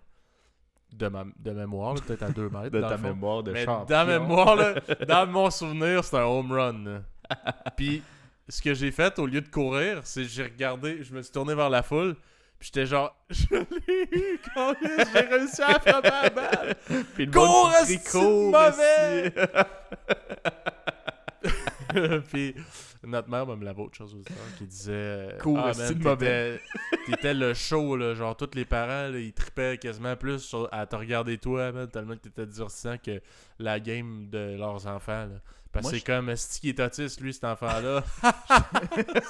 de 0.93 1.09
ma 1.09 1.25
de 1.39 1.51
mémoire, 1.51 1.95
là, 1.95 2.01
peut-être 2.07 2.23
à 2.23 2.31
deux 2.31 2.49
mètres. 2.49 2.71
de 2.71 2.81
dans 2.81 2.89
ta 2.89 2.95
le 2.97 3.01
fond. 3.03 3.09
mémoire 3.09 3.43
de 3.43 3.53
Mais 3.53 3.65
champion. 3.65 3.85
dans 3.97 4.07
mémoire, 4.07 4.57
là, 4.57 4.75
dans 5.07 5.27
mon 5.27 5.51
souvenir, 5.51 6.03
c'est 6.05 6.17
un 6.17 6.25
home 6.25 6.53
run. 6.53 6.85
là. 6.85 7.01
Puis 7.77 8.03
ce 8.49 8.63
que 8.63 8.73
j'ai 8.75 8.91
fait, 8.91 9.19
au 9.19 9.27
lieu 9.27 9.41
de 9.43 9.49
courir, 9.49 10.01
c'est 10.05 10.23
que 10.23 10.29
j'ai 10.29 10.45
regardé, 10.45 11.03
je 11.05 11.13
me 11.15 11.21
suis 11.23 11.33
tourné 11.33 11.55
vers 11.55 11.69
la 11.71 11.83
foule. 11.83 12.17
Puis 12.59 12.71
j'étais 12.73 12.87
genre, 12.87 13.15
je 13.31 13.45
l'ai 13.55 14.09
eu, 14.13 14.41
câlisse, 14.55 15.09
j'ai 15.13 15.21
réussi 15.21 15.63
à 15.63 15.79
frapper 15.79 16.09
la 16.11 16.31
balle. 16.31 16.75
Puis 17.15 17.27
le 17.27 17.33
Cours, 17.33 17.71
esti 17.83 17.99
de 17.99 18.51
mauvais! 18.51 19.27
esti. 19.27 19.39
puis 22.30 22.55
notre 23.05 23.28
mère 23.28 23.47
me 23.47 23.64
l'avait 23.64 23.80
autre 23.82 23.97
chose 23.97 24.14
aussi, 24.14 24.32
qui 24.59 24.66
disait 24.66 24.93
euh, 24.93 25.39
Cours, 25.39 25.59
ah, 25.59 25.72
man, 25.78 25.89
t'étais 26.18 26.61
t'étais 27.07 27.34
le 27.34 27.55
show 27.55 27.97
là, 27.97 28.14
genre 28.14 28.36
tous 28.36 28.51
les 28.55 28.64
parents 28.64 29.09
là, 29.11 29.18
ils 29.18 29.32
tripaient 29.32 29.78
quasiment 29.78 30.16
plus 30.16 30.41
sur- 30.41 30.68
à 30.72 30.86
te 30.86 30.97
regarder 30.97 31.39
toi 31.39 31.70
man, 31.72 31.89
tellement 31.89 32.14
que 32.14 32.20
t'étais 32.22 32.47
durcissant 32.47 32.99
que 32.99 33.20
la 33.59 33.78
game 33.80 34.28
de 34.28 34.57
leurs 34.59 34.86
enfants 34.86 35.26
là. 35.26 35.41
parce 35.72 35.86
que 35.86 35.93
c'est 35.93 36.01
je- 36.01 36.05
comme 36.05 36.28
Esti 36.30 36.61
qui 36.61 36.68
est 36.70 36.80
autiste 36.80 37.20
lui 37.20 37.32
cet 37.32 37.45
enfant 37.45 37.80
là 37.80 38.05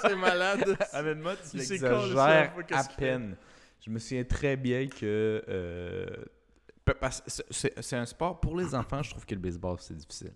c'est 0.02 0.16
malade 0.16 0.76
Honnêtement, 0.94 1.32
tu 1.50 1.56
l'exagères 1.58 2.52
ça, 2.70 2.78
à 2.78 2.84
peine. 2.96 3.36
Je 3.84 3.90
me 3.90 3.98
souviens 3.98 4.24
très 4.24 4.56
bien 4.56 4.86
que. 4.88 5.44
euh, 5.48 6.06
c'est 7.50 7.96
un 7.96 8.06
sport 8.06 8.40
pour 8.40 8.56
les 8.56 8.74
enfants, 8.74 9.02
je 9.02 9.10
trouve 9.10 9.26
que 9.26 9.34
le 9.34 9.40
baseball, 9.40 9.76
c'est 9.78 9.94
difficile. 9.96 10.32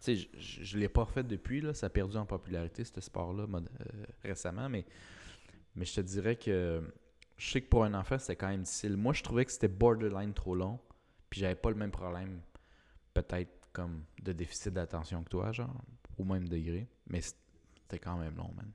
Tu 0.00 0.16
sais, 0.16 0.28
je- 0.38 0.62
je 0.64 0.78
l'ai 0.78 0.88
pas 0.88 1.04
refait 1.04 1.22
depuis, 1.22 1.60
là, 1.60 1.72
ça 1.74 1.86
a 1.86 1.90
perdu 1.90 2.16
en 2.16 2.26
popularité, 2.26 2.84
ce 2.84 3.00
sport-là, 3.00 3.44
euh, 3.54 3.60
récemment, 4.22 4.68
mais, 4.68 4.84
mais 5.74 5.84
je 5.84 5.94
te 5.94 6.00
dirais 6.00 6.36
que 6.36 6.82
je 7.36 7.50
sais 7.50 7.60
que 7.60 7.68
pour 7.68 7.84
un 7.84 7.94
enfant, 7.94 8.18
c'était 8.18 8.36
quand 8.36 8.48
même 8.48 8.62
difficile. 8.62 8.96
Moi, 8.96 9.12
je 9.12 9.22
trouvais 9.22 9.44
que 9.44 9.52
c'était 9.52 9.68
borderline 9.68 10.32
trop 10.34 10.54
long, 10.54 10.78
puis 11.30 11.40
j'avais 11.40 11.54
pas 11.54 11.70
le 11.70 11.76
même 11.76 11.90
problème, 11.90 12.40
peut-être 13.14 13.50
comme 13.72 14.04
de 14.22 14.32
déficit 14.32 14.72
d'attention 14.72 15.22
que 15.22 15.28
toi, 15.28 15.52
genre, 15.52 15.74
au 16.18 16.24
même 16.24 16.48
degré, 16.48 16.88
mais 17.08 17.20
c'était 17.20 17.98
quand 17.98 18.16
même 18.16 18.36
long, 18.36 18.50
man. 18.56 18.70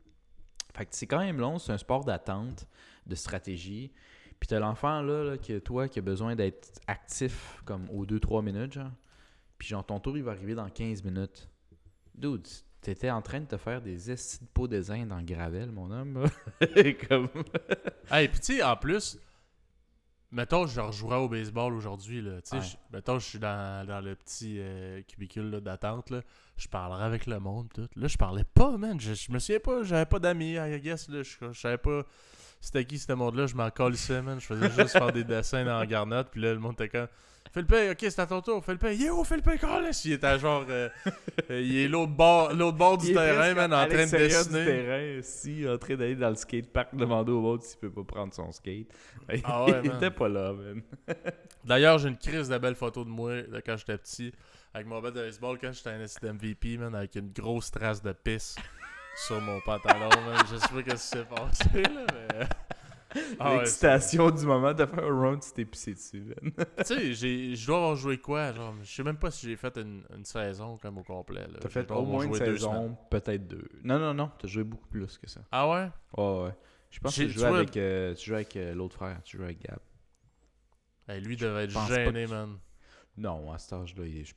Fait 0.75 0.85
que 0.85 0.95
c'est 0.95 1.07
quand 1.07 1.19
même 1.19 1.39
long, 1.39 1.59
c'est 1.59 1.71
un 1.73 1.77
sport 1.77 2.05
d'attente, 2.05 2.67
de 3.05 3.15
stratégie. 3.15 3.91
Puis 4.39 4.47
t'as 4.47 4.59
l'enfant 4.59 5.01
là, 5.01 5.23
là, 5.23 5.37
que 5.37 5.59
toi, 5.59 5.87
qui 5.87 5.99
a 5.99 6.01
besoin 6.01 6.35
d'être 6.35 6.71
actif 6.87 7.61
comme 7.65 7.89
aux 7.89 8.05
2-3 8.05 8.41
minutes, 8.41 8.73
genre. 8.73 8.91
Puis 9.61 9.67
genre 9.69 9.85
ton 9.85 9.99
tour, 9.99 10.17
il 10.17 10.23
va 10.23 10.31
arriver 10.31 10.55
dans 10.55 10.67
15 10.67 11.03
minutes. 11.03 11.47
Dude, 12.15 12.47
t'étais 12.81 13.11
en 13.11 13.21
train 13.21 13.41
de 13.41 13.45
te 13.45 13.57
faire 13.57 13.79
des 13.79 14.09
estis 14.09 14.39
de 14.43 14.49
peau 14.51 14.67
des 14.67 14.89
Indes 14.89 15.09
dans 15.09 15.17
le 15.19 15.23
gravel, 15.23 15.71
mon 15.71 15.91
homme. 15.91 16.25
comme... 17.07 17.29
hey 18.11 18.27
puis 18.27 18.39
tu 18.39 18.55
sais 18.55 18.63
en 18.63 18.75
plus 18.75 19.19
mettons 20.31 20.65
je 20.65 20.79
rejouerais 20.81 21.17
au 21.17 21.29
baseball 21.29 21.73
aujourd'hui 21.75 22.21
là 22.23 22.39
Ouais. 22.51 22.61
je- 22.61 22.75
mettons 22.91 23.19
je 23.19 23.25
suis 23.27 23.37
dans, 23.37 23.85
dans 23.85 24.01
le 24.01 24.15
petit 24.15 24.55
euh, 24.59 25.03
cubicule 25.03 25.51
d'attente 25.61 26.11
je 26.57 26.67
parlerais 26.67 27.03
avec 27.05 27.27
le 27.27 27.39
monde 27.39 27.67
tout 27.71 27.87
là 27.95 28.07
je 28.07 28.17
parlais 28.17 28.45
pas 28.45 28.77
man 28.77 28.99
je, 28.99 29.13
je 29.13 29.31
me 29.31 29.37
souviens 29.37 29.59
pas 29.59 29.83
j'avais 29.83 30.05
pas 30.07 30.17
d'amis 30.19 30.55
I 30.55 30.79
guess 30.79 31.07
là 31.09 31.21
je, 31.21 31.35
je 31.51 31.59
savais 31.59 31.77
pas 31.77 32.03
c'était 32.61 32.85
qui 32.85 32.99
ce 32.99 33.11
monde 33.11 33.35
là 33.35 33.47
je 33.47 33.55
m'en 33.55 33.69
colissais 33.69 34.21
man 34.21 34.39
je 34.39 34.45
faisais 34.45 34.69
juste 34.69 34.91
faire 34.91 35.11
des 35.11 35.23
dessins 35.23 35.65
dans 35.65 35.79
la 35.79 35.85
garnotte 35.85 36.29
puis 36.31 36.39
là 36.41 36.53
le 36.53 36.59
monde 36.59 36.73
était 36.73 36.89
comme 36.89 37.07
Fais 37.53 37.61
le 37.63 37.91
ok, 37.91 37.97
c'est 37.99 38.19
à 38.19 38.25
ton 38.25 38.41
tour, 38.41 38.63
fais 38.63 38.71
le 38.71 38.77
pain. 38.77 38.91
Yo, 38.91 39.25
fais 39.25 39.35
le 39.35 39.41
pain, 39.41 39.57
câlisse! 39.57 40.05
Il 40.05 40.13
était 40.13 40.39
genre. 40.39 40.63
euh, 40.69 40.87
euh, 41.49 41.61
il 41.61 41.75
est 41.79 41.87
l'autre 41.89 42.13
bord, 42.13 42.53
l'autre 42.53 42.77
bord 42.77 42.97
du 42.97 43.13
terrain, 43.13 43.53
man, 43.53 43.73
en 43.73 43.85
train 43.87 43.87
de 43.89 43.93
l'extérieur 43.97 44.45
du 44.45 44.51
dessiner. 44.53 44.65
terrain, 44.65 45.19
aussi, 45.19 45.67
en 45.67 45.77
train 45.77 45.95
d'aller 45.95 46.15
dans 46.15 46.29
le 46.29 46.35
skatepark, 46.35 46.95
demander 46.95 47.33
au 47.33 47.41
monde 47.41 47.61
s'il 47.61 47.77
peut 47.79 47.91
pas 47.91 48.03
prendre 48.05 48.33
son 48.33 48.53
skate. 48.53 48.87
Ah 49.43 49.65
ouais, 49.65 49.81
il 49.83 49.89
man. 49.89 49.97
était 49.97 50.11
pas 50.11 50.29
là, 50.29 50.53
man. 50.53 50.81
D'ailleurs, 51.65 51.97
j'ai 51.97 52.07
une 52.07 52.17
crise 52.17 52.47
de 52.47 52.57
belles 52.57 52.75
photos 52.75 53.05
de 53.05 53.11
moi 53.11 53.41
de 53.41 53.61
quand 53.65 53.75
j'étais 53.75 53.97
petit, 53.97 54.31
avec 54.73 54.87
mon 54.87 55.01
bat 55.01 55.11
de 55.11 55.19
baseball, 55.19 55.57
quand 55.59 55.73
j'étais 55.73 55.89
un 55.89 56.33
MVP, 56.33 56.77
man, 56.77 56.95
avec 56.95 57.15
une 57.15 57.33
grosse 57.33 57.69
trace 57.69 58.01
de 58.01 58.13
pisse 58.13 58.55
sur 59.15 59.39
mon 59.41 59.59
pantalon, 59.61 60.09
man. 60.09 60.45
Je 60.49 60.55
sais 60.57 60.67
pas 60.67 60.81
ce 60.83 60.91
qui 60.91 60.97
s'est 60.97 61.25
passé, 61.25 61.81
là, 61.83 62.05
mais. 62.13 62.45
Ah 63.39 63.51
ouais, 63.51 63.57
L'excitation 63.59 64.31
du 64.31 64.45
moment 64.45 64.73
de 64.73 64.85
faire 64.85 65.03
un 65.03 65.11
round, 65.21 65.41
tu 65.41 65.51
t'es 65.51 65.65
pissé 65.65 65.93
dessus, 65.93 66.21
man. 66.41 66.53
Tu 66.87 67.13
sais, 67.13 67.55
je 67.55 67.65
dois 67.67 67.75
avoir 67.77 67.95
joué 67.97 68.17
quoi, 68.17 68.53
genre, 68.53 68.73
je 68.81 68.89
sais 68.89 69.03
même 69.03 69.17
pas 69.17 69.29
si 69.31 69.47
j'ai 69.47 69.57
fait 69.57 69.77
une, 69.77 70.03
une 70.15 70.23
saison 70.23 70.77
comme 70.77 70.97
au 70.99 71.03
complet. 71.03 71.45
T'as 71.59 71.67
fait 71.67 71.91
au 71.91 72.05
moins 72.05 72.23
une 72.23 72.33
saison, 72.35 72.97
peut-être 73.09 73.47
deux. 73.47 73.67
Non, 73.83 73.99
non, 73.99 74.13
non, 74.13 74.31
t'as 74.39 74.47
joué 74.47 74.63
beaucoup 74.63 74.87
plus 74.87 75.17
que 75.17 75.29
ça. 75.29 75.41
Ah 75.51 75.69
ouais? 75.69 75.89
Ouais, 76.17 76.43
ouais. 76.45 76.55
Je 76.89 76.99
pense 76.99 77.13
que 77.15 77.23
tu 77.23 77.29
jouais 77.31 77.49
vois- 77.49 77.57
avec, 77.57 77.75
euh, 77.75 78.13
tu 78.15 78.27
jouais 78.27 78.35
avec 78.37 78.55
euh, 78.55 78.73
l'autre 78.73 78.95
frère, 78.95 79.21
tu 79.23 79.35
jouais 79.35 79.45
avec 79.47 79.61
Gab. 79.61 79.79
Hey, 81.09 81.19
lui 81.19 81.35
devait 81.35 81.65
être 81.65 81.87
gêné, 81.87 82.25
que- 82.25 82.29
man. 82.31 82.57
Non, 83.17 83.51
à 83.51 83.57
cet 83.57 83.73
âge-là, 83.73 84.05
il 84.05 84.17
est- 84.19 84.23
je- 84.25 84.33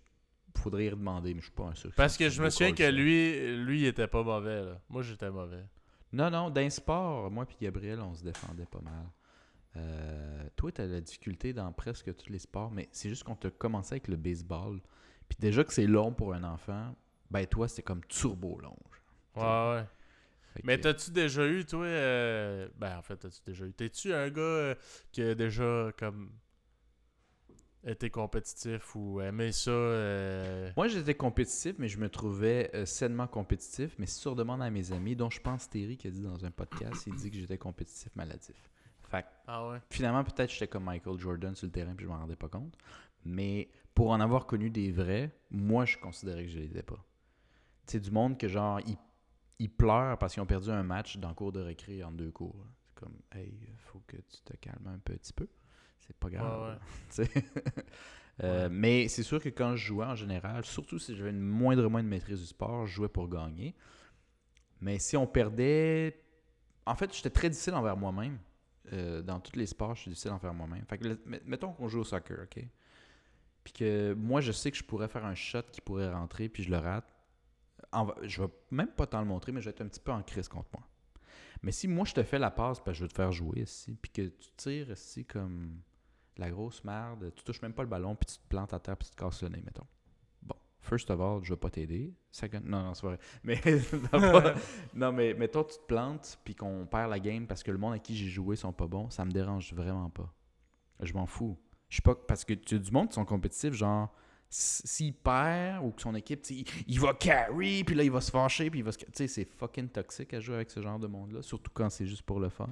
faudrait 0.56 0.86
y 0.86 0.90
redemander, 0.90 1.34
mais 1.34 1.40
je 1.40 1.46
suis 1.46 1.54
pas 1.54 1.64
un 1.64 1.74
sûr. 1.74 1.90
Parce 1.96 2.16
que 2.16 2.28
je 2.28 2.42
me 2.42 2.50
souviens 2.50 2.72
que 2.74 2.90
lui, 2.90 3.56
lui, 3.64 3.80
il 3.82 3.86
était 3.86 4.06
pas 4.06 4.22
mauvais, 4.22 4.62
là. 4.64 4.80
Moi, 4.88 5.02
j'étais 5.02 5.30
mauvais. 5.30 5.64
Non, 6.12 6.30
non, 6.30 6.50
d'un 6.50 6.70
sport, 6.70 7.30
moi 7.30 7.44
puis 7.44 7.56
Gabriel, 7.60 8.00
on 8.00 8.14
se 8.14 8.22
défendait 8.22 8.66
pas 8.66 8.80
mal. 8.80 9.06
Euh, 9.76 10.44
toi, 10.54 10.70
t'as 10.70 10.86
la 10.86 11.00
difficulté 11.00 11.52
dans 11.52 11.72
presque 11.72 12.14
tous 12.16 12.30
les 12.30 12.38
sports, 12.38 12.70
mais 12.70 12.88
c'est 12.92 13.08
juste 13.08 13.24
qu'on 13.24 13.34
t'a 13.34 13.50
commencé 13.50 13.94
avec 13.94 14.08
le 14.08 14.16
baseball. 14.16 14.80
Puis 15.28 15.36
déjà 15.40 15.64
que 15.64 15.72
c'est 15.72 15.86
long 15.86 16.12
pour 16.12 16.32
un 16.34 16.44
enfant, 16.44 16.94
ben 17.30 17.44
toi, 17.46 17.66
c'était 17.66 17.82
comme 17.82 18.04
turbo 18.04 18.60
long. 18.60 18.76
Ouais, 19.34 19.42
ouais. 19.42 19.84
Fait 20.54 20.60
Mais 20.62 20.76
que- 20.76 20.82
t'as-tu 20.82 21.10
déjà 21.10 21.44
eu, 21.48 21.64
toi, 21.64 21.84
euh, 21.84 22.68
ben 22.76 22.96
en 22.98 23.02
fait, 23.02 23.16
t'as-tu 23.16 23.40
déjà 23.44 23.64
eu, 23.66 23.72
t'es-tu 23.72 24.12
un 24.14 24.30
gars 24.30 24.40
euh, 24.40 24.74
qui 25.10 25.22
a 25.22 25.34
déjà, 25.34 25.90
comme, 25.98 26.30
été 27.86 28.10
compétitif 28.10 28.94
ou 28.96 29.20
aimé 29.20 29.52
ça, 29.52 29.70
euh, 29.70 30.70
Moi, 30.76 30.88
j'étais 30.88 31.14
compétitif, 31.14 31.74
mais 31.78 31.88
je 31.88 31.98
me 31.98 32.08
trouvais 32.08 32.70
euh, 32.74 32.86
sainement 32.86 33.26
compétitif. 33.26 33.94
Mais 33.98 34.06
sur 34.06 34.34
demande 34.34 34.62
à 34.62 34.70
mes 34.70 34.92
amis, 34.92 35.16
dont 35.16 35.30
je 35.30 35.40
pense 35.40 35.68
Terry 35.68 35.96
qui 35.96 36.06
a 36.08 36.10
dit 36.10 36.22
dans 36.22 36.44
un 36.44 36.50
podcast, 36.50 37.04
il 37.06 37.14
dit 37.14 37.30
que 37.30 37.36
j'étais 37.36 37.58
compétitif 37.58 38.14
maladif. 38.16 38.56
Fait 39.10 39.22
que, 39.22 39.28
Ah 39.46 39.68
ouais? 39.68 39.78
finalement, 39.90 40.24
peut-être 40.24 40.50
j'étais 40.50 40.68
comme 40.68 40.84
Michael 40.84 41.18
Jordan 41.18 41.54
sur 41.54 41.66
le 41.66 41.72
terrain 41.72 41.94
puis 41.94 42.04
je 42.06 42.10
m'en 42.10 42.18
rendais 42.18 42.36
pas 42.36 42.48
compte. 42.48 42.76
Mais 43.24 43.68
pour 43.94 44.10
en 44.10 44.20
avoir 44.20 44.46
connu 44.46 44.70
des 44.70 44.90
vrais, 44.90 45.30
moi, 45.50 45.84
je 45.84 45.98
considérais 45.98 46.44
que 46.44 46.50
je 46.50 46.58
l'étais 46.58 46.82
pas. 46.82 47.04
C'est 47.86 48.00
du 48.00 48.10
monde 48.10 48.38
que, 48.38 48.48
genre, 48.48 48.80
ils, 48.86 48.96
ils 49.58 49.70
pleurent 49.70 50.18
parce 50.18 50.34
qu'ils 50.34 50.42
ont 50.42 50.46
perdu 50.46 50.70
un 50.70 50.82
match 50.82 51.18
dans 51.18 51.28
le 51.28 51.34
cours 51.34 51.52
de 51.52 51.60
récré 51.60 52.02
en 52.02 52.10
deux 52.12 52.30
cours. 52.30 52.66
C'est 52.88 52.94
comme, 52.94 53.16
hey, 53.32 53.52
faut 53.76 54.00
que 54.06 54.16
tu 54.16 54.40
te 54.44 54.56
calmes 54.56 54.86
un 54.86 54.98
petit 54.98 55.32
peu. 55.32 55.46
C'est 56.06 56.16
pas 56.16 56.30
grave. 56.30 56.78
Ouais, 57.18 57.24
ouais. 57.24 57.42
Euh, 58.42 58.64
Ouais. 58.64 58.68
Mais 58.68 59.06
c'est 59.06 59.22
sûr 59.22 59.40
que 59.40 59.48
quand 59.48 59.76
je 59.76 59.86
jouais 59.86 60.06
en 60.06 60.16
général, 60.16 60.64
surtout 60.64 60.98
si 60.98 61.14
j'avais 61.14 61.30
une 61.30 61.38
moindre 61.38 61.88
moins 61.88 62.02
de 62.02 62.08
maîtrise 62.08 62.40
du 62.40 62.46
sport, 62.46 62.84
je 62.84 62.92
jouais 62.92 63.08
pour 63.08 63.28
gagner. 63.28 63.76
Mais 64.80 64.98
si 64.98 65.16
on 65.16 65.26
perdait. 65.26 66.20
En 66.84 66.96
fait, 66.96 67.14
j'étais 67.14 67.30
très 67.30 67.48
difficile 67.48 67.74
envers 67.74 67.96
moi-même. 67.96 68.38
Euh, 68.92 69.22
dans 69.22 69.38
tous 69.38 69.56
les 69.56 69.66
sports, 69.66 69.94
je 69.94 70.00
suis 70.02 70.08
difficile 70.10 70.32
envers 70.32 70.52
moi-même. 70.52 70.84
Fait 70.86 70.98
que, 70.98 71.16
mettons 71.46 71.72
qu'on 71.72 71.88
joue 71.88 72.00
au 72.00 72.04
soccer, 72.04 72.40
OK? 72.42 72.62
Puis 73.62 73.72
que 73.72 74.12
moi, 74.14 74.40
je 74.40 74.52
sais 74.52 74.70
que 74.70 74.76
je 74.76 74.84
pourrais 74.84 75.08
faire 75.08 75.24
un 75.24 75.34
shot 75.34 75.62
qui 75.72 75.80
pourrait 75.80 76.12
rentrer, 76.12 76.48
puis 76.48 76.64
je 76.64 76.70
le 76.70 76.78
rate. 76.78 77.06
En 77.92 78.08
je 78.22 78.42
vais 78.42 78.48
même 78.70 78.88
pas 78.90 79.06
t'en 79.06 79.20
le 79.20 79.26
montrer, 79.26 79.52
mais 79.52 79.60
je 79.60 79.66
vais 79.66 79.70
être 79.70 79.80
un 79.80 79.88
petit 79.88 80.00
peu 80.00 80.12
en 80.12 80.22
crise 80.22 80.48
contre 80.48 80.68
moi. 80.74 80.86
Mais 81.62 81.72
si 81.72 81.88
moi, 81.88 82.04
je 82.04 82.12
te 82.12 82.22
fais 82.22 82.38
la 82.38 82.50
passe, 82.50 82.78
parce 82.80 82.96
que 82.96 82.98
je 82.98 83.02
veux 83.04 83.08
te 83.08 83.14
faire 83.14 83.32
jouer 83.32 83.60
ici, 83.60 83.96
puis 84.02 84.10
que 84.10 84.22
tu 84.28 84.50
tires 84.56 84.90
ici 84.90 85.24
comme 85.24 85.80
la 86.36 86.50
grosse 86.50 86.82
merde, 86.84 87.32
tu 87.34 87.44
touches 87.44 87.62
même 87.62 87.72
pas 87.72 87.82
le 87.82 87.88
ballon, 87.88 88.14
puis 88.16 88.26
tu 88.26 88.36
te 88.38 88.48
plantes 88.48 88.72
à 88.74 88.78
terre, 88.80 88.96
puis 88.96 89.08
tu 89.08 89.14
te 89.14 89.20
casses 89.20 89.42
le 89.42 89.48
nez, 89.50 89.62
mettons. 89.64 89.86
Bon, 90.42 90.56
first 90.80 91.10
of 91.10 91.20
all, 91.20 91.42
je 91.44 91.52
vais 91.52 91.58
pas 91.58 91.70
t'aider. 91.70 92.12
Second, 92.30 92.60
non, 92.64 92.82
non, 92.82 92.94
c'est 92.94 93.06
vrai. 93.06 93.18
Mais, 93.44 93.60
non, 94.12 94.20
pas- 94.20 94.54
non, 94.94 95.12
mais 95.12 95.34
mettons, 95.34 95.62
tu 95.64 95.76
te 95.76 95.84
plantes, 95.86 96.38
puis 96.44 96.54
qu'on 96.54 96.86
perd 96.86 97.10
la 97.10 97.20
game 97.20 97.46
parce 97.46 97.62
que 97.62 97.70
le 97.70 97.78
monde 97.78 97.94
à 97.94 97.98
qui 97.98 98.16
j'ai 98.16 98.28
joué 98.28 98.56
sont 98.56 98.72
pas 98.72 98.86
bons, 98.86 99.10
ça 99.10 99.24
me 99.24 99.30
dérange 99.30 99.72
vraiment 99.72 100.10
pas. 100.10 100.32
Je 101.00 101.12
m'en 101.12 101.26
fous. 101.26 101.56
Je 101.88 101.96
suis 101.96 102.02
pas. 102.02 102.14
Parce 102.14 102.44
que 102.44 102.54
tu 102.54 102.74
as 102.76 102.78
du 102.78 102.90
monde 102.90 103.08
qui 103.08 103.14
sont 103.14 103.24
compétitifs, 103.24 103.74
genre, 103.74 104.12
s'il 104.48 105.14
perd 105.14 105.84
ou 105.84 105.90
que 105.92 106.02
son 106.02 106.14
équipe, 106.14 106.44
il, 106.50 106.64
il 106.86 107.00
va 107.00 107.14
carry, 107.14 107.84
puis 107.84 107.94
là, 107.94 108.02
il 108.04 108.10
va 108.10 108.20
se 108.20 108.30
fâcher, 108.30 108.70
puis 108.70 108.80
il 108.80 108.84
va 108.84 108.92
se. 108.92 108.98
Tu 108.98 109.06
sais, 109.14 109.28
c'est 109.28 109.44
fucking 109.44 109.88
toxique 109.88 110.34
à 110.34 110.40
jouer 110.40 110.56
avec 110.56 110.70
ce 110.70 110.80
genre 110.80 110.98
de 110.98 111.06
monde-là, 111.06 111.42
surtout 111.42 111.70
quand 111.74 111.90
c'est 111.90 112.06
juste 112.06 112.22
pour 112.22 112.40
le 112.40 112.48
fun. 112.48 112.68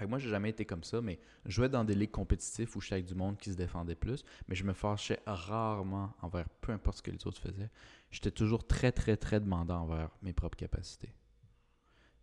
Fait 0.00 0.06
que 0.06 0.10
moi, 0.10 0.18
j'ai 0.18 0.30
jamais 0.30 0.48
été 0.48 0.64
comme 0.64 0.82
ça, 0.82 1.02
mais 1.02 1.18
je 1.44 1.50
jouais 1.50 1.68
dans 1.68 1.84
des 1.84 1.94
ligues 1.94 2.10
compétitives 2.10 2.74
où 2.74 2.80
j'étais 2.80 2.94
avec 2.94 3.04
du 3.04 3.14
monde 3.14 3.36
qui 3.36 3.52
se 3.52 3.56
défendait 3.58 3.94
plus, 3.94 4.24
mais 4.48 4.54
je 4.54 4.64
me 4.64 4.72
fâchais 4.72 5.20
rarement 5.26 6.14
envers 6.22 6.48
peu 6.62 6.72
importe 6.72 6.96
ce 6.96 7.02
que 7.02 7.10
les 7.10 7.26
autres 7.26 7.38
faisaient. 7.38 7.68
J'étais 8.10 8.30
toujours 8.30 8.66
très, 8.66 8.92
très, 8.92 9.18
très 9.18 9.40
demandant 9.40 9.82
envers 9.82 10.08
mes 10.22 10.32
propres 10.32 10.56
capacités. 10.56 11.12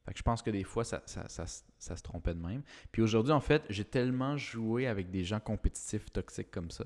Fait 0.06 0.12
que 0.12 0.18
je 0.18 0.24
pense 0.24 0.42
que 0.42 0.50
des 0.50 0.64
fois, 0.64 0.84
ça, 0.86 1.04
ça, 1.06 1.28
ça 1.30 1.46
se- 1.46 2.02
trompait 2.02 2.34
de 2.34 2.40
même. 2.40 2.64
Puis 2.92 3.04
aujourd'hui, 3.04 3.32
en 3.32 3.42
fait, 3.42 3.64
j'ai 3.70 3.86
tellement 3.86 4.38
joué 4.38 4.88
avec 4.88 5.12
des 5.12 5.24
gens 5.24 5.40
compétitifs 5.40 6.12
toxiques 6.12 6.50
comme 6.50 6.72
ça 6.72 6.86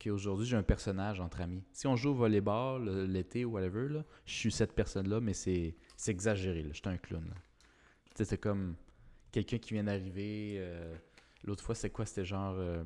qu'aujourd'hui, 0.00 0.46
j'ai 0.46 0.56
un 0.56 0.62
personnage 0.62 1.18
entre 1.18 1.40
amis. 1.40 1.64
Si 1.72 1.88
on 1.88 1.96
joue 1.96 2.10
au 2.10 2.14
volleyball 2.14 2.84
le- 2.84 3.06
l'été 3.06 3.44
ou 3.44 3.54
whatever, 3.54 3.88
là, 3.88 4.04
je 4.24 4.34
suis 4.34 4.52
cette 4.52 4.72
personne-là, 4.74 5.18
mais 5.20 5.32
c'est 5.34 5.74
exagéré. 6.06 6.62
là. 6.62 6.68
J'étais 6.72 6.90
un 6.90 6.96
clown. 6.98 7.28
c'est 8.14 8.38
comme 8.40 8.76
quelqu'un 9.44 9.58
qui 9.58 9.74
vient 9.74 9.84
d'arriver. 9.84 10.56
euh, 10.58 10.94
L'autre 11.44 11.62
fois, 11.62 11.76
c'est 11.76 11.90
quoi? 11.90 12.04
C'était 12.06 12.24
genre. 12.24 12.54
euh, 12.58 12.82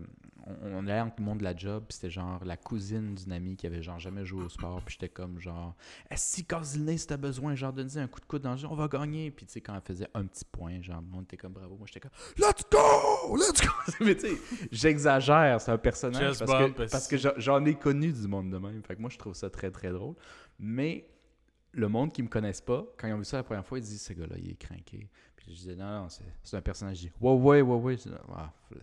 on, 0.46 0.54
on 0.74 0.86
allait 0.86 1.00
entre 1.00 1.14
le 1.18 1.24
monde 1.24 1.38
de 1.38 1.44
la 1.44 1.56
job, 1.56 1.84
puis 1.88 1.94
c'était 1.94 2.10
genre 2.10 2.44
la 2.44 2.58
cousine 2.58 3.14
d'une 3.14 3.32
amie 3.32 3.56
qui 3.56 3.66
avait 3.66 3.82
genre 3.82 3.98
jamais 3.98 4.24
joué 4.26 4.42
au 4.44 4.48
sport, 4.50 4.82
puis 4.84 4.94
j'étais 5.00 5.08
comme 5.08 5.38
genre. 5.40 5.74
Si 6.14 6.44
casse 6.44 6.76
le 6.76 6.82
nez 6.84 6.98
si 6.98 7.06
t'as 7.06 7.16
besoin, 7.16 7.54
genre 7.54 7.72
donne 7.72 7.88
un 7.96 8.06
coup 8.06 8.20
de 8.20 8.26
coude 8.26 8.42
dans 8.42 8.50
le 8.52 8.58
jeu, 8.58 8.66
on 8.70 8.74
va 8.74 8.86
gagner. 8.88 9.30
Puis 9.30 9.46
tu 9.46 9.52
sais, 9.52 9.60
quand 9.62 9.74
elle 9.74 9.80
faisait 9.82 10.08
un 10.12 10.26
petit 10.26 10.44
point, 10.44 10.82
genre, 10.82 11.00
le 11.00 11.06
monde 11.06 11.22
était 11.24 11.38
comme 11.38 11.52
bravo. 11.52 11.76
Moi, 11.76 11.86
j'étais 11.86 12.00
comme 12.00 12.10
Let's 12.36 12.64
go! 12.70 13.36
Let's 13.36 13.62
go! 13.62 13.72
Mais 14.04 14.14
tu 14.16 14.28
sais, 14.28 14.66
j'exagère, 14.70 15.60
c'est 15.60 15.70
un 15.70 15.78
personnage 15.78 16.38
parce 16.40 16.50
que, 16.68 16.72
parce 16.90 17.08
que 17.08 17.16
j'en- 17.40 17.64
ai 17.64 17.74
connu 17.76 18.12
du 18.12 18.26
monde 18.28 18.50
de 18.50 18.58
même. 18.58 18.82
Fait 18.82 18.96
que 18.96 19.00
moi, 19.00 19.10
je 19.10 19.16
trouve 19.18 19.34
ça 19.34 19.48
très 19.48 19.70
très 19.70 19.90
drôle. 19.90 20.16
Mais 20.58 21.06
le 21.72 21.88
monde 21.88 22.12
qui 22.12 22.22
me 22.22 22.28
connaisse 22.28 22.60
pas, 22.60 22.84
quand 22.98 23.06
ils 23.06 23.12
ont 23.14 23.18
vu 23.18 23.24
ça 23.24 23.36
la 23.38 23.42
première 23.44 23.64
fois, 23.64 23.78
ils 23.78 23.84
disent 23.84 24.02
ce 24.02 24.12
gars-là, 24.12 24.36
il 24.38 24.50
est 24.50 24.56
craqué. 24.56 25.08
Je 25.50 25.54
disais 25.56 25.74
non, 25.76 26.02
non, 26.02 26.08
c'est 26.08 26.24
c'est 26.42 26.56
un 26.56 26.62
personnage. 26.62 26.96
Je 26.96 27.00
dis 27.08 27.12
ouais, 27.20 27.32
ouais, 27.32 27.60
ouais, 27.62 27.76
ouais. 27.76 27.96
Ah, 28.36 28.52
faire. 28.72 28.82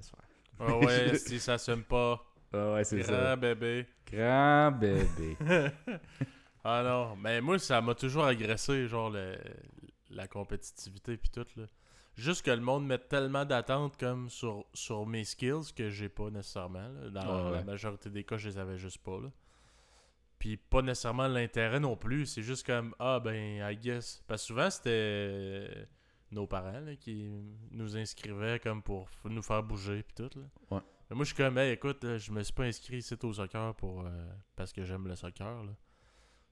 Ah 0.60 0.78
ouais, 0.78 1.18
si 1.18 1.40
ça 1.40 1.58
s'aime 1.58 1.84
pas. 1.84 2.22
Ah 2.54 2.74
ouais, 2.74 2.84
c'est 2.84 3.04
ça. 3.04 3.12
Grand 3.12 3.38
bébé. 3.38 3.86
Grand 4.12 4.72
bébé. 4.72 5.38
ah 6.64 6.82
non, 6.84 7.16
mais 7.16 7.42
moi, 7.42 7.60
ça 7.60 7.82
m'a 7.82 7.94
toujours 7.96 8.26
agressé, 8.26 8.88
genre, 8.88 9.10
le- 9.10 9.38
la 10.10 10.28
compétitivité 10.28 11.18
puis 11.18 11.30
tout, 11.30 11.46
là. 11.56 11.64
Juste 12.16 12.44
que 12.44 12.50
le 12.52 12.62
monde 12.62 12.88
mette 12.88 13.10
tellement 13.10 13.46
d'attentes 13.46 13.96
comme 13.98 14.30
sur, 14.32 14.66
sur 14.74 15.06
mes 15.06 15.24
skills 15.24 15.72
que 15.76 15.90
j'ai 15.92 16.10
pas 16.10 16.32
nécessairement. 16.32 16.88
là. 16.90 17.10
Dans 17.12 17.22
Ah 17.22 17.46
ouais. 17.46 17.58
la 17.58 17.64
majorité 17.64 18.10
des 18.10 18.24
cas, 18.24 18.38
je 18.38 18.50
les 18.50 18.58
avais 18.58 18.78
juste 18.78 18.98
pas, 19.00 19.20
là. 19.22 19.30
Puis 20.40 20.58
pas 20.58 20.82
nécessairement 20.82 21.28
l'intérêt 21.28 21.80
non 21.80 21.96
plus. 21.96 22.26
C'est 22.26 22.42
juste 22.42 22.66
comme, 22.66 22.96
ah 23.00 23.20
ben, 23.20 23.70
I 23.72 23.76
guess. 23.78 24.24
Parce 24.28 24.42
que 24.42 24.48
souvent, 24.48 24.70
c'était 24.72 25.88
nos 26.32 26.46
parents 26.48 26.80
là, 26.82 26.96
qui 26.96 27.30
nous 27.72 27.96
inscrivaient 27.98 28.60
comme 28.60 28.82
pour 28.84 29.10
nous 29.26 29.42
faire 29.42 29.64
bouger 29.64 30.04
puis 30.04 30.14
tout, 30.16 30.40
là. 30.40 30.46
Ouais. 30.72 30.82
Mais 31.10 31.16
moi, 31.16 31.24
je 31.24 31.34
suis 31.34 31.38
comme, 31.42 31.58
hey, 31.58 31.72
écoute, 31.72 32.06
je 32.18 32.32
me 32.32 32.44
suis 32.44 32.54
pas 32.54 32.64
inscrit 32.66 32.98
ici 32.98 33.16
au 33.24 33.32
soccer 33.34 33.74
pour, 33.76 34.02
euh, 34.06 34.10
parce 34.58 34.74
que 34.74 34.84
j'aime 34.84 35.08
le 35.08 35.16
soccer. 35.16 35.64
là. 35.64 35.72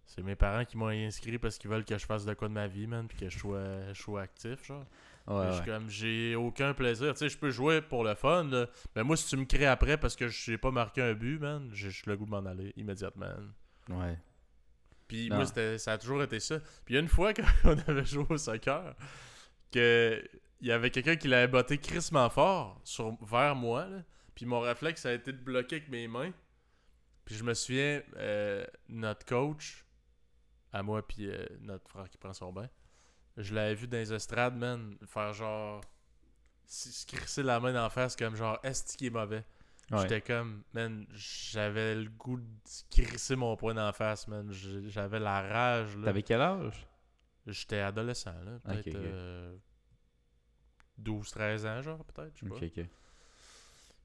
C'est 0.05 0.21
mes 0.21 0.36
parents 0.36 0.63
qui 0.63 0.78
m'ont 0.78 0.88
inscrit 0.88 1.38
parce 1.39 1.57
qu'ils 1.57 1.69
veulent 1.69 1.84
que 1.84 1.97
je 1.97 2.05
fasse 2.05 2.26
de 2.26 2.34
quoi 2.36 2.47
de 2.47 2.53
ma 2.53 2.67
vie, 2.67 2.88
man, 2.88 3.07
puis 3.07 3.17
que 3.17 3.28
je 3.28 3.38
sois, 3.39 3.91
je 3.91 4.01
sois 4.01 4.21
actif, 4.21 4.63
genre. 4.65 4.86
Ouais, 5.28 5.47
je 5.49 5.55
suis 5.55 5.65
comme, 5.65 5.89
j'ai 5.89 6.36
aucun 6.36 6.73
plaisir. 6.76 7.11
Tu 7.13 7.19
sais, 7.19 7.30
je 7.30 7.38
peux 7.38 7.49
jouer 7.49 7.82
pour 7.82 8.03
le 8.03 8.13
fun, 8.13 8.43
là. 8.45 8.67
Mais 8.95 9.03
moi, 9.03 9.17
si 9.17 9.28
tu 9.28 9.36
me 9.36 9.45
crées 9.45 9.65
après 9.65 9.97
parce 9.97 10.15
que 10.15 10.28
je 10.28 10.51
n'ai 10.51 10.57
pas 10.59 10.69
marqué 10.71 11.01
un 11.01 11.13
but, 11.15 11.39
man, 11.39 11.69
j'ai 11.73 11.89
j'ai 11.89 12.03
le 12.05 12.15
goût 12.15 12.26
de 12.26 12.30
m'en 12.30 12.45
aller 12.45 12.71
immédiatement. 12.78 13.34
Ouais. 13.89 14.17
Puis 15.07 15.30
moi, 15.30 15.45
c'était- 15.47 15.78
ça 15.80 15.93
a 15.93 15.97
toujours 15.97 16.21
été 16.23 16.39
ça. 16.39 16.59
Puis 16.86 16.97
une 16.97 17.07
fois, 17.07 17.34
quand 17.34 17.43
on 17.63 17.78
avait 17.89 18.05
joué 18.05 18.26
au 18.30 18.38
soccer, 18.38 18.95
que 19.80 20.23
il 20.61 20.67
y 20.67 20.71
avait 20.71 20.89
quelqu'un 20.89 21.15
qui 21.15 21.28
l'avait 21.28 21.47
botté 21.47 21.78
crissement 21.78 22.30
fort 22.30 22.80
sur, 22.84 23.15
vers 23.23 23.55
moi. 23.55 23.86
là. 23.86 24.03
Puis 24.34 24.45
mon 24.45 24.59
réflexe, 24.59 25.01
ça 25.01 25.09
a 25.09 25.13
été 25.13 25.32
de 25.32 25.38
bloquer 25.38 25.78
avec 25.78 25.89
mes 25.89 26.07
mains. 26.07 26.32
Puis 27.23 27.36
je 27.36 27.43
me 27.43 27.53
souviens, 27.53 28.01
euh, 28.17 28.65
notre 28.89 29.26
coach, 29.26 29.86
à 30.71 30.84
moi, 30.84 31.05
puis 31.05 31.30
euh, 31.30 31.45
notre 31.61 31.89
frère 31.89 32.09
qui 32.09 32.17
prend 32.17 32.34
son 32.34 32.51
bain, 32.51 32.69
je 33.38 33.53
l'avais 33.53 33.76
vu 33.76 33.88
dans 33.88 33.97
les 33.97 34.13
estrades, 34.13 34.55
man, 34.55 34.97
faire 35.07 35.34
genre. 35.34 35.82
Se 36.67 37.05
crisser 37.05 37.43
la 37.43 37.59
main 37.59 37.73
d'en 37.73 37.89
face 37.91 38.15
comme 38.15 38.36
genre, 38.36 38.57
est-ce 38.63 38.97
qui 38.97 39.05
est 39.07 39.11
mauvais? 39.11 39.43
Ouais. 39.91 39.99
J'étais 40.01 40.21
comme, 40.21 40.63
man, 40.73 41.05
j'avais 41.13 41.93
le 41.93 42.09
goût 42.09 42.38
de 42.38 42.45
crisser 42.89 43.36
mon 43.36 43.55
poing 43.55 43.76
d'en 43.76 43.93
face, 43.93 44.28
man. 44.28 44.51
J'avais 44.51 45.19
la 45.19 45.41
rage, 45.41 45.95
là. 45.97 46.05
T'avais 46.05 46.23
quel 46.23 46.41
âge? 46.41 46.88
J'étais 47.48 47.80
adolescent, 47.80 48.34
là. 48.43 48.60
Peut-être 48.64 48.88
Ok, 48.88 48.93
ok. 48.93 48.96
euh, 48.96 49.56
12-13 51.02 51.68
ans, 51.68 51.82
genre, 51.82 52.06
peut-être, 52.06 52.34
je 52.36 52.46
sais 52.46 52.50
pas. 52.50 52.82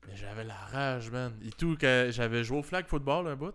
Mais 0.07 0.16
j'avais 0.16 0.45
la 0.45 0.55
rage, 0.57 1.11
man. 1.11 1.38
Et 1.45 1.51
tout, 1.51 1.76
que 1.76 2.09
j'avais 2.11 2.43
joué 2.45 2.59
au 2.59 2.62
flag 2.62 2.86
football 2.86 3.26
un 3.28 3.36
bout. 3.36 3.55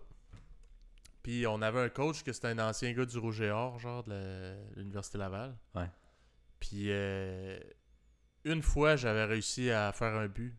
Puis 1.22 1.44
on 1.46 1.60
avait 1.60 1.80
un 1.80 1.88
coach 1.88 2.22
que 2.22 2.32
c'était 2.32 2.48
un 2.48 2.58
ancien 2.60 2.92
gars 2.92 3.04
du 3.04 3.18
Rouge 3.18 3.40
et 3.40 3.50
Or, 3.50 3.78
genre, 3.80 4.04
de 4.04 4.54
l'Université 4.76 5.18
Laval. 5.18 5.56
Ouais. 5.74 5.90
Puis 6.60 6.86
euh, 6.90 7.58
une 8.44 8.62
fois, 8.62 8.94
j'avais 8.96 9.24
réussi 9.24 9.70
à 9.70 9.92
faire 9.92 10.14
un 10.14 10.28
but. 10.28 10.56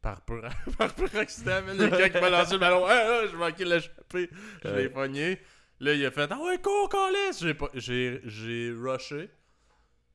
Par 0.00 0.20
pur, 0.22 0.42
par 0.78 0.94
pur 0.94 1.08
accident, 1.16 1.62
y 1.66 1.82
a 1.82 1.88
quelqu'un 1.88 2.08
qui 2.10 2.20
m'a 2.20 2.28
lancé 2.30 2.52
le 2.54 2.58
ballon. 2.58 2.84
Ah, 2.86 2.92
ah, 2.92 3.26
je 3.30 3.36
manquais 3.36 3.64
de 3.64 3.70
l'échapper. 3.70 4.28
Je 4.62 4.68
l'ai 4.68 4.90
pogné. 4.90 5.40
Là, 5.80 5.92
il 5.94 6.04
a 6.06 6.10
fait 6.10 6.30
Ah 6.30 6.38
ouais, 6.40 6.60
cours! 6.60 6.90
J'ai 7.38 7.54
pas- 7.54 7.70
J'ai 7.74 8.72
rushé. 8.76 9.30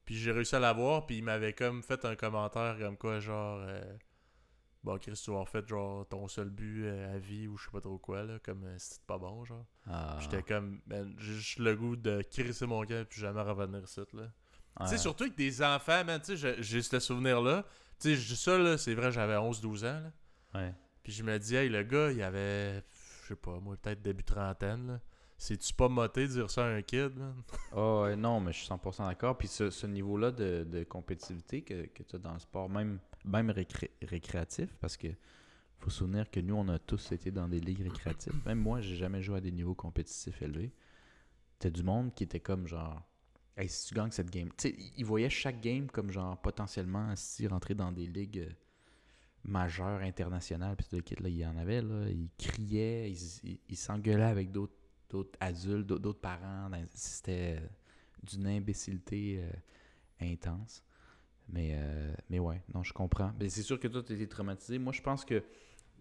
Puis 0.05 0.16
j'ai 0.16 0.32
réussi 0.32 0.55
à 0.55 0.60
l'avoir. 0.60 1.05
Puis 1.05 1.18
il 1.18 1.24
m'avait 1.24 1.53
comme 1.53 1.84
fait 1.84 2.03
un 2.05 2.16
commentaire 2.16 2.78
comme 2.80 2.97
quoi, 2.97 3.20
genre. 3.20 3.60
euh, 3.62 3.82
bon, 4.84 4.97
Chris, 4.97 5.20
tu 5.24 5.32
vas 5.32 5.38
en 5.38 5.45
fait 5.45 5.68
genre 5.68 6.07
ton 6.07 6.28
seul 6.28 6.49
but 6.49 6.86
euh, 6.86 7.16
à 7.16 7.20
vie 7.20 7.47
ou 7.47 7.57
je 7.57 7.66
sais 7.66 7.72
pas 7.72 7.82
trop 7.82 7.97
quoi, 7.99 8.24
là. 8.24 8.39
Comme 8.39 8.64
euh, 8.66 8.76
c'était 8.80 9.03
pas 9.05 9.18
bon, 9.18 9.43
genre. 9.45 9.66
Ah. 9.86 10.18
J'étais 10.22 10.41
comme, 10.43 10.80
man, 10.88 11.14
j'ai 11.20 11.34
juste 11.34 11.60
le 11.60 11.76
goût 11.76 11.95
de 11.95 12.22
crisser 12.24 12.66
mon 12.66 12.84
camp 12.86 13.05
puis 13.07 13.20
jamais 13.22 13.41
revenir 13.41 13.84
ici, 13.84 14.01
là. 14.14 14.24
Tu 14.82 14.88
sais, 14.88 14.97
surtout 14.97 15.24
avec 15.24 15.36
des 15.36 15.62
enfants, 15.62 16.05
man, 16.05 16.20
tu 16.22 16.28
sais, 16.28 16.38
j'ai- 16.38 16.64
j'ai 16.64 16.82
ce 16.82 16.99
souvenir-là. 16.99 17.64
Tu 17.99 18.10
sais, 18.10 18.16
je 18.16 18.28
dis 18.30 18.36
ça, 18.38 18.57
là, 18.57 18.78
c'est 18.78 18.93
vrai, 18.93 19.12
j'avais 19.12 19.36
11-12 19.36 19.84
ans, 19.84 19.99
là. 19.99 20.12
Ouais. 20.62 20.74
Puis 21.03 21.12
je 21.12 21.22
me 21.24 21.38
dis, 21.38 21.55
hey, 21.55 21.68
le 21.70 21.84
gars, 21.84 22.12
il 22.12 22.22
avait, 22.24 22.82
je 23.24 23.28
sais 23.28 23.36
pas, 23.36 23.60
moi, 23.60 23.76
peut-être 23.76 24.01
début 24.01 24.24
trentaine, 24.24 24.88
là. 24.88 24.99
C'est-tu 25.40 25.74
pas 25.74 25.88
moté 25.88 26.28
de 26.28 26.34
dire 26.34 26.52
ça 26.52 26.66
à 26.66 26.70
un 26.70 26.82
kid, 26.82 27.18
man? 27.18 27.34
Oh, 27.72 28.02
ouais, 28.04 28.18
non, 28.18 28.42
mais 28.42 28.52
je 28.52 28.58
suis 28.60 28.68
100% 28.68 29.08
d'accord. 29.08 29.38
Puis 29.38 29.48
ce, 29.48 29.70
ce 29.70 29.88
niveau-là 29.88 30.32
de, 30.32 30.68
de 30.70 30.84
compétitivité 30.84 31.62
que, 31.62 31.86
que 31.86 32.04
tu 32.04 32.18
as 32.18 32.20
dans 32.20 32.34
le 32.34 32.40
sport, 32.40 32.70
même, 32.70 33.00
même 33.24 33.50
récré- 33.50 33.92
récréatif, 34.02 34.76
parce 34.82 34.98
que 34.98 35.08
faut 35.78 35.90
se 35.90 36.00
souvenir 36.00 36.30
que 36.30 36.42
nous, 36.42 36.56
on 36.56 36.68
a 36.68 36.78
tous 36.78 37.14
été 37.14 37.32
dans 37.32 37.48
des 37.48 37.62
ligues 37.62 37.84
récréatives. 37.84 38.34
Même 38.46 38.60
moi, 38.60 38.82
j'ai 38.82 38.98
jamais 38.98 39.22
joué 39.22 39.38
à 39.38 39.42
des 39.42 39.54
niveaux 39.54 39.76
compétitifs 39.76 40.42
élevés. 40.42 40.74
T'as 41.58 41.70
du 41.70 41.84
monde 41.84 42.14
qui 42.14 42.26
était 42.26 42.42
comme 42.42 42.68
genre, 42.68 43.02
hey, 43.56 43.70
si 43.70 43.88
tu 43.88 43.96
gagnes 43.96 44.12
cette 44.12 44.30
game. 44.30 44.50
Tu 44.58 44.70
sais, 44.70 44.76
ils 44.98 45.06
voyaient 45.06 45.30
chaque 45.30 45.62
game 45.62 45.88
comme 45.90 46.12
genre 46.12 46.38
potentiellement 46.42 47.16
si 47.16 47.48
rentrer 47.48 47.76
dans 47.76 47.94
des 47.94 48.08
ligues 48.08 48.40
euh, 48.40 48.52
majeures 49.46 50.02
internationales. 50.02 50.76
Puis 50.76 50.88
le 50.92 51.02
kit, 51.02 51.16
là, 51.16 51.30
il 51.30 51.38
y 51.38 51.46
en 51.46 51.56
avait, 51.56 51.82
là. 51.82 52.10
Ils 52.10 52.30
criaient, 52.38 53.10
ils 53.70 53.78
s'engueulaient 53.78 54.24
avec 54.24 54.52
d'autres 54.52 54.74
d'autres 55.10 55.38
adultes, 55.39 55.88
d'autres 55.88 56.20
parents. 56.20 56.70
C'était 56.93 57.60
d'une 58.24 58.47
imbécilité 58.47 59.41
euh, 59.41 59.51
intense. 60.32 60.84
Mais, 61.51 61.72
euh, 61.74 62.14
mais 62.30 62.39
ouais, 62.39 62.62
non, 62.74 62.84
je 62.84 62.93
comprends. 62.93 63.34
Mais 63.39 63.49
c'est 63.49 63.64
sûr 63.64 63.80
que 63.80 63.88
toi, 63.88 64.03
tu 64.03 64.14
été 64.14 64.28
traumatisé. 64.28 64.78
Moi, 64.78 64.93
je 64.93 65.01
pense 65.01 65.26
que 65.26 65.43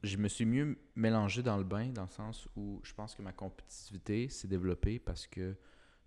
je 0.03 0.17
me 0.17 0.29
suis 0.29 0.45
mieux 0.45 0.79
mélangé 0.95 1.43
dans 1.43 1.57
le 1.57 1.65
bain, 1.65 1.89
dans 1.89 2.03
le 2.05 2.11
sens 2.11 2.47
où 2.57 2.81
je 2.85 2.93
pense 2.95 3.15
que 3.15 3.23
ma 3.23 3.33
compétitivité 3.33 4.29
s'est 4.29 4.49
développée 4.49 4.99
parce 4.99 5.27
que 5.27 5.57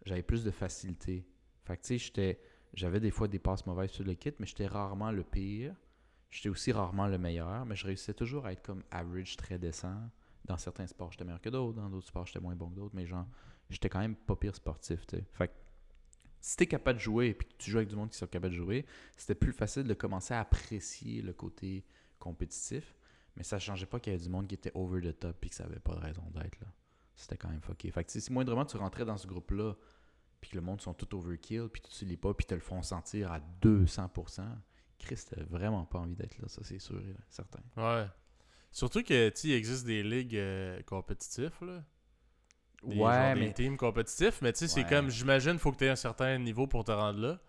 j'avais 0.06 0.22
plus 0.24 0.43
de 0.43 0.52
facilité. 0.52 1.26
Fait 1.66 1.76
que, 1.78 1.82
tu 1.82 1.88
sais, 1.88 1.97
j'étais- 1.97 2.39
j'avais 2.74 2.99
des 2.99 3.12
fois 3.12 3.28
des 3.28 3.39
passes 3.39 3.66
mauvaises 3.66 3.91
sur 3.91 4.04
le 4.04 4.14
kit, 4.14 4.32
mais 4.39 4.45
j'étais 4.45 4.68
rarement 4.68 5.12
le 5.12 5.24
pire. 5.24 5.76
J'étais 6.30 6.49
aussi 6.49 6.72
rarement 6.72 7.08
le 7.08 7.18
meilleur, 7.18 7.66
mais 7.66 7.76
je 7.76 7.86
réussissais 7.86 8.14
toujours 8.14 8.45
à 8.45 8.54
être 8.54 8.62
comme 8.64 8.84
average 8.91 9.36
très 9.36 9.60
décent. 9.60 10.10
Dans 10.52 10.58
certains 10.58 10.86
sports, 10.86 11.14
j'étais 11.14 11.24
meilleur 11.24 11.39
que 11.39 11.47
d'autres. 11.47 11.78
Dans 11.78 11.89
d'autres 11.89 12.08
sports, 12.08 12.26
j'étais 12.26 12.41
moins 12.41 12.56
bon 12.58 12.70
que 12.70 12.76
d'autres. 12.76 12.93
Mais 12.93 13.06
genre, 13.06 13.26
j'étais 13.70 13.88
quand 13.88 13.99
même 13.99 14.18
pas 14.18 14.36
pire 14.36 14.54
sportif, 14.54 15.08
tu 15.08 15.16
sais. 15.16 15.26
Fait 15.32 15.47
que 15.47 15.54
si 16.41 16.58
t'es 16.58 16.68
capable 16.68 16.99
de 16.99 17.04
jouer 17.04 17.28
et 17.28 17.36
que 17.36 17.45
tu 17.58 17.72
joues 17.72 17.78
avec 17.78 17.88
du 17.88 17.95
monde 17.95 18.10
qui 18.10 18.18
sont 18.18 18.28
capables 18.28 18.54
de 18.54 18.60
jouer, 18.60 18.86
c'était 19.16 19.34
plus 19.34 19.54
facile 19.54 19.86
de 19.86 19.93
commencer 19.93 20.34
à 20.34 20.41
apprécier 20.41 21.22
le 21.22 21.32
côté 21.32 21.86
compétitif. 22.20 22.97
Mais 23.38 23.43
ça 23.43 23.60
changeait 23.60 23.86
pas 23.86 24.02
qu'il 24.02 24.12
y 24.12 24.16
avait 24.18 24.26
du 24.26 24.30
monde 24.30 24.45
qui 24.45 24.56
était 24.56 24.74
over 24.76 24.99
the 24.99 25.18
top 25.18 25.45
et 25.45 25.47
que 25.47 25.56
ça 25.56 25.64
avait 25.64 25.80
pas 25.80 25.95
de 25.95 26.02
raison 26.02 26.24
d'être, 26.32 26.60
là. 26.60 26.68
C'était 27.16 27.38
quand 27.38 27.47
même 27.47 27.62
fucké. 27.62 27.89
Fait 27.89 28.04
que 28.04 28.12
si 28.12 28.34
moindrement 28.34 28.66
tu 28.66 28.76
rentrais 28.76 29.06
dans 29.06 29.18
ce 29.18 29.28
groupe-là, 29.28 29.76
puis 30.41 30.49
que 30.52 30.58
le 30.58 30.62
monde 30.62 30.82
sont 30.82 30.93
tout 30.93 31.16
overkill, 31.16 31.70
puis 31.72 31.82
tu 31.82 32.04
lis 32.04 32.18
pas, 32.18 32.34
puis 32.34 32.45
te 32.45 32.56
le 32.56 32.60
font 32.60 32.82
sentir 32.82 33.32
à 33.32 33.39
200%, 33.62 34.43
Chris, 34.99 35.20
t'as 35.30 35.43
vraiment 35.43 35.86
pas 35.86 35.99
envie 35.99 36.16
d'être 36.16 36.38
là, 36.39 36.49
ça 36.49 36.62
c'est 36.66 36.80
sûr, 36.80 37.02
certain. 37.30 37.62
Ouais. 37.78 38.08
Surtout 38.72 39.04
que, 39.04 39.30
tu 39.30 39.48
il 39.50 39.54
existe 39.54 39.86
des 39.86 40.04
ligues 40.04 40.36
euh, 40.38 40.82
compétitifs, 40.84 41.62
là. 41.62 41.84
Des, 42.84 43.12
genre, 43.12 43.30
ouais, 43.30 43.32
des 43.32 43.50
mais 43.50 43.54
teams 43.54 43.78
compétitifs, 43.78 44.42
mais 44.42 44.54
tu 44.54 44.60
sais, 44.60 44.68
c'est 44.68 44.84
Ouais. 44.84 44.86
comme, 44.86 45.10
j'imagine, 45.10 45.60
faut 45.60 45.72
que 45.72 45.78
tu 45.78 45.86
aies 45.86 45.90
un 45.90 45.96
certain 45.96 46.38
niveau 46.40 46.66
pour 46.68 46.84
te 46.84 46.92
rendre 46.92 47.20
là. 47.20 47.40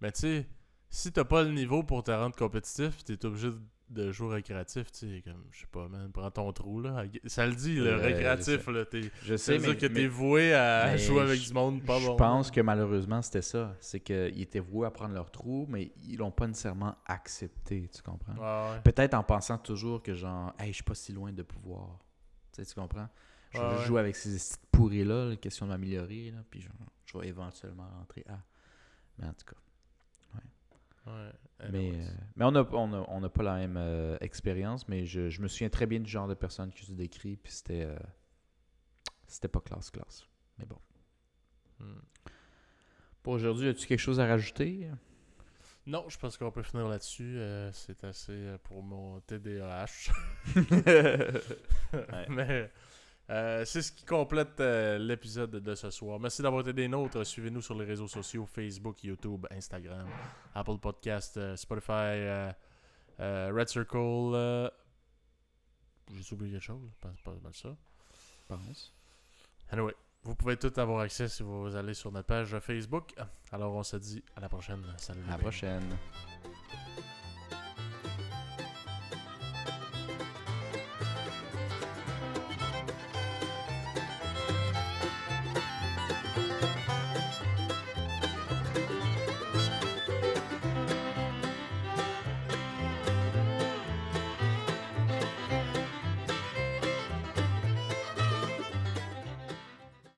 Mais 0.00 0.12
tu 0.12 0.20
sais, 0.20 0.48
si 0.90 1.12
t'as 1.12 1.24
pas 1.24 1.42
le 1.42 1.52
niveau 1.52 1.82
pour 1.82 2.04
te 2.04 2.10
rendre 2.12 2.36
compétitif, 2.36 3.04
t'es 3.04 3.24
obligé 3.26 3.50
de- 3.50 3.60
de 3.88 4.10
jouer 4.10 4.34
récréatif, 4.34 4.90
tu 4.90 4.98
sais, 4.98 5.22
comme, 5.22 5.44
je 5.52 5.60
sais 5.60 5.66
pas, 5.70 5.86
man, 5.88 6.10
prends 6.12 6.30
ton 6.30 6.52
trou, 6.52 6.80
là. 6.80 7.04
Ça 7.26 7.46
le 7.46 7.54
dit, 7.54 7.76
le 7.76 7.94
récréatif, 7.96 8.64
je 8.66 8.70
là. 8.72 8.84
T'es, 8.84 9.02
je 9.22 9.36
ça 9.36 9.44
sais, 9.44 9.58
veut 9.58 9.68
mais, 9.68 9.74
dire 9.76 9.88
que 9.88 9.94
t'es 9.94 10.06
voué 10.08 10.54
à 10.54 10.96
jouer 10.96 11.20
avec 11.22 11.40
je- 11.40 11.48
du 11.48 11.54
monde 11.54 11.82
pas 11.84 11.98
je 12.00 12.06
bon. 12.06 12.16
pense 12.16 12.50
que 12.50 12.60
malheureusement 12.60 13.22
c'était 13.22 13.42
ça. 13.42 13.76
C'est 13.80 14.00
qu'ils 14.00 14.40
étaient 14.42 14.58
voués 14.58 14.86
à 14.88 14.90
prendre 14.90 15.14
leur 15.14 15.30
trou, 15.30 15.66
mais 15.68 15.92
ils 16.04 16.16
l'ont 16.16 16.32
pas 16.32 16.46
nécessairement 16.48 16.96
accepté, 17.06 17.88
tu 17.94 18.02
comprends? 18.02 18.34
Ouais, 18.34 18.74
ouais. 18.76 18.80
Peut-être 18.82 19.14
en 19.14 19.22
pensant 19.22 19.58
toujours 19.58 20.02
que 20.02 20.14
genre, 20.14 20.52
hey, 20.58 20.68
je 20.68 20.74
suis 20.74 20.84
pas 20.84 20.94
si 20.94 21.12
loin 21.12 21.32
de 21.32 21.42
pouvoir. 21.42 21.98
Tu 22.52 22.64
sais, 22.64 22.66
tu 22.66 22.74
comprends? 22.80 23.08
Je 23.52 23.60
ouais. 23.60 23.84
jouer 23.86 24.00
avec 24.00 24.16
ces 24.16 24.56
pourris-là, 24.72 25.26
la 25.30 25.36
question 25.36 25.64
de 25.66 25.70
m'améliorer, 25.70 26.32
là, 26.32 26.38
puis 26.50 26.60
genre, 26.60 26.72
je 27.06 27.16
vais 27.18 27.28
éventuellement 27.28 27.88
rentrer 27.98 28.24
à. 28.28 28.38
Mais 29.18 29.26
en 29.26 29.32
tout 29.32 29.46
cas. 29.46 29.56
Ouais. 31.06 31.30
Mais, 31.70 31.92
euh, 31.94 32.04
mais 32.36 32.44
on 32.44 32.50
n'a 32.52 32.66
on 32.72 32.92
a, 32.92 33.04
on 33.08 33.22
a 33.22 33.28
pas 33.28 33.42
la 33.42 33.54
même 33.56 33.76
euh, 33.78 34.16
expérience, 34.20 34.88
mais 34.88 35.06
je, 35.06 35.30
je 35.30 35.40
me 35.40 35.48
souviens 35.48 35.70
très 35.70 35.86
bien 35.86 36.00
du 36.00 36.10
genre 36.10 36.28
de 36.28 36.34
personne 36.34 36.70
que 36.70 36.78
tu 36.80 36.92
décris, 36.92 37.36
puis 37.36 37.52
c'était. 37.52 37.84
euh, 37.84 37.96
c'était 39.26 39.48
pas 39.48 39.60
classe-classe. 39.60 40.26
Mais 40.58 40.66
bon. 40.66 40.78
Hmm. 41.80 42.00
Pour 43.22 43.32
aujourd'hui, 43.34 43.68
as-tu 43.68 43.86
quelque 43.86 43.98
chose 44.00 44.20
à 44.20 44.26
rajouter? 44.26 44.88
Non, 45.86 46.04
je 46.08 46.18
pense 46.18 46.36
qu'on 46.36 46.50
peut 46.50 46.62
finir 46.62 46.88
là-dessus. 46.88 47.36
euh, 47.38 47.70
c'est 47.72 48.02
assez 48.04 48.56
pour 48.64 48.82
mon 48.82 49.20
TDAH. 49.20 50.12
Mais 52.28 52.70
euh, 53.28 53.64
c'est 53.64 53.82
ce 53.82 53.90
qui 53.90 54.04
complète 54.04 54.60
euh, 54.60 54.98
l'épisode 54.98 55.50
de 55.50 55.74
ce 55.74 55.90
soir. 55.90 56.20
Merci 56.20 56.42
d'avoir 56.42 56.62
été 56.62 56.72
des 56.72 56.86
nôtres. 56.86 57.24
Suivez-nous 57.26 57.60
sur 57.60 57.74
les 57.74 57.84
réseaux 57.84 58.06
sociaux 58.06 58.46
Facebook, 58.46 59.02
YouTube, 59.02 59.46
Instagram, 59.50 60.06
Apple 60.54 60.78
Podcast, 60.78 61.36
euh, 61.36 61.56
Spotify, 61.56 62.52
Red 63.18 63.68
Circle. 63.68 64.70
J'ai 66.12 66.34
oublié 66.34 66.52
quelque 66.52 66.62
chose? 66.62 66.88
Je 66.88 67.08
pense 67.08 67.20
pas 67.20 67.32
mal 67.42 67.52
ça. 67.52 67.76
pense. 68.46 68.94
Anyway, 69.72 69.94
vous 70.22 70.36
pouvez 70.36 70.56
tout 70.56 70.72
avoir 70.76 71.00
accès 71.00 71.28
si 71.28 71.42
vous 71.42 71.74
allez 71.74 71.94
sur 71.94 72.12
notre 72.12 72.26
page 72.26 72.56
Facebook. 72.60 73.12
Alors 73.50 73.74
on 73.74 73.82
se 73.82 73.96
dit 73.96 74.22
à 74.36 74.40
la 74.40 74.48
prochaine. 74.48 74.84
Salut. 74.98 75.22
À 75.28 75.32
la 75.32 75.38
prochaine. 75.38 75.98